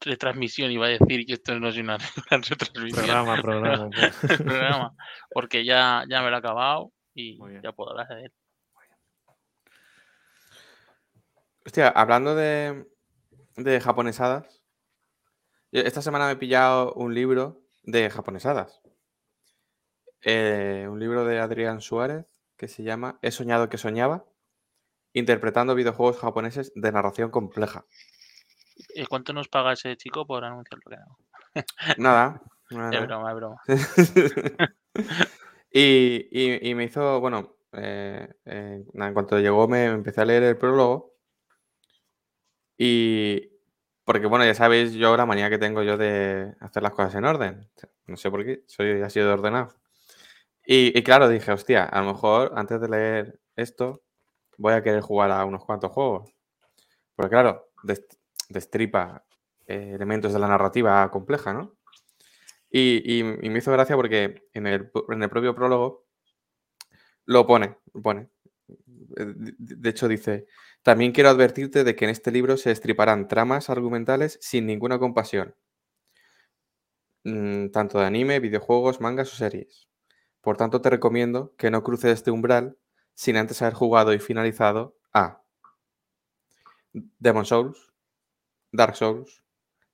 retransmisión, 0.00 0.70
iba 0.70 0.86
a 0.86 0.90
decir 0.90 1.26
que 1.26 1.32
esto 1.32 1.58
no 1.58 1.68
es 1.68 1.76
una, 1.78 1.96
una 1.96 2.40
retransmisión, 2.48 3.04
Programa, 3.04 3.40
programa. 3.42 3.90
pues. 3.90 4.38
programa, 4.42 4.92
porque 5.32 5.64
ya, 5.64 6.04
ya 6.08 6.20
me 6.22 6.28
lo 6.30 6.36
he 6.36 6.38
acabado 6.38 6.92
y 7.18 7.62
ya 7.62 7.72
puedo 7.72 7.90
hablar 7.90 8.08
de 8.08 8.24
él. 8.24 8.32
Hostia, 11.66 11.88
hablando 11.88 12.34
de, 12.34 12.86
de 13.56 13.80
japonesadas, 13.80 14.62
esta 15.72 16.00
semana 16.00 16.26
me 16.26 16.32
he 16.32 16.36
pillado 16.36 16.94
un 16.94 17.14
libro 17.14 17.60
de 17.82 18.08
japonesadas. 18.08 18.80
Eh, 20.22 20.86
un 20.88 20.98
libro 20.98 21.24
de 21.24 21.38
Adrián 21.40 21.80
Suárez 21.80 22.26
que 22.56 22.68
se 22.68 22.82
llama 22.82 23.18
He 23.22 23.30
soñado 23.30 23.68
que 23.68 23.78
soñaba, 23.78 24.24
interpretando 25.12 25.74
videojuegos 25.74 26.18
japoneses 26.18 26.72
de 26.74 26.92
narración 26.92 27.30
compleja. 27.30 27.84
¿Y 28.94 29.04
cuánto 29.06 29.32
nos 29.32 29.48
paga 29.48 29.72
ese 29.72 29.96
chico 29.96 30.26
por 30.26 30.44
anunciarlo? 30.44 30.84
Nada. 31.98 32.40
nada, 32.70 32.98
Es 32.98 33.06
broma, 33.06 33.30
es 33.30 33.36
broma. 33.36 33.62
y, 35.72 36.74
me 36.74 36.84
hizo, 36.84 37.20
bueno, 37.20 37.56
eh, 37.72 38.28
eh, 38.46 38.84
en 38.94 39.14
cuanto 39.14 39.38
llegó 39.38 39.68
me 39.68 39.84
empecé 39.86 40.20
a 40.22 40.24
leer 40.24 40.42
el 40.44 40.58
prólogo. 40.58 41.14
Y 42.76 43.50
porque, 44.04 44.26
bueno, 44.26 44.44
ya 44.44 44.54
sabéis 44.54 44.92
yo 44.94 45.16
la 45.16 45.26
manía 45.26 45.50
que 45.50 45.58
tengo 45.58 45.82
yo 45.82 45.96
de 45.96 46.54
hacer 46.60 46.82
las 46.82 46.92
cosas 46.92 47.14
en 47.16 47.24
orden. 47.24 47.68
No 48.06 48.16
sé 48.16 48.30
por 48.30 48.44
qué, 48.44 48.62
soy 48.66 49.02
así 49.02 49.20
de 49.20 49.26
ordenado. 49.26 49.68
Y, 50.66 51.02
claro, 51.04 51.28
dije, 51.28 51.52
hostia, 51.52 51.84
a 51.84 52.02
lo 52.02 52.14
mejor 52.14 52.52
antes 52.56 52.80
de 52.80 52.88
leer 52.90 53.40
esto 53.56 54.02
voy 54.58 54.74
a 54.74 54.82
querer 54.84 55.02
jugar 55.02 55.32
a 55.32 55.44
unos 55.46 55.64
cuantos 55.66 55.92
juegos. 55.92 56.32
Porque 57.16 57.30
claro, 57.30 57.68
dest- 57.84 58.18
destripa 58.50 59.24
eh, 59.68 59.92
elementos 59.96 60.34
de 60.34 60.40
la 60.40 60.48
narrativa 60.48 61.10
compleja, 61.12 61.54
¿no? 61.54 61.77
Y, 62.70 63.22
me 63.22 63.58
hizo 63.58 63.72
gracia 63.72 63.96
porque 63.96 64.48
en 64.52 64.66
el, 64.66 64.90
propio 64.90 65.54
prólogo 65.54 66.06
lo 67.24 67.46
pone, 67.46 67.78
lo 67.94 68.02
pone. 68.02 68.28
Eh, 69.16 69.34
De, 69.58 69.90
hecho 69.90 70.08
dice, 70.08 70.46
también 70.82 71.12
quiero 71.12 71.30
advertirte 71.30 71.84
de 71.84 71.96
que 71.96 72.04
en 72.04 72.10
este 72.10 72.30
libro 72.30 72.56
se 72.56 72.70
destriparán 72.70 73.28
tramas 73.28 73.70
argumentales 73.70 74.38
sin 74.42 74.66
ninguna 74.66 74.98
compasión, 74.98 75.54
mm, 77.24 77.68
tanto 77.70 77.98
de 77.98 78.06
anime, 78.06 78.40
videojuegos, 78.40 79.00
mangas 79.00 79.32
o 79.32 79.36
series. 79.36 79.88
Por 80.40 80.56
tanto, 80.56 80.80
te 80.80 80.90
recomiendo 80.90 81.54
que 81.56 81.70
no 81.70 81.82
cruces 81.82 82.12
este 82.12 82.30
umbral 82.30 82.78
sin 83.14 83.36
antes 83.36 83.62
haber 83.62 83.74
jugado 83.74 84.12
y 84.14 84.18
finalizado 84.20 84.96
a 85.12 85.42
Demon 86.92 87.44
Souls, 87.44 87.92
Dark 88.72 88.96
Souls, 88.96 89.42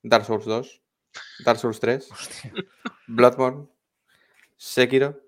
Dark 0.03 0.25
Souls 0.25 0.45
2, 0.45 0.84
Dark 1.45 1.59
Souls 1.59 1.81
3, 1.81 2.11
Hostia. 2.11 2.53
Bloodborne, 3.07 3.69
Sekiro, 4.57 5.21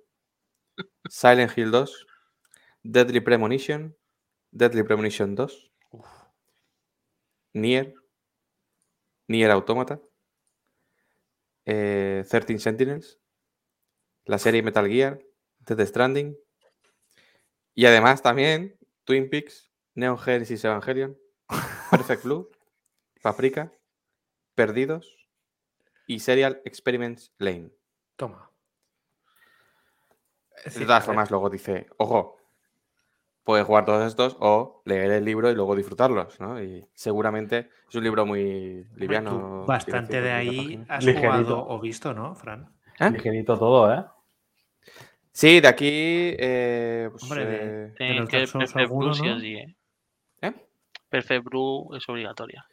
Silent 1.09 1.53
Hill 1.57 1.71
2, 1.71 2.07
Deadly 2.83 3.21
Premonition, 3.21 3.97
Deadly 4.51 4.83
Premonition 4.83 5.35
2, 5.35 5.71
Nier, 7.55 7.95
Nier 9.29 9.51
Automata, 9.51 10.01
eh, 11.65 12.25
13 12.29 12.59
Sentinels, 12.59 13.19
la 14.25 14.39
serie 14.39 14.63
Metal 14.63 14.89
Gear, 14.89 15.19
Death 15.59 15.89
Stranding, 15.89 16.37
y 17.75 17.87
además 17.87 18.23
también 18.23 18.79
Twin 19.05 19.29
Peaks, 19.29 19.71
Neon 19.95 20.19
Genesis 20.19 20.65
Evangelion, 20.65 21.19
Perfect 21.91 22.25
Blue, 22.25 22.51
Paprika, 23.23 23.73
Perdidos 24.55 25.16
y 26.07 26.21
Serial 26.21 26.61
Experiments 26.65 27.33
Lane. 27.39 27.71
Toma. 28.17 28.51
De 30.65 30.85
todas 30.85 31.05
formas, 31.05 31.31
luego 31.31 31.51
dice, 31.51 31.87
ojo, 31.99 32.39
puedes 33.45 33.65
jugar 33.67 33.85
todos 33.85 34.07
estos 34.07 34.37
o 34.41 34.83
leer 34.85 35.11
el 35.13 35.25
libro 35.25 35.51
y 35.51 35.55
luego 35.55 35.77
disfrutarlos, 35.77 36.41
¿no? 36.41 36.61
Y 36.63 36.87
seguramente 36.95 37.71
es 37.89 37.95
un 37.95 38.05
libro 38.05 38.27
muy 38.27 38.85
liviano. 38.97 39.61
tú 39.63 39.67
bastante 39.67 40.21
de 40.21 40.31
150 40.31 40.41
ahí 40.41 40.85
has 40.89 41.05
Ligerito. 41.05 41.29
jugado 41.29 41.69
o 41.69 41.81
visto, 41.81 42.15
¿no, 42.15 42.35
Fran? 42.35 42.73
¿Eh? 42.99 43.11
Ligerito 43.11 43.59
todo, 43.59 43.93
¿eh? 43.93 44.05
Sí, 45.31 45.61
de 45.61 45.69
aquí. 45.69 45.89
eh, 46.39 47.09
pues, 47.11 47.23
Hombre, 47.25 47.45
de- 47.45 47.57
eh, 47.57 47.89
De 47.89 47.95
Tenéis 47.97 48.21
los 48.21 48.29
que 48.31 48.79
alguno, 48.79 49.09
¿no? 49.09 49.39
sí, 49.41 49.55
¿eh? 49.55 49.77
¿eh? 50.41 50.55
Perfect 51.11 51.45
Blue 51.45 51.95
es 51.95 52.09
obligatoria. 52.09 52.67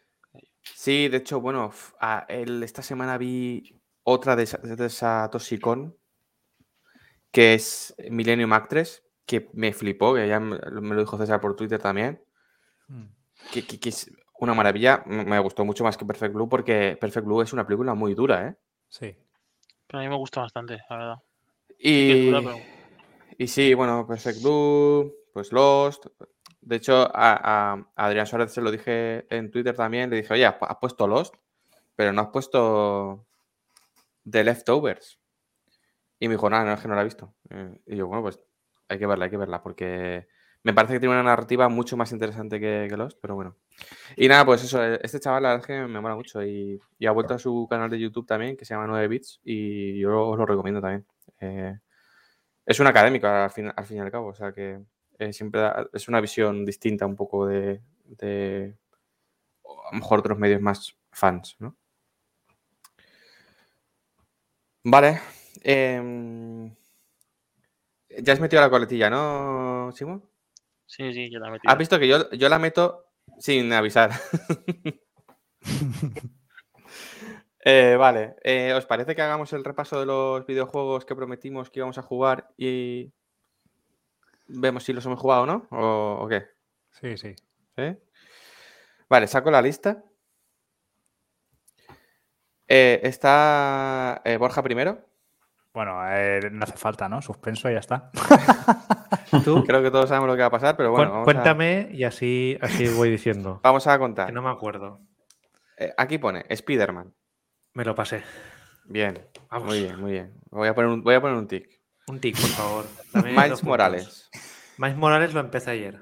Sí, 0.64 1.08
de 1.10 1.18
hecho, 1.18 1.42
bueno, 1.42 1.72
ah, 2.00 2.26
el- 2.30 2.64
esta 2.64 2.82
semana 2.82 3.18
vi 3.18 3.82
otra 4.04 4.36
de, 4.36 4.44
esa- 4.44 4.58
de 4.58 5.92
que 7.32 7.54
es 7.54 7.96
Millennium 8.10 8.54
Actress, 8.54 9.04
que 9.26 9.50
me 9.54 9.74
flipó, 9.74 10.14
que 10.14 10.28
ya 10.28 10.40
me, 10.40 10.60
me 10.82 10.96
lo 10.96 11.02
dijo 11.02 11.18
César 11.18 11.42
por 11.42 11.56
Twitter 11.56 11.82
también, 11.82 12.24
Mm. 12.88 13.06
que, 13.52 13.66
que- 13.66 13.80
que 13.80 13.90
es 13.90 14.12
una 14.40 14.54
maravilla. 14.54 15.04
Me 15.06 15.40
gustó 15.40 15.66
mucho 15.66 15.84
más 15.84 15.98
que 15.98 16.06
Perfect 16.06 16.34
Blue 16.34 16.50
porque 16.50 16.98
Perfect 17.00 17.26
Blue 17.26 17.42
es 17.42 17.54
una 17.54 17.66
película 17.66 17.94
muy 17.94 18.14
dura, 18.14 18.48
¿eh? 18.50 18.56
Sí. 18.90 19.16
Pero 19.88 20.00
a 20.00 20.02
mí 20.04 20.10
me 20.10 20.18
gusta 20.18 20.42
bastante, 20.42 20.80
la 20.90 20.98
verdad. 20.98 21.18
Y, 21.80 22.26
dura, 22.26 22.42
pero- 22.42 22.58
y 23.38 23.48
sí, 23.48 23.74
bueno, 23.74 24.06
Perfect 24.06 24.42
Blue, 24.42 25.14
pues 25.34 25.52
Lost. 25.52 26.06
De 26.66 26.78
hecho, 26.78 27.10
a, 27.14 27.86
Adrián 27.96 28.26
Suárez 28.28 28.52
se 28.54 28.62
lo 28.62 28.72
dije 28.72 29.26
en 29.36 29.52
Twitter 29.52 29.76
también. 29.76 30.10
Le 30.10 30.18
dije, 30.18 30.34
oye, 30.34 30.46
has 30.46 30.56
pu- 30.60 30.68
has 30.70 30.78
puesto 30.80 31.08
Lost, 31.08 31.36
pero 31.96 32.14
no 32.14 32.22
has 32.22 32.30
puesto 32.30 33.26
The 34.30 34.44
Leftovers. 34.44 35.20
Y 36.20 36.28
me 36.28 36.36
dijo, 36.36 36.50
nada, 36.50 36.64
no, 36.66 36.74
es 36.74 36.82
que 36.82 36.88
no 36.88 36.96
la 36.96 37.02
he 37.02 37.06
visto. 37.06 37.34
Eh, 37.50 37.82
Y 37.88 37.96
yo, 37.98 38.08
bueno, 38.08 38.24
pues 38.24 38.40
hay 38.90 39.00
que 39.00 39.08
verla, 39.08 39.26
hay 39.26 39.32
que 39.32 39.38
verla, 39.38 39.62
porque 39.62 40.28
me 40.64 40.74
parece 40.74 40.94
que 40.94 41.00
tiene 41.02 41.14
una 41.16 41.24
narrativa 41.24 41.68
mucho 41.70 41.98
más 41.98 42.12
interesante 42.12 42.60
que, 42.60 42.88
Lost, 42.96 43.18
pero 43.22 43.36
bueno. 43.36 43.58
Y 44.16 44.28
nada, 44.28 44.46
pues 44.46 44.64
eso, 44.64 44.84
eh, 44.84 45.00
este 45.04 45.20
chaval 45.20 45.44
la 45.44 45.50
verdad 45.50 45.62
es 45.64 45.68
que 45.68 45.88
me 45.94 46.00
mola 46.02 46.16
mucho 46.16 46.44
y, 46.44 46.80
y 47.00 47.06
ha 47.08 47.12
vuelto 47.12 47.34
a 47.34 47.40
su 47.40 47.68
canal 47.70 47.90
de 47.90 48.00
YouTube 48.00 48.26
también, 48.28 48.56
que 48.58 48.66
se 48.66 48.74
llama 48.74 48.88
9 48.88 49.08
Bits, 49.10 49.42
y 49.44 50.00
yo 50.00 50.30
os 50.30 50.38
lo 50.38 50.46
recomiendo 50.46 50.82
también. 50.82 51.06
Eh, 51.40 51.78
es 52.66 52.80
un 52.80 52.88
académico 52.88 53.28
al 53.28 53.52
fin, 53.52 53.72
al 53.76 53.86
fin 53.86 53.98
y 53.98 54.00
al 54.02 54.12
cabo, 54.12 54.28
o 54.30 54.36
sea 54.36 54.52
que 54.54 54.80
eh, 55.20 55.34
siempre 55.34 55.62
da- 55.62 55.88
es 55.94 56.08
una 56.08 56.22
visión 56.22 56.66
distinta 56.66 57.06
un 57.06 57.16
poco 57.16 57.48
de, 57.48 57.82
de 58.06 58.76
a 59.66 59.92
lo 59.94 60.00
mejor 60.00 60.20
otros 60.20 60.38
medios 60.38 60.62
más 60.62 60.96
fans, 61.12 61.56
¿no? 61.60 61.76
Vale. 64.84 65.20
em, 65.64 66.74
ya 68.10 68.34
has 68.34 68.40
metido 68.40 68.62
la 68.62 68.70
coletilla, 68.70 69.10
¿no, 69.10 69.92
Simón? 69.94 70.24
Sí, 70.86 71.14
sí, 71.14 71.30
yo 71.32 71.40
la 71.40 71.50
metí. 71.50 71.68
Has 71.68 71.78
visto 71.78 71.98
que 71.98 72.08
yo, 72.08 72.30
yo 72.32 72.50
la 72.50 72.60
meto 72.60 73.06
sin 73.40 73.72
avisar. 73.74 74.12
Eh, 77.66 77.96
vale. 77.98 78.36
eh, 78.44 78.74
¿Os 78.74 78.86
parece 78.86 79.16
que 79.16 79.22
hagamos 79.22 79.54
el 79.54 79.64
repaso 79.64 79.98
de 79.98 80.06
los 80.06 80.46
videojuegos 80.46 81.06
que 81.06 81.16
prometimos 81.16 81.70
que 81.70 81.80
íbamos 81.80 81.98
a 81.98 82.02
jugar 82.02 82.50
y 82.58 83.14
vemos 84.48 84.84
si 84.84 84.94
los 84.94 85.06
hemos 85.06 85.20
jugado 85.20 85.44
o 85.44 85.46
no? 85.46 85.68
¿O, 85.72 86.28
qué? 86.28 86.46
Sí, 86.92 87.18
sí. 87.18 87.36
¿Sí? 87.78 87.98
Vale, 89.10 89.28
saco 89.28 89.52
la 89.52 89.62
lista. 89.62 90.04
Eh, 92.68 93.00
está 93.04 94.22
eh, 94.26 94.38
Borja 94.38 94.64
primero. 94.64 95.06
Bueno, 95.74 96.00
eh, 96.08 96.50
no 96.52 96.64
hace 96.64 96.78
falta, 96.78 97.10
¿no? 97.10 97.22
Suspenso 97.22 97.70
y 97.70 97.74
ya 97.74 97.80
está. 97.80 98.12
Tú, 99.44 99.64
Creo 99.66 99.82
que 99.82 99.90
todos 99.90 100.08
sabemos 100.10 100.28
lo 100.30 100.36
que 100.36 100.42
va 100.42 100.48
a 100.48 100.52
pasar, 100.52 100.78
pero 100.78 100.92
bueno, 100.92 101.24
cuéntame 101.24 101.90
y 101.92 102.04
así, 102.04 102.58
así 102.62 102.88
voy 102.90 103.10
diciendo. 103.10 103.60
vamos 103.64 103.88
a 103.88 103.94
Que 103.94 104.00
contar. 104.00 104.32
no 104.32 104.44
me 104.44 104.50
acuerdo. 104.52 105.02
Eh, 105.78 105.92
aquí 105.98 106.20
pone 106.20 106.46
Spider-Man. 106.48 107.12
Me 107.74 107.84
lo 107.84 107.96
pasé. 107.96 108.24
Bien, 108.86 109.28
Vamos. 109.50 109.68
muy 109.68 109.80
bien, 109.82 110.00
muy 110.00 110.12
bien. 110.12 110.34
Voy 110.52 110.68
a 110.68 110.76
poner 110.76 110.92
un, 110.92 111.02
voy 111.02 111.16
a 111.16 111.22
poner 111.22 111.38
un 111.38 111.48
tic. 111.48 111.82
Un 112.08 112.20
tic, 112.20 112.40
por 112.40 112.50
favor. 112.50 112.86
Miles 113.14 113.36
puntos. 113.36 113.64
Morales. 113.64 114.30
Miles 114.78 114.98
Morales 114.98 115.34
lo 115.34 115.40
empecé 115.40 115.72
ayer. 115.72 116.00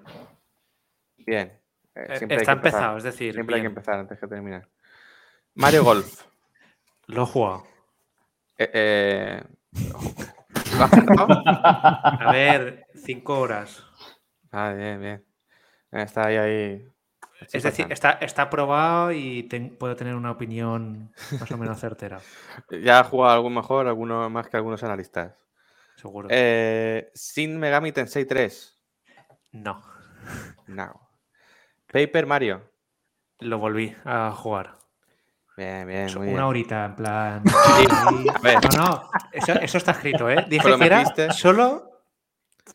Bien. 1.18 1.48
Eh, 1.96 2.06
Eh, 2.10 2.18
siempre 2.18 2.38
Está 2.38 2.54
empezado, 2.54 2.98
es 2.98 3.04
decir, 3.04 3.34
Siempre 3.34 3.56
hay 3.56 3.62
que 3.62 3.68
empezar 3.68 4.00
antes 4.00 4.20
que 4.20 4.28
terminar. 4.28 4.68
Mario 5.56 5.84
Golf. 5.84 6.24
lo 7.08 7.24
he 7.24 7.26
jugado. 7.26 7.64
Eh, 8.58 8.72
eh. 8.74 9.44
A 10.80 12.32
ver, 12.32 12.86
cinco 12.96 13.40
horas. 13.40 13.84
Ah, 14.52 14.74
bien, 14.74 15.00
bien. 15.00 15.26
Está 15.92 16.28
ahí, 16.28 16.38
ahí. 16.38 16.88
Es 17.52 17.64
decir, 17.64 17.88
está, 17.90 18.12
está 18.12 18.44
aprobado 18.44 19.12
y 19.12 19.44
puedo 19.80 19.96
tener 19.96 20.16
una 20.16 20.32
opinión 20.32 21.12
más 21.40 21.52
o 21.52 21.58
menos 21.58 21.80
certera, 21.80 22.20
Ya 22.84 23.00
ha 23.00 23.04
jugado 23.04 23.34
algún 23.34 23.56
mejor, 23.56 23.88
alguno 23.88 24.30
más 24.30 24.48
que 24.48 24.58
algunos 24.58 24.84
analistas. 24.84 25.34
Seguro. 26.02 26.28
Eh, 26.32 27.12
Sin 27.14 27.58
Megami 27.60 27.92
Tensei 27.92 28.26
3. 28.26 28.82
No, 29.54 29.82
No. 30.68 31.10
Paper 31.92 32.26
Mario. 32.26 32.72
lo 33.40 33.58
volví 33.60 33.94
a 34.06 34.32
jugar. 34.32 34.78
Bien, 35.58 35.86
bien, 35.86 36.06
muy 36.16 36.28
una 36.28 36.32
bien. 36.32 36.40
horita, 36.40 36.86
en 36.86 36.96
plan. 36.96 37.44
Sí, 37.46 37.86
ahí. 37.92 38.26
a 38.34 38.40
ver. 38.40 38.56
No, 38.78 38.86
no, 38.86 39.10
eso, 39.34 39.54
eso 39.54 39.78
está 39.78 39.92
escrito, 39.92 40.30
¿eh? 40.30 40.46
Dije 40.48 40.78
que 40.78 40.86
era 40.86 41.32
solo 41.34 41.90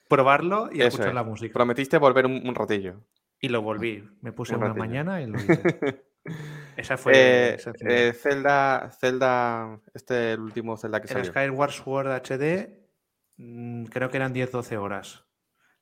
probarlo 0.09 0.69
y 0.73 0.79
Eso 0.81 0.89
escuchar 0.89 1.09
es. 1.09 1.15
la 1.15 1.23
música. 1.25 1.53
Prometiste 1.55 1.97
volver 1.99 2.27
un, 2.27 2.47
un 2.47 2.55
ratillo. 2.55 3.01
Y 3.41 3.49
lo 3.49 3.63
volví. 3.63 4.05
Me 4.21 4.33
puse 4.33 4.53
Un 4.55 4.59
una 4.59 4.69
ratillo. 4.69 4.85
mañana 4.87 5.23
y 5.23 5.27
lo 5.27 5.39
hice. 5.39 6.05
Esa 6.77 6.97
fue 6.99 7.55
Eh, 7.55 7.59
sencilla. 7.59 7.91
eh, 7.91 8.13
Zelda, 8.13 8.91
Zelda, 9.01 9.81
este 9.95 10.33
el 10.33 10.41
último 10.41 10.77
Zelda 10.77 11.01
que 11.01 11.07
El 11.07 11.25
salió. 11.25 11.31
Skyward 11.31 11.71
Sword 11.73 12.09
HD, 12.09 12.86
creo 13.37 14.11
que 14.11 14.17
eran 14.17 14.35
10-12 14.35 14.77
horas. 14.79 15.25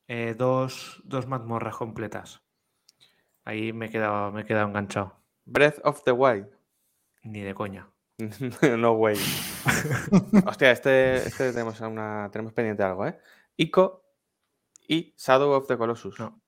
Eh, 0.07 0.35
dos, 0.37 1.03
dos 1.05 1.27
mazmorras 1.27 1.77
completas. 1.77 2.43
Ahí 3.45 3.73
me 3.73 3.87
he 3.87 3.91
quedado, 3.91 4.33
me 4.33 4.43
he 4.43 4.45
quedado 4.45 4.69
enganchado. 4.69 5.21
Breath 5.45 5.81
of 5.85 6.03
the 6.05 6.13
Wild. 6.13 6.49
Ni 7.23 7.41
de 7.41 7.55
coña. 7.55 7.89
no 8.79 8.93
way. 8.93 9.17
Hostia, 10.47 10.71
este, 10.71 11.17
este 11.17 11.53
tenemos, 11.53 11.81
una, 11.81 12.29
tenemos 12.31 12.53
pendiente 12.53 12.83
algo, 12.83 13.07
¿eh? 13.07 13.19
Ico 13.57 14.05
y 14.87 15.15
Shadow 15.17 15.53
of 15.53 15.67
the 15.67 15.77
Colossus. 15.77 16.19
No. 16.19 16.41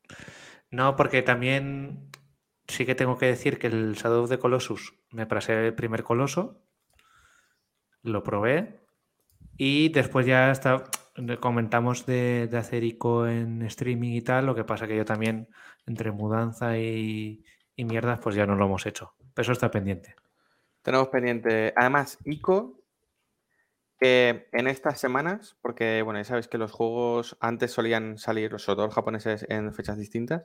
No, 0.70 0.96
porque 0.96 1.22
también 1.22 2.10
sí 2.68 2.84
que 2.84 2.94
tengo 2.94 3.18
que 3.18 3.26
decir 3.26 3.58
que 3.58 3.68
el 3.68 3.94
Shadow 3.94 4.24
of 4.24 4.30
the 4.30 4.38
Colossus 4.38 4.94
me 5.10 5.26
pasé 5.26 5.66
el 5.66 5.74
primer 5.74 6.02
coloso, 6.02 6.62
lo 8.02 8.22
probé 8.22 8.80
y 9.56 9.88
después 9.90 10.26
ya 10.26 10.50
está, 10.50 10.84
comentamos 11.40 12.06
de, 12.06 12.48
de 12.48 12.58
hacer 12.58 12.84
ICO 12.84 13.26
en 13.26 13.62
streaming 13.62 14.12
y 14.12 14.22
tal, 14.22 14.46
lo 14.46 14.54
que 14.54 14.64
pasa 14.64 14.86
que 14.86 14.96
yo 14.96 15.04
también 15.04 15.48
entre 15.86 16.12
mudanza 16.12 16.78
y, 16.78 17.44
y 17.74 17.84
mierdas 17.84 18.20
pues 18.20 18.34
ya 18.34 18.46
no 18.46 18.54
lo 18.56 18.66
hemos 18.66 18.86
hecho. 18.86 19.14
Pero 19.34 19.42
eso 19.42 19.52
está 19.52 19.70
pendiente. 19.70 20.14
Tenemos 20.82 21.08
pendiente, 21.08 21.72
además, 21.76 22.18
Ico, 22.24 22.80
que 23.98 24.48
en 24.52 24.66
estas 24.68 25.00
semanas, 25.00 25.56
porque 25.60 26.02
bueno, 26.02 26.20
ya 26.20 26.24
sabéis 26.24 26.48
que 26.48 26.58
los 26.58 26.70
juegos 26.70 27.36
antes 27.40 27.72
solían 27.72 28.18
salir, 28.18 28.50
sobre 28.58 28.76
todo 28.76 28.86
los 28.86 28.94
japoneses, 28.94 29.46
en 29.48 29.72
fechas 29.74 29.98
distintas. 29.98 30.44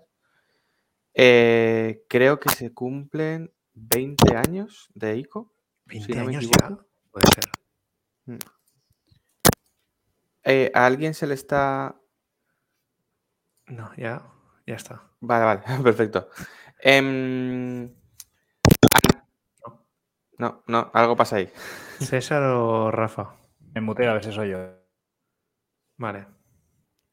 eh, 1.13 2.03
creo 2.07 2.39
que 2.39 2.49
se 2.49 2.73
cumplen 2.73 3.51
20 3.73 4.35
años 4.35 4.89
de 4.93 5.17
Ico. 5.17 5.53
20 5.85 6.15
no 6.15 6.25
me 6.25 6.37
años 6.37 6.49
ya. 6.49 6.77
Puede 7.11 7.27
ser. 7.35 8.39
Eh, 10.43 10.71
¿A 10.73 10.85
alguien 10.85 11.13
se 11.13 11.27
le 11.27 11.33
está 11.35 11.95
No, 13.67 13.91
ya, 13.95 14.21
ya 14.65 14.75
está. 14.75 15.01
Vale, 15.19 15.45
vale, 15.45 15.61
perfecto. 15.83 16.29
Em, 16.79 17.89
No, 20.37 20.63
no, 20.65 20.89
algo 20.93 21.15
pasa 21.15 21.35
ahí. 21.35 21.51
César 21.99 22.41
o 22.43 22.89
Rafa. 22.89 23.35
Me 23.75 23.81
muteo 23.81 24.09
a 24.09 24.13
ver 24.13 24.23
si 24.23 24.31
soy 24.31 24.49
yo. 24.49 24.57
Vale. 25.97 26.25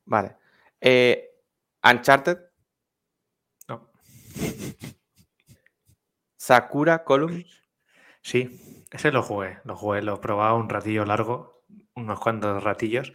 Vale. 0.07 0.37
Eh, 0.81 1.31
Uncharted, 1.85 2.39
No. 3.69 3.91
Sakura 6.39 7.05
Columns. 7.05 7.63
Sí, 8.23 8.87
ese 8.91 9.13
lo 9.13 9.23
jugué, 9.23 9.59
lo 9.65 9.77
jugué, 9.77 10.01
lo 10.01 10.15
he 10.15 10.19
probado 10.19 10.57
un 10.57 10.69
ratillo 10.71 11.05
largo, 11.05 11.58
unos 12.03 12.21
cuantos 12.21 12.63
ratillos, 12.63 13.13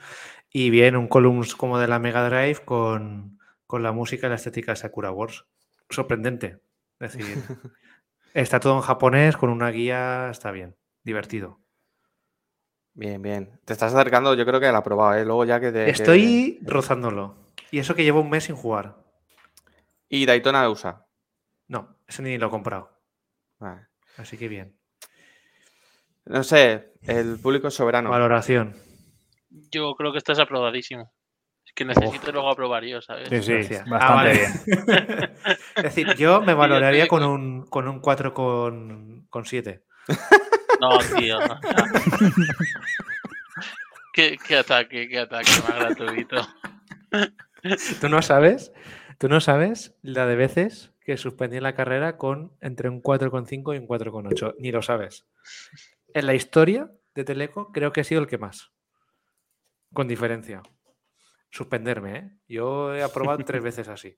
y 0.50 0.70
bien 0.70 0.96
un 0.96 1.08
Columns 1.08 1.56
como 1.56 1.80
de 1.80 1.88
la 1.88 2.00
Mega 2.00 2.28
Drive 2.30 2.64
con, 2.66 3.40
con 3.68 3.84
la 3.84 3.92
música 3.92 4.28
y 4.28 4.30
la 4.30 4.36
estética 4.36 4.72
de 4.72 4.76
Sakura 4.78 5.12
Wars. 5.12 5.46
Sorprendente. 5.90 6.60
Es 7.00 7.14
decir, 7.18 7.38
está 8.34 8.60
todo 8.60 8.76
en 8.76 8.82
japonés, 8.82 9.36
con 9.38 9.50
una 9.50 9.70
guía, 9.72 10.30
está 10.30 10.52
bien, 10.52 10.76
divertido. 11.04 11.60
Bien, 12.96 13.22
bien. 13.22 13.60
Te 13.66 13.74
estás 13.74 13.94
acercando, 13.94 14.36
yo 14.36 14.46
creo 14.46 14.60
que 14.60 14.72
la 14.72 14.80
he 14.80 14.82
probado, 14.84 15.16
¿eh? 15.16 15.26
Luego 15.26 15.46
ya 15.46 15.60
que 15.60 15.72
te. 15.72 15.86
que- 15.86 15.90
Estoy 15.92 16.60
rozándolo. 16.62 17.36
Y 17.72 17.80
eso 17.80 17.96
que 17.96 18.04
llevo 18.04 18.22
un 18.22 18.30
mes 18.30 18.44
sin 18.44 18.56
jugar. 18.56 18.98
Y 20.10 20.28
Daytona 20.28 20.70
USA. 20.70 21.08
No, 21.68 21.98
ese 22.08 22.22
ni 22.22 22.38
lo 22.38 22.48
he 22.48 22.50
comprado. 22.52 22.92
Vale. 23.58 23.88
Así 24.18 24.38
que 24.38 24.48
bien. 24.48 24.78
No 26.26 26.44
sé, 26.44 26.94
el 27.04 27.38
público 27.40 27.68
es 27.68 27.74
soberano. 27.74 28.10
Valoración. 28.10 28.76
Yo 29.72 29.94
creo 29.96 30.12
que 30.12 30.18
estás 30.20 30.40
aprobadísimo. 30.40 31.12
Es 31.66 31.74
que 31.74 31.86
necesito 31.86 32.32
luego 32.32 32.50
aprobar 32.50 32.84
yo, 32.84 33.02
¿sabes? 33.02 33.30
Sí, 33.30 33.42
sí, 33.42 33.52
Gracias. 33.54 33.88
bastante 33.90 34.06
Ah, 34.06 34.16
vale. 34.16 34.34
bien. 34.34 35.36
es 35.78 35.84
decir, 35.84 36.14
yo 36.16 36.42
me 36.42 36.54
valoraría 36.54 37.08
con 37.08 37.22
con- 37.22 37.30
un, 37.30 37.66
con 37.68 37.88
un 37.88 38.00
4 38.00 38.34
con, 38.34 39.26
con 39.30 39.46
7. 39.46 39.84
No, 40.80 40.98
tío. 41.18 41.40
no. 41.40 41.60
¿Qué, 44.14 44.38
qué 44.46 44.58
ataque, 44.58 45.08
qué 45.10 45.20
ataque 45.20 45.50
más 45.68 45.76
gratuito. 45.76 46.36
¿Tú 48.02 48.10
no 48.10 48.22
sabes? 48.22 48.72
¿Tú 49.18 49.28
no 49.30 49.40
sabes 49.40 49.96
la 50.02 50.26
de 50.28 50.36
veces 50.36 50.92
que 51.06 51.18
suspendí 51.18 51.60
la 51.60 51.74
carrera 51.76 52.18
con 52.18 52.52
entre 52.62 52.90
un 52.90 53.02
4,5 53.02 53.76
y 53.76 53.78
un 53.80 53.88
4,8? 53.88 54.56
Ni 54.60 54.72
lo 54.72 54.82
sabes. 54.82 55.26
En 56.14 56.26
la 56.26 56.34
historia 56.34 56.92
de 57.16 57.24
Teleco 57.24 57.72
creo 57.72 57.92
que 57.92 58.02
he 58.02 58.04
sido 58.04 58.22
el 58.22 58.28
que 58.28 58.38
más. 58.38 58.72
Con 59.94 60.08
diferencia. 60.08 60.62
Suspenderme, 61.50 62.18
¿eh? 62.18 62.38
Yo 62.48 62.96
he 62.96 63.04
aprobado 63.04 63.44
tres 63.46 63.62
veces 63.64 63.88
así. 63.88 64.18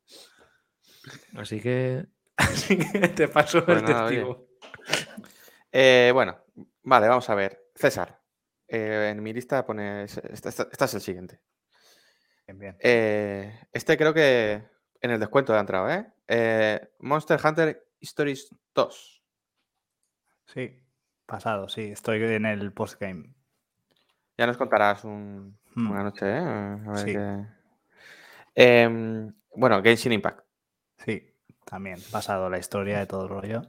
Así 1.35 1.59
que, 1.61 2.05
así 2.37 2.77
que 2.77 3.07
te 3.09 3.27
paso 3.27 3.65
Pues 3.65 3.79
el 3.79 3.83
nada, 3.85 4.05
oye. 4.05 4.15
testigo. 4.17 4.47
Eh, 5.71 6.11
bueno, 6.13 6.37
vale, 6.83 7.07
vamos 7.07 7.29
a 7.29 7.35
ver. 7.35 7.69
César, 7.75 8.21
eh, 8.67 9.09
en 9.13 9.21
mi 9.21 9.33
lista 9.33 9.65
pone. 9.65 10.03
Este, 10.05 10.33
este- 10.33 10.49
este 10.49 10.85
es 10.85 10.93
el 10.93 11.01
siguiente. 11.01 11.41
Bien, 12.47 12.59
bien. 12.59 12.77
Eh, 12.79 13.67
este 13.73 13.97
creo 13.97 14.13
que 14.13 14.63
en 15.01 15.11
el 15.11 15.19
descuento 15.19 15.53
ha 15.53 15.59
entrado, 15.59 15.89
¿eh? 15.91 16.07
Eh, 16.27 16.89
Monster 16.99 17.39
Hunter 17.43 17.89
Stories 17.99 18.47
2. 18.73 19.23
Sí, 20.47 20.84
pasado, 21.25 21.69
sí. 21.69 21.83
Estoy 21.91 22.23
en 22.23 22.45
el 22.45 22.71
postgame. 22.73 23.33
Ya 24.37 24.47
nos 24.47 24.57
contarás 24.57 25.03
un- 25.03 25.57
Hmm. 25.75 25.91
una 25.91 26.03
noche, 26.03 26.25
¿eh? 26.25 26.39
A 26.39 26.89
ver 26.91 26.97
Sí. 26.99 27.13
qué- 27.13 27.45
Em, 28.55 29.33
bueno, 29.55 29.81
Genshin 29.83 30.13
Impact. 30.13 30.39
Sí, 30.97 31.33
también. 31.65 31.97
Pasado 32.11 32.49
la 32.49 32.57
historia 32.57 32.99
de 32.99 33.05
todo 33.07 33.23
el 33.23 33.29
rollo. 33.29 33.61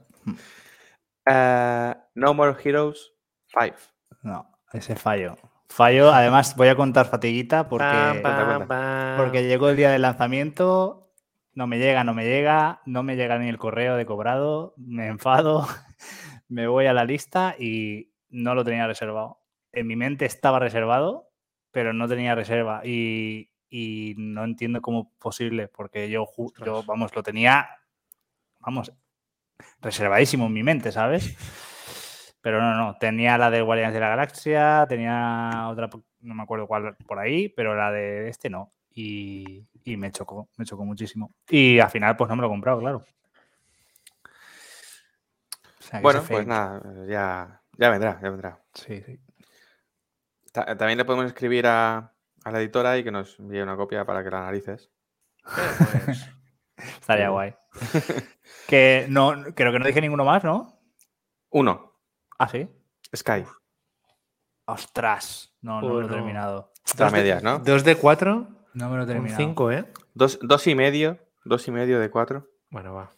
Eh, 1.25 1.95
no 2.15 2.33
More 2.33 2.55
Heroes 2.63 3.11
5. 3.47 3.75
No, 4.23 4.49
ese 4.73 4.95
fallo. 4.95 5.35
Fallo, 5.69 6.11
además 6.13 6.55
voy 6.55 6.69
a 6.69 6.75
contar 6.75 7.07
fatiguita 7.07 7.67
porque, 7.67 7.85
pam. 8.67 9.17
porque 9.17 9.43
llegó 9.43 9.69
el 9.69 9.75
día 9.75 9.91
del 9.91 10.01
lanzamiento, 10.03 11.11
no 11.53 11.67
me 11.67 11.77
llega, 11.77 12.05
no 12.05 12.13
me 12.13 12.23
llega, 12.23 12.81
no 12.85 13.03
me 13.03 13.17
llega 13.17 13.37
ni 13.37 13.49
el 13.49 13.57
correo 13.57 13.97
de 13.97 14.05
cobrado, 14.05 14.73
me 14.77 15.07
enfado, 15.07 15.67
me 16.47 16.67
voy 16.67 16.85
a 16.85 16.93
la 16.93 17.05
lista 17.05 17.55
y 17.57 18.11
no 18.29 18.55
lo 18.55 18.63
tenía 18.63 18.87
reservado. 18.87 19.41
En 19.71 19.87
mi 19.87 19.95
mente 19.95 20.25
estaba 20.25 20.59
reservado, 20.59 21.29
pero 21.71 21.93
no 21.93 22.07
tenía 22.07 22.35
reserva 22.35 22.81
y, 22.83 23.51
y 23.69 24.15
no 24.17 24.43
entiendo 24.43 24.81
cómo 24.81 25.13
posible, 25.19 25.67
porque 25.67 26.09
yo, 26.09 26.27
vamos, 26.85 27.15
lo 27.15 27.23
tenía, 27.23 27.69
vamos, 28.59 28.91
reservadísimo 29.81 30.47
en 30.47 30.53
mi 30.53 30.63
mente, 30.63 30.91
¿sabes? 30.91 31.35
Pero 32.41 32.61
no, 32.61 32.75
no, 32.75 32.97
tenía 32.97 33.37
la 33.37 33.49
de 33.49 33.61
Guardianes 33.61 33.93
de 33.93 33.99
la 33.99 34.09
Galaxia, 34.09 34.85
tenía 34.87 35.67
otra, 35.69 35.89
no 36.21 36.33
me 36.33 36.43
acuerdo 36.43 36.67
cuál 36.67 36.95
por 37.05 37.19
ahí, 37.19 37.49
pero 37.49 37.75
la 37.75 37.91
de 37.91 38.29
este 38.29 38.49
no. 38.49 38.71
Y, 38.89 39.67
y 39.83 39.97
me 39.97 40.11
chocó, 40.11 40.49
me 40.55 40.65
chocó 40.65 40.85
muchísimo. 40.85 41.31
Y 41.49 41.79
al 41.79 41.89
final, 41.89 42.15
pues 42.15 42.29
no 42.29 42.35
me 42.35 42.41
lo 42.41 42.47
he 42.47 42.51
comprado, 42.51 42.79
claro. 42.79 43.05
Sea, 45.89 46.01
Bueno, 46.01 46.21
pues 46.27 46.45
nada, 46.47 46.81
ya, 47.07 47.61
ya 47.77 47.89
vendrá, 47.89 48.19
ya 48.21 48.29
vendrá. 48.29 48.61
Sí, 48.73 49.01
sí. 49.01 49.19
Ta- 50.51 50.75
También 50.77 50.97
le 50.97 51.05
podemos 51.05 51.25
escribir 51.27 51.65
a, 51.67 52.13
a 52.43 52.51
la 52.51 52.59
editora 52.59 52.97
y 52.97 53.03
que 53.03 53.11
nos 53.11 53.39
envíe 53.39 53.61
una 53.61 53.75
copia 53.77 54.05
para 54.05 54.23
que 54.23 54.29
la 54.29 54.39
analices. 54.39 54.89
Eh, 55.45 55.75
pues, 56.05 56.29
Estaría 57.01 57.29
guay. 57.29 57.55
que 58.67 59.05
no, 59.09 59.33
creo 59.55 59.71
que 59.71 59.79
no 59.79 59.85
dije 59.85 60.01
ninguno 60.01 60.25
más, 60.25 60.43
¿no? 60.43 60.79
Uno, 61.49 61.93
Ah, 62.39 62.47
sí. 62.49 62.69
Sky. 63.15 63.45
Ostras. 64.65 65.55
No, 65.61 65.81
no 65.81 65.87
me 65.87 66.01
lo 66.01 66.05
he 66.07 66.09
terminado. 66.09 66.73
Dos 66.97 67.11
de- 67.11 67.17
medias, 67.17 67.41
¿no? 67.43 67.59
Dos 67.59 67.83
de 67.83 67.95
cuatro, 67.95 68.47
No 68.73 68.89
me 68.89 68.95
lo 68.97 69.01
he 69.03 69.05
un 69.05 69.07
terminado. 69.07 69.37
cinco, 69.37 69.71
¿eh? 69.71 69.91
Dos, 70.13 70.39
dos 70.41 70.67
y 70.67 70.75
medio, 70.75 71.17
dos 71.45 71.67
y 71.67 71.71
medio 71.71 71.99
de 71.99 72.09
cuatro. 72.11 72.47
Bueno, 72.69 72.93
va. 72.93 73.11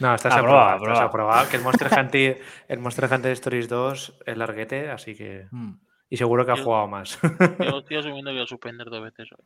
No, 0.00 0.14
estás 0.14 0.32
Aprobado, 0.34 0.70
aprobado, 0.70 0.92
estás 0.92 1.08
aprobado. 1.08 1.48
Que 1.50 1.56
el 1.56 1.62
Monster 1.62 1.88
Hunter, 1.98 2.42
el 2.68 2.78
Monster 2.78 3.12
Hunter 3.12 3.32
Stories 3.32 3.68
2 3.68 4.18
es 4.26 4.36
larguete, 4.36 4.90
así 4.90 5.14
que. 5.14 5.46
Mm. 5.50 5.72
Y 6.10 6.16
seguro 6.16 6.44
que 6.44 6.52
ha 6.52 6.56
Yo- 6.56 6.64
jugado 6.64 6.86
más. 6.88 7.18
Yo 7.22 7.28
estoy 7.78 7.96
asumiendo 7.96 8.30
que 8.30 8.34
voy 8.36 8.44
a 8.44 8.46
suspender 8.46 8.88
dos 8.88 9.02
veces 9.02 9.28
hoy. 9.32 9.44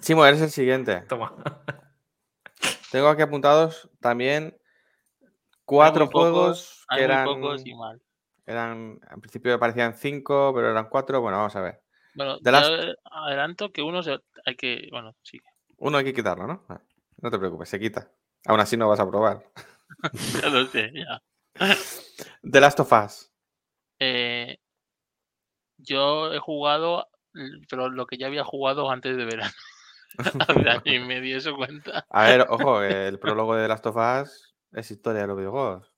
Chimo, 0.00 0.24
eres 0.24 0.40
el 0.40 0.50
siguiente. 0.50 1.00
Toma. 1.08 1.34
Tengo 2.90 3.08
aquí 3.08 3.22
apuntados 3.22 3.90
también 4.00 4.56
cuatro 5.64 6.08
pocos, 6.08 6.30
juegos 6.30 6.86
que 6.88 6.94
Hay 6.96 7.02
eran, 7.04 7.24
pocos 7.26 7.66
y 7.66 7.74
mal. 7.74 8.00
eran. 8.46 8.98
Al 9.08 9.20
principio 9.20 9.58
parecían 9.58 9.94
cinco, 9.94 10.52
pero 10.54 10.70
eran 10.70 10.88
cuatro. 10.88 11.20
Bueno, 11.20 11.38
vamos 11.38 11.56
a 11.56 11.60
ver. 11.60 11.82
Bueno, 12.14 12.38
las- 12.42 12.70
adelanto 13.10 13.70
que 13.72 13.82
uno 13.82 14.02
se- 14.02 14.18
hay 14.46 14.56
que. 14.56 14.88
Bueno, 14.90 15.14
sí. 15.22 15.38
Uno 15.78 15.98
hay 15.98 16.04
que 16.04 16.14
quitarlo, 16.14 16.46
¿no? 16.46 16.64
Vale, 16.68 16.80
No 17.20 17.30
te 17.30 17.38
preocupes, 17.38 17.68
se 17.68 17.78
quita. 17.78 18.08
Aún 18.48 18.60
así 18.60 18.76
no 18.76 18.88
vas 18.88 18.98
a 19.00 19.08
probar. 19.08 19.44
ya 20.42 20.48
lo 20.48 20.66
sé, 20.66 20.90
ya. 20.94 21.22
The 22.50 22.60
Last 22.60 22.80
of 22.80 22.90
Us. 22.92 23.30
Eh, 24.00 24.58
yo 25.76 26.32
he 26.32 26.38
jugado, 26.38 27.08
pero 27.68 27.88
lo 27.90 28.06
que 28.06 28.16
ya 28.16 28.26
había 28.26 28.44
jugado 28.44 28.90
antes 28.90 29.16
de 29.16 29.24
verano. 29.24 29.52
Hace 30.48 30.68
año 30.68 30.92
y 30.94 30.98
medio, 31.06 31.36
eso 31.36 31.54
cuenta. 31.56 32.06
A 32.10 32.24
ver, 32.24 32.46
ojo, 32.48 32.82
el 32.82 33.18
prólogo 33.18 33.54
de 33.54 33.62
The 33.64 33.68
Last 33.68 33.86
of 33.86 33.96
Us 33.96 34.54
es 34.72 34.90
historia 34.90 35.20
de 35.22 35.26
los 35.28 35.36
videojuegos. 35.36 35.92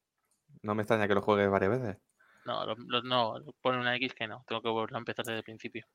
No 0.62 0.74
me 0.74 0.82
extraña 0.82 1.06
que 1.08 1.14
lo 1.14 1.22
juegues 1.22 1.48
varias 1.50 1.70
veces. 1.80 1.96
No, 2.44 2.66
lo- 2.66 2.74
lo- 2.76 3.02
no, 3.02 3.34
pone 3.60 3.78
una 3.78 3.94
X 3.96 4.14
que 4.14 4.26
no. 4.26 4.44
Tengo 4.46 4.60
que 4.62 4.68
volver 4.68 4.94
a 4.94 4.98
empezar 4.98 5.24
desde 5.24 5.38
el 5.38 5.44
principio. 5.44 5.86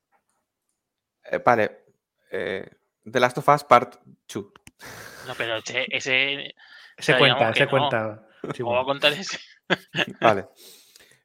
Eh, 1.25 1.41
vale. 1.43 1.85
eh, 2.31 2.69
The 3.03 3.19
Last 3.19 3.37
of 3.39 3.47
Us 3.49 3.63
Part 3.63 3.95
2. 4.33 4.45
No, 5.27 5.33
pero 5.37 5.57
ese, 5.57 5.85
ese 5.89 6.55
Se 6.97 7.03
sea, 7.03 7.17
cuenta, 7.17 7.53
se 7.53 7.63
no. 7.65 7.69
cuenta. 7.69 8.27
Sí, 8.53 8.61
¿cómo 8.63 8.71
voy 8.71 8.79
a 8.79 8.83
bueno. 8.83 8.85
contar 8.85 9.13
ese? 9.13 9.39
Vale. 10.21 10.47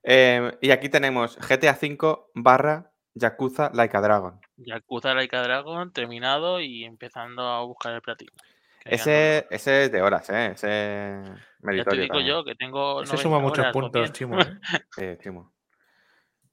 Eh, 0.03 0.57
y 0.63 0.71
aquí 0.71 0.89
tenemos 0.89 1.37
GTA 1.37 1.73
V 1.81 2.19
barra 2.35 2.91
Yakuza 3.15 3.71
Like 3.75 3.97
a 3.97 4.01
Dragon. 4.01 4.41
Yakuza 4.57 5.15
Laika 5.15 5.43
Dragon 5.43 5.93
terminado 5.93 6.61
y 6.61 6.85
empezando 6.85 7.43
a 7.43 7.63
buscar 7.65 7.93
el 7.95 8.01
platino. 8.03 8.33
no 8.37 8.91
Ese, 8.91 9.47
ese 9.51 9.85
es 9.85 9.93
de 9.93 10.01
horas, 10.03 10.31
¿eh? 10.31 10.53
Ese 10.55 11.21
es 11.21 11.29
Ya 11.29 11.85
te 11.95 12.01
meritorio. 12.01 12.03
digo 12.03 12.15
también. 12.15 12.29
yo 12.29 12.45
que 12.45 12.55
tengo. 12.55 13.03
Ese 13.03 13.17
90 13.17 13.23
suma 13.23 13.39
muchos 13.41 13.59
horas, 13.61 13.73
puntos. 13.73 14.13
Chimo. 14.13 14.41
¿eh? 14.41 14.59
Sí, 14.97 15.05
Chimo. 15.23 15.53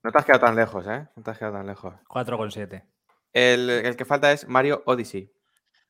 No 0.04 0.12
te 0.12 0.18
has 0.20 0.26
quedado 0.26 0.46
tan 0.46 0.56
lejos, 0.56 0.86
¿eh? 0.88 1.08
No 1.16 1.24
te 1.24 1.32
has 1.32 1.38
quedado 1.38 1.56
tan 1.58 1.68
lejos. 1.68 1.94
4,7. 2.10 2.84
El, 3.34 3.70
el 3.70 3.96
que 3.96 4.06
falta 4.06 4.32
es 4.32 4.48
Mario 4.48 4.84
Odyssey. 4.86 5.32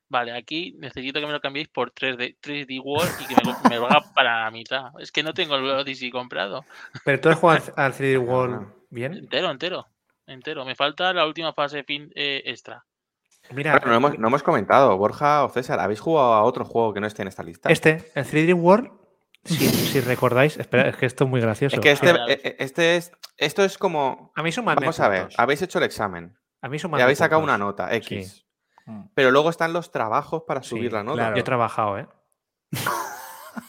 Vale, 0.09 0.31
aquí 0.31 0.73
necesito 0.79 1.19
que 1.19 1.25
me 1.25 1.33
lo 1.33 1.41
cambiéis 1.41 1.67
por 1.67 1.91
3D, 1.91 2.37
3D 2.41 2.79
World 2.81 3.09
y 3.19 3.27
que 3.27 3.35
me, 3.35 3.43
lo- 3.51 3.69
me 3.69 3.75
lo 3.75 3.87
haga 3.87 4.01
para 4.15 4.43
la 4.45 4.51
mitad. 4.51 4.91
Es 4.99 5.11
que 5.11 5.21
no 5.23 5.33
tengo 5.33 5.55
el 5.55 5.69
Odyssey 5.69 6.09
comprado. 6.11 6.65
Pero 7.03 7.19
tú 7.19 7.29
has 7.29 7.37
jugado 7.39 7.73
al 7.75 7.93
3D 7.93 8.17
World 8.25 8.67
bien. 8.89 9.13
Entero, 9.13 9.51
entero. 9.51 9.85
Entero. 10.25 10.63
Me 10.65 10.75
falta 10.75 11.11
la 11.13 11.25
última 11.25 11.51
fase 11.53 11.83
fin 11.83 12.09
eh, 12.15 12.41
extra. 12.45 12.85
Mira, 13.51 13.71
Bueno, 13.73 13.87
no 13.87 13.95
hemos, 13.95 14.19
no 14.19 14.27
hemos 14.27 14.43
comentado, 14.43 14.97
Borja 14.97 15.43
o 15.45 15.49
César, 15.49 15.79
¿habéis 15.79 15.99
jugado 16.01 16.33
a 16.33 16.43
otro 16.43 16.65
juego 16.65 16.93
que 16.93 16.99
no 16.99 17.07
esté 17.07 17.21
en 17.21 17.29
esta 17.29 17.43
lista? 17.43 17.69
este, 17.71 18.11
el 18.13 18.25
3D 18.25 18.53
World, 18.53 18.91
si, 19.45 19.55
si 19.69 20.01
recordáis, 20.01 20.57
espera, 20.57 20.89
es 20.89 20.97
que 20.97 21.05
esto 21.05 21.23
es 21.23 21.29
muy 21.29 21.39
gracioso. 21.39 21.75
es 21.77 21.81
que 21.81 21.95
Sí, 21.95 22.05
este, 22.05 22.11
Vale. 22.19 22.33
eh, 22.33 22.41
eh, 22.43 22.55
este 22.59 22.97
es. 22.97 23.11
Esto 23.37 23.63
es 23.63 23.77
como. 23.77 24.33
a 24.35 24.43
mí 24.43 24.49
Vamos 24.63 24.99
a 24.99 25.07
ver, 25.07 25.29
habéis 25.37 25.61
hecho 25.61 25.77
el 25.77 25.85
examen 25.85 26.37
A 26.61 26.67
mí 26.67 26.77
y 26.77 27.01
habéis 27.01 27.19
sacado 27.19 27.41
una 27.41 27.57
nota, 27.57 27.93
X. 27.95 28.46
Mm. 28.87 29.03
Pero 29.13 29.31
luego 29.31 29.49
están 29.51 29.73
los 29.73 29.91
trabajos 29.91 30.43
para 30.47 30.63
Sí, 30.63 30.69
subir 30.69 30.91
la 30.93 31.03
nota. 31.03 31.15
claro. 31.17 31.35
Yo 31.35 31.39
he 31.41 31.43
trabajado, 31.43 31.97
¿eh? 31.99 32.07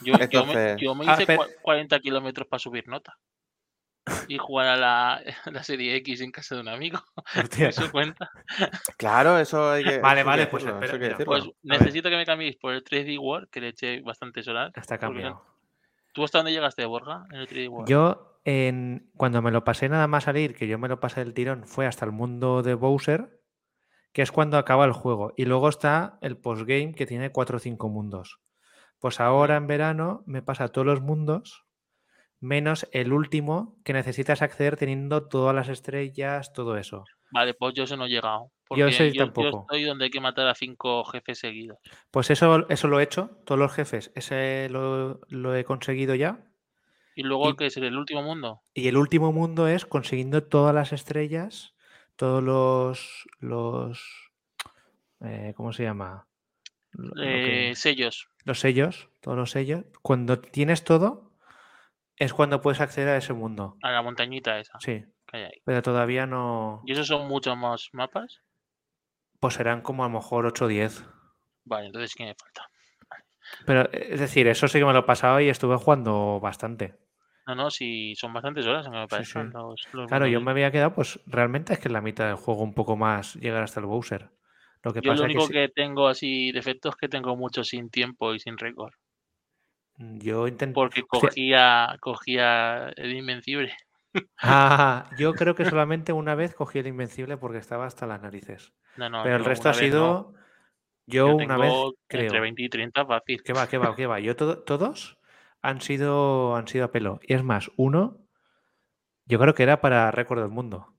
Yo, 0.01 0.13
yo 0.13 0.17
me, 0.17 0.23
Entonces- 0.23 0.77
yo 0.81 0.95
me 0.95 1.05
Ah, 1.07 1.13
hice 1.13 1.25
pero- 1.25 1.41
cua- 1.43 1.49
40 1.61 1.99
kilómetros 1.99 2.47
para 2.47 2.59
subir 2.59 2.87
nota. 2.87 3.17
Y 4.27 4.37
jugar 4.37 4.67
a 4.67 4.75
la, 4.77 5.21
serie 5.63 5.95
X 5.97 6.21
en 6.21 6.31
casa 6.31 6.55
de 6.55 6.61
un 6.61 6.67
amigo. 6.69 6.99
Eso 7.59 7.91
cuenta. 7.91 8.29
Claro, 8.97 9.37
eso 9.37 9.71
hay 9.71 9.83
que. 9.83 9.99
Vale, 9.99 10.21
hay 10.21 10.25
vale, 10.25 10.43
que 10.45 10.47
pues 10.51 10.63
decirlo, 10.63 10.83
espera, 10.85 11.05
eso 11.07 11.11
hay 11.13 11.17
que. 11.17 11.25
Pues 11.25 11.43
necesito 11.63 12.09
que 12.09 12.15
me 12.17 12.25
cambiéis 12.25 12.55
por 12.57 12.73
el 12.73 12.83
3D 12.83 13.19
World, 13.19 13.49
que 13.49 13.61
le 13.61 13.67
eché 13.69 14.01
bastantes 14.01 14.47
horas. 14.47 14.71
Está 14.75 14.97
cambiado. 14.97 15.43
¿Tú 16.13 16.23
hasta 16.23 16.39
dónde 16.39 16.51
llegaste, 16.53 16.85
Borja? 16.85 17.25
En 17.31 17.37
el 17.39 17.47
3D 17.47 17.69
World. 17.69 17.87
Yo, 17.89 18.39
en, 18.45 19.11
cuando 19.15 19.41
me 19.41 19.51
lo 19.51 19.63
pasé 19.63 19.89
nada 19.89 20.07
más 20.07 20.23
salir, 20.23 20.55
que 20.55 20.67
yo 20.67 20.79
me 20.79 20.87
lo 20.87 20.99
pasé 20.99 21.21
el 21.21 21.33
tirón, 21.33 21.65
fue 21.67 21.85
hasta 21.85 22.05
el 22.05 22.11
mundo 22.11 22.63
de 22.63 22.73
Bowser, 22.73 23.38
que 24.11 24.21
es 24.21 24.31
cuando 24.31 24.57
acaba 24.57 24.85
el 24.85 24.91
juego. 24.93 25.33
Y 25.37 25.45
luego 25.45 25.69
está 25.69 26.17
el 26.21 26.37
postgame, 26.37 26.93
que 26.93 27.05
tiene 27.05 27.31
4 27.31 27.57
o 27.57 27.59
5 27.59 27.89
mundos. 27.89 28.39
Pues 28.99 29.19
ahora 29.19 29.55
en 29.55 29.67
verano 29.67 30.23
me 30.25 30.41
pasa 30.41 30.67
todos 30.69 30.87
los 30.87 31.01
mundos, 31.01 31.65
menos 32.39 32.87
el 32.91 33.13
último, 33.13 33.77
que 33.83 33.93
necesitas 33.93 34.41
acceder 34.41 34.77
teniendo 34.77 35.27
todas 35.27 35.55
las 35.55 35.69
estrellas, 35.69 36.53
todo 36.53 36.77
eso. 36.77 37.03
Vale, 37.31 37.53
pues 37.53 37.73
yo 37.75 37.83
eso 37.83 37.95
no 37.97 38.05
he 38.05 38.09
llegado. 38.09 38.45
Yo 38.45 38.51
Porque 38.67 38.87
ese 38.87 39.11
yo, 39.13 39.25
tampoco. 39.25 39.61
estoy 39.61 39.83
donde 39.83 40.05
hay 40.05 40.11
que 40.11 40.19
matar 40.21 40.47
a 40.47 40.55
cinco 40.55 41.03
jefes 41.05 41.39
seguidos. 41.39 41.77
Pues 42.11 42.29
eso, 42.29 42.67
eso 42.69 42.87
lo 42.87 42.99
he 42.99 43.03
hecho, 43.03 43.39
todos 43.45 43.59
los 43.59 43.71
jefes, 43.73 44.11
ese 44.15 44.67
lo, 44.69 45.19
lo 45.27 45.55
he 45.55 45.63
conseguido 45.63 46.15
ya. 46.15 46.45
Y 47.15 47.23
luego, 47.23 47.49
Y- 47.49 47.55
que 47.55 47.65
es 47.67 47.77
el 47.77 47.97
último 47.97 48.23
mundo? 48.23 48.61
Y 48.73 48.87
el 48.87 48.97
último 48.97 49.31
mundo 49.33 49.67
es 49.67 49.85
consiguiendo 49.85 50.43
todas 50.43 50.73
las 50.73 50.93
estrellas, 50.93 51.75
todos 52.19 52.43
los. 52.43 53.25
los 53.39 54.31
eh, 55.21 55.53
¿Cómo 55.55 55.71
se 55.71 55.83
llama? 55.83 56.27
Lo- 56.91 57.07
lo 57.09 57.13
que- 57.23 57.69
Eh, 57.71 57.75
sellos. 57.75 58.27
los 58.43 58.59
sellos, 58.59 59.09
todos 59.21 59.37
los 59.37 59.51
sellos. 59.51 59.85
Cuando 60.01 60.39
tienes 60.39 60.83
todo, 60.83 61.31
es 62.17 62.33
cuando 62.33 62.61
puedes 62.61 62.81
acceder 62.81 63.09
a 63.09 63.17
ese 63.17 63.31
mundo. 63.31 63.77
A 63.81 63.91
la 63.91 64.01
montañita 64.01 64.59
esa 64.59 64.77
Sí, 64.81 65.05
que 65.27 65.37
hay 65.37 65.43
ahí. 65.43 65.61
pero 65.63 65.81
todavía 65.81 66.25
no. 66.25 66.81
¿Y 66.85 66.91
esos 66.91 67.07
son 67.07 67.27
muchos 67.29 67.55
más 67.57 67.89
mapas? 67.93 68.41
Pues 69.39 69.53
serán 69.53 69.81
como 69.81 70.03
a 70.03 70.07
lo 70.09 70.13
mejor 70.15 70.45
8 70.45 70.65
o 70.65 70.67
10. 70.67 71.05
Vale, 71.63 71.85
entonces 71.87 72.13
¿qué 72.15 72.25
me 72.25 72.35
falta? 72.35 72.69
Pero 73.65 73.83
eh, 73.93 74.09
es 74.11 74.19
decir, 74.19 74.47
eso 74.47 74.67
sí 74.67 74.79
que 74.79 74.85
me 74.85 74.91
lo 74.93 74.99
he 74.99 75.03
pasado 75.03 75.39
y 75.39 75.47
estuve 75.47 75.77
jugando 75.77 76.39
bastante. 76.41 76.95
No, 77.49 77.55
no, 77.55 77.71
si 77.71 78.15
son 78.15 78.31
bastantes 78.31 78.65
horas, 78.67 78.87
me 78.89 79.07
parecen 79.07 79.47
sí. 79.47 79.53
los, 79.53 79.87
los 79.91 80.07
Claro, 80.07 80.27
yo 80.27 80.39
me 80.39 80.51
había 80.51 80.71
quedado, 80.71 80.93
pues 80.93 81.19
realmente 81.25 81.73
es 81.73 81.79
que 81.79 81.87
en 81.87 81.93
la 81.93 82.01
mitad 82.01 82.27
del 82.27 82.35
juego 82.35 82.61
un 82.61 82.73
poco 82.75 82.95
más 82.95 83.35
llegar 83.35 83.63
hasta 83.63 83.79
el 83.79 83.87
Bowser. 83.87 84.29
Lo 84.83 84.93
que 84.93 85.01
Yo 85.01 85.09
pasa 85.11 85.23
lo 85.23 85.25
único 85.25 85.47
que, 85.47 85.53
que 85.53 85.69
tengo 85.69 86.07
así 86.07 86.51
defectos 86.51 86.93
es 86.93 86.97
que 86.97 87.09
tengo 87.09 87.35
mucho 87.35 87.63
sin 87.63 87.89
tiempo 87.89 88.33
y 88.35 88.39
sin 88.39 88.57
récord. 88.57 88.93
sí- 89.97 90.19
yo 90.19 90.47
intenté. 90.47 90.73
Porque 90.75 91.01
cogía, 91.03 91.97
cogía 91.99 92.89
el 92.95 93.13
Invencible. 93.15 93.73
Ah, 94.41 95.09
yo 95.17 95.35
creo 95.35 95.53
que 95.53 95.65
solamente 95.65 96.13
una 96.13 96.33
vez 96.33 96.55
cogí 96.55 96.79
el 96.79 96.87
Invencible 96.87 97.37
porque 97.37 97.57
estaba 97.59 97.85
hasta 97.85 98.07
las 98.07 98.21
narices. 98.21 98.73
No, 98.97 99.09
no, 99.09 99.23
Pero 99.23 99.35
el 99.35 99.45
resto 99.45 99.69
ha 99.69 99.73
no. 99.73 99.77
sido. 99.77 100.33
Yo, 101.05 101.27
Yo 101.27 101.35
una 101.35 101.57
vez 101.57 101.73
creo. 102.07 102.23
Entre 102.23 102.39
20 102.39 102.61
y 102.63 102.69
30 102.69 103.05
fácil. 103.05 103.43
Que 103.43 103.53
va, 103.53 103.67
que 103.67 103.77
va, 103.77 103.95
que 103.95 104.07
va. 104.07 104.19
Yo 104.19 104.35
todo- 104.35 104.59
todos 104.59 105.18
han 105.61 105.81
sido, 105.81 106.55
han 106.55 106.67
sido 106.67 106.85
a 106.85 106.91
pelo. 106.91 107.19
Y 107.23 107.33
es 107.33 107.43
más, 107.43 107.71
uno, 107.77 108.17
yo 109.25 109.39
creo 109.39 109.53
que 109.53 109.63
era 109.63 109.81
para 109.81 110.11
récord 110.11 110.39
del 110.41 110.49
mundo. 110.49 110.93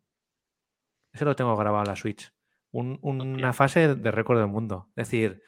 Ese 1.12 1.24
lo 1.24 1.34
tengo 1.36 1.56
grabado 1.56 1.84
en 1.84 1.88
la 1.90 1.96
Switch. 1.96 2.32
Un- 2.72 2.98
una 3.02 3.52
fase 3.52 3.94
de 3.96 4.10
récord 4.12 4.38
del 4.38 4.46
mundo. 4.46 4.88
Es 4.90 5.08
decir, 5.10 5.42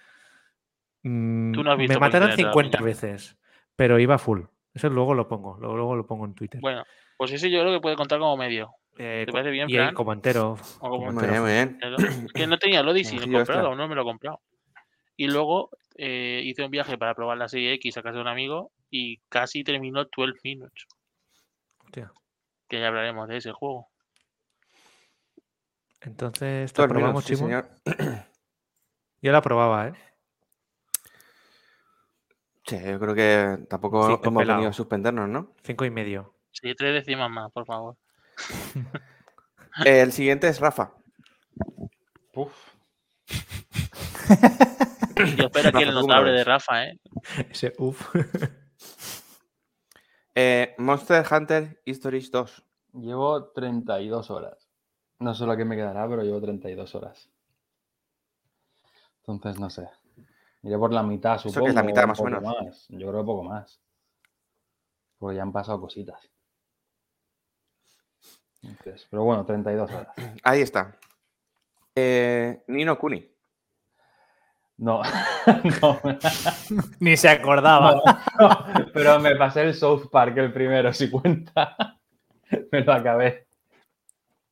mm, 1.03 1.53
Tú 1.53 1.63
no 1.63 1.73
has 1.73 1.79
visto 1.79 1.95
me 1.95 2.01
mataron 2.01 2.31
internet 2.31 2.47
la 2.47 2.53
50 2.53 2.79
peña. 2.79 2.87
veces, 2.87 3.39
pero 3.77 3.99
iba 3.99 4.19
full. 4.19 4.43
Eso 4.75 4.89
luego 4.89 5.15
lo 5.15 5.29
pongo, 5.29 5.57
luego, 5.59 5.77
luego 5.77 5.97
lo 5.97 6.07
pongo 6.07 6.25
en 6.25 6.35
Twitter. 6.35 6.61
Bueno, 6.61 6.83
pues 7.19 7.33
ese 7.33 7.51
yo 7.51 7.61
creo 7.61 7.73
que 7.75 7.81
puede 7.81 7.97
contar 7.97 8.19
como 8.19 8.37
medio. 8.37 8.71
Eh, 8.99 9.23
¿te 9.27 9.33
parece 9.33 9.51
bien, 9.51 9.71
y 9.71 9.75
Fran? 9.75 9.95
como 9.95 10.13
entero. 10.13 10.53
O 10.81 10.81
como 10.81 10.97
como 10.97 11.13
Muy 11.13 11.25
entero. 11.25 11.33
bien, 11.33 11.43
muy 11.43 11.53
bien. 11.53 11.79
Claro, 11.79 11.97
Es 12.27 12.33
que 12.33 12.47
no 12.47 12.59
tenía 12.59 12.81
el 12.81 12.89
Odyssey 12.89 13.19
no 13.21 13.25
tío 13.25 13.39
comprado, 13.39 13.69
aún 13.69 13.79
no 13.79 13.89
me 13.89 13.95
lo 13.95 14.03
he 14.03 14.05
comprado. 14.05 14.41
Y 15.17 15.29
luego 15.29 15.71
eh, 15.97 16.41
hice 16.45 16.65
un 16.65 16.71
viaje 16.71 16.99
para 16.99 17.15
probar 17.15 17.39
la 17.39 17.49
serie 17.49 17.73
X 17.75 17.97
a 17.99 18.03
casa 18.03 18.17
de 18.17 18.23
un 18.23 18.29
amigo 18.29 18.73
y 18.93 19.17
casi 19.31 19.65
terminó 19.65 20.05
12 20.05 20.39
Minutes. 20.45 20.87
Hostia. 21.79 22.13
Que 22.69 22.79
ya 22.79 22.89
hablaremos 22.89 23.27
de 23.27 23.39
ese 23.39 23.51
juego. 23.51 23.89
Entonces, 26.03 26.73
¿te 26.73 26.87
probamos, 26.87 27.25
minutos, 27.25 27.25
sí, 27.25 27.37
señor. 27.37 27.71
Yo 29.23 29.33
la 29.33 29.41
probaba, 29.41 29.89
¿eh? 29.89 29.95
Sí, 32.65 32.79
yo 32.85 32.99
creo 33.01 33.15
que 33.15 33.67
tampoco 33.69 34.07
Cinco 34.07 34.29
hemos 34.29 34.41
pelado. 34.41 34.59
venido 34.59 34.71
a 34.71 34.73
suspendernos, 34.73 35.29
¿no? 35.29 35.53
Cinco 35.65 35.85
y 35.85 35.91
medio. 35.91 36.35
Sí, 36.53 36.75
tres 36.77 36.95
décimas 36.95 37.29
más, 37.31 37.51
por 37.53 37.67
favor. 37.67 37.97
El 39.85 40.13
siguiente 40.13 40.49
es 40.49 40.61
Rafa. 40.61 40.95
Yo 45.37 45.47
espero 45.47 45.51
Rafa, 45.53 45.69
el 45.69 45.73
¿tú 45.73 45.73
cómo 45.73 45.85
lo 45.93 46.03
notable 46.03 46.33
de? 46.33 46.45
Rafa, 46.45 46.85
¿eh? 46.85 47.01
Ese 47.51 47.73
uff. 47.79 48.15
Eh, 50.35 50.75
Monster 50.79 51.25
Hunter 51.31 51.83
Stories 51.85 52.31
2. 52.31 52.65
Llevo 52.95 53.51
32 53.53 54.31
horas. 54.31 54.69
No 55.19 55.35
sé 55.35 55.47
lo 55.47 55.57
que 55.57 55.65
me 55.65 55.77
quedará, 55.77 56.09
pero 56.09 56.23
llevo 56.23 56.41
32 56.41 56.95
horas. 56.95 57.31
Entonces, 59.27 59.61
no 59.61 59.71
sé. 59.71 59.89
Iré 60.63 60.79
por 60.79 60.93
la 60.93 61.03
mitad, 61.03 61.41
que 61.41 61.49
es 61.49 61.55
supongo. 61.55 61.73
la 61.73 61.83
mitad, 61.83 62.07
más 62.07 62.21
o 62.21 62.25
menos. 62.25 62.43
más. 62.43 62.87
Yo 62.89 63.09
creo 63.09 63.21
que 63.21 63.27
poco 63.27 63.45
más. 63.45 63.81
Porque 65.19 65.37
ya 65.37 65.43
han 65.43 65.53
pasado 65.53 65.81
cositas. 65.81 66.29
Entonces, 68.63 69.07
pero 69.11 69.25
bueno, 69.25 69.45
32 69.45 69.91
horas. 69.91 70.09
Ahí 70.43 70.61
está. 70.61 70.97
Eh, 71.95 72.65
Nino 72.69 72.99
Kuni. 72.99 73.32
No, 74.83 75.01
no, 75.81 76.01
Ni 76.99 77.17
se 77.17 77.29
acordaba. 77.29 78.03
no, 78.41 78.51
pero 78.93 79.21
me 79.21 79.37
pasé 79.37 79.63
el 79.63 79.75
South 79.75 80.09
Park 80.11 80.37
el 80.39 80.53
primero, 80.53 80.93
si 80.93 81.09
cuenta. 81.09 81.77
Me 82.73 82.81
lo 82.81 82.93
acabé. 82.93 83.47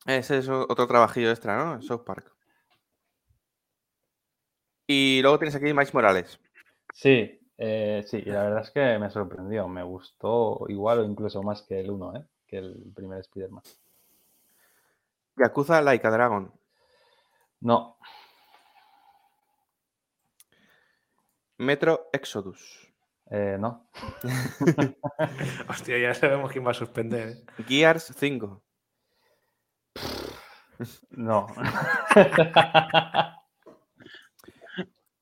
Ese 0.07 0.39
es 0.39 0.49
otro 0.49 0.87
trabajillo 0.87 1.31
extra, 1.31 1.57
¿no? 1.57 1.75
En 1.75 1.83
South 1.83 2.05
Park. 2.05 2.33
Y 4.87 5.21
luego 5.23 5.39
tienes 5.41 5.57
aquí 5.57 5.67
Miles 5.67 5.93
Morales. 5.95 6.39
Sí, 6.95 7.37
Eh, 7.59 8.05
sí, 8.07 8.23
y 8.25 8.31
la 8.31 8.45
verdad 8.45 8.63
es 8.63 8.71
que 8.71 8.99
me 9.01 9.11
sorprendió. 9.11 9.67
Me 9.67 9.83
gustó 9.83 10.65
igual 10.69 11.01
o 11.01 11.05
incluso 11.05 11.43
más 11.43 11.63
que 11.63 11.81
el 11.81 11.91
1, 11.91 12.17
¿eh? 12.17 12.25
que 12.47 12.59
el 12.59 12.93
primer 12.95 13.19
Spider-Man. 13.19 13.63
Yakuza 15.37 15.83
Like 15.83 16.07
a 16.07 16.11
Dragon. 16.11 16.53
No, 17.63 17.99
Metro 21.65 22.09
Exodus. 22.13 22.91
eh, 23.31 23.57
no. 23.61 23.91
Hostia, 25.69 25.99
ya 25.99 26.15
sabemos 26.15 26.51
quién 26.51 26.67
va 26.67 26.71
a 26.71 26.75
suspender. 26.75 27.29
¿eh? 27.29 27.45
Gears 27.69 28.15
5. 28.17 28.63
No. 31.11 31.47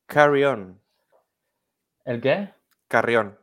Carry 0.07 0.45
On. 0.45 0.81
¿El 2.05 2.21
qué? 2.21 2.55
Carry 2.87 3.17
On. 3.17 3.37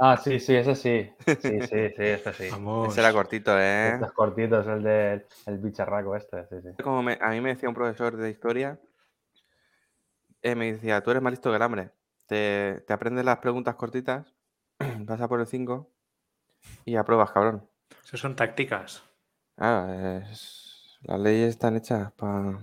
Ah, 0.00 0.16
sí, 0.16 0.40
sí, 0.40 0.56
ese 0.56 0.74
sí. 0.74 1.12
Sí, 1.26 1.60
sí, 1.60 1.68
sí, 1.68 2.02
este 2.02 2.32
sí. 2.32 2.48
Vamos. 2.52 2.92
Ese 2.92 3.00
era 3.00 3.12
cortito, 3.12 3.58
¿eh? 3.60 3.90
Este 3.92 4.06
es 4.06 4.12
cortito, 4.12 4.60
es 4.60 4.66
el 4.68 4.82
del 4.82 5.26
el 5.46 5.58
bicharraco 5.58 6.16
este, 6.16 6.46
sí, 6.46 6.56
sí. 6.62 6.82
Como 6.82 7.02
me- 7.02 7.18
a 7.20 7.28
mí 7.28 7.42
me 7.42 7.50
decía 7.50 7.68
un 7.68 7.74
profesor 7.74 8.16
de 8.16 8.30
historia, 8.30 8.80
eh, 10.40 10.54
me 10.54 10.72
decía, 10.72 11.02
tú 11.02 11.10
eres 11.10 11.22
más 11.22 11.32
listo 11.32 11.50
que 11.50 11.56
el 11.56 11.62
hambre. 11.62 11.90
Te, 12.28 12.84
te 12.86 12.92
aprendes 12.92 13.24
las 13.24 13.38
preguntas 13.38 13.74
cortitas, 13.74 14.34
vas 15.00 15.20
a 15.20 15.28
por 15.28 15.40
el 15.40 15.46
5 15.46 15.90
y 16.84 16.96
apruebas, 16.96 17.30
cabrón. 17.32 17.68
Esas 18.04 18.20
son 18.20 18.36
tácticas. 18.36 19.02
Ah, 19.56 20.20
es- 20.22 20.98
las 21.02 21.18
leyes 21.20 21.50
están 21.50 21.76
hechas 21.76 22.12
para... 22.12 22.58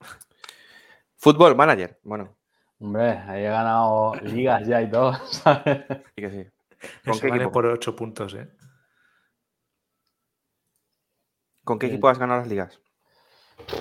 Fútbol 1.16 1.54
Manager. 1.56 1.98
Bueno, 2.02 2.36
Hombre, 2.80 3.10
ahí 3.10 3.44
he 3.44 3.48
ganado 3.50 4.16
ligas 4.22 4.66
ya 4.66 4.80
y 4.82 4.90
todo, 4.90 5.12
¿sabes? 5.30 5.84
sí 6.16 6.22
que 6.22 6.30
sí. 6.30 6.46
¿Con 7.04 7.12
Eso 7.12 7.20
qué 7.20 7.28
vale 7.28 7.42
equipo? 7.42 7.52
por 7.52 7.66
8 7.66 7.94
puntos, 7.94 8.34
¿eh? 8.34 8.50
¿Con 11.64 11.78
qué 11.78 11.86
El- 11.86 11.92
equipo 11.92 12.08
has 12.08 12.18
ganado 12.18 12.40
las 12.40 12.48
ligas? 12.48 12.80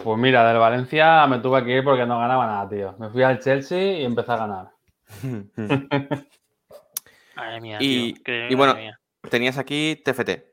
Pues 0.04 0.18
mira, 0.20 0.48
del 0.48 0.60
Valencia 0.60 1.26
me 1.28 1.40
tuve 1.40 1.64
que 1.64 1.78
ir 1.78 1.84
porque 1.84 2.06
no 2.06 2.20
ganaba 2.20 2.46
nada, 2.46 2.70
tío. 2.70 2.96
Me 3.00 3.10
fui 3.10 3.24
al 3.24 3.40
Chelsea 3.40 4.00
y 4.00 4.06
empecé 4.06 4.32
a 4.34 4.38
ganar. 4.38 4.72
Madre 7.36 7.62
mía, 7.62 7.78
Y- 7.82 8.14
tío, 8.14 8.24
que- 8.24 8.48
y 8.50 8.56
bueno, 8.56 8.76
mía. 8.76 9.00
Tenías 9.30 9.58
aquí 9.58 10.02
TFT. 10.04 10.46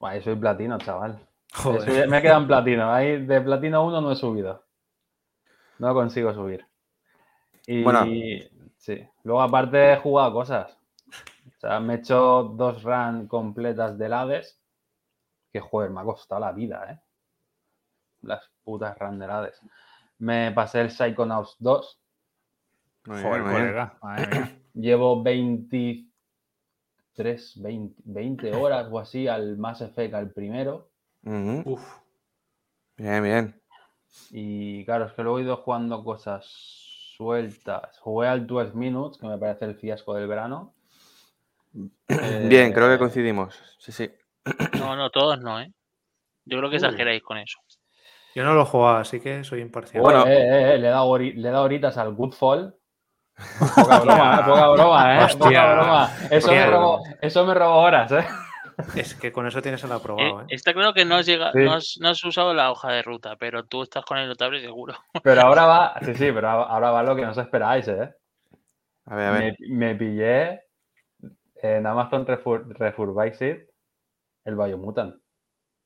Ahí 0.00 0.22
soy 0.22 0.36
platino, 0.36 0.78
chaval. 0.78 1.18
Joder. 1.54 2.08
me 2.08 2.18
he 2.18 2.22
quedado 2.22 2.40
en 2.42 2.46
platino. 2.46 2.92
Ahí 2.92 3.24
de 3.24 3.40
platino 3.40 3.84
1 3.86 4.00
no 4.00 4.12
he 4.12 4.16
subido. 4.16 4.64
No 5.78 5.94
consigo 5.94 6.32
subir. 6.34 6.66
Y 7.66 7.82
Bueno. 7.82 8.04
sí. 8.76 9.06
Luego 9.24 9.42
aparte 9.42 9.92
he 9.92 9.96
jugado 9.96 10.32
cosas. 10.32 10.76
O 11.56 11.60
sea, 11.60 11.80
me 11.80 11.94
he 11.94 11.96
hecho 11.98 12.44
dos 12.56 12.82
runs 12.82 13.28
completas 13.28 13.98
del 13.98 14.12
Hades. 14.12 14.58
Que 15.52 15.60
joder, 15.60 15.90
me 15.90 16.00
ha 16.00 16.04
costado 16.04 16.40
la 16.40 16.52
vida, 16.52 16.86
¿eh? 16.92 17.00
Las 18.22 18.48
putas 18.62 18.96
runs 18.98 19.18
del 19.18 19.30
Hades. 19.30 19.60
Me 20.18 20.52
pasé 20.52 20.82
el 20.82 20.90
Psychonauts 20.90 21.56
2. 21.58 21.99
Muy 23.10 23.22
Joder, 23.22 23.42
bien, 23.42 23.74
bien. 24.16 24.60
Llevo 24.74 25.20
23, 25.20 26.06
20, 27.60 28.02
20 28.04 28.52
horas 28.54 28.86
o 28.90 29.00
así 29.00 29.26
al 29.26 29.56
Mass 29.58 29.80
Effect, 29.80 30.14
al 30.14 30.30
primero. 30.30 30.90
Uf. 31.24 31.82
Bien, 32.96 33.22
bien. 33.22 33.60
Y 34.30 34.84
claro, 34.84 35.06
es 35.06 35.12
que 35.12 35.22
luego 35.22 35.40
he 35.40 35.42
ido 35.42 35.56
jugando 35.56 36.04
cosas 36.04 36.46
sueltas. 37.16 37.98
Jugué 37.98 38.28
al 38.28 38.46
12 38.46 38.76
Minutes, 38.76 39.18
que 39.18 39.26
me 39.26 39.38
parece 39.38 39.64
el 39.64 39.74
fiasco 39.74 40.14
del 40.14 40.28
verano. 40.28 40.72
Bien, 42.48 42.72
creo 42.72 42.88
que 42.88 42.94
Eh, 42.94 42.98
coincidimos. 42.98 43.60
Sí, 43.78 43.92
sí. 43.92 44.10
No, 44.78 44.94
no, 44.96 45.10
todos 45.10 45.40
no, 45.40 45.60
¿eh? 45.60 45.72
Yo 46.44 46.58
creo 46.58 46.70
que 46.70 46.76
Uy. 46.76 46.84
exageráis 46.84 47.22
con 47.22 47.38
eso. 47.38 47.58
Yo 48.34 48.44
no 48.44 48.54
lo 48.54 48.62
he 48.62 48.66
jugado, 48.66 48.96
así 48.98 49.20
que 49.20 49.44
soy 49.44 49.60
imparcial. 49.60 50.02
Bueno. 50.02 50.26
eh, 50.26 50.38
eh, 50.38 50.74
eh, 50.74 50.78
le 50.78 50.86
he 50.86 50.90
dado, 50.90 51.18
le 51.18 51.30
he 51.30 51.52
dado 51.52 51.64
horitas 51.64 51.96
al 51.98 52.14
Goodfall. 52.14 52.74
Poca 53.74 54.00
broma, 54.00 54.40
eh, 54.40 54.44
poca 54.46 54.68
broma, 54.70 55.14
¿eh? 55.20 55.24
Hostia. 55.24 55.38
Poca 55.38 55.72
broma. 55.74 56.10
Eso 56.30 56.50
me, 56.52 56.66
robó, 56.66 57.02
eso 57.20 57.46
me 57.46 57.54
robó 57.54 57.76
horas, 57.80 58.12
¿eh? 58.12 58.26
Es 58.96 59.14
que 59.14 59.30
con 59.30 59.46
eso 59.46 59.60
tienes 59.60 59.82
el 59.84 59.92
aprobado, 59.92 60.40
Eh, 60.40 60.44
¿eh? 60.44 60.54
está 60.54 60.72
claro 60.72 60.94
que 60.94 61.04
no 61.04 61.16
has, 61.16 61.26
llega- 61.26 61.52
Sí. 61.52 61.58
no, 61.58 61.74
has, 61.74 61.96
no 62.00 62.08
has 62.08 62.24
usado 62.24 62.54
la 62.54 62.70
hoja 62.70 62.90
de 62.92 63.02
ruta, 63.02 63.36
pero 63.36 63.64
tú 63.66 63.82
estás 63.82 64.04
con 64.04 64.16
el 64.18 64.26
notable 64.28 64.60
seguro. 64.60 64.94
Pero 65.22 65.42
ahora 65.42 65.66
va, 65.66 65.94
sí, 66.02 66.14
sí, 66.14 66.30
pero 66.32 66.48
ahora 66.48 66.90
va 66.90 67.02
lo 67.02 67.14
que 67.14 67.22
no 67.22 67.30
os 67.32 67.38
esperáis, 67.38 67.86
¿eh? 67.88 68.14
A 69.06 69.14
ver, 69.16 69.26
a 69.26 69.30
ver. 69.32 69.56
Me, 69.60 69.68
me 69.88 69.94
pillé 69.96 70.62
en 71.62 71.86
Amazon 71.86 72.24
Refur 72.26 72.66
Refurbished 72.78 73.66
el 74.44 74.56
Biomutant. 74.56 75.16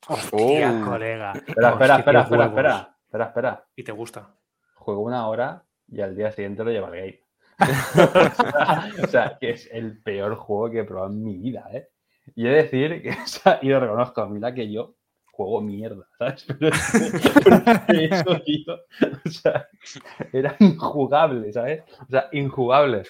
Hostia, 0.06 0.80
Oh. 0.82 0.84
colega. 0.90 1.32
Espera, 1.32 1.70
espera, 1.70 1.96
espera, 1.98 2.20
espera, 2.20 2.44
espera, 2.46 2.96
espera, 3.06 3.24
espera. 3.26 3.64
Y 3.74 3.82
te 3.82 3.92
gusta. 3.92 4.28
Juego 4.76 5.00
una 5.00 5.26
hora 5.26 5.64
y 5.88 6.00
al 6.00 6.14
día 6.14 6.30
siguiente 6.30 6.62
lo 6.62 6.70
lleva 6.70 6.88
al 6.88 6.94
game. 6.94 7.20
o, 9.02 9.06
sea, 9.06 9.36
que 9.40 9.50
es 9.50 9.68
el 9.72 10.02
peor 10.02 10.36
juego 10.36 10.70
que 10.70 10.80
he 10.80 10.84
probado 10.84 11.12
en 11.12 11.22
mi 11.22 11.36
vida, 11.36 11.68
¿eh? 11.72 11.88
Y 12.34 12.46
he 12.46 12.50
de 12.50 12.62
decir 12.62 13.02
que, 13.02 13.14
y 13.62 13.68
lo 13.68 13.80
reconozco, 13.80 14.22
a 14.22 14.28
mí 14.28 14.40
la 14.40 14.54
que 14.54 14.70
yo 14.70 14.96
juego 15.32 15.60
mierda, 15.60 16.06
¿sabes? 16.18 16.46
Pero 16.58 18.00
eso, 18.00 18.40
tío, 18.40 18.74
o 19.24 19.28
sea, 19.28 19.68
era 20.32 20.56
injugable, 20.60 21.52
¿sabes? 21.52 21.82
O 22.00 22.10
sea, 22.10 22.28
injugable. 22.32 23.02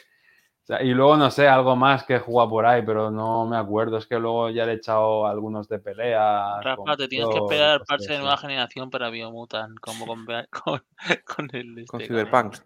O 0.64 0.66
sea, 0.66 0.82
y 0.82 0.94
luego 0.94 1.18
no 1.18 1.30
sé, 1.30 1.46
algo 1.46 1.76
más 1.76 2.04
que 2.04 2.14
he 2.14 2.18
jugado 2.18 2.48
por 2.48 2.64
ahí, 2.64 2.80
pero 2.80 3.10
no 3.10 3.44
me 3.46 3.58
acuerdo. 3.58 3.98
Es 3.98 4.06
que 4.06 4.18
luego 4.18 4.48
ya 4.48 4.64
le 4.64 4.72
he 4.72 4.76
echado 4.76 5.26
algunos 5.26 5.68
de 5.68 5.78
pelea. 5.78 6.62
Rafa, 6.62 6.76
con 6.76 6.96
te 6.96 7.06
tienes 7.06 7.28
que 7.28 7.36
esperar 7.36 7.80
cosas 7.80 7.86
parche 7.88 8.12
de 8.14 8.18
nueva 8.20 8.38
generación 8.38 8.88
para 8.88 9.10
Biomutant, 9.10 9.78
como 9.78 10.06
con, 10.06 10.24
con, 10.50 10.82
con 11.26 11.48
el. 11.52 11.84
Con 11.86 12.00
este, 12.00 12.14
Cyberpunk. 12.14 12.56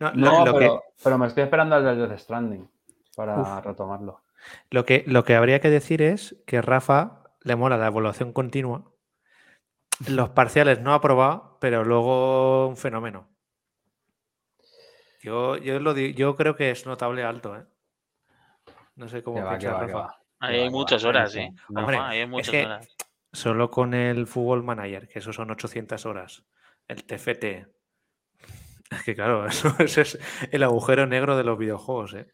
No, 0.00 0.10
lo- 0.10 0.14
No, 0.16 0.44
lo, 0.46 0.52
pero, 0.52 0.58
que, 0.58 1.02
pero 1.04 1.16
me 1.18 1.28
estoy 1.28 1.44
esperando 1.44 1.76
al 1.76 1.84
del 1.84 2.08
Death 2.08 2.18
Stranding 2.18 2.68
para 3.14 3.40
Uf. 3.40 3.64
retomarlo. 3.64 4.22
lo, 4.70 4.84
que, 4.84 5.04
lo 5.06 5.22
que 5.22 5.36
habría 5.36 5.60
que 5.60 5.70
decir 5.70 6.02
es 6.02 6.34
que 6.48 6.60
Rafa 6.60 7.22
le 7.42 7.54
mola 7.54 7.76
la 7.76 7.86
evaluación 7.86 8.32
continua. 8.32 8.90
Los 10.08 10.30
parciales 10.30 10.80
no 10.80 10.90
ha 10.90 10.96
aprobado, 10.96 11.56
pero 11.60 11.84
luego 11.84 12.66
un 12.66 12.76
fenómeno. 12.76 13.28
Yo, 15.24 15.56
yo, 15.56 15.80
lo 15.80 15.94
di- 15.94 16.12
yo 16.12 16.36
creo 16.36 16.54
que 16.54 16.70
es 16.70 16.84
notable 16.84 17.24
alto, 17.24 17.56
¿eh? 17.56 17.64
No 18.96 19.08
sé 19.08 19.22
cómo 19.22 19.42
va, 19.42 19.56
piensa 19.58 19.72
va, 19.72 19.86
Rafa. 19.86 20.18
Ahí 20.38 20.60
hay 20.60 20.68
muchas 20.70 21.02
horas, 21.04 21.32
Sí, 21.32 21.38
¿eh? 21.40 21.54
Hombre, 21.74 21.96
ahí 21.96 22.18
hay 22.18 22.22
es 22.24 22.28
muchas 22.28 22.50
que- 22.50 22.64
horas. 22.66 22.88
Solo 23.32 23.70
con 23.70 23.94
el 23.94 24.26
Fútbol 24.26 24.62
Manager, 24.62 25.08
que 25.08 25.20
eso 25.20 25.32
son 25.32 25.50
800 25.50 26.04
horas. 26.04 26.44
El 26.86 27.04
TFT. 27.04 27.66
Es 28.90 29.02
que 29.02 29.14
claro, 29.14 29.46
eso, 29.78 30.02
es 30.02 30.18
el 30.52 30.62
agujero 30.62 31.06
negro 31.06 31.38
de 31.38 31.44
los 31.44 31.56
videojuegos, 31.58 32.12
¿eh? 32.14 32.26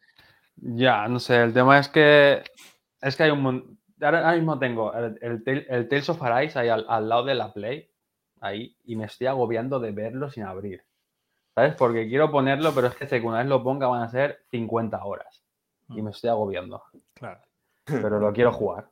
Ya, 0.57 1.07
no 1.07 1.19
sé, 1.19 1.41
el 1.41 1.53
tema 1.53 1.79
es 1.79 1.87
que 1.87 2.43
es 2.99 3.15
que 3.15 3.23
hay 3.23 3.31
un 3.31 3.41
mon- 3.41 3.79
ahora, 4.01 4.33
mismo 4.35 4.59
tengo 4.59 4.93
el, 4.93 5.17
el, 5.21 5.65
el 5.69 5.87
Tales 5.87 6.09
of 6.09 6.21
Arise 6.21 6.59
ahí 6.59 6.67
al, 6.67 6.85
al 6.89 7.07
lado 7.07 7.23
de 7.23 7.35
la 7.35 7.53
Play, 7.53 7.89
ahí, 8.41 8.75
y 8.83 8.97
me 8.97 9.05
estoy 9.05 9.27
agobiando 9.27 9.79
de 9.79 9.91
verlo 9.93 10.29
sin 10.29 10.43
abrir. 10.43 10.83
¿Sabes? 11.55 11.75
Porque 11.75 12.07
quiero 12.07 12.31
ponerlo, 12.31 12.71
pero 12.73 12.87
es 12.87 12.95
que 12.95 13.07
sé 13.07 13.19
que 13.19 13.27
una 13.27 13.39
vez 13.39 13.47
lo 13.47 13.61
ponga 13.63 13.87
van 13.87 14.03
a 14.03 14.09
ser 14.09 14.39
50 14.51 15.03
horas. 15.03 15.43
Y 15.89 16.01
me 16.01 16.11
estoy 16.11 16.29
agobiando. 16.29 16.83
Claro. 17.13 17.41
Pero 17.85 18.19
lo 18.19 18.31
quiero 18.31 18.53
jugar. 18.53 18.89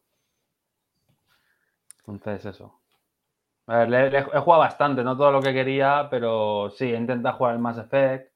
Entonces, 2.07 2.45
eso. 2.45 2.81
A 3.67 3.77
ver, 3.79 3.89
le- 3.89 4.09
le- 4.09 4.17
he 4.19 4.39
jugado 4.39 4.59
bastante, 4.61 5.03
no 5.03 5.15
todo 5.15 5.31
lo 5.31 5.41
que 5.41 5.53
quería, 5.53 6.07
pero 6.09 6.71
sí, 6.71 6.85
he 6.91 6.97
intentado 6.97 7.37
jugar 7.37 7.53
el 7.53 7.59
Mass 7.61 7.77
Effect, 7.77 8.33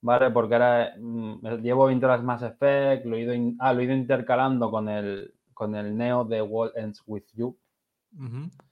¿vale? 0.00 0.30
Porque 0.30 0.54
ahora 0.54 0.94
mm, 0.96 1.46
llevo 1.60 1.86
20 1.86 2.06
horas 2.06 2.22
Mass 2.22 2.42
Effect, 2.42 3.04
lo 3.04 3.16
he 3.16 3.20
ido, 3.20 3.34
in- 3.34 3.56
ah, 3.60 3.72
lo 3.72 3.80
he 3.80 3.84
ido 3.84 3.92
intercalando 3.94 4.70
con 4.70 4.88
el, 4.88 5.34
con 5.52 5.74
el 5.74 5.96
Neo 5.96 6.24
de 6.24 6.40
World 6.40 6.72
Ends 6.76 7.02
With 7.06 7.24
You. 7.34 7.58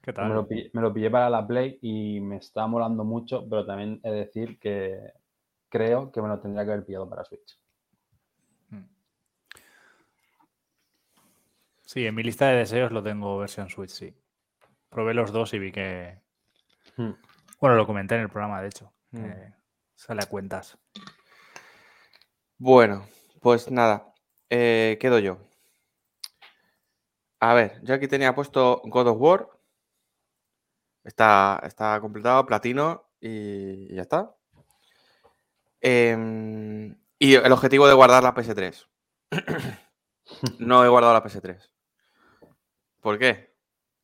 ¿Qué 0.02 0.12
Me 0.12 0.28
lo, 0.34 0.46
pi- 0.46 0.70
me 0.72 0.82
lo 0.82 0.92
pillé 0.92 1.10
para 1.10 1.30
la 1.30 1.46
Play 1.46 1.78
y 1.82 2.20
me 2.20 2.36
está 2.36 2.66
molando 2.66 3.04
mucho, 3.04 3.46
pero 3.48 3.66
también 3.66 4.00
he 4.02 4.10
de 4.10 4.16
decir 4.26 4.58
que 4.58 5.12
creo 5.68 6.10
que 6.10 6.22
me 6.22 6.28
lo 6.28 6.40
tendría 6.40 6.64
que 6.64 6.72
haber 6.72 6.84
pillado 6.86 7.08
para 7.08 7.24
Switch. 7.24 7.58
Sí, 11.86 12.04
en 12.04 12.14
mi 12.14 12.22
lista 12.24 12.48
de 12.48 12.56
deseos 12.56 12.90
lo 12.90 13.02
tengo 13.02 13.38
versión 13.38 13.70
Switch, 13.70 13.90
sí. 13.90 14.14
Probé 14.88 15.14
los 15.14 15.32
dos 15.32 15.54
y 15.54 15.58
vi 15.58 15.72
que. 15.72 16.20
Hmm. 16.96 17.12
Bueno, 17.60 17.76
lo 17.76 17.86
comenté 17.86 18.16
en 18.16 18.22
el 18.22 18.28
programa, 18.28 18.60
de 18.60 18.68
hecho. 18.68 18.92
Hmm. 19.12 19.24
eh, 19.24 19.54
sale 19.94 20.22
a 20.22 20.26
cuentas. 20.26 20.78
Bueno, 22.58 23.06
pues 23.40 23.70
nada, 23.70 24.12
eh, 24.50 24.98
quedo 25.00 25.18
yo. 25.18 25.38
A 27.40 27.54
ver, 27.54 27.80
yo 27.82 27.94
aquí 27.94 28.08
tenía 28.08 28.34
puesto 28.34 28.80
God 28.84 29.08
of 29.08 29.20
War. 29.20 29.48
Está, 31.04 31.60
está 31.64 32.00
completado, 32.00 32.46
platino 32.46 33.10
y, 33.20 33.94
ya 33.94 34.02
está. 34.02 34.34
Em, 35.80 36.96
y 37.18 37.34
el 37.34 37.52
objetivo 37.52 37.86
de 37.86 37.94
guardar 37.94 38.22
la 38.22 38.34
PS3. 38.34 38.88
no 40.58 40.84
he 40.84 40.88
guardado 40.88 41.14
la 41.14 41.22
PS3. 41.22 41.70
¿Por 43.00 43.18
qué? 43.18 43.54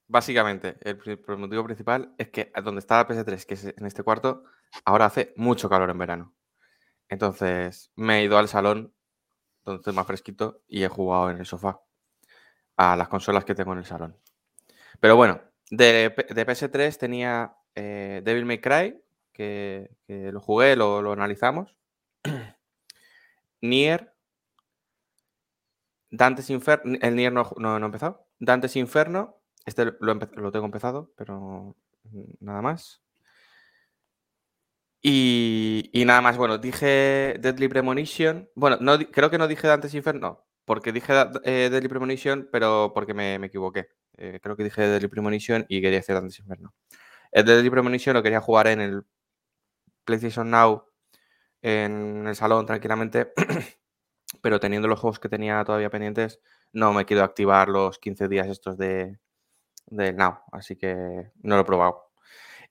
Básicamente, 0.07 0.77
el, 0.83 1.01
el 1.07 1.37
motivo 1.39 1.65
principal 1.65 2.15
es 2.19 2.29
que 2.29 2.53
donde 2.63 2.81
está 2.81 2.99
la 2.99 3.09
PS3, 3.09 3.47
que 3.47 3.55
es 3.55 3.65
en 3.65 3.87
este 3.87 4.03
cuarto, 4.03 4.45
ahora 4.85 5.07
hace 5.07 5.33
mucho 5.37 5.69
calor 5.69 5.91
en 5.91 5.99
verano. 5.99 6.35
Entonces 7.09 7.91
me 7.97 8.21
he 8.21 8.25
ido 8.25 8.39
al 8.39 8.49
salón 8.49 8.95
donde 9.65 9.79
estoy 9.81 9.95
más 9.95 10.07
fresquito 10.07 10.63
y 10.69 10.85
he 10.85 10.89
jugado 10.89 11.31
en 11.31 11.39
el 11.39 11.47
sofá 11.47 11.81
a 12.77 12.97
las 12.97 13.09
consolas 13.09 13.45
que 13.45 13.55
tengo 13.55 13.73
en 13.73 13.79
el 13.79 13.85
salón. 13.85 14.17
Pero 15.01 15.17
bueno, 15.17 15.41
de, 15.71 16.15
de 16.29 16.47
PS3 16.47 16.97
tenía 16.99 17.57
eh, 17.75 18.23
Devil 18.25 18.45
May 18.45 18.61
Cry, 18.61 19.01
que, 19.33 19.91
lo 20.09 20.41
jugué, 20.41 20.77
lo, 20.77 21.03
lo 21.03 21.13
analizamos. 21.13 21.75
Nier. 23.61 24.13
Dante's 26.11 26.51
Inferno. 26.51 26.99
El 27.01 27.17
Nier 27.17 27.33
no, 27.33 27.51
no, 27.57 27.79
no 27.79 27.87
empezado. 27.87 28.27
Dante's 28.39 28.77
Inferno. 28.77 29.39
Este 29.65 29.85
lo, 29.85 30.15
lo 30.15 30.53
tengo 30.53 30.67
empezado, 30.67 31.13
pero 31.17 31.77
nada 32.41 32.63
más. 32.63 33.03
Y, 35.01 35.91
y 35.93 36.05
nada 36.05 36.21
más, 36.21 36.37
bueno, 36.37 36.59
dije 36.59 37.37
Deadly 37.41 37.69
Premonition. 37.69 38.49
Bueno, 38.55 38.79
no, 38.81 38.99
creo 39.11 39.31
que 39.31 39.39
no 39.39 39.49
dije 39.49 39.67
Dante's 39.67 39.95
Inferno, 39.95 40.45
porque 40.73 40.91
dije 40.91 41.13
eh, 41.45 41.69
Deadly 41.71 41.87
Premonition, 41.87 42.49
pero 42.51 42.93
porque 42.95 43.13
me, 43.13 43.39
me 43.39 43.49
equivoqué. 43.49 43.91
Eh, 44.17 44.41
creo 44.43 44.57
que 44.57 44.65
dije 44.65 44.81
Deadly 44.81 45.07
Premonition 45.07 45.67
y 45.69 45.83
quería 45.83 45.99
decir 45.99 46.15
Dante's 46.15 46.39
Inferno. 46.39 46.73
El 47.31 47.45
Deadly 47.45 47.69
Premonition 47.69 48.15
lo 48.15 48.23
quería 48.23 48.41
jugar 48.41 48.69
en 48.69 48.81
el 48.81 49.03
PlayStation 50.07 50.51
Now, 50.51 50.87
en 51.61 52.27
el 52.27 52.35
salón 52.35 52.65
tranquilamente, 52.65 53.35
pero 54.41 54.61
teniendo 54.61 54.89
los 54.89 54.99
juegos 54.99 55.21
que 55.21 55.29
tenía 55.29 55.63
todavía 55.63 55.91
pendientes, 55.91 56.41
no 56.73 56.95
me 56.95 57.05
quiero 57.05 57.23
activar 57.23 57.69
los 57.69 57.99
15 57.99 58.29
días 58.29 58.47
estos 58.47 58.79
de, 58.79 59.19
del 59.89 60.17
Now, 60.17 60.39
así 60.53 60.75
que 60.75 61.33
no 61.43 61.57
lo 61.57 61.61
he 61.61 61.67
probado. 61.67 62.13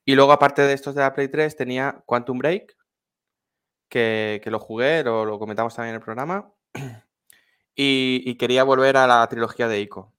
Y 0.04 0.16
luego, 0.16 0.32
aparte 0.32 0.62
de 0.62 0.72
estos 0.72 0.96
de 0.96 1.02
la 1.02 1.12
Play 1.12 1.28
3, 1.28 1.56
tenía 1.56 2.02
Quantum 2.04 2.38
Break, 2.38 2.76
que, 3.88 4.40
que 4.42 4.50
lo 4.50 4.58
jugué, 4.58 5.04
lo, 5.04 5.24
lo 5.24 5.38
comentamos 5.38 5.76
también 5.76 5.90
en 5.94 6.00
el 6.00 6.04
programa. 6.04 6.52
Y, 7.74 8.36
quería 8.36 8.64
volver 8.64 8.96
a 8.96 9.06
la 9.06 9.26
trilogía 9.28 9.68
de 9.68 9.80
Ico. 9.80 10.12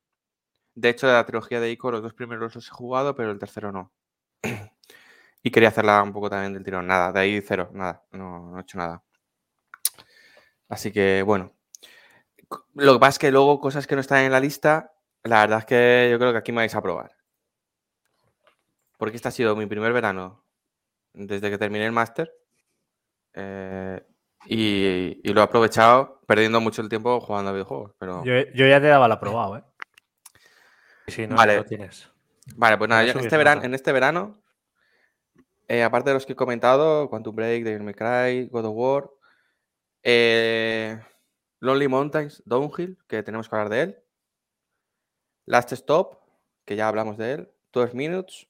De 0.76 0.90
hecho, 0.90 1.08
de 1.08 1.14
la 1.14 1.26
trilogía 1.26 1.60
de 1.60 1.72
Ico, 1.72 1.92
los 1.92 2.02
dos 2.02 2.14
primeros 2.14 2.56
los 2.56 2.68
he 2.68 2.72
jugado, 2.72 3.16
pero 3.16 3.32
el 3.32 3.40
tercero 3.40 3.72
no. 3.72 3.92
Y 5.46 5.52
quería 5.52 5.70
hacerla 5.70 6.02
un 6.02 6.14
poco 6.14 6.30
también 6.30 6.54
del 6.54 6.64
tirón. 6.64 6.88
Nada, 6.88 7.12
de 7.12 7.20
ahí 7.20 7.42
cero, 7.42 7.70
nada, 7.74 8.02
no, 8.12 8.58
he 8.58 8.62
hecho 8.62 8.78
nada. 8.78 9.04
Así 10.70 10.92
que, 10.92 11.22
bueno. 11.24 11.54
Lo 12.76 12.94
que 12.94 13.00
pasa 13.00 13.10
es 13.12 13.20
que 13.20 13.32
luego 13.32 13.60
cosas 13.60 13.88
que 13.88 13.96
no 13.96 14.02
están 14.02 14.24
en 14.24 14.32
la 14.32 14.40
lista, 14.40 14.94
la 15.24 15.42
verdad 15.42 15.60
es 15.60 15.66
que 15.66 16.10
yo 16.12 16.20
creo 16.20 16.32
que 16.32 16.38
aquí 16.38 16.52
me 16.52 16.58
vais 16.62 16.76
a 16.76 16.82
probar. 16.82 17.12
Porque 18.98 19.18
este 19.18 19.28
ha 19.28 19.32
sido 19.32 19.56
mi 19.56 19.66
primer 19.66 19.92
verano 19.94 20.46
desde 21.14 21.50
que 21.50 21.58
terminé 21.58 21.86
el 21.86 21.92
máster. 21.92 22.32
eh, 23.34 24.02
y 24.46 25.34
lo 25.34 25.42
he 25.42 25.44
aprovechado 25.44 26.13
perdiendo 26.34 26.60
mucho 26.60 26.82
el 26.82 26.90
tiempo 26.90 27.20
jugando 27.22 27.52
a 27.52 27.54
videojuegos. 27.54 27.94
Pero 28.00 28.24
Yo, 28.26 28.34
yo 28.56 28.68
ya 28.68 28.82
te 28.82 28.88
daba 28.88 29.08
la 29.08 29.20
probado, 29.20 29.58
¿eh? 29.58 29.64
Si 31.08 31.28
no, 31.28 31.36
Vale. 31.36 31.58
lo 31.58 31.66
tienes. 31.66 32.10
Vale, 32.56 32.78
pues 32.78 32.90
nada, 32.90 33.04
yo 33.04 33.20
este 33.20 33.38
verano, 33.38 33.64
en 33.64 33.74
este 33.76 33.92
verano 33.92 34.44
eh, 35.68 35.84
aparte 35.84 36.10
de 36.10 36.16
los 36.16 36.26
que 36.26 36.34
he 36.34 36.36
comentado, 36.36 37.10
Quantum 37.10 37.36
Break, 37.36 37.64
Devil 37.64 37.84
May 37.84 37.94
Cry, 37.94 38.48
God 38.48 38.66
of 38.66 38.74
War, 38.76 39.12
eh, 40.02 41.00
Lonely 41.60 41.88
Mountains, 41.88 42.42
Downhill, 42.46 42.98
que 43.08 43.24
tenemos 43.24 43.48
que 43.48 43.56
hablar 43.56 43.70
de 43.70 43.82
él, 43.82 44.04
Last 45.46 45.72
Stop, 45.72 46.20
que 46.66 46.76
ya 46.76 46.88
hablamos 46.88 47.18
de 47.18 47.34
él, 47.34 47.52
12 47.72 47.96
Minutes, 47.96 48.48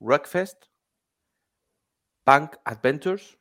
Rockfest, 0.00 0.64
Punk 2.24 2.56
Adventures, 2.64 3.38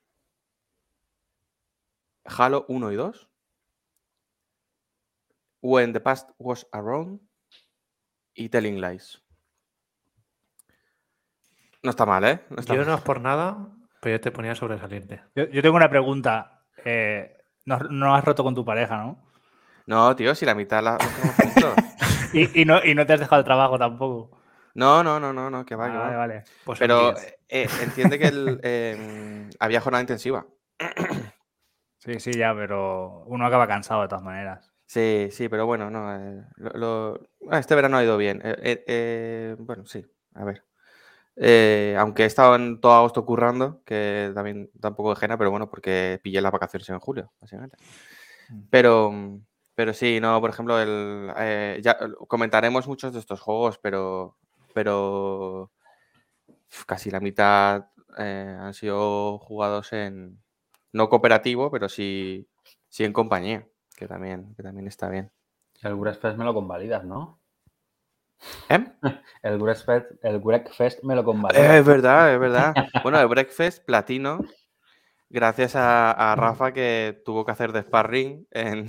Halo 2.26 2.66
1 2.68 2.92
y 2.92 2.96
2, 2.96 3.30
When 5.64 5.94
the 5.94 6.00
Past 6.02 6.30
Was 6.38 6.68
Around 6.74 7.22
y 8.36 8.50
Telling 8.50 8.80
Lies. 8.82 9.24
No 11.82 11.90
está 11.90 12.06
mal, 12.06 12.24
¿eh? 12.26 12.42
No 12.50 12.58
está 12.60 12.74
Yo 12.74 12.82
mal. 12.82 12.88
no 12.90 12.96
es 12.96 13.02
por 13.02 13.20
nada, 13.22 13.70
pero 14.02 14.18
yo 14.18 14.22
te 14.22 14.32
ponía 14.32 14.54
sobresaliente. 14.56 15.24
Yo, 15.36 15.46
yo 15.48 15.62
tengo 15.62 15.76
una 15.78 15.90
pregunta. 15.90 16.66
Eh, 16.86 17.38
no, 17.66 17.80
no 17.80 18.14
has 18.14 18.24
roto 18.26 18.44
con 18.44 18.54
tu 18.56 18.64
pareja, 18.66 18.98
¿no? 18.98 19.24
No, 19.86 20.16
tío, 20.16 20.36
si 20.36 20.46
la 20.46 20.54
mitad 20.56 20.84
la. 20.84 20.98
Y, 22.36 22.62
y 22.62 22.66
no, 22.66 22.84
y 22.84 22.96
no 22.96 23.06
te 23.06 23.14
has 23.14 23.20
dejado 23.20 23.40
el 23.42 23.46
trabajo 23.46 23.78
tampoco. 23.78 24.40
No, 24.74 25.04
no, 25.04 25.20
no, 25.20 25.32
no, 25.32 25.52
no, 25.52 25.64
que 25.66 25.76
va, 25.76 25.86
que 25.86 25.96
Ah, 25.96 26.00
va. 26.00 26.04
vale, 26.06 26.16
vale. 26.16 26.44
Pues 26.66 26.80
Pero 26.80 27.12
10. 27.14 27.38
eh, 27.48 27.68
entiende 27.84 28.18
que 28.18 28.26
el, 28.28 28.60
eh, 28.64 29.50
había 29.60 29.80
jornada 29.82 30.02
intensiva. 30.02 30.44
Sí, 32.00 32.20
sí, 32.20 32.32
ya, 32.34 32.56
pero 32.56 33.24
uno 33.28 33.46
acaba 33.46 33.68
cansado 33.68 34.02
de 34.02 34.08
todas 34.08 34.24
maneras. 34.24 34.73
Sí, 34.94 35.30
sí, 35.32 35.50
pero 35.50 35.66
bueno, 35.66 35.90
no. 35.90 36.14
eh, 36.16 36.44
lo- 36.58 36.70
lo- 36.78 37.20
ah, 37.50 37.60
este 37.60 37.74
verano 37.76 37.98
ha 37.98 38.04
ido 38.04 38.18
bien. 38.18 38.42
Eh, 38.44 38.56
eh, 38.62 38.84
eh, 38.88 39.56
bueno, 39.60 39.86
sí, 39.86 40.06
a 40.36 40.44
ver. 40.46 40.64
Aunque 41.98 42.24
he 42.24 42.26
estado 42.26 42.56
en 42.56 42.80
todo 42.82 42.94
agosto 42.94 43.26
currando, 43.26 43.82
que 43.86 44.32
también 44.36 44.70
da 44.74 44.90
un 44.90 44.96
poco 44.96 45.10
de 45.12 45.16
gena, 45.20 45.38
pero 45.38 45.52
bueno, 45.52 45.70
porque 45.70 46.20
pillé 46.24 46.42
las 46.42 46.52
vacaciones 46.52 46.90
en 46.90 47.00
julio, 47.00 47.32
básicamente. 47.42 47.78
Pero, 48.70 49.12
mm, 49.12 49.46
pero 49.76 49.94
sí, 49.94 50.20
no, 50.22 50.40
por 50.42 50.50
ejemplo, 50.52 50.80
el, 50.82 51.32
eh, 51.38 51.80
ya 51.84 51.98
comentaremos 52.28 52.88
muchos 52.88 53.14
de 53.14 53.20
estos 53.20 53.42
juegos, 53.42 53.80
pero, 53.80 54.38
pero 54.74 55.72
casi 56.86 57.12
la 57.12 57.20
mitad 57.20 57.88
han 58.18 58.74
sido 58.74 59.40
jugados 59.40 59.94
en 59.94 60.42
no 60.92 61.10
cooperativo, 61.10 61.72
pero 61.72 61.90
sí, 61.90 62.48
sí 62.90 63.04
en 63.04 63.14
compañía, 63.14 63.68
que 63.94 64.08
también, 64.08 64.54
que 64.56 64.64
también 64.64 64.88
está 64.88 65.10
bien. 65.10 65.32
El 65.82 65.96
Wreckfest 65.96 66.38
me 66.38 66.46
lo 66.46 66.54
convalidas, 66.54 67.04
¿no? 67.04 67.40
¿Eh? 68.70 68.84
El 69.44 69.60
Wreckfest, 69.62 70.24
el 70.24 70.38
Wreckfest 70.40 71.04
me 71.04 71.16
lo 71.16 71.22
Eh, 71.22 71.26
convalidas. 71.26 71.76
Es 71.80 71.86
verdad, 71.86 72.34
es 72.34 72.40
verdad. 72.40 72.74
Bueno, 73.04 73.20
el 73.20 73.28
Breakfast 73.28 73.86
platino, 73.86 74.40
gracias 75.30 75.76
a, 75.76 76.12
a 76.12 76.36
Rafa 76.36 76.72
que 76.74 77.22
tuvo 77.26 77.46
que 77.46 77.52
hacer 77.52 77.72
de 77.74 77.82
sparring 77.82 78.48
en- 78.52 78.88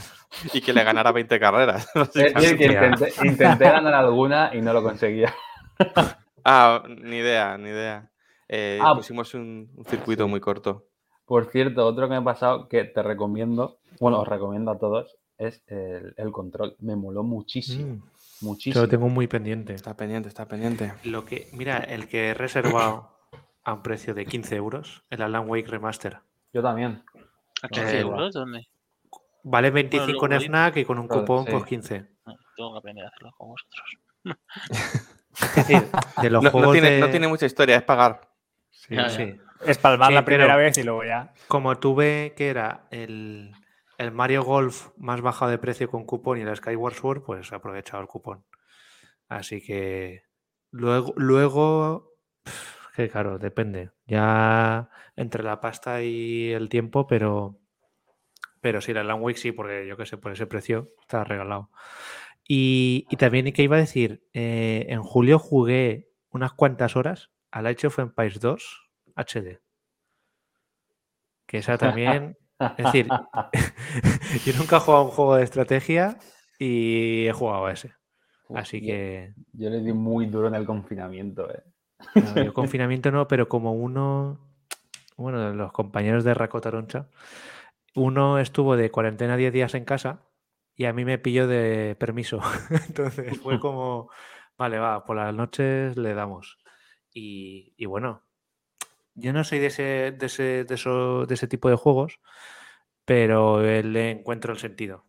y 0.53 0.61
que 0.61 0.73
le 0.73 0.85
ganara 0.85 1.11
20 1.13 1.39
carreras. 1.41 1.89
Es 2.15 2.35
decir, 2.35 2.57
que 2.59 2.67
intenté, 2.67 3.13
intenté 3.27 3.65
ganar 3.65 3.95
alguna 3.95 4.51
y 4.55 4.61
no 4.61 4.73
lo 4.73 4.83
conseguía. 4.83 5.35
Ah, 6.47 6.83
ni 6.87 7.17
idea, 7.17 7.57
ni 7.57 7.71
idea. 7.71 8.11
Eh, 8.49 8.79
Ah, 8.83 8.95
pusimos 8.95 9.33
un, 9.33 9.71
un 9.75 9.85
circuito 9.87 10.25
sí. 10.25 10.31
muy 10.31 10.41
corto. 10.41 10.89
Por 11.25 11.47
cierto, 11.47 11.87
otro 11.87 12.05
que 12.07 12.11
me 12.11 12.17
ha 12.17 12.23
pasado 12.25 12.69
que 12.69 12.85
te 12.85 13.03
recomiendo, 13.03 13.79
bueno, 14.01 14.21
os 14.21 14.29
recomiendo 14.29 14.71
a 14.71 14.79
todos, 14.79 15.17
es 15.39 15.63
el, 15.67 16.15
el 16.17 16.33
control. 16.33 16.77
Me 16.81 16.97
moló 16.97 17.23
muchísimo, 17.23 17.87
Mm, 17.97 17.99
yo 17.99 18.49
muchísimo. 18.49 18.83
lo 18.83 18.89
tengo 18.89 19.09
muy 19.09 19.27
pendiente. 19.27 19.75
Está 19.75 19.97
pendiente, 19.97 20.29
está 20.29 20.47
pendiente. 20.47 20.93
Lo 21.05 21.25
que, 21.25 21.49
mira, 21.53 21.79
el 21.79 22.09
que 22.09 22.29
he 22.31 22.35
reservado 22.35 23.17
a 23.65 23.73
un 23.73 23.83
precio 23.83 24.15
de 24.15 24.27
15 24.27 24.57
euros, 24.57 25.03
el 25.11 25.23
Alan 25.23 25.49
Wake 25.49 25.67
Remaster. 25.69 26.19
Yo 26.53 26.63
también. 26.63 27.03
¿A 27.63 27.69
15 27.69 27.97
Eh, 27.97 28.01
euros? 28.01 28.35
¿Dónde? 28.35 28.67
Vale 29.43 29.71
25 29.71 30.11
luego 30.13 30.27
en 30.27 30.41
FNAC 30.43 30.77
y 30.79 30.85
con 30.85 30.99
un 30.99 31.07
cupón 31.09 31.45
sí. 31.45 31.51
pues 31.51 31.65
15. 31.65 32.07
No, 32.27 32.35
tengo 32.57 32.73
que 32.73 32.79
aprender 32.79 33.05
a 33.05 33.09
hacerlo 33.09 33.33
con 33.37 33.49
vosotros. 33.49 33.99
Es 35.35 35.57
decir, 35.57 35.89
de 36.23 36.31
los 36.31 36.43
No, 36.43 36.49
no 36.49 36.51
juegos 36.53 36.77
no 37.01 37.11
tiene 37.11 37.29
mucha 37.29 37.47
historia, 37.47 37.77
es 37.77 37.83
pagar. 37.83 38.21
Sí, 38.71 38.95
Ya, 38.95 39.09
ya. 39.09 39.11
sí. 39.11 39.37
Es 39.67 39.79
palmar 39.79 40.09
Sí, 40.09 40.15
la 40.15 40.25
primera 40.25 40.57
vez 40.57 40.77
y 40.79 40.83
luego 40.83 41.05
ya. 41.05 41.33
Como 41.49 41.77
tuve 41.79 42.35
que 42.37 42.49
era 42.49 42.87
el, 42.91 43.53
el 43.99 44.13
Mario 44.13 44.43
Golf 44.45 44.89
más 44.97 45.21
bajado 45.21 45.51
de 45.51 45.59
precio 45.59 45.91
con 45.91 46.05
cupón 46.05 46.39
y 46.39 46.43
el 46.43 46.57
Skyward 46.57 46.95
Sword, 46.95 47.23
pues 47.23 47.53
he 47.53 47.55
aprovechado 47.55 48.03
el 48.03 48.09
cupón. 48.09 48.45
Así 49.29 49.61
que 49.61 50.23
luego, 50.71 51.15
luego 51.17 52.13
pf, 52.45 52.89
que 52.97 53.09
claro, 53.09 53.39
depende. 53.39 53.91
Ya 54.07 54.91
entre 55.17 55.43
la 55.43 55.61
pasta 55.61 56.03
y 56.03 56.53
el 56.53 56.69
tiempo, 56.69 57.07
pero 57.07 57.59
pero 58.65 58.81
sí, 58.81 58.93
el 58.93 58.97
Alan 58.97 59.21
Wake 59.21 59.39
sí, 59.39 59.53
porque 59.53 59.87
yo 59.87 59.99
que 59.99 60.07
sé, 60.07 60.17
por 60.17 60.33
ese 60.33 60.47
precio 60.47 60.95
está 61.03 61.23
regalado. 61.23 61.71
Y, 62.49 63.07
y 63.11 63.17
también, 63.17 63.53
¿qué 63.53 63.63
iba 63.63 63.77
a 63.77 63.81
decir? 63.81 64.27
Eh, 64.33 64.87
en 64.89 65.03
julio 65.03 65.39
jugué 65.39 66.09
unas 66.31 66.55
cuantas 66.55 66.97
horas 66.97 67.31
al 67.51 67.67
Age 67.67 67.89
of 67.89 67.99
Empires 67.99 68.41
2 68.41 68.91
HD. 69.17 69.61
Que 71.47 71.59
esa 71.59 71.77
también. 71.79 72.39
Es 72.59 72.85
decir, 72.85 73.09
yo 74.45 74.53
nunca 74.59 74.77
he 74.77 74.81
jugado 74.81 75.03
a 75.03 75.07
un 75.07 75.11
juego 75.11 75.37
de 75.37 75.45
estrategia 75.45 76.19
y 76.59 77.27
he 77.27 77.33
jugado 77.33 77.67
a 77.67 77.73
ese. 77.73 77.93
Así 78.55 78.81
Yo- 78.81 78.87
que. 78.87 79.35
Yo 79.53 79.71
le 79.71 79.81
di 79.81 79.93
muy 79.93 80.27
duro 80.27 80.49
en 80.49 80.55
el 80.55 80.67
confinamiento, 80.67 81.51
eh. 81.51 81.63
no, 82.15 82.43
yo 82.43 82.53
confinamiento 82.53 83.11
no, 83.11 83.27
pero 83.29 83.49
como 83.49 83.73
uno. 83.73 84.41
Bueno, 85.17 85.53
los 85.55 85.73
compañeros 85.73 86.25
de 86.25 86.35
Raco 86.35 86.61
Taroncha. 86.61 87.09
Uno 87.95 88.41
estuvo 88.41 88.77
de 88.77 88.91
cuarentena 88.91 89.37
10 89.37 89.53
días 89.53 89.75
en 89.75 89.85
casa 89.85 90.23
y 90.75 90.87
a 90.87 90.93
mí 90.93 91.05
me 91.05 91.19
pilló 91.19 91.47
de 91.47 91.97
permiso. 91.99 92.41
Entonces 92.89 93.39
fue 93.39 93.61
como, 93.61 94.11
vale, 94.59 94.79
va, 94.79 95.05
por 95.05 95.17
las 95.17 95.33
noches 95.33 95.97
le 95.97 96.15
damos. 96.15 96.59
Y, 97.13 97.73
y 97.77 97.87
bueno, 97.87 98.23
yo 99.15 99.33
no 99.33 99.45
soy 99.45 99.59
de 99.61 99.67
ese, 99.67 100.13
de 100.13 100.27
ese, 100.27 100.65
de 100.65 100.75
eso- 100.75 101.27
de 101.27 101.35
ese 101.35 101.49
tipo 101.49 101.69
de 101.69 101.77
juegos, 101.77 102.21
pero 103.05 103.61
le 103.63 104.11
encuentro 104.11 104.53
el 104.53 104.59
sentido 104.59 105.05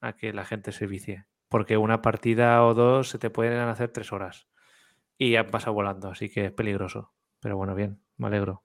a 0.00 0.14
que 0.16 0.32
la 0.32 0.44
gente 0.44 0.72
se 0.72 0.86
vicie. 0.86 1.26
Porque 1.48 1.76
una 1.76 2.00
partida 2.02 2.64
o 2.64 2.74
dos 2.74 3.08
se 3.10 3.18
te 3.18 3.28
pueden 3.30 3.58
hacer 3.58 3.90
tres 3.92 4.12
horas 4.12 4.46
y 5.18 5.32
ya 5.32 5.46
pasa 5.48 5.70
volando, 5.70 6.08
así 6.10 6.30
que 6.30 6.46
es 6.46 6.52
peligroso. 6.52 7.12
Pero 7.40 7.56
bueno, 7.56 7.74
bien, 7.74 8.00
me 8.16 8.28
alegro. 8.28 8.62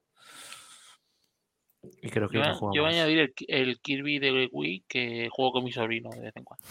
Y 2.02 2.10
creo 2.10 2.27
que 2.30 2.36
Yo, 2.38 2.41
no 2.41 2.45
voy 2.48 2.53
a- 2.56 2.57
juega 2.57 2.76
yo 2.76 2.82
voy 2.82 2.90
a 2.90 2.94
más. 2.94 3.02
añadir 3.02 3.19
el, 3.19 3.34
el 3.48 3.80
Kirby 3.80 4.19
de 4.19 4.49
Wii 4.52 4.86
que 4.88 5.27
juego 5.32 5.52
con 5.53 5.64
mi 5.64 5.72
sobrino 5.72 6.10
de 6.11 6.22
vez 6.22 6.36
en 6.36 6.44
cuando. 6.44 6.65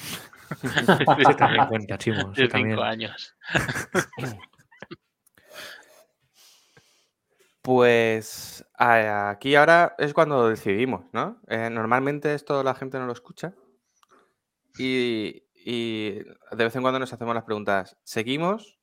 Ese 1.18 1.34
también 1.34 1.66
cuenta, 1.66 1.98
chimo. 1.98 2.32
De 2.32 2.48
también. 2.48 2.76
5 2.76 2.82
años. 2.82 3.36
Pues 7.64 8.62
aquí 8.76 9.54
ahora 9.54 9.94
es 9.96 10.12
cuando 10.12 10.50
decidimos, 10.50 11.06
¿no? 11.14 11.40
Eh, 11.48 11.70
normalmente 11.70 12.34
esto 12.34 12.62
la 12.62 12.74
gente 12.74 12.98
no 12.98 13.06
lo 13.06 13.12
escucha 13.14 13.54
y, 14.76 15.40
de 16.18 16.34
vez 16.58 16.76
en 16.76 16.82
cuando 16.82 16.98
nos 16.98 17.14
hacemos 17.14 17.34
las 17.34 17.44
preguntas, 17.44 17.96
¿seguimos 18.04 18.78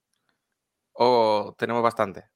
o 0.93 1.53
tenemos 1.59 1.83
bastante? 1.83 2.31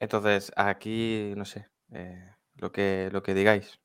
Entonces, 0.00 0.50
aquí, 0.56 1.34
no 1.36 1.44
sé, 1.44 1.68
eh, 1.92 2.30
lo, 2.54 2.72
que, 2.72 3.10
lo 3.12 3.22
que 3.22 3.34
digáis. 3.34 3.78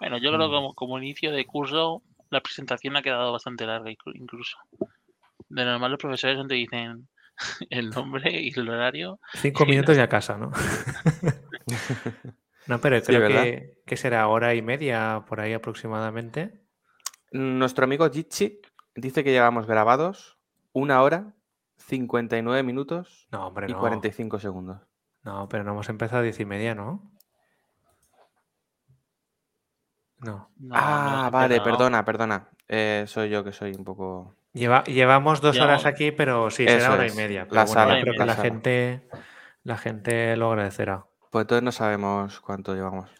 Bueno, 0.00 0.18
yo 0.18 0.32
creo 0.32 0.48
que 0.48 0.54
como, 0.56 0.74
como 0.74 0.98
inicio 0.98 1.30
de 1.30 1.46
curso, 1.46 2.02
la 2.28 2.40
presentación 2.40 2.96
ha 2.96 3.02
quedado 3.02 3.30
bastante 3.30 3.66
larga 3.66 3.88
inclu- 3.88 4.16
incluso. 4.16 4.58
De 5.48 5.64
normal 5.64 5.92
los 5.92 6.00
profesores 6.00 6.36
donde 6.36 6.56
dicen 6.56 7.08
el 7.70 7.90
nombre 7.90 8.40
y 8.40 8.58
el 8.58 8.68
horario. 8.68 9.20
Cinco 9.34 9.66
minutos 9.66 9.96
y 9.96 10.00
a 10.00 10.08
casa, 10.08 10.36
¿no? 10.36 10.50
no, 12.66 12.80
pero 12.80 13.00
creo 13.02 13.28
que, 13.28 13.82
que 13.86 13.96
será 13.96 14.26
hora 14.28 14.54
y 14.54 14.62
media 14.62 15.24
por 15.28 15.40
ahí 15.40 15.52
aproximadamente. 15.52 16.62
Nuestro 17.32 17.84
amigo 17.84 18.10
Jitsi 18.10 18.60
dice 18.94 19.24
que 19.24 19.32
llevamos 19.32 19.66
grabados 19.66 20.38
una 20.72 21.02
hora, 21.02 21.34
59 21.78 22.62
minutos 22.62 23.26
No, 23.30 23.48
hombre, 23.48 23.66
y 23.68 23.72
no. 23.72 23.80
45 23.80 24.38
segundos. 24.38 24.80
No, 25.24 25.48
pero 25.48 25.64
no 25.64 25.72
hemos 25.72 25.88
empezado 25.88 26.20
a 26.20 26.22
diez 26.22 26.38
y 26.40 26.44
media, 26.44 26.74
¿no? 26.74 27.10
No. 30.18 30.50
Ah, 30.70 31.30
vale, 31.32 31.60
perdona, 31.60 32.04
perdona. 32.04 32.48
Eh, 32.68 33.04
soy 33.06 33.30
yo 33.30 33.42
que 33.42 33.52
soy 33.52 33.72
un 33.72 33.84
poco... 33.84 34.36
Lleva, 34.54 34.84
llevamos 34.84 35.40
dos 35.40 35.58
horas 35.60 35.86
aquí, 35.86 36.12
pero 36.12 36.50
sí, 36.50 36.64
Eso 36.64 36.74
será 36.80 36.92
hora 36.94 37.06
es, 37.06 37.14
y 37.14 37.16
media. 37.16 37.44
Pero 37.44 37.54
la 37.54 37.64
bueno, 37.66 37.72
sala, 37.74 37.98
yo 37.98 38.02
creo 38.02 38.14
que 38.18 38.24
la 38.26 38.36
gente, 38.36 39.02
la 39.64 39.78
gente 39.78 40.36
lo 40.36 40.50
agradecerá. 40.50 41.06
Pues 41.30 41.44
entonces 41.44 41.62
no 41.62 41.72
sabemos 41.72 42.40
cuánto 42.40 42.74
llevamos. 42.74 43.10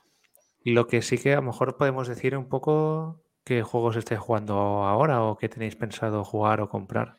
Lo 0.65 0.87
que 0.87 1.01
sí 1.03 1.19
que 1.19 1.33
a 1.33 1.37
lo 1.37 1.43
mejor 1.43 1.77
podemos 1.77 2.07
decir 2.07 2.37
un 2.37 2.49
poco 2.49 3.23
qué 3.45 3.63
juegos 3.63 3.97
estáis 3.97 4.21
jugando 4.21 4.55
ahora 4.85 5.23
o 5.23 5.37
qué 5.39 5.49
tenéis 5.49 5.75
pensado 5.75 6.23
jugar 6.25 6.61
o 6.61 6.69
comprar. 6.69 7.17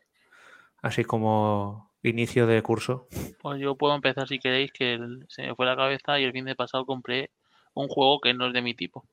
Así 0.80 1.04
como 1.04 1.92
inicio 2.02 2.46
de 2.46 2.62
curso. 2.62 3.08
Pues 3.40 3.60
yo 3.60 3.74
puedo 3.76 3.94
empezar 3.94 4.28
si 4.28 4.38
queréis, 4.38 4.72
que 4.72 4.98
se 5.28 5.42
me 5.42 5.54
fue 5.54 5.66
la 5.66 5.76
cabeza 5.76 6.20
y 6.20 6.24
el 6.24 6.32
fin 6.32 6.44
de 6.44 6.54
pasado 6.54 6.86
compré 6.86 7.30
un 7.74 7.88
juego 7.88 8.20
que 8.20 8.32
no 8.32 8.46
es 8.46 8.52
de 8.52 8.62
mi 8.62 8.74
tipo. 8.74 9.04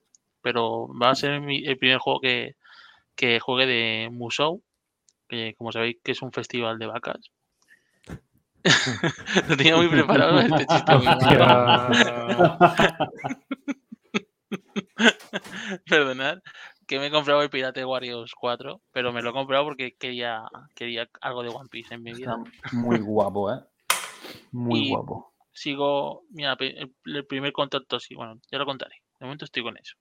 Pero 0.42 0.88
va 1.02 1.10
a 1.10 1.16
ser 1.16 1.42
mi- 1.42 1.66
el 1.66 1.78
primer 1.78 1.98
juego 1.98 2.20
que, 2.22 2.56
que 3.16 3.40
juegue 3.40 3.66
de 3.66 4.10
Musou, 4.12 4.62
que 5.32 5.56
como 5.56 5.72
sabéis 5.72 5.98
que 6.04 6.12
es 6.12 6.22
un 6.22 6.32
festival 6.32 6.78
de 6.78 6.86
vacas. 6.88 7.32
Lo 9.48 9.58
tenía 9.58 9.76
muy 9.78 9.88
preparado 9.88 10.40
este 10.40 10.66
chiste. 10.68 10.92
Perdonad, 15.90 16.40
que 16.86 17.00
me 17.00 17.08
he 17.08 17.12
comprado 17.12 17.42
el 17.42 17.50
Pirate 17.50 17.86
Warriors 17.86 18.34
4, 18.36 18.82
pero 18.92 19.14
me 19.14 19.22
lo 19.22 19.30
he 19.30 19.34
comprado 19.34 19.64
porque 19.64 19.96
quería, 19.98 20.44
quería 20.76 21.10
algo 21.22 21.44
de 21.44 21.50
One 21.50 21.70
Piece 21.70 21.94
en 21.96 22.04
mi 22.04 22.14
vida. 22.14 22.36
Muy 22.74 23.00
guapo, 23.00 23.54
¿eh? 23.54 23.60
Muy 24.52 24.88
Y- 24.88 24.90
guapo. 24.90 25.30
Sigo, 25.54 26.24
mira, 26.30 26.56
el 26.60 27.26
primer 27.26 27.52
contacto 27.52 28.00
sí, 28.00 28.16
bueno, 28.16 28.36
ya 28.50 28.58
lo 28.58 28.66
contaré. 28.66 28.96
De 29.20 29.26
momento 29.26 29.44
estoy 29.44 29.64
con 29.64 29.78
eso. 29.78 29.96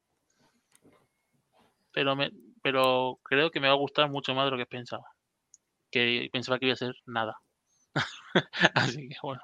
Pero 1.92 2.14
me, 2.14 2.30
pero 2.62 3.18
creo 3.24 3.50
que 3.50 3.58
me 3.58 3.66
va 3.66 3.74
a 3.74 3.76
gustar 3.76 4.08
mucho 4.08 4.32
más 4.32 4.44
de 4.44 4.52
lo 4.52 4.56
que 4.56 4.66
pensaba. 4.66 5.02
Que 5.90 6.28
pensaba 6.32 6.58
que 6.58 6.66
iba 6.66 6.74
a 6.74 6.76
ser 6.76 6.94
nada. 7.06 7.40
Así 8.74 9.08
que 9.08 9.16
bueno. 9.22 9.42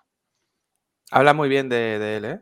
Habla 1.10 1.34
muy 1.34 1.48
bien 1.48 1.68
de, 1.68 1.98
de 1.98 2.16
él, 2.16 2.24
¿eh? 2.24 2.40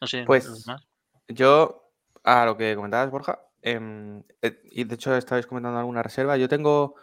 No 0.00 0.06
sé, 0.06 0.24
Pues- 0.26 0.64
demás. 0.64 0.86
Yo, 1.28 1.92
a 2.24 2.44
lo 2.44 2.56
que 2.56 2.74
comentabas, 2.74 3.10
Borja, 3.10 3.40
em, 3.62 4.24
eh, 4.42 4.60
y 4.72 4.84
de 4.84 4.94
hecho 4.96 5.14
estabais 5.14 5.46
comentando 5.46 5.78
alguna 5.78 6.02
reserva, 6.02 6.36
yo 6.36 6.48
tengo, 6.48 6.96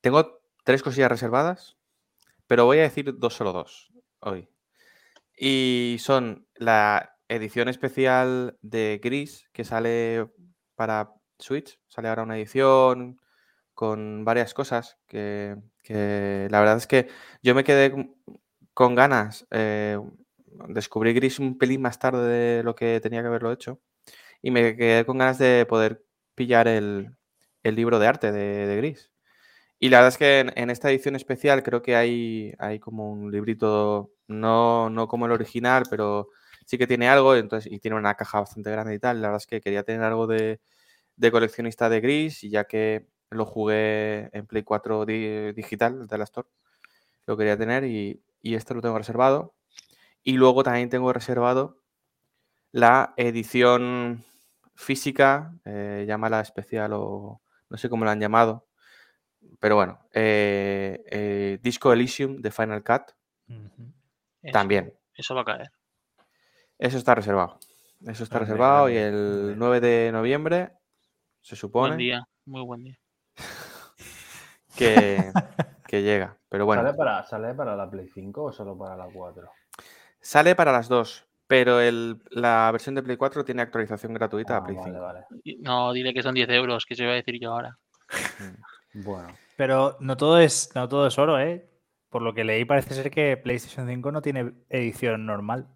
tengo 0.00 0.42
tres 0.64 0.82
cosillas 0.82 1.10
reservadas, 1.10 1.76
pero 2.48 2.64
voy 2.64 2.78
a 2.78 2.82
decir 2.82 3.16
dos, 3.18 3.34
solo 3.34 3.52
dos 3.52 3.92
hoy. 4.20 4.48
Y 5.36 5.98
son 6.00 6.48
la 6.56 7.16
edición 7.28 7.68
especial 7.68 8.58
de 8.60 9.00
Gris, 9.02 9.48
que 9.52 9.64
sale 9.64 10.28
para 10.74 11.14
Switch, 11.40 11.78
sale 11.88 12.08
ahora 12.08 12.22
una 12.24 12.36
edición 12.38 13.20
con 13.74 14.24
varias 14.24 14.54
cosas 14.54 14.98
que, 15.08 15.56
la 15.88 16.60
verdad 16.60 16.76
es 16.78 16.86
que 16.86 17.08
yo 17.42 17.54
me 17.54 17.64
quedé 17.64 17.90
con- 17.92 18.14
con 18.74 18.94
ganas. 18.94 19.46
eh, 19.50 19.98
descubrí 20.68 21.12
Gris 21.14 21.38
un 21.38 21.58
pelín 21.58 21.82
más 21.82 21.98
tarde 21.98 22.28
de 22.58 22.62
lo 22.64 22.74
que 22.74 23.00
tenía 23.00 23.20
que 23.22 23.28
haberlo 23.28 23.52
hecho 23.52 23.80
y 24.42 24.50
me 24.52 24.76
quedé 24.76 25.04
con 25.06 25.18
ganas 25.18 25.38
de 25.38 25.66
poder 25.68 26.04
pillar 26.36 26.68
el, 26.68 27.12
el 27.64 27.76
libro 27.76 27.98
de 28.00 28.06
arte 28.08 28.32
de, 28.32 28.66
de 28.68 28.76
Gris. 28.78 29.10
Y 29.78 29.88
la 29.88 29.98
verdad 29.98 30.08
es 30.10 30.18
que 30.18 30.40
en, 30.40 30.52
en 30.56 30.70
esta 30.70 30.90
edición 30.90 31.16
especial 31.16 31.62
creo 31.62 31.82
que 31.82 31.96
hay, 31.96 32.54
hay 32.58 32.78
como 32.80 33.10
un 33.12 33.30
librito, 33.32 34.12
no, 34.28 34.90
no 34.90 35.08
como 35.08 35.26
el 35.26 35.32
original, 35.32 35.84
pero 35.90 36.28
sí 36.66 36.78
que 36.78 36.86
tiene 36.86 37.08
algo 37.08 37.34
entonces, 37.36 37.72
y 37.72 37.78
tiene 37.80 37.96
una 37.96 38.14
caja 38.14 38.40
bastante 38.40 38.70
grande 38.70 38.94
y 38.94 38.98
tal. 38.98 39.22
La 39.22 39.28
verdad 39.28 39.38
es 39.42 39.46
que 39.46 39.60
quería 39.60 39.82
tener 39.84 40.02
algo 40.02 40.26
de, 40.26 40.60
de 41.20 41.30
coleccionista 41.30 41.88
de 41.88 42.00
Gris 42.00 42.42
y 42.44 42.50
ya 42.50 42.64
que 42.64 43.06
lo 43.30 43.44
jugué 43.44 44.30
en 44.36 44.46
Play 44.46 44.62
4 44.64 45.04
di- 45.06 45.52
digital 45.52 46.06
de 46.06 46.18
la 46.18 46.24
Store, 46.24 46.48
lo 47.26 47.36
quería 47.36 47.56
tener 47.56 47.84
y, 47.84 48.22
y 48.42 48.54
este 48.54 48.74
lo 48.74 48.80
tengo 48.80 48.98
reservado. 48.98 49.54
Y 50.22 50.32
luego 50.34 50.62
también 50.62 50.88
tengo 50.88 51.12
reservado 51.12 51.82
la 52.72 53.14
edición 53.16 54.24
física, 54.74 55.54
eh, 55.64 56.04
llámala 56.08 56.40
especial 56.40 56.92
o 56.94 57.40
no 57.68 57.76
sé 57.76 57.88
cómo 57.88 58.04
la 58.04 58.12
han 58.12 58.20
llamado, 58.20 58.66
pero 59.58 59.76
bueno, 59.76 60.00
eh, 60.12 61.02
eh, 61.10 61.58
Disco 61.62 61.92
Elysium 61.92 62.40
de 62.40 62.50
Final 62.50 62.82
Cut. 62.82 63.12
Eso- 64.42 64.52
también. 64.52 64.94
Eso 65.14 65.34
va 65.34 65.42
a 65.42 65.44
caer. 65.44 65.70
Eso 66.78 66.96
está 66.96 67.14
reservado. 67.14 67.58
Eso 68.06 68.24
está 68.24 68.38
reservado 68.38 68.88
y 68.88 68.96
el 68.96 69.12
grande. 69.12 69.54
9 69.56 69.80
de 69.80 70.12
noviembre 70.12 70.72
se 71.40 71.54
Buen 71.54 71.58
supone 71.60 71.96
día, 71.96 72.22
muy 72.46 72.62
buen 72.62 72.84
día. 72.84 72.98
que, 74.76 75.32
que 75.86 76.02
llega. 76.02 76.36
Pero 76.48 76.66
bueno, 76.66 76.82
¿Sale, 76.82 76.94
para, 76.96 77.22
¿Sale 77.24 77.54
para 77.54 77.76
la 77.76 77.90
Play 77.90 78.08
5 78.12 78.44
o 78.44 78.52
solo 78.52 78.76
para 78.76 78.96
la 78.96 79.06
4? 79.12 79.50
sale 80.22 80.54
para 80.54 80.72
las 80.72 80.88
dos, 80.88 81.26
pero 81.46 81.80
el- 81.80 82.22
la 82.30 82.68
versión 82.72 82.94
de 82.94 83.02
Play 83.02 83.16
4 83.16 83.44
tiene 83.44 83.62
actualización 83.62 84.12
gratuita 84.14 84.56
a 84.56 84.58
Ah, 84.58 84.64
Play 84.64 84.76
vale, 84.76 84.90
5. 84.92 85.00
vale. 85.02 85.24
No, 85.60 85.92
diré 85.92 86.12
que 86.12 86.22
son 86.22 86.34
10 86.34 86.48
euros, 86.50 86.84
que 86.86 86.94
se 86.94 87.04
iba 87.04 87.12
a 87.12 87.16
decir 87.16 87.38
yo 87.40 87.52
ahora. 87.52 87.78
Mm. 88.38 88.54
Bueno. 88.92 89.28
Pero 89.56 89.96
no 90.00 90.16
todo 90.16 90.40
es, 90.40 90.72
no 90.74 90.88
todo 90.88 91.06
es 91.06 91.16
oro, 91.16 91.38
¿eh? 91.38 91.70
Por 92.08 92.22
lo 92.22 92.34
que 92.34 92.42
leí, 92.42 92.64
parece 92.64 92.92
ser 92.94 93.08
que 93.08 93.36
PlayStation 93.36 93.86
5 93.86 94.10
no 94.10 94.20
tiene 94.20 94.52
edición 94.68 95.26
normal. 95.26 95.68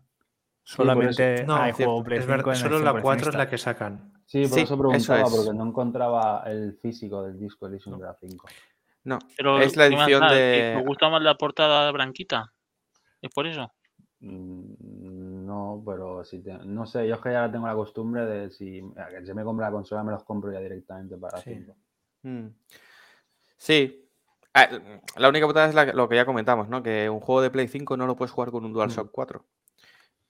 Solamente 0.65 1.45
No, 1.45 1.55
hay 1.57 1.71
juego 1.71 2.03
Play 2.03 2.19
Es 2.19 2.25
5 2.25 2.37
verdad, 2.39 2.55
solo 2.55 2.81
la 2.81 3.01
4 3.01 3.31
es 3.31 3.37
la 3.37 3.49
que 3.49 3.57
sacan. 3.57 4.14
Sí, 4.27 4.43
por 4.47 4.59
Sí, 4.59 4.61
eso 4.63 4.75
eso 4.75 4.79
preguntaba, 4.79 5.23
es. 5.27 5.31
porque 5.37 5.53
no 5.57 5.67
encontraba 5.67 6.43
el 6.47 6.77
físico 6.81 7.23
del 7.23 7.39
disco 7.39 7.67
Elysium 7.67 7.99
de 7.99 8.05
la 8.07 8.15
5. 8.15 8.49
No, 9.05 9.19
Pero 9.37 9.59
es 9.61 9.77
la 9.77 9.89
¿qué 9.89 9.97
más 9.97 10.07
edición 10.09 10.29
de... 10.31 10.73
¿Me 10.77 10.83
gusta 10.83 11.09
más 11.11 11.23
la 11.23 11.35
portada 11.37 11.91
branquita? 11.93 12.53
¿Es 13.21 13.31
por 13.31 13.47
eso? 13.47 13.71
Mm, 14.21 15.45
No, 15.47 15.83
pero 15.87 16.25
si 16.25 16.41
te- 16.43 16.57
no 16.65 16.87
sé, 16.87 17.07
yo 17.07 17.17
es 17.17 17.21
que 17.21 17.31
ya 17.33 17.51
tengo 17.53 17.67
la 17.67 17.75
costumbre 17.75 18.25
de 18.25 18.51
si 18.51 18.83
se 19.25 19.35
me 19.35 19.45
compra 19.45 19.67
la 19.67 19.73
consola, 19.73 20.03
me 20.03 20.13
los 20.13 20.25
compro 20.25 20.51
ya 20.53 20.59
directamente 20.61 21.17
para 21.19 21.39
Sí. 21.39 21.51
5. 21.55 21.77
Mm. 22.23 22.47
Sí. 23.57 24.09
Ah, 24.55 24.69
La 25.17 25.29
única 25.29 25.47
putada 25.47 25.69
es 25.69 25.75
la- 25.75 25.85
lo 25.93 26.09
que 26.09 26.17
ya 26.17 26.25
comentamos, 26.25 26.69
¿no? 26.69 26.83
Que 26.83 27.11
un 27.11 27.21
juego 27.21 27.43
de 27.43 27.51
Play 27.51 27.69
5 27.69 27.97
no 27.97 28.07
lo 28.07 28.17
puedes 28.17 28.33
jugar 28.33 28.51
con 28.51 28.65
un 28.65 28.73
DualShock 28.73 29.11
4. 29.13 29.45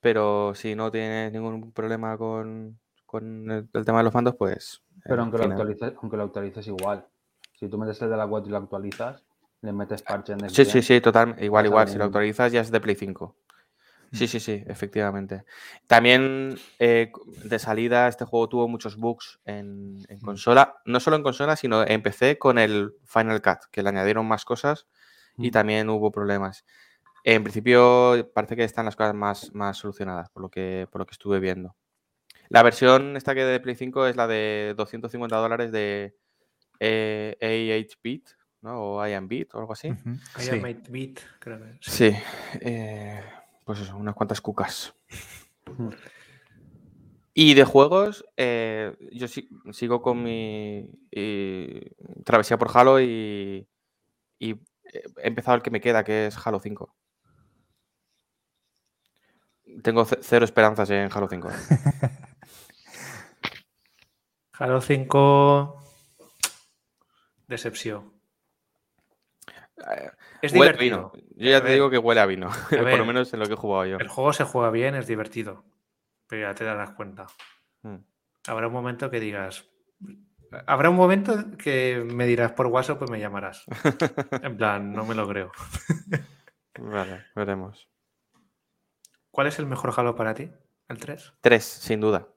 pero 0.00 0.54
si 0.54 0.74
no 0.74 0.90
tienes 0.90 1.32
ningún 1.32 1.72
problema 1.72 2.18
con, 2.18 2.78
con 3.14 3.48
el, 3.48 3.68
el 3.72 3.84
tema 3.84 3.98
de 3.98 4.04
los 4.04 4.12
mandos, 4.12 4.34
pues... 4.34 4.82
Pero 5.04 5.14
eh, 5.14 5.20
aunque 5.20 5.38
lo, 5.38 5.44
actualices, 5.44 5.92
aunque 6.02 6.16
lo 6.16 6.24
actualices 6.24 6.66
igual. 6.66 7.06
Si 7.52 7.68
tú 7.68 7.78
metes 7.78 8.02
el 8.02 8.10
de 8.10 8.16
la 8.16 8.26
4 8.26 8.48
y 8.48 8.50
lo 8.50 8.56
actualizas, 8.56 9.22
le 9.60 9.72
metes 9.72 10.02
parche 10.02 10.32
en 10.32 10.42
el 10.42 10.50
Sí, 10.50 10.64
sí, 10.64 10.82
sí, 10.82 11.00
total. 11.00 11.36
Igual, 11.38 11.66
igual. 11.66 11.88
Si 11.88 11.96
lo 11.96 12.06
actualizas 12.06 12.50
ya 12.50 12.60
es 12.60 12.72
de 12.72 12.80
Play 12.80 12.96
5. 12.96 13.36
Sí, 14.10 14.26
sí, 14.26 14.40
sí, 14.40 14.64
efectivamente. 14.66 15.44
También 15.86 16.56
eh, 16.80 17.12
de 17.44 17.58
salida 17.60 18.08
este 18.08 18.24
juego 18.24 18.48
tuvo 18.48 18.66
muchos 18.66 18.96
bugs 18.96 19.38
en, 19.44 19.98
en 20.08 20.18
consola. 20.18 20.76
No 20.84 20.98
solo 20.98 21.16
en 21.16 21.22
consola, 21.22 21.54
sino 21.54 21.86
en 21.86 22.02
PC 22.02 22.36
con 22.36 22.58
el 22.58 22.94
Final 23.04 23.42
Cut, 23.42 23.70
que 23.70 23.84
le 23.84 23.90
añadieron 23.90 24.26
más 24.26 24.44
cosas 24.44 24.88
y 25.38 25.48
Mm. 25.48 25.52
también 25.52 25.88
hubo 25.88 26.10
problemas. 26.10 26.64
En 27.22 27.44
principio 27.44 28.30
parece 28.34 28.56
que 28.56 28.64
están 28.64 28.86
las 28.86 28.96
cosas 28.96 29.14
más, 29.14 29.54
más 29.54 29.78
solucionadas, 29.78 30.30
por 30.30 30.42
lo, 30.42 30.48
que, 30.48 30.88
por 30.90 31.00
lo 31.00 31.06
que 31.06 31.12
estuve 31.12 31.38
viendo. 31.38 31.76
La 32.48 32.62
versión 32.62 33.16
esta 33.16 33.34
que 33.34 33.44
de 33.44 33.60
Play 33.60 33.74
5 33.74 34.06
es 34.06 34.16
la 34.16 34.26
de 34.26 34.74
250 34.76 35.36
dólares 35.36 35.72
de 35.72 36.16
eh, 36.80 37.36
A8-bit, 37.40 38.28
¿no? 38.62 38.80
O 38.96 39.06
IM-bit 39.06 39.54
o 39.54 39.58
algo 39.58 39.72
así. 39.72 39.88
I 39.88 39.94
Sí. 40.38 40.50
am 40.50 40.60
8-bit, 40.62 41.20
creo 41.38 41.58
que 41.58 41.72
sí. 41.80 42.10
Sí, 42.12 42.16
eh, 42.60 43.22
pues 43.64 43.80
eso, 43.80 43.96
unas 43.96 44.14
cuantas 44.14 44.40
cucas. 44.40 44.94
Mm. 45.78 45.88
Y 47.36 47.54
de 47.54 47.64
juegos, 47.64 48.24
eh, 48.36 48.96
yo 49.12 49.26
si- 49.26 49.48
sigo 49.72 50.00
con 50.02 50.22
mi 50.22 50.88
eh, 51.10 51.90
travesía 52.24 52.58
por 52.58 52.70
Halo 52.72 53.00
y, 53.00 53.66
y 54.38 54.50
he 54.52 55.26
empezado 55.26 55.56
el 55.56 55.62
que 55.62 55.70
me 55.72 55.80
queda, 55.80 56.04
que 56.04 56.26
es 56.26 56.46
Halo 56.46 56.60
5. 56.60 56.94
Tengo 59.82 60.04
ce- 60.04 60.18
cero 60.22 60.44
esperanzas 60.44 60.90
en 60.90 61.10
Halo 61.12 61.28
5. 61.28 61.48
Halo 64.58 64.80
5. 64.80 65.80
Decepción. 67.48 68.12
Es 70.40 70.52
divertido. 70.52 71.10
vino. 71.12 71.26
Yo 71.36 71.50
ya 71.50 71.56
A 71.58 71.60
te 71.60 71.64
ver, 71.66 71.74
digo 71.74 71.90
que 71.90 71.98
huele 71.98 72.20
a 72.20 72.26
vino, 72.26 72.50
por 72.70 72.84
ver. 72.84 72.98
lo 72.98 73.04
menos 73.06 73.32
en 73.34 73.40
lo 73.40 73.46
que 73.46 73.54
he 73.54 73.56
jugado 73.56 73.86
yo. 73.86 73.96
El 73.98 74.08
juego 74.08 74.32
se 74.32 74.44
juega 74.44 74.70
bien, 74.70 74.94
es 74.94 75.06
divertido. 75.06 75.64
Pero 76.28 76.48
ya 76.48 76.54
te 76.54 76.64
darás 76.64 76.90
cuenta. 76.92 77.26
Mm. 77.82 77.96
Habrá 78.46 78.68
un 78.68 78.72
momento 78.72 79.10
que 79.10 79.20
digas. 79.20 79.66
Habrá 80.66 80.88
un 80.90 80.96
momento 80.96 81.56
que 81.58 82.04
me 82.06 82.26
dirás 82.26 82.52
por 82.52 82.66
WhatsApp, 82.68 82.98
pues 82.98 83.10
me 83.10 83.18
llamarás. 83.18 83.64
En 84.42 84.56
plan, 84.56 84.92
no 84.92 85.04
me 85.04 85.14
lo 85.14 85.26
creo. 85.28 85.50
Vale, 86.78 87.24
veremos. 87.34 87.88
¿Cuál 89.30 89.48
es 89.48 89.58
el 89.58 89.66
mejor 89.66 89.92
Halo 89.96 90.14
para 90.14 90.34
ti? 90.34 90.50
¿El 90.88 90.98
3? 90.98 91.34
Tres, 91.40 91.64
sin 91.64 92.00
duda. 92.00 92.28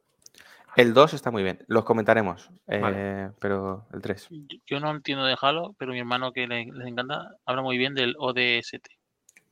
El 0.77 0.93
2 0.93 1.13
está 1.13 1.31
muy 1.31 1.43
bien, 1.43 1.65
los 1.67 1.83
comentaremos, 1.83 2.49
Vale. 2.67 3.25
eh, 3.25 3.29
pero 3.39 3.87
el 3.93 4.01
3. 4.01 4.29
Yo- 4.65 4.79
no 4.79 4.91
entiendo 4.91 5.25
de 5.25 5.35
Halo, 5.41 5.75
pero 5.77 5.91
mi 5.91 5.99
hermano 5.99 6.31
que 6.31 6.47
le, 6.47 6.65
les 6.65 6.87
encanta 6.87 7.35
habla 7.45 7.61
muy 7.63 7.77
bien 7.77 7.95
del 7.95 8.15
ODST. 8.17 8.87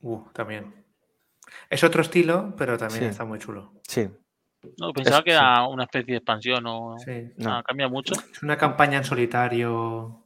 Uh, 0.02 0.22
también. 0.32 0.84
Es 1.68 1.82
otro 1.84 2.02
estilo, 2.02 2.54
pero 2.56 2.78
también 2.78 3.00
Sí. 3.02 3.06
está 3.08 3.24
muy 3.24 3.38
chulo. 3.38 3.72
Sí, 3.86 4.08
No, 4.78 4.92
pensaba 4.92 5.18
Es- 5.18 5.24
que 5.24 5.30
sí. 5.30 5.36
era 5.36 5.66
una 5.68 5.84
especie 5.84 6.12
de 6.14 6.16
expansión 6.18 6.66
o 6.66 6.96
Sí. 6.98 7.30
no. 7.36 7.54
Ah, 7.56 7.62
cambia 7.64 7.88
mucho. 7.88 8.14
Es 8.32 8.42
una 8.42 8.56
campaña 8.58 8.98
en 8.98 9.04
solitario 9.04 10.24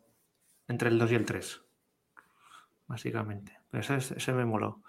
entre 0.67 0.89
el 0.89 0.99
2 0.99 1.13
y 1.13 1.15
el 1.15 1.27
3. 1.27 1.61
Básicamente. 2.87 3.59
Ese, 3.73 3.97
es- 3.97 4.13
ese 4.13 4.33
me 4.33 4.45
moló. 4.47 4.83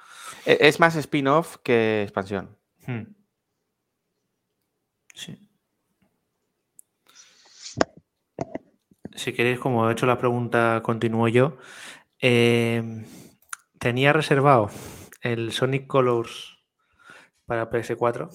E- 0.46 0.58
Es 0.62 0.80
más 0.80 0.96
spin-off 0.96 1.58
que 1.64 2.02
expansión. 2.04 2.56
Hmm. 2.88 3.04
Sí. 5.14 5.38
Si 9.16 9.34
queréis, 9.34 9.60
como 9.60 9.90
he 9.90 9.94
hecho 9.94 10.06
la 10.06 10.18
pregunta, 10.18 10.82
continúo 10.84 11.28
yo. 11.28 11.58
Eh, 12.20 13.06
tenía 13.80 14.14
reservado 14.14 14.70
el 15.22 15.52
Sonic 15.52 15.88
Colors 15.88 16.60
para 17.46 17.70
PS4. 17.70 18.30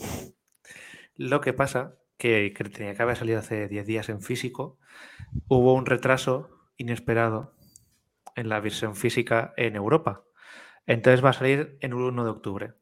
Lo 1.17 1.41
que 1.41 1.53
pasa 1.53 1.97
que, 2.19 2.53
que 2.55 2.65
tenía 2.65 2.95
que 2.95 3.03
haber 3.03 3.17
salido 3.17 3.39
hace 3.39 3.69
10 3.69 3.87
días 3.87 4.09
en 4.09 4.21
físico. 4.21 4.79
Hubo 5.49 5.75
un 5.75 5.87
retraso 5.87 6.51
inesperado 6.77 7.55
en 8.35 8.49
la 8.49 8.61
versión 8.61 8.95
física 8.97 9.55
en 9.57 9.77
Europa. 9.77 10.25
Entonces 10.87 11.25
va 11.25 11.31
a 11.31 11.35
salir 11.35 11.79
en 11.81 11.93
el 11.93 11.99
1 11.99 12.25
de 12.25 12.31
octubre. 12.31 12.75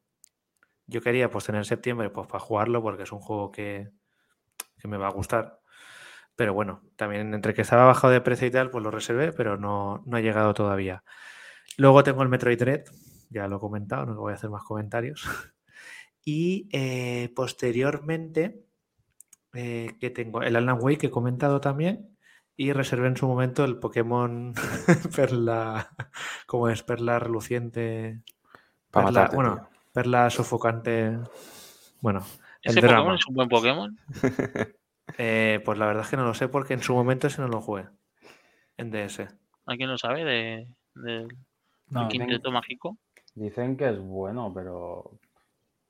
Yo 0.87 1.01
quería 1.01 1.29
pues 1.31 1.45
tener 1.45 1.59
en 1.59 1.65
septiembre 1.65 2.09
pues 2.09 2.27
para 2.27 2.39
jugarlo 2.43 2.81
porque 2.81 3.03
es 3.03 3.11
un 3.11 3.19
juego 3.19 3.51
que, 3.51 3.89
que 4.77 4.87
me 4.87 4.97
va 4.97 5.07
a 5.07 5.11
gustar. 5.11 5.59
Pero 6.35 6.53
bueno, 6.53 6.81
también 6.95 7.33
entre 7.33 7.53
que 7.53 7.61
estaba 7.61 7.85
bajado 7.85 8.13
de 8.13 8.21
precio 8.21 8.47
y 8.47 8.51
tal, 8.51 8.69
pues 8.69 8.83
lo 8.83 8.91
reservé, 8.91 9.31
pero 9.31 9.57
no, 9.57 10.03
no 10.05 10.17
ha 10.17 10.21
llegado 10.21 10.53
todavía. 10.53 11.03
Luego 11.77 12.03
tengo 12.03 12.23
el 12.23 12.29
Metroid 12.29 12.59
Dread, 12.59 12.83
ya 13.29 13.47
lo 13.47 13.57
he 13.57 13.59
comentado, 13.59 14.05
no 14.05 14.15
voy 14.15 14.31
a 14.33 14.35
hacer 14.35 14.49
más 14.49 14.63
comentarios. 14.63 15.23
Y 16.27 16.67
eh, 16.71 17.31
posteriormente, 17.35 18.65
eh, 19.53 19.95
que 19.99 20.09
tengo 20.09 20.41
el 20.41 20.55
Alan 20.55 20.79
Wake 20.81 20.97
que 20.97 21.07
he 21.07 21.11
comentado 21.11 21.61
también. 21.61 22.17
Y 22.57 22.73
reservé 22.73 23.07
en 23.09 23.15
su 23.15 23.27
momento 23.27 23.63
el 23.63 23.77
Pokémon 23.77 24.55
Perla, 25.15 25.91
como 26.47 26.67
es 26.69 26.81
Perla 26.81 27.19
reluciente, 27.19 28.21
Para 28.89 29.05
Perla- 29.05 29.11
matarte, 29.21 29.35
bueno, 29.35 29.55
tío. 29.57 29.69
Perla 29.93 30.29
sofocante. 30.31 31.19
Bueno, 32.01 32.25
el 32.63 32.71
¿Ese 32.71 32.81
drama. 32.81 32.97
Pokémon 33.01 33.15
es 33.19 33.27
un 33.27 33.35
buen 33.35 33.49
Pokémon? 33.49 33.99
Eh, 35.17 35.61
pues 35.63 35.77
la 35.77 35.85
verdad 35.85 36.03
es 36.03 36.09
que 36.09 36.17
no 36.17 36.25
lo 36.25 36.33
sé 36.33 36.47
porque 36.47 36.73
en 36.73 36.81
su 36.81 36.93
momento 36.93 37.27
ese 37.27 37.41
no 37.41 37.47
lo 37.47 37.61
jugué. 37.61 37.85
En 38.77 38.91
DS. 38.91 39.27
¿Alguien 39.65 39.89
lo 39.89 39.97
sabe 39.97 40.23
de, 40.23 41.27
No, 41.89 42.07
quinteto 42.07 42.51
mágico? 42.51 42.97
Dicen 43.33 43.77
que 43.77 43.89
es 43.89 43.99
bueno, 43.99 44.51
pero, 44.53 45.19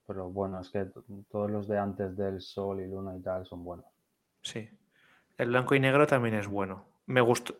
pero 0.05 0.29
bueno, 0.29 0.61
es 0.61 0.69
que 0.69 0.87
todos 1.29 1.49
los 1.49 1.67
de 1.67 1.77
antes 1.77 2.15
del 2.15 2.41
Sol 2.41 2.81
y 2.81 2.87
Luna 2.87 3.15
y 3.17 3.21
tal 3.21 3.45
son 3.45 3.63
buenos. 3.63 3.85
Sí. 4.41 4.69
El 5.37 5.49
blanco 5.49 5.75
y 5.75 5.79
negro 5.79 6.07
también 6.07 6.35
es 6.35 6.47
bueno. 6.47 6.85
Me 7.05 7.21
gustó. 7.21 7.57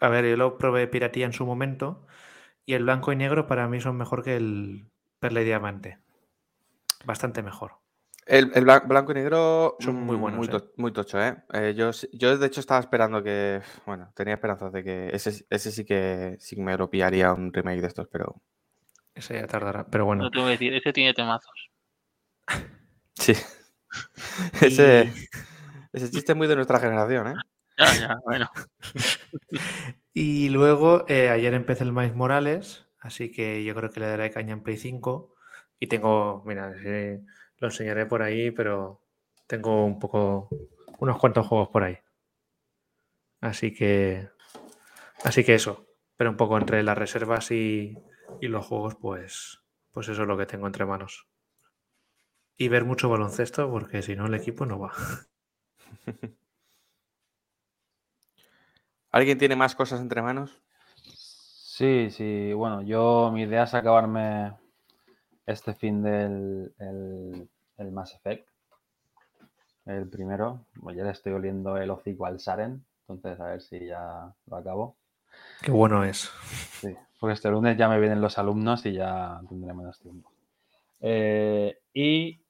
A 0.00 0.08
ver, 0.08 0.24
yo 0.24 0.36
lo 0.36 0.58
probé 0.58 0.86
piratía 0.88 1.26
en 1.26 1.32
su 1.32 1.46
momento. 1.46 2.06
Y 2.64 2.74
el 2.74 2.84
blanco 2.84 3.12
y 3.12 3.16
negro 3.16 3.46
para 3.46 3.68
mí 3.68 3.80
son 3.80 3.96
mejor 3.96 4.22
que 4.22 4.36
el 4.36 4.86
perla 5.18 5.42
y 5.42 5.44
diamante. 5.44 5.98
Bastante 7.04 7.42
mejor. 7.42 7.81
El, 8.24 8.52
el 8.54 8.64
blan- 8.64 8.86
blanco 8.86 9.12
y 9.12 9.16
negro 9.16 9.76
Son 9.80 9.96
muy 9.96 10.16
mm, 10.16 10.20
buenos, 10.20 10.38
Muy, 10.38 10.46
¿eh? 10.46 10.50
to- 10.50 10.72
muy 10.76 10.92
tocho, 10.92 11.20
¿eh? 11.20 11.36
Eh, 11.52 11.74
yo, 11.76 11.90
yo, 12.12 12.38
de 12.38 12.46
hecho, 12.46 12.60
estaba 12.60 12.80
esperando 12.80 13.22
que. 13.22 13.60
Bueno, 13.84 14.12
tenía 14.14 14.34
esperanzas 14.34 14.72
de 14.72 14.84
que 14.84 15.10
ese, 15.12 15.44
ese 15.50 15.72
sí 15.72 15.84
que 15.84 16.36
sí 16.38 16.54
que 16.56 16.62
me 16.62 16.76
lo 16.76 16.88
pillaría 16.88 17.32
un 17.32 17.52
remake 17.52 17.80
de 17.80 17.88
estos, 17.88 18.08
pero. 18.08 18.40
Ese 19.14 19.34
ya 19.34 19.46
tardará. 19.46 19.86
Pero 19.86 20.04
bueno. 20.06 20.22
No 20.24 20.30
tengo 20.30 20.46
que 20.46 20.52
decir, 20.52 20.72
ese 20.74 20.92
tiene 20.92 21.14
temazos. 21.14 21.70
Sí. 23.14 23.34
ese, 24.62 25.12
ese 25.92 26.10
chiste 26.10 26.32
es 26.32 26.38
muy 26.38 26.46
de 26.48 26.56
nuestra 26.56 26.80
generación, 26.80 27.26
¿eh? 27.28 27.34
Ya, 27.78 27.86
ya, 27.94 28.16
bueno. 28.24 28.50
Y 30.14 30.50
luego, 30.50 31.06
eh, 31.08 31.30
ayer 31.30 31.54
empecé 31.54 31.84
el 31.84 31.92
Miles 31.92 32.14
Morales, 32.14 32.86
así 33.00 33.32
que 33.32 33.64
yo 33.64 33.74
creo 33.74 33.90
que 33.90 34.00
le 34.00 34.06
daré 34.06 34.30
caña 34.30 34.52
en 34.52 34.62
Play 34.62 34.76
5. 34.76 35.34
Y 35.80 35.86
tengo, 35.86 36.42
mira, 36.46 36.72
eh, 36.84 37.20
lo 37.62 37.68
enseñaré 37.68 38.06
por 38.06 38.22
ahí, 38.22 38.50
pero 38.50 39.00
tengo 39.46 39.84
un 39.84 39.98
poco, 40.00 40.48
unos 40.98 41.18
cuantos 41.18 41.46
juegos 41.46 41.68
por 41.68 41.84
ahí. 41.84 41.96
Así 43.40 43.72
que, 43.72 44.28
así 45.24 45.44
que 45.44 45.54
eso. 45.54 45.86
Pero 46.16 46.30
un 46.30 46.36
poco 46.36 46.58
entre 46.58 46.82
las 46.82 46.98
reservas 46.98 47.50
y, 47.52 47.96
y 48.40 48.48
los 48.48 48.66
juegos, 48.66 48.96
pues, 48.96 49.60
pues 49.92 50.08
eso 50.08 50.22
es 50.22 50.28
lo 50.28 50.36
que 50.36 50.46
tengo 50.46 50.66
entre 50.66 50.84
manos. 50.84 51.28
Y 52.56 52.68
ver 52.68 52.84
mucho 52.84 53.08
baloncesto, 53.08 53.70
porque 53.70 54.02
si 54.02 54.16
no 54.16 54.26
el 54.26 54.34
equipo 54.34 54.66
no 54.66 54.80
va. 54.80 54.92
¿Alguien 59.12 59.38
tiene 59.38 59.54
más 59.54 59.76
cosas 59.76 60.00
entre 60.00 60.20
manos? 60.20 60.60
Sí, 61.04 62.10
sí, 62.10 62.52
bueno, 62.52 62.82
yo 62.82 63.30
mi 63.32 63.42
idea 63.42 63.64
es 63.64 63.74
acabarme 63.74 64.52
este 65.46 65.74
fin 65.74 66.02
del 66.02 66.74
el, 66.78 67.48
el 67.82 67.92
Mass 67.92 68.14
Effect. 68.14 68.48
El 69.84 70.08
primero, 70.08 70.64
pues 70.80 70.96
ya 70.96 71.04
le 71.04 71.10
estoy 71.10 71.32
oliendo 71.32 71.76
el 71.76 71.90
hocico 71.90 72.26
al 72.26 72.40
Saren, 72.40 72.84
entonces 73.08 73.40
a 73.40 73.46
ver 73.46 73.62
si 73.62 73.86
ya 73.86 74.32
lo 74.46 74.56
acabo. 74.56 74.96
Qué 75.60 75.70
bueno 75.70 76.04
es. 76.04 76.30
Sí, 76.80 76.94
porque 77.18 77.34
este 77.34 77.50
lunes 77.50 77.76
ya 77.76 77.88
me 77.88 77.98
vienen 78.00 78.20
los 78.20 78.38
alumnos 78.38 78.86
y 78.86 78.92
ya 78.92 79.40
tendré 79.48 79.74
menos 79.74 80.00
tiempo. 80.00 80.30
Eh, 81.00 81.78
y 81.92 82.40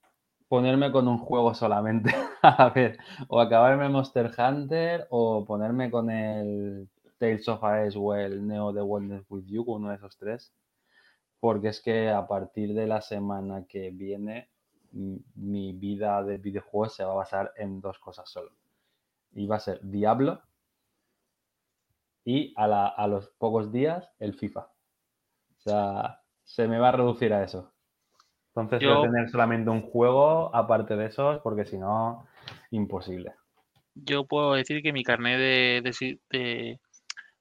ponerme 0.48 0.92
con 0.92 1.09
un 1.09 1.18
juego 1.18 1.54
solamente. 1.54 2.14
A 2.42 2.68
ver, 2.68 2.98
o 3.28 3.40
acabarme 3.40 3.88
Monster 3.88 4.30
Hunter 4.36 5.06
o 5.09 5.44
ponerme 5.46 5.90
con 5.90 6.10
el 6.10 6.90
Tales 7.18 7.48
of 7.48 7.64
Arise 7.64 7.96
o 7.98 8.14
el 8.14 8.46
Neo 8.46 8.74
The 8.74 8.82
Wellness 8.82 9.24
With 9.30 9.46
You, 9.46 9.62
uno 9.66 9.88
de 9.88 9.96
esos 9.96 10.18
tres. 10.18 10.52
Porque 11.40 11.68
es 11.68 11.80
que 11.80 12.10
a 12.10 12.26
partir 12.26 12.74
de 12.74 12.86
la 12.86 13.00
semana 13.00 13.64
que 13.66 13.90
viene 13.90 14.50
mi 14.93 15.73
vida 15.73 16.23
de 16.23 16.39
videojuegos 16.39 16.94
se 16.94 17.05
va 17.05 17.12
a 17.12 17.16
basar 17.16 17.52
en 17.56 17.81
dos 17.81 17.98
cosas 17.98 18.28
solo. 18.31 18.52
Y 19.35 19.47
va 19.47 19.56
a 19.56 19.60
ser 19.60 19.81
Diablo 19.82 20.43
y 22.24 22.52
a, 22.56 22.66
la- 22.66 22.89
a 22.89 23.06
los 23.06 23.28
pocos 23.39 23.73
días 23.73 24.09
el 24.19 24.35
FIFA. 24.35 24.60
O 24.60 25.60
sea, 25.60 26.20
se 26.44 26.69
me 26.69 26.78
va 26.78 26.90
a 26.90 26.93
reducir 26.93 27.32
a 27.32 27.43
eso. 27.43 27.73
Entonces 28.48 28.81
voy 28.81 28.89
Yo- 28.90 28.98
a 28.98 29.02
tener 29.02 29.31
solamente 29.31 29.70
un 29.70 29.82
juego 29.82 30.55
aparte 30.55 30.97
de 30.97 31.06
esos, 31.06 31.40
porque 31.40 31.64
si 31.64 31.78
no, 31.78 32.27
imposible. 32.70 33.35
Yo 33.94 34.24
puedo 34.27 34.55
decir 34.55 34.82
que 34.82 34.93
mi 34.93 35.05
carnet 35.05 35.39
de, 35.39 35.81
de, 35.82 35.93
si- 35.93 36.20
de- 36.31 36.81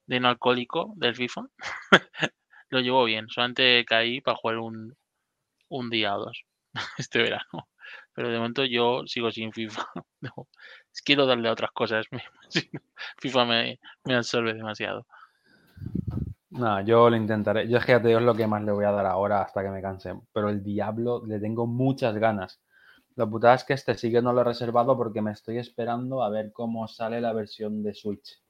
de 0.06 0.20
no 0.20 0.30
alcohólico 0.30 0.94
del 0.96 1.16
FIFA 1.16 1.42
lo 2.70 2.80
llevo 2.80 3.04
bien. 3.06 3.28
Solamente 3.30 3.84
caí 3.86 4.22
para 4.22 4.38
jugar 4.38 4.58
un, 4.60 4.96
un 5.70 5.90
día 5.90 6.16
o 6.16 6.20
dos 6.26 6.44
este 6.98 7.20
verano. 7.20 7.68
Pero 8.14 8.30
de 8.30 8.38
momento 8.38 8.66
yo 8.66 9.04
sigo 9.06 9.32
sin 9.32 9.52
FIFA. 9.52 9.86
No, 10.22 10.48
quiero 11.04 11.26
darle 11.26 11.50
a 11.50 11.54
otras 11.54 11.72
cosas. 11.72 12.06
FIFA 13.22 13.46
me, 13.46 13.80
me 14.04 14.16
absorbe 14.16 14.54
demasiado. 14.54 15.08
No, 16.52 16.82
yo 16.82 17.10
lo 17.10 17.16
intentaré. 17.16 17.68
Yo 17.68 17.80
es 17.80 17.86
que 17.86 17.98
digo 18.00 18.20
es 18.20 18.26
lo 18.26 18.36
que 18.36 18.46
más 18.46 18.62
le 18.64 18.72
voy 18.72 18.86
a 18.86 18.92
dar 18.92 19.08
ahora 19.08 19.42
hasta 19.42 19.64
que 19.64 19.70
me 19.70 19.82
canse. 19.82 20.14
Pero 20.32 20.50
el 20.50 20.62
Diablo 20.62 21.24
le 21.26 21.40
tengo 21.40 21.66
muchas 21.66 22.16
ganas. 22.18 22.62
La 23.16 23.26
putada 23.26 23.56
es 23.56 23.64
que 23.64 23.74
este 23.74 23.98
sí 23.98 24.12
que 24.12 24.22
no 24.22 24.32
lo 24.34 24.42
he 24.42 24.44
reservado 24.44 24.96
porque 24.96 25.22
me 25.22 25.32
estoy 25.32 25.58
esperando 25.58 26.24
a 26.24 26.30
ver 26.30 26.52
cómo 26.52 26.88
sale 26.88 27.20
la 27.20 27.34
versión 27.34 27.84
de 27.84 27.94
Switch. 27.94 28.41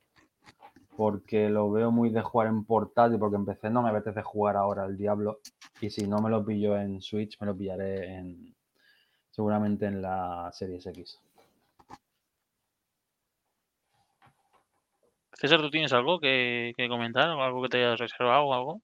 Porque 0.98 1.50
lo 1.50 1.72
veo 1.72 1.92
muy 1.92 2.10
de 2.10 2.22
jugar 2.22 2.48
en 2.48 2.66
portátil, 2.66 3.18
porque 3.18 3.38
empecé 3.38 3.70
no 3.70 3.82
me 3.82 3.90
apetece 3.90 4.22
jugar 4.22 4.58
ahora 4.58 4.84
al 4.84 4.98
Diablo. 4.98 5.40
Y 5.80 5.90
si 5.90 6.08
no 6.08 6.22
me 6.22 6.30
lo 6.30 6.46
pillo 6.46 6.78
en 6.78 7.02
Switch, 7.02 7.40
me 7.40 7.48
lo 7.48 7.58
pillaré 7.58 8.18
en 8.18 8.56
seguramente 9.32 9.86
en 9.86 10.02
la 10.02 10.52
Series 10.54 10.86
X. 10.86 11.20
César, 15.34 15.60
¿tú 15.60 15.72
tienes 15.72 15.92
algo 15.94 16.20
que, 16.20 16.74
que 16.78 16.88
comentar? 16.88 17.30
¿O 17.30 17.42
¿Algo 17.42 17.64
que 17.64 17.70
te 17.70 17.78
hayas 17.78 18.00
reservado 18.00 18.44
o 18.44 18.54
algo? 18.54 18.82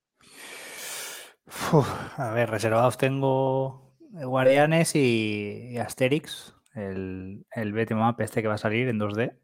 Uf, 1.71 2.19
a 2.19 2.31
ver, 2.31 2.49
reservados 2.49 2.97
tengo 2.97 3.95
Guardianes 4.09 4.95
y, 4.95 5.69
y 5.71 5.77
Asterix, 5.77 6.55
el, 6.73 7.45
el 7.51 7.73
beat'em 7.73 8.01
up 8.01 8.15
este 8.19 8.41
que 8.41 8.47
va 8.47 8.55
a 8.55 8.57
salir 8.57 8.88
en 8.88 8.99
2D. 8.99 9.38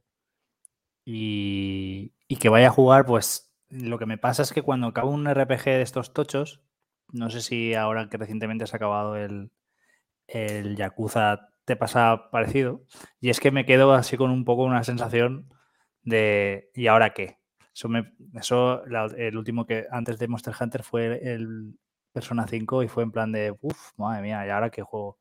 Y, 1.06 2.14
y 2.34 2.36
que 2.36 2.50
vaya 2.50 2.70
a 2.70 2.72
jugar, 2.72 3.06
pues 3.06 3.54
lo 3.70 4.00
que 4.00 4.08
me 4.08 4.18
pasa 4.18 4.42
es 4.42 4.52
que 4.52 4.64
cuando 4.64 4.88
acabo 4.88 5.12
un 5.12 5.28
RPG 5.32 5.66
de 5.66 5.82
estos 5.84 6.14
tochos, 6.14 6.64
no 7.12 7.30
sé 7.30 7.42
si 7.42 7.76
ahora 7.76 8.10
que 8.10 8.18
recientemente 8.18 8.66
se 8.66 8.76
ha 8.76 8.78
acabado 8.78 9.16
el, 9.16 9.52
el 10.26 10.76
Yakuza 10.76 11.50
te 11.66 11.76
pasa 11.76 12.32
parecido, 12.32 12.82
y 13.22 13.30
es 13.30 13.40
que 13.40 13.52
me 13.52 13.68
quedo 13.68 13.94
así 13.94 14.18
con 14.18 14.32
un 14.32 14.46
poco 14.46 14.64
una 14.64 14.84
sensación 14.84 15.48
de 16.02 16.72
¿y 16.74 16.88
ahora 16.88 17.14
qué? 17.14 17.38
Eso, 17.72 17.88
me, 17.88 18.14
eso 18.34 18.84
el 18.84 19.38
último 19.38 19.68
que 19.68 19.86
antes 19.92 20.18
de 20.18 20.28
Monster 20.28 20.56
Hunter 20.60 20.82
fue 20.82 21.34
el 21.36 21.78
Persona 22.14 22.48
5 22.48 22.82
y 22.82 22.88
fue 22.88 23.04
en 23.04 23.12
plan 23.12 23.32
de, 23.32 23.56
uff, 23.62 23.92
madre 23.96 24.24
mía, 24.24 24.44
¿y 24.48 24.50
ahora 24.50 24.72
qué 24.72 24.82
juego? 24.82 25.20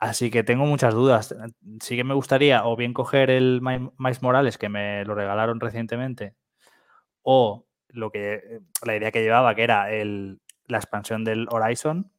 Así 0.00 0.30
que 0.30 0.42
tengo 0.44 0.64
muchas 0.64 0.94
dudas. 0.94 1.34
Sí 1.82 1.96
que 1.96 2.04
me 2.04 2.14
gustaría 2.14 2.64
o 2.64 2.74
bien 2.76 2.94
coger 2.94 3.30
el 3.30 3.60
Mi- 3.62 3.90
Miles 3.98 4.22
Morales, 4.22 4.56
que 4.58 4.68
me 4.70 5.04
lo 5.04 5.14
regalaron 5.14 5.60
recientemente, 5.60 6.34
o 7.22 7.66
lo 7.90 8.10
que 8.12 8.60
la 8.84 8.96
idea 8.96 9.12
que 9.12 9.22
llevaba, 9.22 9.54
que 9.54 9.64
era 9.64 9.92
el, 9.92 10.40
la 10.66 10.78
expansión 10.78 11.24
del 11.24 11.48
Horizon, 11.50 12.12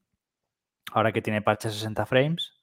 ahora 0.94 1.12
que 1.12 1.22
tiene 1.22 1.42
parche 1.42 1.70
60 1.72 2.06
frames, 2.06 2.54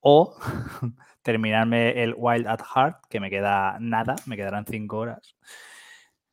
o 0.00 0.36
terminarme 1.22 2.02
el 2.02 2.14
Wild 2.16 2.46
at 2.46 2.60
Heart, 2.74 3.06
que 3.08 3.20
me 3.20 3.30
queda 3.30 3.78
nada, 3.80 4.14
me 4.26 4.36
quedarán 4.36 4.66
5 4.66 4.98
horas. 4.98 5.36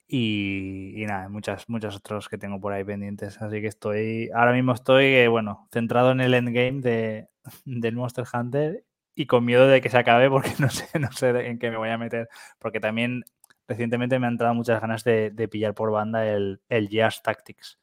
Y, 0.07 1.01
y 1.01 1.05
nada, 1.05 1.29
muchas, 1.29 1.69
muchos 1.69 1.95
otros 1.95 2.27
que 2.27 2.37
tengo 2.37 2.59
por 2.59 2.73
ahí 2.73 2.83
pendientes. 2.83 3.41
Así 3.41 3.61
que 3.61 3.67
estoy, 3.67 4.29
ahora 4.35 4.51
mismo 4.53 4.73
estoy, 4.73 5.05
eh, 5.05 5.27
bueno, 5.29 5.67
centrado 5.71 6.11
en 6.11 6.19
el 6.21 6.33
endgame 6.33 6.81
de, 6.81 7.29
del 7.65 7.95
Monster 7.95 8.25
Hunter 8.31 8.85
y 9.15 9.25
con 9.25 9.45
miedo 9.45 9.67
de 9.67 9.81
que 9.81 9.89
se 9.89 9.97
acabe 9.97 10.29
porque 10.29 10.51
no 10.59 10.69
sé, 10.69 10.99
no 10.99 11.11
sé 11.11 11.29
en 11.47 11.59
qué 11.59 11.69
me 11.69 11.77
voy 11.77 11.89
a 11.89 11.97
meter. 11.97 12.29
Porque 12.59 12.79
también 12.79 13.23
recientemente 13.67 14.19
me 14.19 14.27
han 14.27 14.33
entrado 14.33 14.53
muchas 14.55 14.81
ganas 14.81 15.03
de, 15.03 15.31
de 15.31 15.47
pillar 15.47 15.73
por 15.73 15.91
banda 15.91 16.27
el, 16.27 16.61
el 16.69 16.89
Jazz 16.89 17.21
Tactics. 17.23 17.79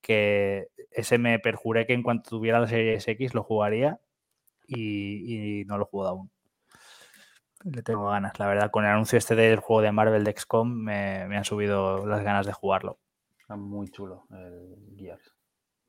Que 0.00 0.68
ese 0.90 1.18
me 1.18 1.38
perjuré 1.38 1.86
que 1.86 1.94
en 1.94 2.02
cuanto 2.02 2.30
tuviera 2.30 2.60
la 2.60 2.68
serie 2.68 2.98
X 3.04 3.34
lo 3.34 3.42
jugaría 3.42 4.00
y, 4.66 5.60
y 5.60 5.64
no 5.64 5.78
lo 5.78 5.84
he 5.84 5.88
jugado 5.88 6.10
aún. 6.10 6.30
Le 7.64 7.82
tengo 7.82 8.06
ganas, 8.08 8.38
la 8.38 8.46
verdad. 8.46 8.70
Con 8.70 8.84
el 8.84 8.90
anuncio 8.90 9.16
este 9.16 9.34
del 9.34 9.60
juego 9.60 9.80
de 9.80 9.92
Marvel 9.92 10.22
de 10.24 10.34
XCOM 10.36 10.68
me, 10.68 11.26
me 11.26 11.38
han 11.38 11.44
subido 11.44 12.06
las 12.06 12.22
ganas 12.22 12.44
de 12.46 12.52
jugarlo. 12.52 12.98
Está 13.38 13.56
muy 13.56 13.88
chulo 13.88 14.26
el 14.30 14.94
Gears. 14.96 15.33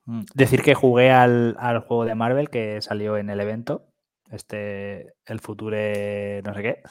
Mm, 0.06 0.22
Decir 0.34 0.61
que 0.61 0.76
jugué 0.76 1.11
al, 1.11 1.56
al 1.60 1.80
juego 1.80 2.06
de 2.06 2.15
Marvel 2.15 2.49
que 2.49 2.82
salió 2.82 3.18
en 3.18 3.30
el 3.30 3.40
evento, 3.40 3.88
este, 4.30 5.14
el 5.26 5.40
Future 5.40 6.41
no 6.44 6.53
sé 6.53 6.61
qué, 6.61 6.82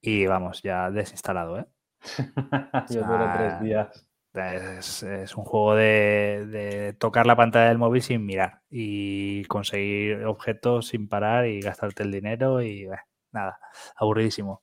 y 0.00 0.26
vamos, 0.26 0.62
ya 0.62 0.90
desinstalado, 0.90 1.58
¿eh? 1.58 1.66
Yo 2.90 3.04
duré 3.04 3.24
sea, 3.26 3.32
tres 3.32 3.60
días. 3.60 4.06
Es, 4.34 5.02
es 5.02 5.34
un 5.34 5.44
juego 5.44 5.74
de, 5.74 6.46
de 6.50 6.92
tocar 6.92 7.26
la 7.26 7.36
pantalla 7.36 7.68
del 7.68 7.78
móvil 7.78 8.02
sin 8.02 8.26
mirar 8.26 8.60
y 8.68 9.44
conseguir 9.46 10.26
objetos 10.26 10.88
sin 10.88 11.08
parar 11.08 11.46
y 11.46 11.60
gastarte 11.62 12.02
el 12.02 12.12
dinero 12.12 12.60
y 12.60 12.82
eh, 12.84 12.90
nada, 13.32 13.58
aburridísimo. 13.96 14.62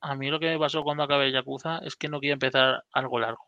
A 0.00 0.14
mí 0.14 0.30
lo 0.30 0.38
que 0.40 0.48
me 0.50 0.58
pasó 0.58 0.82
cuando 0.82 1.02
acabé 1.02 1.30
Yakuza 1.30 1.78
es 1.78 1.94
que 1.96 2.08
no 2.08 2.20
quería 2.20 2.34
empezar 2.34 2.84
algo 2.92 3.18
largo. 3.18 3.44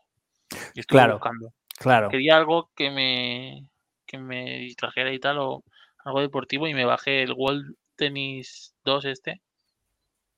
Y 0.75 0.81
estoy 0.81 0.97
Claro. 0.97 1.13
buscando. 1.13 1.51
Claro, 1.77 2.09
Quería 2.09 2.37
algo 2.37 2.69
que 2.75 2.89
me, 2.91 3.67
que 4.05 4.17
me 4.17 4.59
distrajera 4.59 5.13
y 5.13 5.19
tal, 5.19 5.37
o 5.39 5.63
algo 6.03 6.21
deportivo, 6.21 6.67
y 6.67 6.73
me 6.73 6.85
bajé 6.85 7.23
el 7.23 7.33
World 7.33 7.75
Tennis 7.95 8.75
2 8.83 9.05
este. 9.05 9.41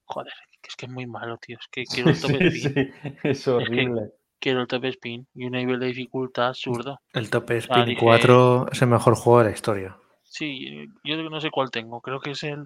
Joder, 0.06 0.34
que 0.62 0.68
es 0.70 0.76
que 0.76 0.86
es 0.86 0.92
muy 0.92 1.06
malo, 1.06 1.38
tío. 1.38 1.58
Es 1.60 1.68
que 1.72 1.86
quiero 1.86 2.10
el 2.10 2.20
top 2.20 2.30
Sí, 2.42 2.60
spin. 2.60 2.74
sí, 2.74 2.92
es 3.24 3.48
horrible. 3.48 4.12
Quiero 4.40 4.62
el 4.62 4.68
top 4.68 4.86
spin 4.86 5.28
y 5.36 5.46
un 5.46 5.52
nivel 5.52 5.80
de 5.80 5.88
dificultad 5.88 6.48
absurdo. 6.48 7.00
El 7.14 7.30
Top 7.30 7.50
Ah, 7.50 7.56
Spin 7.56 7.86
dije- 7.86 8.00
4 8.00 8.68
es 8.72 8.82
el 8.82 8.88
mejor 8.88 9.16
juego 9.16 9.40
de 9.40 9.46
la 9.46 9.52
historia. 9.52 9.98
Sí, 10.24 10.88
yo 11.04 11.18
no 11.30 11.42
sé 11.42 11.50
cuál 11.52 11.72
tengo. 11.72 12.00
Creo 12.02 12.20
que 12.22 12.32
es 12.32 12.44
el. 12.44 12.66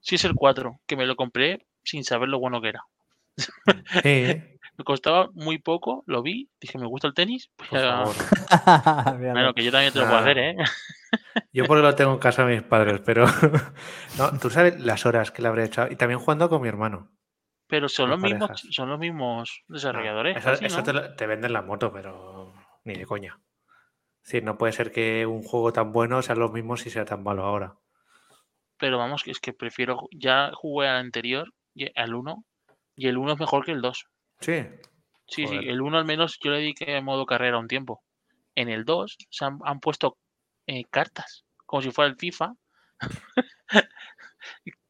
Sí, 0.00 0.14
es 0.16 0.24
el 0.24 0.34
4, 0.34 0.80
que 0.86 0.96
me 0.96 1.06
lo 1.06 1.14
compré 1.16 1.66
sin 1.84 2.02
saber 2.04 2.28
lo 2.28 2.38
bueno 2.40 2.60
que 2.62 2.68
era. 2.70 2.82
Sí, 4.02 4.42
Me 4.78 4.84
costaba 4.84 5.28
muy 5.34 5.58
poco, 5.58 6.02
lo 6.06 6.22
vi, 6.22 6.50
dije, 6.60 6.78
me 6.78 6.86
gusta 6.86 7.06
el 7.06 7.14
tenis. 7.14 7.50
Pues 7.56 7.68
por 7.70 7.78
ya- 7.80 7.88
favor. 8.04 8.14
Míralo. 9.18 9.32
Bueno, 9.34 9.54
que 9.54 9.64
yo 9.64 9.70
también 9.70 9.92
te 9.92 9.98
lo 9.98 10.06
puedo 10.06 10.18
hacer, 10.18 10.38
¿eh? 10.38 10.56
Yo 11.52 11.66
porque 11.66 11.82
lo 11.82 11.94
tengo 11.94 12.12
en 12.12 12.18
casa 12.18 12.44
de 12.46 12.54
mis 12.54 12.62
padres, 12.62 13.00
pero 13.04 13.26
no, 14.18 14.38
tú 14.40 14.48
sabes 14.48 14.80
las 14.80 15.04
horas 15.04 15.30
que 15.30 15.42
le 15.42 15.48
habré 15.48 15.64
echado. 15.64 15.92
Y 15.92 15.96
también 15.96 16.18
jugando 16.18 16.48
con 16.48 16.62
mi 16.62 16.68
hermano. 16.68 17.10
Pero 17.66 17.88
son 17.90 18.08
los 18.08 18.18
mismos, 18.18 18.66
son 18.70 18.88
los 18.88 18.98
mismos 18.98 19.62
No, 19.68 19.74
desarrolladores. 19.74 20.36
eso 20.38 20.48
casi, 20.50 20.64
eso 20.64 20.78
¿no? 20.78 20.82
te, 20.84 20.92
lo- 20.94 21.14
te 21.14 21.26
venden 21.26 21.52
la 21.52 21.60
moto, 21.60 21.92
pero 21.92 22.54
ni 22.84 22.94
de 22.94 23.04
coña. 23.04 23.38
Es 24.22 24.28
decir, 24.28 24.42
no 24.44 24.56
puede 24.56 24.72
ser 24.72 24.90
que 24.90 25.26
un 25.26 25.42
juego 25.42 25.72
tan 25.72 25.92
bueno 25.92 26.22
sea 26.22 26.34
lo 26.34 26.48
mismo 26.50 26.78
si 26.78 26.88
sea 26.88 27.04
tan 27.04 27.22
malo 27.22 27.44
ahora. 27.44 27.74
Pero 28.78 28.96
vamos, 28.96 29.22
que 29.22 29.32
es 29.32 29.38
que 29.40 29.52
prefiero. 29.52 30.08
Ya 30.12 30.50
jugué 30.54 30.88
al 30.88 30.96
anterior, 30.96 31.52
al 31.94 32.14
1, 32.14 32.44
y 32.96 33.08
el 33.08 33.18
1 33.18 33.32
es 33.34 33.38
mejor 33.40 33.64
que 33.66 33.72
el 33.72 33.82
2. 33.82 34.06
Sí, 34.42 34.64
Sí, 35.32 35.46
Joder. 35.46 35.62
sí, 35.62 35.68
el 35.68 35.80
1 35.80 35.98
al 35.98 36.04
menos 36.04 36.38
yo 36.42 36.50
le 36.50 36.58
dediqué 36.58 36.96
en 36.96 37.04
modo 37.04 37.24
carrera 37.24 37.58
un 37.58 37.68
tiempo. 37.68 38.02
En 38.54 38.68
el 38.68 38.84
2 38.84 39.16
se 39.30 39.44
han, 39.44 39.58
han 39.64 39.80
puesto 39.80 40.18
eh, 40.66 40.84
cartas, 40.90 41.44
como 41.64 41.80
si 41.80 41.90
fuera 41.90 42.10
el 42.10 42.16
FIFA, 42.16 42.54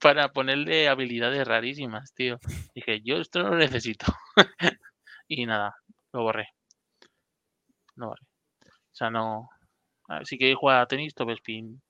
para 0.01 0.33
ponerle 0.33 0.89
habilidades 0.89 1.47
rarísimas, 1.47 2.12
tío. 2.15 2.39
Dije, 2.74 3.03
yo 3.03 3.19
esto 3.19 3.43
no 3.43 3.51
lo 3.51 3.57
necesito. 3.57 4.07
y 5.29 5.47
nada, 5.47 5.77
lo 6.12 6.23
borré. 6.23 6.49
Lo 7.95 8.09
borré. 8.09 8.27
O 8.65 8.95
sea, 8.95 9.11
no. 9.11 9.49
Así 10.09 10.39
que 10.39 10.55
juega 10.55 10.81
a 10.81 10.87
tenis, 10.87 11.15
top 11.15 11.31
spin 11.31 11.81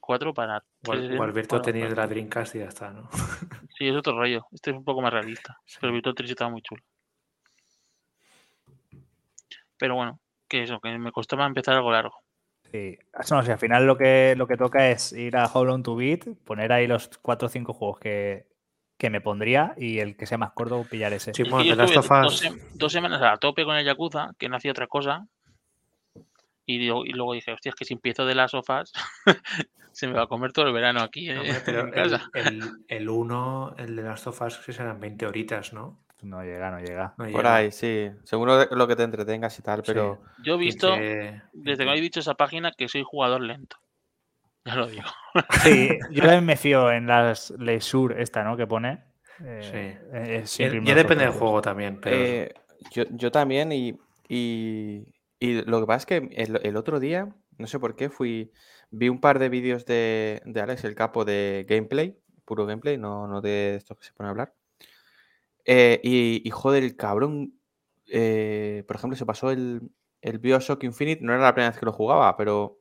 4 0.00 0.34
para. 0.34 0.62
o 0.86 0.92
el, 0.92 1.10
3D, 1.10 1.18
o 1.18 1.24
el 1.24 1.32
Virtua 1.32 1.62
Tennis 1.62 1.88
de 1.88 1.96
la 1.96 2.06
Dreamcast 2.06 2.54
y 2.56 2.58
ya 2.58 2.66
está, 2.66 2.90
¿no? 2.90 3.08
Sí, 3.76 3.88
es 3.88 3.96
otro 3.96 4.16
rollo. 4.16 4.46
Este 4.52 4.70
es 4.70 4.76
un 4.76 4.84
poco 4.84 5.02
más 5.02 5.12
realista. 5.12 5.58
Pero 5.80 5.88
el 5.88 5.94
Virtual 5.94 6.14
3 6.14 6.30
estaba 6.30 6.50
muy 6.50 6.62
chulo. 6.62 6.82
Pero 9.78 9.94
bueno, 9.94 10.20
que 10.48 10.62
eso, 10.62 10.80
que 10.80 10.96
me 10.98 11.12
costaba 11.12 11.46
empezar 11.46 11.74
algo 11.76 11.92
largo. 11.92 12.16
Sí. 12.72 12.98
No, 13.30 13.42
si 13.42 13.50
al 13.50 13.58
final 13.58 13.86
lo 13.86 13.96
que, 13.96 14.34
lo 14.36 14.46
que 14.46 14.56
toca 14.56 14.90
es 14.90 15.12
ir 15.12 15.36
a 15.36 15.46
How 15.46 15.64
Long 15.64 15.82
to 15.82 15.94
Beat, 15.96 16.24
poner 16.44 16.72
ahí 16.72 16.86
los 16.86 17.08
4 17.22 17.46
o 17.46 17.48
5 17.48 17.72
juegos 17.72 17.98
que, 18.00 18.46
que 18.98 19.08
me 19.10 19.20
pondría 19.20 19.74
y 19.76 20.00
el 20.00 20.16
que 20.16 20.26
sea 20.26 20.38
más 20.38 20.52
corto 20.52 20.84
pillar 20.90 21.12
ese. 21.12 21.32
Sí, 21.32 21.42
Es 21.42 21.48
que 21.48 21.50
bueno, 21.50 21.64
yo 21.64 21.76
dos, 21.76 22.42
dos 22.74 22.92
semanas 22.92 23.22
a 23.22 23.36
tope 23.36 23.64
con 23.64 23.76
el 23.76 23.84
Yakuza, 23.84 24.30
que 24.38 24.48
no 24.48 24.56
hacía 24.56 24.72
otra 24.72 24.86
cosa. 24.88 25.26
Y, 26.66 26.78
digo- 26.78 27.04
y 27.06 27.10
luego 27.12 27.34
dije, 27.34 27.52
hostia, 27.52 27.70
es 27.70 27.76
que 27.76 27.84
si 27.84 27.94
empiezo 27.94 28.26
de 28.26 28.34
las 28.34 28.50
sofás, 28.50 28.92
se 29.92 30.08
me 30.08 30.14
va 30.14 30.22
a 30.24 30.26
comer 30.26 30.52
todo 30.52 30.66
el 30.66 30.72
verano 30.72 31.00
aquí 31.00 31.30
eh, 31.30 31.38
Hombre, 31.38 31.60
pero 31.64 31.80
en 31.82 31.86
el, 31.88 31.94
casa. 31.94 32.28
el, 32.34 32.60
el 32.88 33.08
uno, 33.08 33.74
el 33.78 33.94
de 33.94 34.02
las 34.02 34.20
sofás, 34.20 34.58
que 34.58 34.72
serán 34.72 34.98
20 35.00 35.26
horitas, 35.26 35.72
¿no? 35.72 36.04
No 36.22 36.42
llega, 36.42 36.70
no 36.70 36.80
llega. 36.80 37.14
No 37.18 37.24
Por 37.24 37.28
llega. 37.28 37.54
ahí, 37.56 37.70
sí. 37.72 38.10
Según 38.24 38.48
lo, 38.48 38.64
lo 38.64 38.88
que 38.88 38.96
te 38.96 39.02
entretengas 39.02 39.58
y 39.58 39.62
tal, 39.62 39.80
Sí. 39.80 39.84
pero 39.86 40.22
Yo 40.42 40.54
he 40.54 40.58
visto, 40.58 40.90
desde 40.90 41.42
que 41.52 41.84
me 41.84 41.90
habéis 41.90 42.02
dicho 42.02 42.20
esa 42.20 42.34
página, 42.34 42.72
que 42.72 42.88
soy 42.88 43.02
jugador 43.04 43.40
lento. 43.42 43.76
Ya 44.64 44.74
lo 44.74 44.86
digo. 44.88 45.04
Sí, 45.62 45.90
yo 46.10 46.22
también 46.22 46.44
me 46.44 46.56
fío 46.56 46.90
en 46.90 47.06
las 47.06 47.50
Leisure 47.58 48.20
esta, 48.20 48.42
¿no? 48.42 48.56
Que 48.56 48.66
pone. 48.66 49.04
Eh, 49.44 49.60
Sí. 50.44 50.64
eh, 50.64 50.80
Ya, 50.84 50.94
depende 50.94 51.24
del 51.24 51.32
juego 51.34 51.60
también, 51.60 52.00
pero 52.00 52.16
Eh, 52.16 52.54
yo, 52.90 53.04
yo 53.10 53.30
también 53.30 53.70
y, 53.70 53.98
y, 54.28 55.06
y 55.38 55.62
lo 55.62 55.80
que 55.80 55.86
pasa 55.86 55.98
es 55.98 56.06
que 56.06 56.16
el, 56.42 56.60
el 56.62 56.76
otro 56.76 56.98
día, 56.98 57.28
no 57.58 57.66
sé 57.66 57.78
por 57.78 57.94
qué, 57.94 58.08
fui, 58.08 58.50
vi 58.90 59.08
un 59.08 59.20
par 59.20 59.38
de 59.38 59.48
vídeos 59.50 59.84
de, 59.84 60.40
de 60.46 60.60
Alex, 60.60 60.84
el 60.84 60.94
capo 60.94 61.24
de 61.24 61.66
gameplay, 61.68 62.16
puro 62.44 62.64
gameplay, 62.66 62.96
no, 62.96 63.26
no 63.28 63.40
de 63.40 63.76
estos 63.76 63.98
que 63.98 64.04
se 64.06 64.12
ponen 64.14 64.28
a 64.28 64.30
hablar. 64.30 64.54
Eh, 65.66 66.00
y, 66.02 66.42
y, 66.46 66.50
joder, 66.50 66.84
el 66.84 66.96
cabrón, 66.96 67.58
eh, 68.06 68.84
por 68.86 68.96
ejemplo, 68.96 69.16
se 69.16 69.26
pasó 69.26 69.50
el, 69.50 69.80
el 70.22 70.38
Bioshock 70.38 70.84
Infinite, 70.84 71.22
no 71.24 71.32
era 71.34 71.42
la 71.42 71.52
primera 71.54 71.70
vez 71.70 71.78
que 71.80 71.86
lo 71.86 71.92
jugaba, 71.92 72.36
pero 72.36 72.78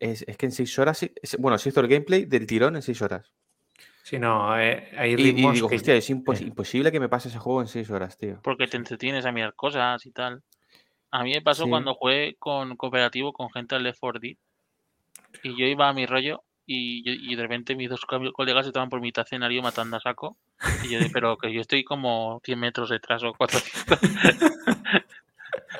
es, 0.00 0.22
es 0.26 0.36
que 0.36 0.46
en 0.46 0.52
seis 0.52 0.76
horas, 0.78 0.98
sí- 0.98 1.12
es- 1.22 1.36
bueno, 1.38 1.56
se 1.58 1.68
hizo 1.68 1.80
el 1.80 1.88
gameplay 1.88 2.24
del 2.24 2.46
tirón 2.46 2.76
en 2.76 2.82
seis 2.82 3.00
horas. 3.02 3.32
sí, 4.02 4.18
no, 4.18 4.58
eh, 4.60 4.88
hay 4.96 5.12
Y, 5.14 5.32
digo, 5.32 5.68
que- 5.68 5.76
hostia, 5.76 5.94
es 5.96 6.10
impos- 6.10 6.40
eh, 6.40 6.44
imposible 6.44 6.90
que 6.92 7.00
me 7.00 7.08
pase 7.08 7.28
ese 7.28 7.38
juego 7.38 7.60
en 7.60 7.68
seis 7.68 7.88
horas, 7.90 8.16
tío. 8.18 8.40
Porque 8.42 8.66
te 8.68 8.76
entretienes 8.76 9.24
a 9.26 9.32
mirar 9.32 9.54
cosas 9.54 10.04
y 10.06 10.10
tal. 10.12 10.42
A 11.12 11.22
mí 11.24 11.32
me 11.32 11.40
pasó 11.42 11.64
Sí. 11.64 11.70
cuando 11.70 11.94
jugué 11.94 12.36
con 12.38 12.76
cooperativo 12.76 13.32
con 13.32 13.48
gente 13.50 13.74
al 13.76 13.84
Left 13.84 13.98
4 14.00 14.20
Dead. 14.20 14.36
Y 15.42 15.56
yo 15.58 15.66
iba 15.66 15.88
a 15.88 15.92
mi 15.92 16.04
rollo 16.06 16.42
y, 16.66 17.02
yo- 17.04 17.12
y 17.12 17.36
de 17.36 17.42
repente 17.42 17.74
mis 17.76 17.88
dos 17.88 18.00
co- 18.04 18.32
colegas 18.32 18.66
estaban 18.66 18.88
por 18.90 19.00
mitad 19.00 19.24
escenario 19.24 19.62
matando 19.62 19.96
a 19.96 20.00
saco. 20.00 20.36
Y 20.84 20.88
yo 20.90 20.98
de, 20.98 21.08
pero 21.10 21.36
que 21.38 21.52
yo 21.52 21.60
estoy 21.60 21.84
como 21.84 22.40
100 22.44 22.58
metros 22.58 22.90
detrás 22.90 23.22
o 23.22 23.32
400. 23.34 23.98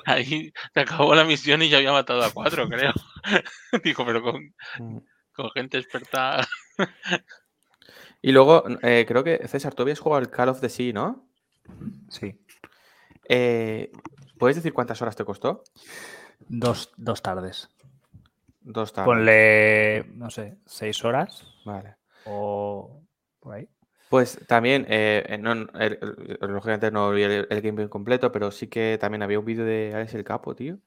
Ahí 0.05 0.53
se 0.73 0.81
acabó 0.81 1.15
la 1.15 1.25
misión 1.25 1.63
y 1.63 1.69
ya 1.69 1.79
había 1.79 1.93
matado 1.93 2.23
a 2.23 2.31
cuatro, 2.31 2.69
creo. 2.69 2.93
Digo, 3.85 4.05
pero 4.07 4.23
con, 4.23 4.55
Mm. 4.79 4.99
con 5.35 5.51
gente 5.51 5.79
experta. 5.79 6.47
Y 8.23 8.33
luego, 8.33 8.65
eh, 8.83 9.05
creo 9.07 9.25
que 9.25 9.47
César, 9.49 9.75
tú 9.75 9.83
habías 9.83 9.99
jugado 10.01 10.21
al 10.21 10.31
Call 10.31 10.49
of 10.51 10.61
the 10.61 10.69
Sea, 10.69 10.93
¿no? 10.93 11.29
Sí. 12.09 12.39
Eh, 13.29 13.91
¿Puedes 14.39 14.57
decir 14.57 14.73
cuántas 14.73 15.01
horas 15.03 15.17
te 15.17 15.25
costó? 15.25 15.65
Dos, 16.49 16.93
dos 16.97 17.23
tardes. 17.23 17.69
Dos 18.69 18.93
tardes. 18.93 19.07
Ponle, 19.07 20.05
no 20.15 20.29
sé, 20.29 20.59
seis 20.67 21.05
horas 21.05 21.47
Vale. 21.65 21.95
o 22.25 23.01
por 23.39 23.55
ahí. 23.55 23.69
Pues 24.09 24.41
también, 24.49 24.87
eh, 24.89 25.25
eh, 25.29 25.39
no, 25.39 25.53
el- 25.53 25.69
el- 25.79 26.39
lógicamente 26.41 26.91
no 26.91 27.11
vi 27.13 27.23
el, 27.23 27.47
el 27.49 27.61
gameplay 27.61 27.89
completo, 27.89 28.31
pero 28.33 28.51
sí 28.51 28.67
que 28.69 28.99
también 29.01 29.23
había 29.23 29.39
un 29.39 29.45
vídeo 29.45 29.65
de 29.65 29.93
Alex 29.95 30.15
el 30.15 30.25
Capo, 30.25 30.55
tío. 30.55 30.79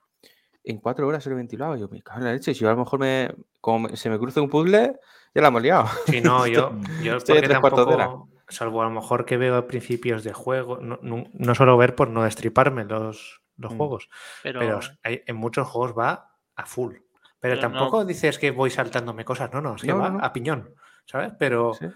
En 0.63 0.77
cuatro 0.79 1.07
horas 1.07 1.23
se 1.23 1.29
lo 1.29 1.37
ventilaba. 1.37 1.77
Yo 1.77 1.87
me 1.87 2.01
cago 2.01 2.19
en 2.19 2.25
la 2.25 2.33
leche. 2.33 2.53
Si 2.53 2.59
yo 2.61 2.67
a 2.69 2.73
lo 2.73 2.79
mejor 2.79 2.99
me, 2.99 3.33
como 3.61 3.89
se 3.95 4.09
me 4.09 4.19
cruza 4.19 4.41
un 4.41 4.49
puzzle, 4.49 4.99
ya 5.33 5.41
la 5.41 5.47
hemos 5.47 5.61
liado. 5.61 5.87
Sí, 6.07 6.19
no, 6.21 6.45
yo, 6.47 6.71
yo 7.03 7.15
Estoy 7.17 7.41
tres 7.41 7.59
cuartos 7.59 7.87
de 7.87 7.93
hora. 7.93 8.05
tampoco, 8.07 8.29
salvo 8.49 8.81
a 8.81 8.85
lo 8.85 8.91
mejor 8.91 9.25
que 9.25 9.37
veo 9.37 9.55
a 9.55 9.67
principios 9.67 10.23
de 10.25 10.33
juego, 10.33 10.79
no, 10.81 10.99
no, 11.01 11.23
no 11.33 11.55
suelo 11.55 11.77
ver 11.77 11.95
por 11.95 12.09
no 12.09 12.23
destriparme 12.23 12.83
los, 12.85 13.41
los 13.57 13.73
Mm. 13.73 13.77
juegos, 13.77 14.09
Pero, 14.43 14.59
pero 14.59 14.79
hay- 15.03 15.23
en 15.25 15.35
muchos 15.37 15.67
juegos 15.67 15.97
va 15.97 16.35
a 16.55 16.65
full. 16.65 16.95
Pero, 17.39 17.55
Pero 17.55 17.69
no- 17.69 17.77
tampoco 17.77 18.05
dices 18.05 18.37
que 18.37 18.51
voy 18.51 18.69
saltándome 18.69 19.23
cosas, 19.25 19.51
no, 19.53 19.61
no, 19.61 19.75
es 19.75 19.81
que 19.81 19.87
No, 19.89 19.95
no, 19.97 20.03
va 20.03 20.09
no. 20.09 20.25
a 20.25 20.33
piñón, 20.33 20.73
¿sabes? 21.05 21.31
Pero, 21.39 21.73
Sí. 21.73 21.87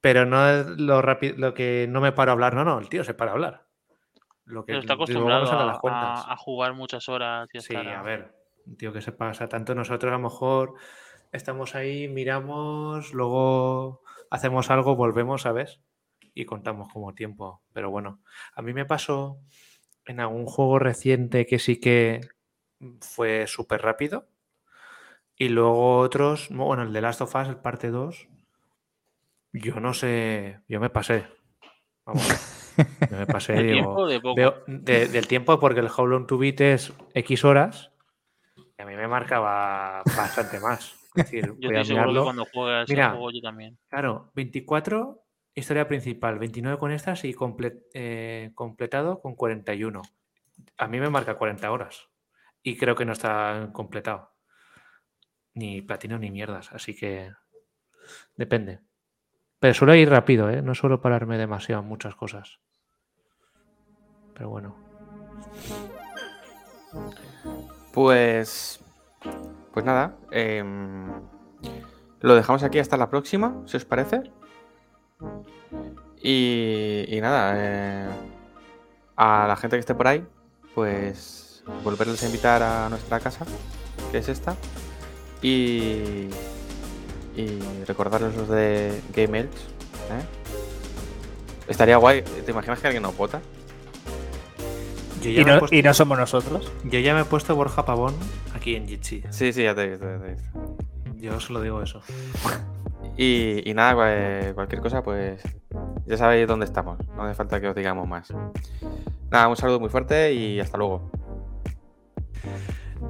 pero 0.00 0.26
no 0.26 0.48
es 0.48 0.66
lo 0.66 1.00
rápido, 1.02 1.34
lo 1.38 1.54
que 1.54 1.86
no 1.88 2.00
me 2.00 2.12
paro 2.12 2.32
a 2.32 2.34
hablar, 2.34 2.54
no, 2.54 2.64
no, 2.64 2.78
el 2.78 2.88
tío 2.88 3.02
se 3.04 3.14
para 3.14 3.30
a 3.30 3.34
hablar. 3.34 3.66
Lo 4.44 4.64
que 4.64 4.72
pero 4.72 4.80
está 4.80 4.94
acostumbrado 4.94 5.50
a 5.50 5.62
a, 5.62 5.66
las 5.66 5.78
cuentas. 5.80 6.26
a- 6.26 6.32
a 6.32 6.36
jugar 6.36 6.74
muchas 6.74 7.08
horas 7.08 7.48
y 7.52 7.60
Sí, 7.60 7.74
a 7.76 8.02
ver, 8.02 8.34
un 8.66 8.76
tío 8.76 8.92
que 8.92 9.02
se 9.02 9.12
pasa 9.12 9.48
tanto, 9.48 9.74
nosotros 9.74 10.10
a 10.10 10.16
lo 10.16 10.22
mejor 10.22 10.74
estamos 11.32 11.74
ahí, 11.74 12.08
miramos, 12.08 13.12
luego 13.12 14.02
hacemos 14.30 14.70
algo, 14.70 14.96
volvemos, 14.96 15.42
¿sabes? 15.42 15.80
Y 16.34 16.44
contamos 16.44 16.92
como 16.92 17.14
tiempo. 17.14 17.62
Pero 17.72 17.90
bueno, 17.90 18.20
a 18.54 18.62
mí 18.62 18.72
me 18.72 18.84
pasó 18.84 19.40
en 20.04 20.20
algún 20.20 20.46
juego 20.46 20.78
reciente 20.78 21.46
que 21.46 21.58
sí 21.58 21.80
que 21.80 22.20
fue 23.00 23.46
súper 23.46 23.82
rápido. 23.82 24.28
Y 25.38 25.48
luego 25.50 25.98
otros, 25.98 26.50
no, 26.50 26.64
bueno, 26.64 26.82
el 26.82 26.92
de 26.92 27.00
Last 27.00 27.20
of 27.20 27.34
Us, 27.34 27.48
el 27.48 27.56
parte 27.56 27.90
2, 27.90 28.26
yo 29.52 29.80
no 29.80 29.94
sé, 29.94 30.60
yo 30.68 30.80
me 30.80 30.90
pasé. 30.90 31.26
Vamos, 32.04 32.74
yo 33.10 33.16
me 33.16 33.26
pasé, 33.26 33.52
de 33.54 33.62
digo, 33.62 33.74
tiempo 34.06 34.06
de. 34.06 34.20
Veo 34.34 34.64
de- 34.66 35.08
del 35.08 35.26
tiempo 35.28 35.58
porque 35.60 35.80
el 35.80 35.88
How 35.96 36.06
Long 36.06 36.26
to 36.26 36.38
Beat 36.38 36.60
es 36.60 36.92
X 37.14 37.44
horas 37.44 37.92
y 38.56 38.82
a 38.82 38.86
mí 38.86 38.96
me 38.96 39.06
marcaba 39.08 40.02
bastante 40.04 40.58
más. 40.60 40.94
Es 41.14 41.24
decir, 41.30 41.46
Yo 41.58 41.68
voy 41.70 41.76
a 41.78 41.82
que 41.82 41.90
mirarlo. 41.90 42.24
cuando 42.24 42.44
juegas 42.52 42.88
Mira. 42.88 43.06
el 43.06 43.10
juego 43.12 43.30
yo 43.30 43.40
también. 43.40 43.78
Claro, 43.88 44.30
24 44.34 45.22
historia 45.54 45.88
principal, 45.88 46.38
29 46.38 46.78
con 46.78 46.92
estas 46.92 47.24
y 47.24 47.34
comple- 47.34 47.82
eh, 47.94 48.50
completado 48.54 49.20
con 49.20 49.34
41. 49.34 50.02
A 50.78 50.86
mí 50.88 51.00
me 51.00 51.10
marca 51.10 51.36
40 51.36 51.70
horas 51.70 52.08
y 52.62 52.76
creo 52.76 52.94
que 52.96 53.04
no 53.04 53.12
está 53.12 53.70
completado. 53.72 54.30
Ni 55.54 55.82
platino 55.82 56.18
ni 56.18 56.30
mierdas, 56.30 56.72
así 56.72 56.94
que 56.94 57.32
depende. 58.36 58.80
Pero 59.58 59.74
suelo 59.74 59.94
ir 59.94 60.08
rápido, 60.08 60.50
¿eh? 60.50 60.62
No 60.62 60.74
suelo 60.74 61.00
pararme 61.00 61.36
demasiado 61.36 61.82
en 61.82 61.88
muchas 61.88 62.14
cosas. 62.14 62.60
Pero 64.34 64.50
bueno. 64.50 64.76
Pues. 67.92 68.80
Pues 69.72 69.84
nada. 69.84 70.16
em, 70.30 71.08
lo 72.20 72.34
dejamos 72.34 72.62
aquí 72.62 72.78
hasta 72.78 72.96
la 72.96 73.10
próxima, 73.10 73.62
si 73.66 73.76
os 73.76 73.84
parece. 73.84 74.22
Y, 76.22 77.04
y 77.08 77.20
nada. 77.20 77.54
eh, 77.56 78.08
a 79.16 79.46
la 79.48 79.56
gente 79.56 79.76
que 79.76 79.80
esté 79.80 79.94
por 79.96 80.06
ahí, 80.06 80.24
pues 80.74 81.64
volverles 81.82 82.22
a 82.22 82.26
invitar 82.26 82.62
a 82.62 82.88
nuestra 82.88 83.18
casa, 83.18 83.44
que 84.12 84.18
es 84.18 84.28
esta. 84.28 84.56
Y. 85.42 86.28
Y 87.36 87.60
recordarles 87.86 88.34
los 88.36 88.48
de 88.48 89.00
Game 89.14 89.38
Elch. 89.40 89.52
¿eh? 90.10 90.24
Estaría 91.68 91.96
guay. 91.96 92.22
¿Te 92.22 92.50
imaginas 92.50 92.80
que 92.80 92.86
alguien 92.88 93.02
nos 93.02 93.16
vota? 93.16 93.40
Yo 95.22 95.30
ya, 95.30 95.40
Y 95.40 95.44
no, 95.44 95.58
puesto, 95.58 95.76
y 95.76 95.82
no 95.82 95.94
somos 95.94 96.18
nosotros. 96.18 96.72
yo 96.84 96.98
ya 97.00 97.14
me 97.14 97.20
he 97.20 97.24
puesto 97.24 97.54
Borja 97.54 97.84
Pavón 97.84 98.14
aquí 98.54 98.74
en 98.76 98.86
Jitsi. 98.88 99.22
Sí, 99.30 99.52
sí, 99.52 99.62
ya 99.64 99.74
te 99.74 99.82
he 99.84 99.88
visto. 99.90 100.04
ya 100.06 100.18
te 100.20 100.26
he 100.26 100.30
visto. 100.34 100.76
Yo 101.16 101.40
solo 101.40 101.60
digo 101.60 101.82
eso. 101.82 102.00
Y, 103.16 103.68
y 103.68 103.74
nada, 103.74 103.94
cual- 103.94 104.54
cualquier 104.54 104.80
cosa, 104.80 105.02
pues 105.02 105.42
ya 106.06 106.16
sabéis 106.16 106.46
dónde 106.46 106.64
estamos. 106.66 106.98
No 107.16 107.22
hace 107.24 107.34
falta 107.34 107.60
que 107.60 107.68
os 107.68 107.74
digamos 107.74 108.06
más. 108.08 108.32
Nada, 109.30 109.48
un 109.48 109.56
saludo 109.56 109.80
muy 109.80 109.88
fuerte 109.90 110.32
y 110.32 110.58
hasta 110.60 110.78
luego. 110.78 111.10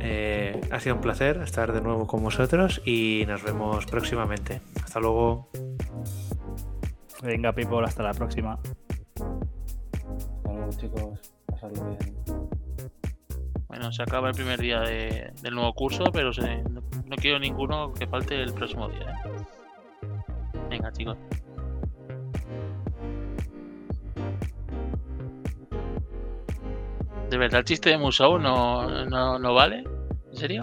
Eh, 0.01 0.61
ha 0.71 0.79
sido 0.81 0.95
un 0.97 1.01
placer 1.01 1.39
estar 1.43 1.73
de 1.73 1.81
nuevo 1.81 2.07
con 2.07 2.23
vosotros 2.23 2.81
y 2.85 3.25
nos 3.27 3.43
vemos 3.43 3.85
próximamente. 3.87 4.61
Hasta 4.85 5.01
luego. 5.01 5.49
Venga, 7.23 7.53
people, 7.53 7.85
hasta 7.85 8.03
la 8.05 8.13
próxima. 8.15 8.59
Hasta 9.15 10.53
luego, 10.53 10.71
chicos. 10.71 11.33
Pasadlo 11.47 11.85
bien. 11.99 12.17
Bueno, 13.67 13.93
se 13.93 14.03
acaba 14.03 14.29
el 14.29 14.35
primer 14.35 14.61
día 14.61 14.81
de- 14.81 15.33
del 15.43 15.55
nuevo 15.55 15.73
curso, 15.75 16.05
pero 16.13 16.33
se- 16.33 16.63
no, 16.63 16.81
no 17.05 17.17
quiero 17.17 17.39
ninguno 17.39 17.93
que 17.93 18.07
falte 18.07 18.41
el 18.43 18.53
próximo 18.55 18.89
día. 18.89 19.21
¿eh? 19.25 19.31
Venga, 20.71 20.93
chicos. 20.93 21.17
¿De 27.31 27.37
verdad 27.37 27.61
el 27.61 27.65
chiste 27.65 27.91
de 27.91 27.99
Musou 27.99 28.39
no, 28.39 29.05
no, 29.07 29.39
no 29.39 29.55
vale? 29.55 29.85
¿En 30.31 30.37
serio? 30.37 30.63